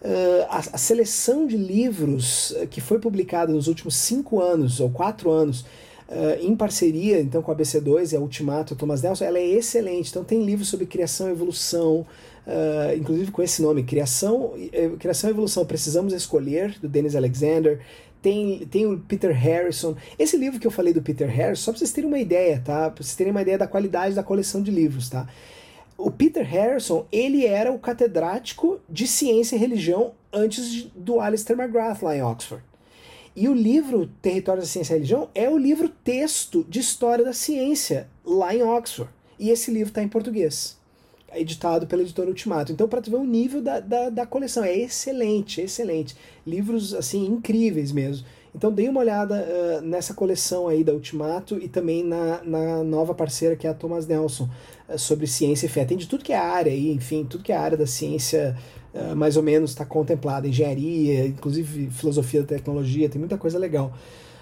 Uh, 0.04 0.44
a, 0.50 0.58
a, 0.58 0.76
seleção 0.76 1.46
de 1.46 1.56
livros 1.56 2.54
que 2.70 2.78
foi 2.78 2.98
publicada 2.98 3.50
nos 3.50 3.68
últimos 3.68 3.96
cinco 3.96 4.38
anos 4.38 4.78
ou 4.78 4.90
quatro 4.90 5.30
anos 5.30 5.64
uh, 6.10 6.38
em 6.42 6.54
parceria 6.54 7.18
então 7.22 7.40
com 7.40 7.50
a 7.50 7.56
BC2 7.56 8.12
e 8.12 8.16
a 8.16 8.20
Ultimato, 8.20 8.76
Thomas 8.76 9.00
Nelson, 9.00 9.24
ela 9.24 9.38
é 9.38 9.46
excelente. 9.46 10.10
Então 10.10 10.22
tem 10.22 10.44
livros 10.44 10.68
sobre 10.68 10.84
criação 10.84 11.28
e 11.28 11.30
evolução, 11.30 12.06
uh, 12.46 12.94
inclusive 12.94 13.30
com 13.30 13.42
esse 13.42 13.62
nome, 13.62 13.82
Criação, 13.82 14.52
criação 14.98 15.30
e 15.30 15.32
Evolução, 15.32 15.64
Precisamos 15.64 16.12
Escolher, 16.12 16.78
do 16.80 16.88
Dennis 16.88 17.16
Alexander. 17.16 17.80
Tem, 18.20 18.66
tem 18.70 18.86
o 18.86 18.98
Peter 18.98 19.34
Harrison. 19.34 19.96
Esse 20.18 20.36
livro 20.36 20.60
que 20.60 20.66
eu 20.66 20.70
falei 20.70 20.92
do 20.92 21.00
Peter 21.00 21.28
Harrison, 21.28 21.62
só 21.62 21.72
para 21.72 21.78
vocês 21.78 21.92
terem 21.92 22.08
uma 22.08 22.18
ideia, 22.18 22.60
tá? 22.62 22.90
Para 22.90 23.02
vocês 23.02 23.16
terem 23.16 23.30
uma 23.30 23.40
ideia 23.40 23.56
da 23.56 23.66
qualidade 23.66 24.14
da 24.14 24.22
coleção 24.22 24.62
de 24.62 24.70
livros, 24.70 25.08
tá? 25.08 25.26
O 25.96 26.10
Peter 26.10 26.44
Harrison, 26.44 27.06
ele 27.10 27.46
era 27.46 27.72
o 27.72 27.78
catedrático 27.78 28.80
de 28.88 29.06
ciência 29.06 29.56
e 29.56 29.58
religião 29.58 30.12
antes 30.32 30.84
do 30.94 31.20
Alistair 31.20 31.58
McGrath 31.58 32.02
lá 32.02 32.16
em 32.16 32.22
Oxford. 32.22 32.64
E 33.36 33.48
o 33.48 33.54
livro 33.54 34.06
Território 34.22 34.62
da 34.62 34.66
Ciência 34.66 34.92
e 34.92 34.96
Religião 34.96 35.28
é 35.34 35.48
o 35.48 35.58
livro 35.58 35.88
texto 35.88 36.64
de 36.68 36.78
história 36.78 37.24
da 37.24 37.32
ciência 37.32 38.08
lá 38.24 38.54
em 38.54 38.62
Oxford. 38.62 39.10
E 39.38 39.50
esse 39.50 39.72
livro 39.72 39.88
está 39.88 40.02
em 40.02 40.08
português, 40.08 40.78
editado 41.34 41.86
pela 41.86 42.02
editora 42.02 42.28
Ultimato. 42.28 42.70
Então, 42.70 42.88
para 42.88 43.02
tu 43.02 43.10
ver 43.10 43.16
o 43.16 43.24
nível 43.24 43.60
da, 43.60 43.80
da, 43.80 44.08
da, 44.08 44.26
coleção, 44.26 44.62
é 44.62 44.76
excelente, 44.76 45.60
excelente. 45.60 46.16
Livros, 46.46 46.94
assim, 46.94 47.26
incríveis 47.26 47.90
mesmo. 47.90 48.24
Então, 48.54 48.70
dei 48.70 48.88
uma 48.88 49.00
olhada 49.00 49.34
uh, 49.34 49.80
nessa 49.80 50.14
coleção 50.14 50.68
aí 50.68 50.84
da 50.84 50.92
Ultimato 50.92 51.58
e 51.58 51.68
também 51.68 52.04
na, 52.04 52.40
na 52.44 52.84
nova 52.84 53.12
parceira 53.12 53.56
que 53.56 53.66
é 53.66 53.70
a 53.70 53.74
Thomas 53.74 54.06
Nelson, 54.06 54.48
uh, 54.88 54.98
sobre 54.98 55.26
ciência 55.26 55.66
e 55.66 55.68
fé. 55.68 55.84
Tem 55.84 55.96
de 55.96 56.06
tudo 56.06 56.22
que 56.22 56.32
é 56.32 56.38
área 56.38 56.70
aí, 56.70 56.92
enfim, 56.92 57.24
tudo 57.24 57.42
que 57.42 57.52
é 57.52 57.56
área 57.56 57.76
da 57.76 57.86
ciência 57.86 58.56
uh, 58.94 59.16
mais 59.16 59.36
ou 59.36 59.42
menos 59.42 59.70
está 59.70 59.84
contemplada. 59.84 60.46
Engenharia, 60.46 61.26
inclusive 61.26 61.90
filosofia 61.90 62.42
da 62.42 62.46
tecnologia, 62.46 63.08
tem 63.08 63.18
muita 63.18 63.36
coisa 63.36 63.58
legal. 63.58 63.92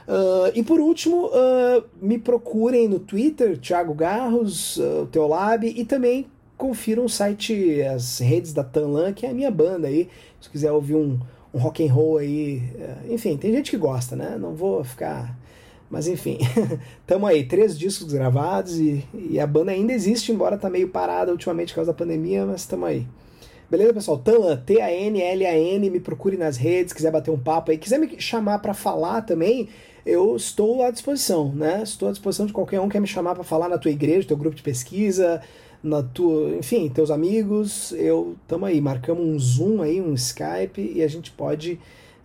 Uh, 0.07 0.51
e 0.55 0.63
por 0.63 0.81
último, 0.81 1.27
uh, 1.29 1.85
me 2.01 2.19
procurem 2.19 2.89
no 2.89 2.99
Twitter, 2.99 3.57
Thiago 3.59 3.95
Garros, 3.95 4.77
uh, 4.77 5.03
o 5.03 5.07
Teolab, 5.07 5.67
e 5.67 5.85
também 5.85 6.27
confiram 6.57 7.05
o 7.05 7.09
site, 7.09 7.83
as 7.83 8.19
redes 8.19 8.53
da 8.53 8.65
Tanlan, 8.65 9.13
que 9.13 9.25
é 9.25 9.31
a 9.31 9.35
minha 9.35 9.51
banda 9.51 9.89
aí. 9.89 10.09
Se 10.41 10.51
quiser 10.51 10.73
ouvir 10.73 10.97
um, 10.97 11.19
um 11.53 11.59
rock 11.59 11.87
and 11.87 11.93
roll 11.93 12.19
aí, 12.19 12.63
enfim, 13.09 13.37
tem 13.37 13.53
gente 13.53 13.71
que 13.71 13.77
gosta, 13.77 14.17
né? 14.17 14.37
Não 14.39 14.55
vou 14.55 14.83
ficar. 14.83 15.37
Mas 15.91 16.09
enfim, 16.09 16.39
tamo 17.07 17.27
aí, 17.27 17.45
três 17.45 17.79
discos 17.79 18.13
gravados 18.13 18.79
e, 18.79 19.05
e 19.13 19.39
a 19.39 19.47
banda 19.47 19.73
ainda 19.73 19.93
existe, 19.93 20.33
embora 20.33 20.57
tá 20.57 20.71
meio 20.71 20.89
parada 20.89 21.31
ultimamente 21.31 21.69
por 21.69 21.77
causa 21.77 21.93
da 21.93 21.99
pandemia, 21.99 22.47
mas 22.47 22.65
tamo 22.65 22.87
aí. 22.87 23.07
Beleza, 23.71 23.93
pessoal? 23.93 24.19
Tanlan, 24.19 24.57
T-A-N-L-A-N, 24.57 25.91
me 25.91 26.01
procure 26.01 26.37
nas 26.37 26.57
redes, 26.57 26.93
quiser 26.93 27.11
bater 27.11 27.31
um 27.31 27.39
papo 27.39 27.71
aí, 27.71 27.79
quiser 27.79 27.99
me 27.99 28.19
chamar 28.19 28.59
para 28.61 28.73
falar 28.73 29.23
também, 29.23 29.69
eu 30.05 30.35
estou 30.35 30.83
à 30.83 30.91
disposição, 30.91 31.53
né? 31.55 31.83
Estou 31.83 32.09
à 32.09 32.13
disposição 32.13 32.47
de 32.47 32.53
qualquer 32.53 32.81
um 32.81 32.87
que 32.87 32.93
quer 32.93 33.01
me 33.01 33.07
chamar 33.07 33.35
para 33.35 33.45
falar 33.45 33.69
na 33.69 33.79
tua 33.79 33.91
igreja, 33.91 34.29
teu 34.29 34.37
grupo 34.37 34.57
de 34.57 34.63
pesquisa, 34.63 35.41
na 35.83 36.03
tua, 36.03 36.57
enfim, 36.57 36.89
teus 36.89 37.11
amigos, 37.11 37.93
eu 37.93 38.37
tamo 38.47 38.65
aí, 38.65 38.81
marcamos 38.81 39.25
um 39.25 39.39
Zoom 39.39 39.83
aí, 39.83 40.01
um 40.01 40.15
Skype 40.15 40.93
e 40.95 41.03
a 41.03 41.09
gente 41.09 41.31
pode 41.33 41.79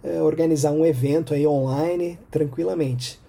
é, 0.03 0.21
organizar 0.21 0.71
um 0.71 0.85
evento 0.85 1.33
aí 1.33 1.47
online 1.47 2.19
tranquilamente. 2.29 3.19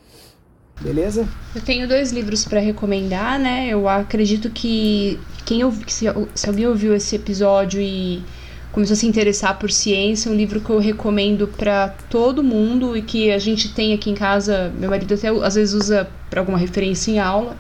Beleza? 0.80 1.28
Eu 1.55 1.60
tenho 1.60 1.88
dois 1.88 2.12
livros 2.12 2.44
para 2.44 2.60
recomendar, 2.60 3.38
né? 3.38 3.68
Eu 3.68 3.88
acredito 3.88 4.48
que 4.50 5.18
quem 5.44 5.64
ouvi, 5.64 5.84
se, 5.90 6.05
se 6.34 6.48
alguém 6.48 6.68
ouviu 6.68 6.94
esse 6.94 7.16
episódio 7.16 7.80
e 7.80 8.22
começou 8.70 8.94
a 8.94 8.96
se 8.96 9.06
interessar 9.06 9.59
por 9.59 9.72
ciência, 9.72 10.30
um 10.30 10.36
livro 10.36 10.60
que 10.60 10.70
eu 10.70 10.78
recomendo 10.78 11.48
para 11.48 11.88
todo 12.10 12.44
mundo 12.44 12.96
e 12.96 13.02
que 13.02 13.32
a 13.32 13.38
gente 13.38 13.74
tem 13.74 13.92
aqui 13.92 14.10
em 14.10 14.14
casa, 14.14 14.72
meu 14.78 14.90
marido 14.90 15.14
até 15.14 15.28
às 15.28 15.56
vezes 15.56 15.74
usa 15.74 16.09
para 16.30 16.40
alguma 16.40 16.59
referência 16.59 17.10
em 17.10 17.18
aula, 17.18 17.56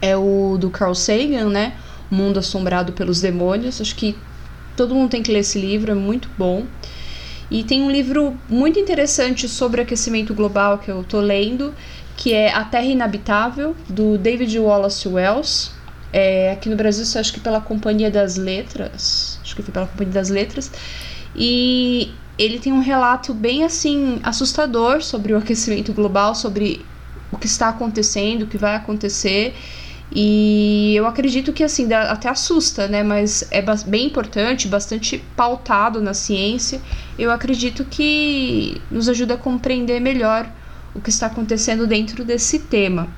é 0.00 0.16
o 0.16 0.56
do 0.58 0.70
Carl 0.70 0.94
Sagan, 0.94 1.48
né? 1.50 1.74
Mundo 2.10 2.38
Assombrado 2.38 2.92
pelos 2.92 3.20
Demônios. 3.20 3.80
Acho 3.80 3.94
que 3.94 4.16
todo 4.76 4.94
mundo 4.94 5.10
tem 5.10 5.22
que 5.22 5.30
ler 5.30 5.40
esse 5.40 5.58
livro, 5.58 5.92
é 5.92 5.94
muito 5.94 6.28
bom. 6.36 6.66
E 7.50 7.64
tem 7.64 7.82
um 7.82 7.90
livro 7.90 8.38
muito 8.48 8.78
interessante 8.78 9.48
sobre 9.48 9.80
aquecimento 9.80 10.32
global 10.32 10.78
que 10.78 10.90
eu 10.90 11.02
tô 11.02 11.20
lendo, 11.20 11.74
que 12.16 12.32
é 12.32 12.52
A 12.52 12.64
Terra 12.64 12.84
Inabitável, 12.84 13.74
do 13.88 14.16
David 14.16 14.56
Wallace 14.58 15.08
Wells. 15.08 15.72
É, 16.12 16.52
aqui 16.52 16.68
no 16.68 16.76
Brasil, 16.76 17.20
acho 17.20 17.32
que 17.32 17.40
pela 17.40 17.60
Companhia 17.60 18.10
das 18.10 18.36
Letras. 18.36 19.38
Acho 19.42 19.56
que 19.56 19.62
foi 19.62 19.72
pela 19.72 19.86
Companhia 19.86 20.14
das 20.14 20.28
Letras. 20.28 20.70
E 21.34 22.12
ele 22.38 22.58
tem 22.58 22.72
um 22.72 22.80
relato 22.80 23.34
bem 23.34 23.64
assim 23.64 24.20
assustador 24.22 25.02
sobre 25.02 25.32
o 25.32 25.36
aquecimento 25.38 25.92
global, 25.92 26.34
sobre 26.34 26.84
o 27.32 27.36
que 27.36 27.46
está 27.46 27.68
acontecendo, 27.68 28.42
o 28.42 28.46
que 28.46 28.56
vai 28.56 28.74
acontecer. 28.76 29.54
E 30.12 30.94
eu 30.96 31.06
acredito 31.06 31.52
que 31.52 31.62
assim, 31.62 31.92
até 31.92 32.28
assusta, 32.28 32.88
né? 32.88 33.02
Mas 33.02 33.46
é 33.50 33.62
bem 33.86 34.06
importante, 34.06 34.66
bastante 34.66 35.18
pautado 35.36 36.00
na 36.00 36.14
ciência. 36.14 36.80
Eu 37.18 37.30
acredito 37.30 37.84
que 37.84 38.80
nos 38.90 39.08
ajuda 39.08 39.34
a 39.34 39.38
compreender 39.38 40.00
melhor 40.00 40.50
o 40.94 41.00
que 41.00 41.10
está 41.10 41.26
acontecendo 41.26 41.86
dentro 41.86 42.24
desse 42.24 42.58
tema. 42.58 43.08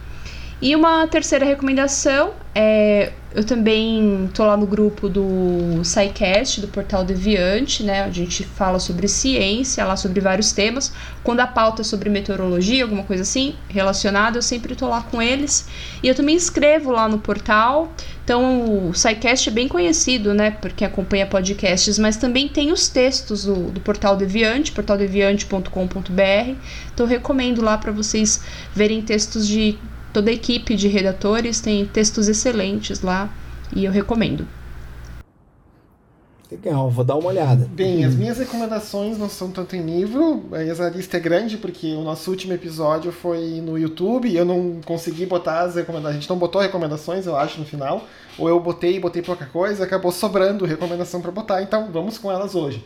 E 0.60 0.76
uma 0.76 1.06
terceira 1.08 1.44
recomendação 1.44 2.34
é 2.54 3.12
eu 3.34 3.44
também 3.44 4.28
tô 4.34 4.44
lá 4.44 4.56
no 4.56 4.66
grupo 4.66 5.08
do 5.08 5.82
SciCast, 5.82 6.60
do 6.60 6.68
Portal 6.68 7.02
Deviante, 7.02 7.82
né? 7.82 8.02
A 8.02 8.10
gente 8.10 8.44
fala 8.44 8.78
sobre 8.78 9.08
ciência, 9.08 9.84
lá 9.84 9.96
sobre 9.96 10.20
vários 10.20 10.52
temas. 10.52 10.92
Quando 11.24 11.40
a 11.40 11.46
pauta 11.46 11.80
é 11.80 11.84
sobre 11.84 12.10
meteorologia, 12.10 12.82
alguma 12.82 13.04
coisa 13.04 13.22
assim, 13.22 13.54
relacionada, 13.68 14.36
eu 14.36 14.42
sempre 14.42 14.74
tô 14.74 14.86
lá 14.86 15.02
com 15.02 15.22
eles. 15.22 15.66
E 16.02 16.08
eu 16.08 16.14
também 16.14 16.36
escrevo 16.36 16.90
lá 16.90 17.08
no 17.08 17.18
portal. 17.18 17.92
Então, 18.22 18.88
o 18.88 18.94
SciCast 18.94 19.48
é 19.48 19.52
bem 19.52 19.66
conhecido, 19.66 20.34
né? 20.34 20.50
Por 20.50 20.70
quem 20.72 20.86
acompanha 20.86 21.26
podcasts, 21.26 21.98
mas 21.98 22.16
também 22.18 22.48
tem 22.48 22.70
os 22.70 22.88
textos 22.88 23.44
do, 23.44 23.70
do 23.70 23.80
Portal 23.80 24.14
Deviante, 24.14 24.72
portaldeviante.com.br. 24.72 26.56
Então, 26.92 27.06
recomendo 27.06 27.62
lá 27.62 27.78
para 27.78 27.92
vocês 27.92 28.42
verem 28.74 29.00
textos 29.00 29.48
de 29.48 29.78
Toda 30.12 30.30
a 30.30 30.34
equipe 30.34 30.74
de 30.74 30.88
redatores 30.88 31.60
tem 31.60 31.86
textos 31.86 32.28
excelentes 32.28 33.00
lá 33.00 33.32
e 33.74 33.84
eu 33.84 33.92
recomendo. 33.92 34.46
Legal, 36.52 36.90
vou 36.90 37.02
dar 37.02 37.16
uma 37.16 37.28
olhada. 37.28 37.66
Bem, 37.72 38.04
as 38.04 38.14
minhas 38.14 38.36
recomendações 38.36 39.16
não 39.16 39.30
são 39.30 39.50
tanto 39.50 39.74
em 39.74 39.80
livro, 39.80 40.44
a 40.52 40.88
lista 40.90 41.16
é 41.16 41.20
grande 41.20 41.56
porque 41.56 41.94
o 41.94 42.02
nosso 42.02 42.30
último 42.30 42.52
episódio 42.52 43.10
foi 43.10 43.62
no 43.62 43.78
YouTube 43.78 44.28
e 44.28 44.36
eu 44.36 44.44
não 44.44 44.78
consegui 44.84 45.24
botar 45.24 45.60
as 45.60 45.76
recomendações. 45.76 46.14
A 46.14 46.20
gente 46.20 46.28
não 46.28 46.36
botou 46.36 46.60
recomendações, 46.60 47.24
eu 47.24 47.34
acho, 47.34 47.58
no 47.58 47.64
final. 47.64 48.06
Ou 48.38 48.50
eu 48.50 48.60
botei 48.60 48.96
e 48.96 49.00
botei 49.00 49.22
pouca 49.22 49.46
coisa, 49.46 49.84
acabou 49.84 50.12
sobrando 50.12 50.66
recomendação 50.66 51.22
para 51.22 51.30
botar, 51.30 51.62
então 51.62 51.90
vamos 51.90 52.18
com 52.18 52.30
elas 52.30 52.54
hoje. 52.54 52.84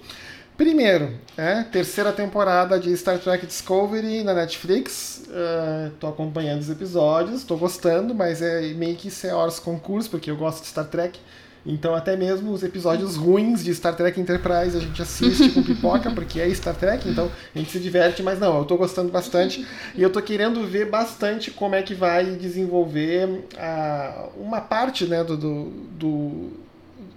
Primeiro, 0.56 1.12
é, 1.36 1.62
terceira 1.64 2.10
temporada 2.12 2.80
de 2.80 2.96
Star 2.96 3.18
Trek 3.18 3.44
Discovery 3.46 4.24
na 4.24 4.32
Netflix. 4.32 5.22
Uh, 5.28 5.90
tô 6.00 6.06
acompanhando 6.06 6.60
os 6.60 6.70
episódios, 6.70 7.44
tô 7.44 7.58
gostando, 7.58 8.14
mas 8.14 8.40
é 8.40 8.62
meio 8.72 8.96
que 8.96 9.08
isso 9.08 9.26
é 9.26 9.34
horas 9.34 9.58
concurso, 9.58 10.08
porque 10.08 10.30
eu 10.30 10.36
gosto 10.36 10.62
de 10.62 10.68
Star 10.68 10.86
Trek. 10.86 11.20
Então 11.66 11.94
até 11.94 12.16
mesmo 12.16 12.52
os 12.52 12.62
episódios 12.62 13.16
ruins 13.16 13.62
de 13.62 13.74
Star 13.74 13.94
Trek 13.94 14.18
Enterprise 14.18 14.76
a 14.76 14.80
gente 14.80 15.02
assiste 15.02 15.50
com 15.50 15.62
pipoca, 15.62 16.10
porque 16.12 16.40
é 16.40 16.48
Star 16.54 16.76
Trek, 16.76 17.06
então 17.06 17.30
a 17.54 17.58
gente 17.58 17.70
se 17.72 17.80
diverte, 17.80 18.22
mas 18.22 18.38
não, 18.38 18.56
eu 18.58 18.64
tô 18.64 18.76
gostando 18.76 19.10
bastante 19.10 19.66
e 19.94 20.02
eu 20.02 20.08
tô 20.08 20.22
querendo 20.22 20.64
ver 20.66 20.88
bastante 20.88 21.50
como 21.50 21.74
é 21.74 21.82
que 21.82 21.92
vai 21.92 22.24
desenvolver 22.36 23.28
uh, 23.28 24.30
uma 24.40 24.60
parte 24.60 25.06
né, 25.06 25.24
do, 25.24 25.36
do, 25.36 26.50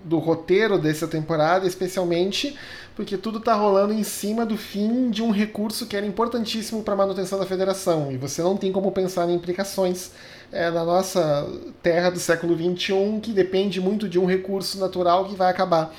do 0.04 0.18
roteiro 0.18 0.78
dessa 0.78 1.08
temporada, 1.08 1.68
especialmente 1.68 2.56
porque 3.00 3.16
tudo 3.16 3.38
está 3.38 3.54
rolando 3.54 3.94
em 3.94 4.04
cima 4.04 4.46
do 4.46 4.58
fim 4.58 5.10
de 5.10 5.24
um 5.24 5.32
recurso 5.32 5.86
que 5.86 5.96
era 5.96 6.06
importantíssimo 6.06 6.84
para 6.84 6.96
a 6.96 6.98
manutenção 6.98 7.40
da 7.40 7.46
federação, 7.46 8.12
e 8.12 8.18
você 8.18 8.42
não 8.42 8.58
tem 8.58 8.74
como 8.74 8.92
pensar 8.92 9.30
em 9.30 9.36
implicações 9.36 10.12
é, 10.52 10.70
na 10.70 10.84
nossa 10.84 11.48
terra 11.82 12.10
do 12.10 12.20
século 12.20 12.58
XXI, 12.58 13.22
que 13.22 13.32
depende 13.32 13.80
muito 13.80 14.10
de 14.10 14.20
um 14.20 14.26
recurso 14.26 14.78
natural 14.80 15.24
que 15.24 15.34
vai 15.34 15.50
acabar, 15.50 15.96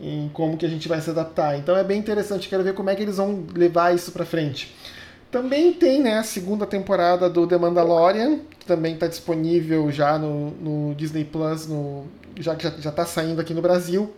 em 0.00 0.30
como 0.32 0.56
que 0.56 0.64
a 0.64 0.68
gente 0.68 0.86
vai 0.86 1.00
se 1.00 1.10
adaptar. 1.10 1.58
Então 1.58 1.76
é 1.76 1.82
bem 1.82 1.98
interessante, 1.98 2.48
quero 2.48 2.62
ver 2.62 2.74
como 2.74 2.90
é 2.90 2.94
que 2.94 3.02
eles 3.02 3.16
vão 3.16 3.44
levar 3.52 3.92
isso 3.92 4.12
para 4.12 4.24
frente. 4.24 4.72
Também 5.32 5.72
tem 5.72 6.00
né, 6.00 6.18
a 6.18 6.22
segunda 6.22 6.64
temporada 6.64 7.28
do 7.28 7.44
The 7.44 7.58
Mandalorian, 7.58 8.38
que 8.58 8.64
também 8.64 8.94
está 8.94 9.08
disponível 9.08 9.90
já 9.90 10.16
no, 10.16 10.50
no 10.52 10.94
Disney 10.94 11.24
Plus, 11.24 11.66
no, 11.66 12.04
já 12.38 12.54
que 12.54 12.64
já 12.80 12.90
está 12.90 13.04
saindo 13.04 13.40
aqui 13.40 13.54
no 13.54 13.62
Brasil 13.62 14.12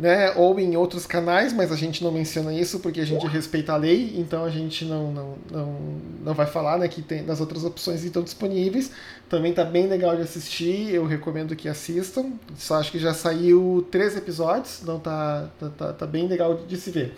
né? 0.00 0.32
Ou 0.34 0.58
em 0.58 0.76
outros 0.76 1.06
canais, 1.06 1.52
mas 1.52 1.70
a 1.70 1.76
gente 1.76 2.02
não 2.02 2.10
menciona 2.10 2.54
isso 2.54 2.80
porque 2.80 3.02
a 3.02 3.04
gente 3.04 3.26
respeita 3.26 3.74
a 3.74 3.76
lei, 3.76 4.14
então 4.16 4.44
a 4.44 4.48
gente 4.48 4.86
não, 4.86 5.12
não, 5.12 5.34
não, 5.50 5.80
não 6.24 6.34
vai 6.34 6.46
falar 6.46 6.78
né, 6.78 6.88
que 6.88 7.02
tem 7.02 7.22
das 7.22 7.38
outras 7.38 7.64
opções 7.64 8.02
estão 8.02 8.22
disponíveis. 8.22 8.90
Também 9.28 9.52
tá 9.52 9.62
bem 9.62 9.86
legal 9.86 10.16
de 10.16 10.22
assistir, 10.22 10.94
eu 10.94 11.04
recomendo 11.04 11.54
que 11.54 11.68
assistam. 11.68 12.32
Só 12.56 12.76
acho 12.76 12.90
que 12.90 12.98
já 12.98 13.12
saiu 13.12 13.86
três 13.90 14.16
episódios, 14.16 14.80
então 14.82 14.98
tá, 14.98 15.50
tá, 15.60 15.68
tá, 15.68 15.92
tá 15.92 16.06
bem 16.06 16.26
legal 16.26 16.54
de 16.66 16.76
se 16.78 16.90
ver. 16.90 17.14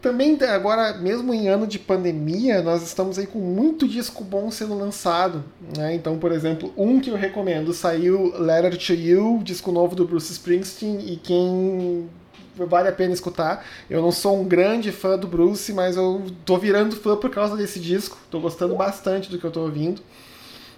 Também 0.00 0.38
agora, 0.44 0.94
mesmo 0.94 1.34
em 1.34 1.48
ano 1.48 1.66
de 1.66 1.78
pandemia, 1.78 2.62
nós 2.62 2.82
estamos 2.82 3.18
aí 3.18 3.26
com 3.26 3.38
muito 3.38 3.86
disco 3.86 4.24
bom 4.24 4.50
sendo 4.50 4.78
lançado. 4.78 5.44
Né? 5.76 5.94
Então, 5.94 6.18
por 6.18 6.32
exemplo, 6.32 6.72
um 6.74 6.98
que 7.00 7.10
eu 7.10 7.16
recomendo 7.16 7.74
saiu 7.74 8.32
Letter 8.38 8.78
to 8.78 8.94
You, 8.94 9.40
disco 9.42 9.70
novo 9.70 9.94
do 9.94 10.06
Bruce 10.06 10.32
Springsteen, 10.32 11.12
e 11.12 11.16
quem 11.16 12.08
vale 12.56 12.88
a 12.88 12.92
pena 12.92 13.12
escutar. 13.12 13.64
Eu 13.88 14.00
não 14.00 14.10
sou 14.10 14.40
um 14.40 14.44
grande 14.44 14.90
fã 14.90 15.18
do 15.18 15.26
Bruce, 15.26 15.72
mas 15.72 15.96
eu 15.96 16.24
tô 16.44 16.56
virando 16.56 16.96
fã 16.96 17.16
por 17.16 17.30
causa 17.30 17.56
desse 17.56 17.78
disco. 17.78 18.16
Tô 18.30 18.40
gostando 18.40 18.74
bastante 18.76 19.30
do 19.30 19.38
que 19.38 19.44
eu 19.44 19.50
tô 19.50 19.60
ouvindo. 19.60 20.00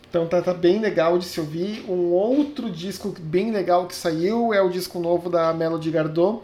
Então 0.09 0.27
tá, 0.27 0.43
tá, 0.43 0.53
bem 0.53 0.79
legal 0.79 1.17
de 1.17 1.25
se 1.25 1.41
ouvir. 1.41 1.85
Um 1.89 2.11
outro 2.11 2.71
disco 2.71 3.15
bem 3.21 3.51
legal 3.51 3.87
que 3.87 3.95
saiu 3.95 4.53
é 4.53 4.61
o 4.61 4.69
disco 4.69 4.99
novo 5.01 5.31
da 5.31 5.55
Melody 5.55 5.91
Gardot, 5.91 6.43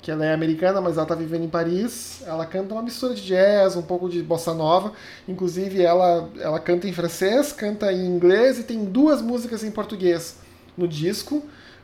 que 0.00 0.10
ela 0.10 0.24
é 0.24 0.32
americana, 0.32 0.80
mas 0.80 0.96
ela 0.96 1.06
tá 1.06 1.14
vivendo 1.14 1.44
em 1.44 1.48
Paris. 1.48 2.22
Ela 2.26 2.46
canta 2.46 2.74
uma 2.74 2.82
mistura 2.82 3.14
de 3.14 3.22
jazz, 3.22 3.76
um 3.76 3.82
pouco 3.82 4.08
de 4.08 4.22
bossa 4.22 4.54
nova. 4.54 4.92
Inclusive, 5.26 5.82
ela, 5.82 6.28
ela 6.38 6.60
canta 6.60 6.86
em 6.86 6.92
francês, 6.92 7.52
canta 7.52 7.92
em 7.92 8.06
inglês 8.06 8.58
e 8.58 8.62
tem 8.62 8.84
duas 8.84 9.20
músicas 9.20 9.64
em 9.64 9.70
português 9.70 10.36
no 10.76 10.86
disco 10.86 11.42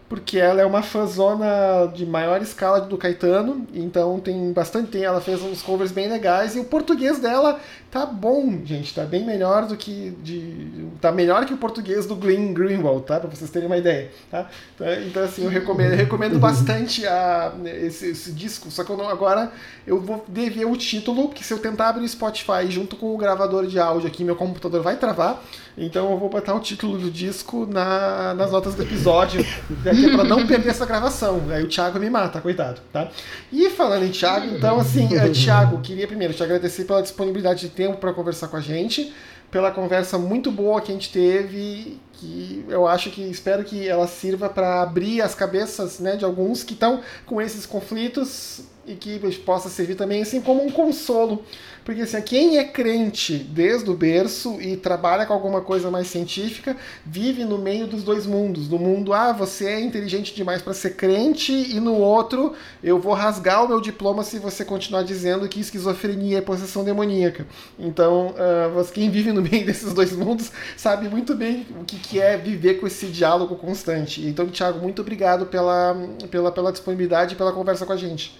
porque 0.08 0.38
ela 0.38 0.60
é 0.60 0.66
uma 0.66 0.82
fãzona 0.82 1.90
de 1.94 2.04
maior 2.04 2.42
escala 2.42 2.80
do 2.80 2.98
Caetano, 2.98 3.66
então 3.72 4.20
tem 4.20 4.52
bastante 4.52 4.90
tempo, 4.90 5.04
ela 5.04 5.20
fez 5.20 5.42
uns 5.42 5.62
covers 5.62 5.92
bem 5.92 6.08
legais 6.08 6.54
e 6.54 6.60
o 6.60 6.64
português 6.64 7.18
dela 7.18 7.58
tá 7.90 8.04
bom, 8.04 8.60
gente, 8.64 8.94
tá 8.94 9.04
bem 9.04 9.24
melhor 9.24 9.66
do 9.66 9.76
que 9.76 10.10
de 10.22 10.88
tá 11.00 11.10
melhor 11.10 11.46
que 11.46 11.54
o 11.54 11.56
português 11.56 12.06
do 12.06 12.16
Glenn 12.16 12.52
Greenwald, 12.52 13.06
tá? 13.06 13.18
Para 13.18 13.30
vocês 13.30 13.50
terem 13.50 13.66
uma 13.66 13.78
ideia, 13.78 14.10
tá? 14.30 14.48
Então, 14.74 14.86
então 15.06 15.24
assim, 15.24 15.44
eu 15.44 15.50
recomendo, 15.50 15.92
eu 15.92 15.98
recomendo 15.98 16.38
bastante 16.38 17.06
a, 17.06 17.54
esse, 17.64 18.10
esse, 18.10 18.32
disco, 18.32 18.70
só 18.70 18.84
que 18.84 18.90
eu 18.90 18.96
não, 18.96 19.08
agora 19.08 19.52
eu 19.86 20.00
vou 20.00 20.24
dever 20.28 20.66
o 20.66 20.76
título, 20.76 21.28
porque 21.28 21.42
se 21.42 21.52
eu 21.52 21.58
tentar 21.58 21.88
abrir 21.88 22.04
o 22.04 22.08
Spotify 22.08 22.68
junto 22.68 22.96
com 22.96 23.14
o 23.14 23.16
gravador 23.16 23.66
de 23.66 23.78
áudio 23.78 24.08
aqui, 24.08 24.22
meu 24.22 24.36
computador 24.36 24.82
vai 24.82 24.96
travar, 24.96 25.42
então 25.76 26.10
eu 26.12 26.18
vou 26.18 26.28
botar 26.28 26.54
o 26.54 26.60
título 26.60 26.98
do 26.98 27.10
disco 27.10 27.66
na, 27.66 28.32
nas 28.34 28.52
notas 28.52 28.74
do 28.74 28.82
episódio 28.82 29.40
aqui 29.84 30.10
para 30.10 30.24
não 30.24 30.46
perder 30.46 30.70
essa 30.70 30.86
gravação. 30.86 31.42
Aí 31.50 31.64
o 31.64 31.68
Thiago 31.68 31.98
me 31.98 32.08
mata, 32.08 32.40
coitado, 32.40 32.80
tá? 32.92 33.08
E 33.52 33.68
falando 33.70 34.04
em 34.04 34.10
Thiago, 34.10 34.46
então 34.46 34.78
assim, 34.78 35.06
uh, 35.06 35.32
Thiago, 35.32 35.80
queria 35.80 36.06
primeiro 36.06 36.32
te 36.32 36.42
agradecer 36.42 36.84
pela 36.84 37.02
disponibilidade 37.02 37.60
de 37.60 37.68
tempo 37.70 37.96
para 37.96 38.12
conversar 38.12 38.48
com 38.48 38.56
a 38.56 38.60
gente, 38.60 39.12
pela 39.50 39.70
conversa 39.70 40.16
muito 40.16 40.50
boa 40.50 40.80
que 40.80 40.92
a 40.92 40.94
gente 40.94 41.10
teve, 41.10 41.98
que 42.12 42.64
eu 42.68 42.86
acho 42.86 43.10
que 43.10 43.22
espero 43.22 43.64
que 43.64 43.88
ela 43.88 44.06
sirva 44.06 44.48
para 44.48 44.82
abrir 44.82 45.22
as 45.22 45.34
cabeças, 45.34 45.98
né, 45.98 46.16
de 46.16 46.24
alguns 46.24 46.62
que 46.62 46.74
estão 46.74 47.00
com 47.26 47.40
esses 47.40 47.66
conflitos 47.66 48.62
e 48.86 48.94
que 48.94 49.18
possa 49.38 49.68
servir 49.68 49.94
também 49.94 50.22
assim 50.22 50.40
como 50.40 50.64
um 50.64 50.70
consolo 50.70 51.44
porque 51.84 52.00
assim, 52.00 52.20
quem 52.22 52.56
é 52.56 52.64
crente 52.64 53.36
desde 53.36 53.90
o 53.90 53.94
berço 53.94 54.60
e 54.60 54.76
trabalha 54.76 55.26
com 55.26 55.34
alguma 55.34 55.60
coisa 55.60 55.90
mais 55.90 56.06
científica, 56.06 56.76
vive 57.04 57.44
no 57.44 57.58
meio 57.58 57.86
dos 57.86 58.02
dois 58.02 58.26
mundos. 58.26 58.68
No 58.68 58.78
mundo, 58.78 59.12
ah, 59.12 59.32
você 59.32 59.66
é 59.66 59.80
inteligente 59.80 60.34
demais 60.34 60.62
para 60.62 60.72
ser 60.72 60.96
crente, 60.96 61.52
e 61.52 61.78
no 61.80 61.94
outro, 61.94 62.54
eu 62.82 62.98
vou 62.98 63.12
rasgar 63.12 63.64
o 63.64 63.68
meu 63.68 63.80
diploma 63.80 64.22
se 64.22 64.38
você 64.38 64.64
continuar 64.64 65.02
dizendo 65.02 65.46
que 65.46 65.60
esquizofrenia 65.60 66.38
é 66.38 66.40
possessão 66.40 66.82
demoníaca. 66.82 67.46
Então, 67.78 68.28
uh, 68.28 68.92
quem 68.92 69.10
vive 69.10 69.30
no 69.32 69.42
meio 69.42 69.66
desses 69.66 69.92
dois 69.92 70.12
mundos 70.12 70.50
sabe 70.76 71.08
muito 71.08 71.34
bem 71.34 71.66
o 71.78 71.84
que, 71.84 71.98
que 71.98 72.18
é 72.18 72.38
viver 72.38 72.80
com 72.80 72.86
esse 72.86 73.06
diálogo 73.06 73.56
constante. 73.56 74.26
Então, 74.26 74.46
Thiago, 74.46 74.80
muito 74.80 75.02
obrigado 75.02 75.46
pela, 75.46 75.94
pela, 76.30 76.50
pela 76.50 76.72
disponibilidade 76.72 77.34
e 77.34 77.36
pela 77.36 77.52
conversa 77.52 77.84
com 77.84 77.92
a 77.92 77.96
gente. 77.96 78.38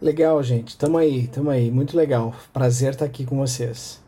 Legal, 0.00 0.40
gente. 0.42 0.76
Tamo 0.76 0.96
aí, 0.96 1.26
tamo 1.26 1.50
aí. 1.50 1.70
Muito 1.70 1.96
legal. 1.96 2.34
Prazer 2.52 2.90
estar 2.90 3.04
aqui 3.04 3.24
com 3.24 3.36
vocês. 3.36 4.00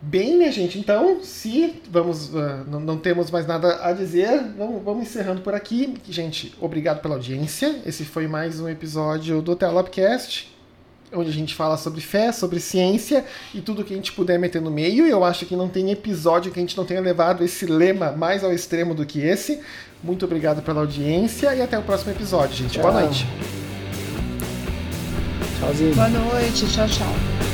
Bem, 0.00 0.38
minha 0.38 0.52
gente, 0.52 0.78
então, 0.78 1.24
se 1.24 1.82
vamos, 1.90 2.28
uh, 2.28 2.64
não, 2.68 2.78
não, 2.78 2.96
temos 2.96 3.32
mais 3.32 3.48
nada 3.48 3.84
a 3.84 3.92
dizer, 3.92 4.44
vamos, 4.56 4.80
vamos, 4.82 5.02
encerrando 5.02 5.40
por 5.40 5.54
aqui. 5.54 5.94
Gente, 6.08 6.54
obrigado 6.60 7.02
pela 7.02 7.16
audiência. 7.16 7.82
Esse 7.84 8.04
foi 8.04 8.28
mais 8.28 8.60
um 8.60 8.68
episódio 8.68 9.42
do 9.42 9.56
Telopcast, 9.56 10.56
onde 11.12 11.30
a 11.30 11.32
gente 11.32 11.52
fala 11.52 11.76
sobre 11.76 12.00
fé, 12.00 12.30
sobre 12.30 12.60
ciência 12.60 13.24
e 13.52 13.60
tudo 13.60 13.84
que 13.84 13.92
a 13.92 13.96
gente 13.96 14.12
puder 14.12 14.38
meter 14.38 14.62
no 14.62 14.70
meio. 14.70 15.04
E 15.04 15.10
eu 15.10 15.24
acho 15.24 15.44
que 15.44 15.56
não 15.56 15.68
tem 15.68 15.90
episódio 15.90 16.52
que 16.52 16.60
a 16.60 16.62
gente 16.62 16.76
não 16.76 16.84
tenha 16.84 17.00
levado 17.00 17.42
esse 17.42 17.66
lema 17.66 18.12
mais 18.12 18.44
ao 18.44 18.52
extremo 18.52 18.94
do 18.94 19.04
que 19.04 19.18
esse. 19.18 19.60
Muito 20.02 20.24
obrigado 20.24 20.62
pela 20.62 20.80
audiência 20.80 21.54
e 21.54 21.62
até 21.62 21.78
o 21.78 21.82
próximo 21.82 22.12
episódio, 22.12 22.56
gente. 22.56 22.72
Tchau. 22.72 22.82
Boa 22.82 23.00
noite. 23.00 23.26
Tchauzinho. 25.58 25.94
Boa 25.94 26.08
noite. 26.08 26.66
Tchau, 26.66 26.86
tchau. 26.88 27.47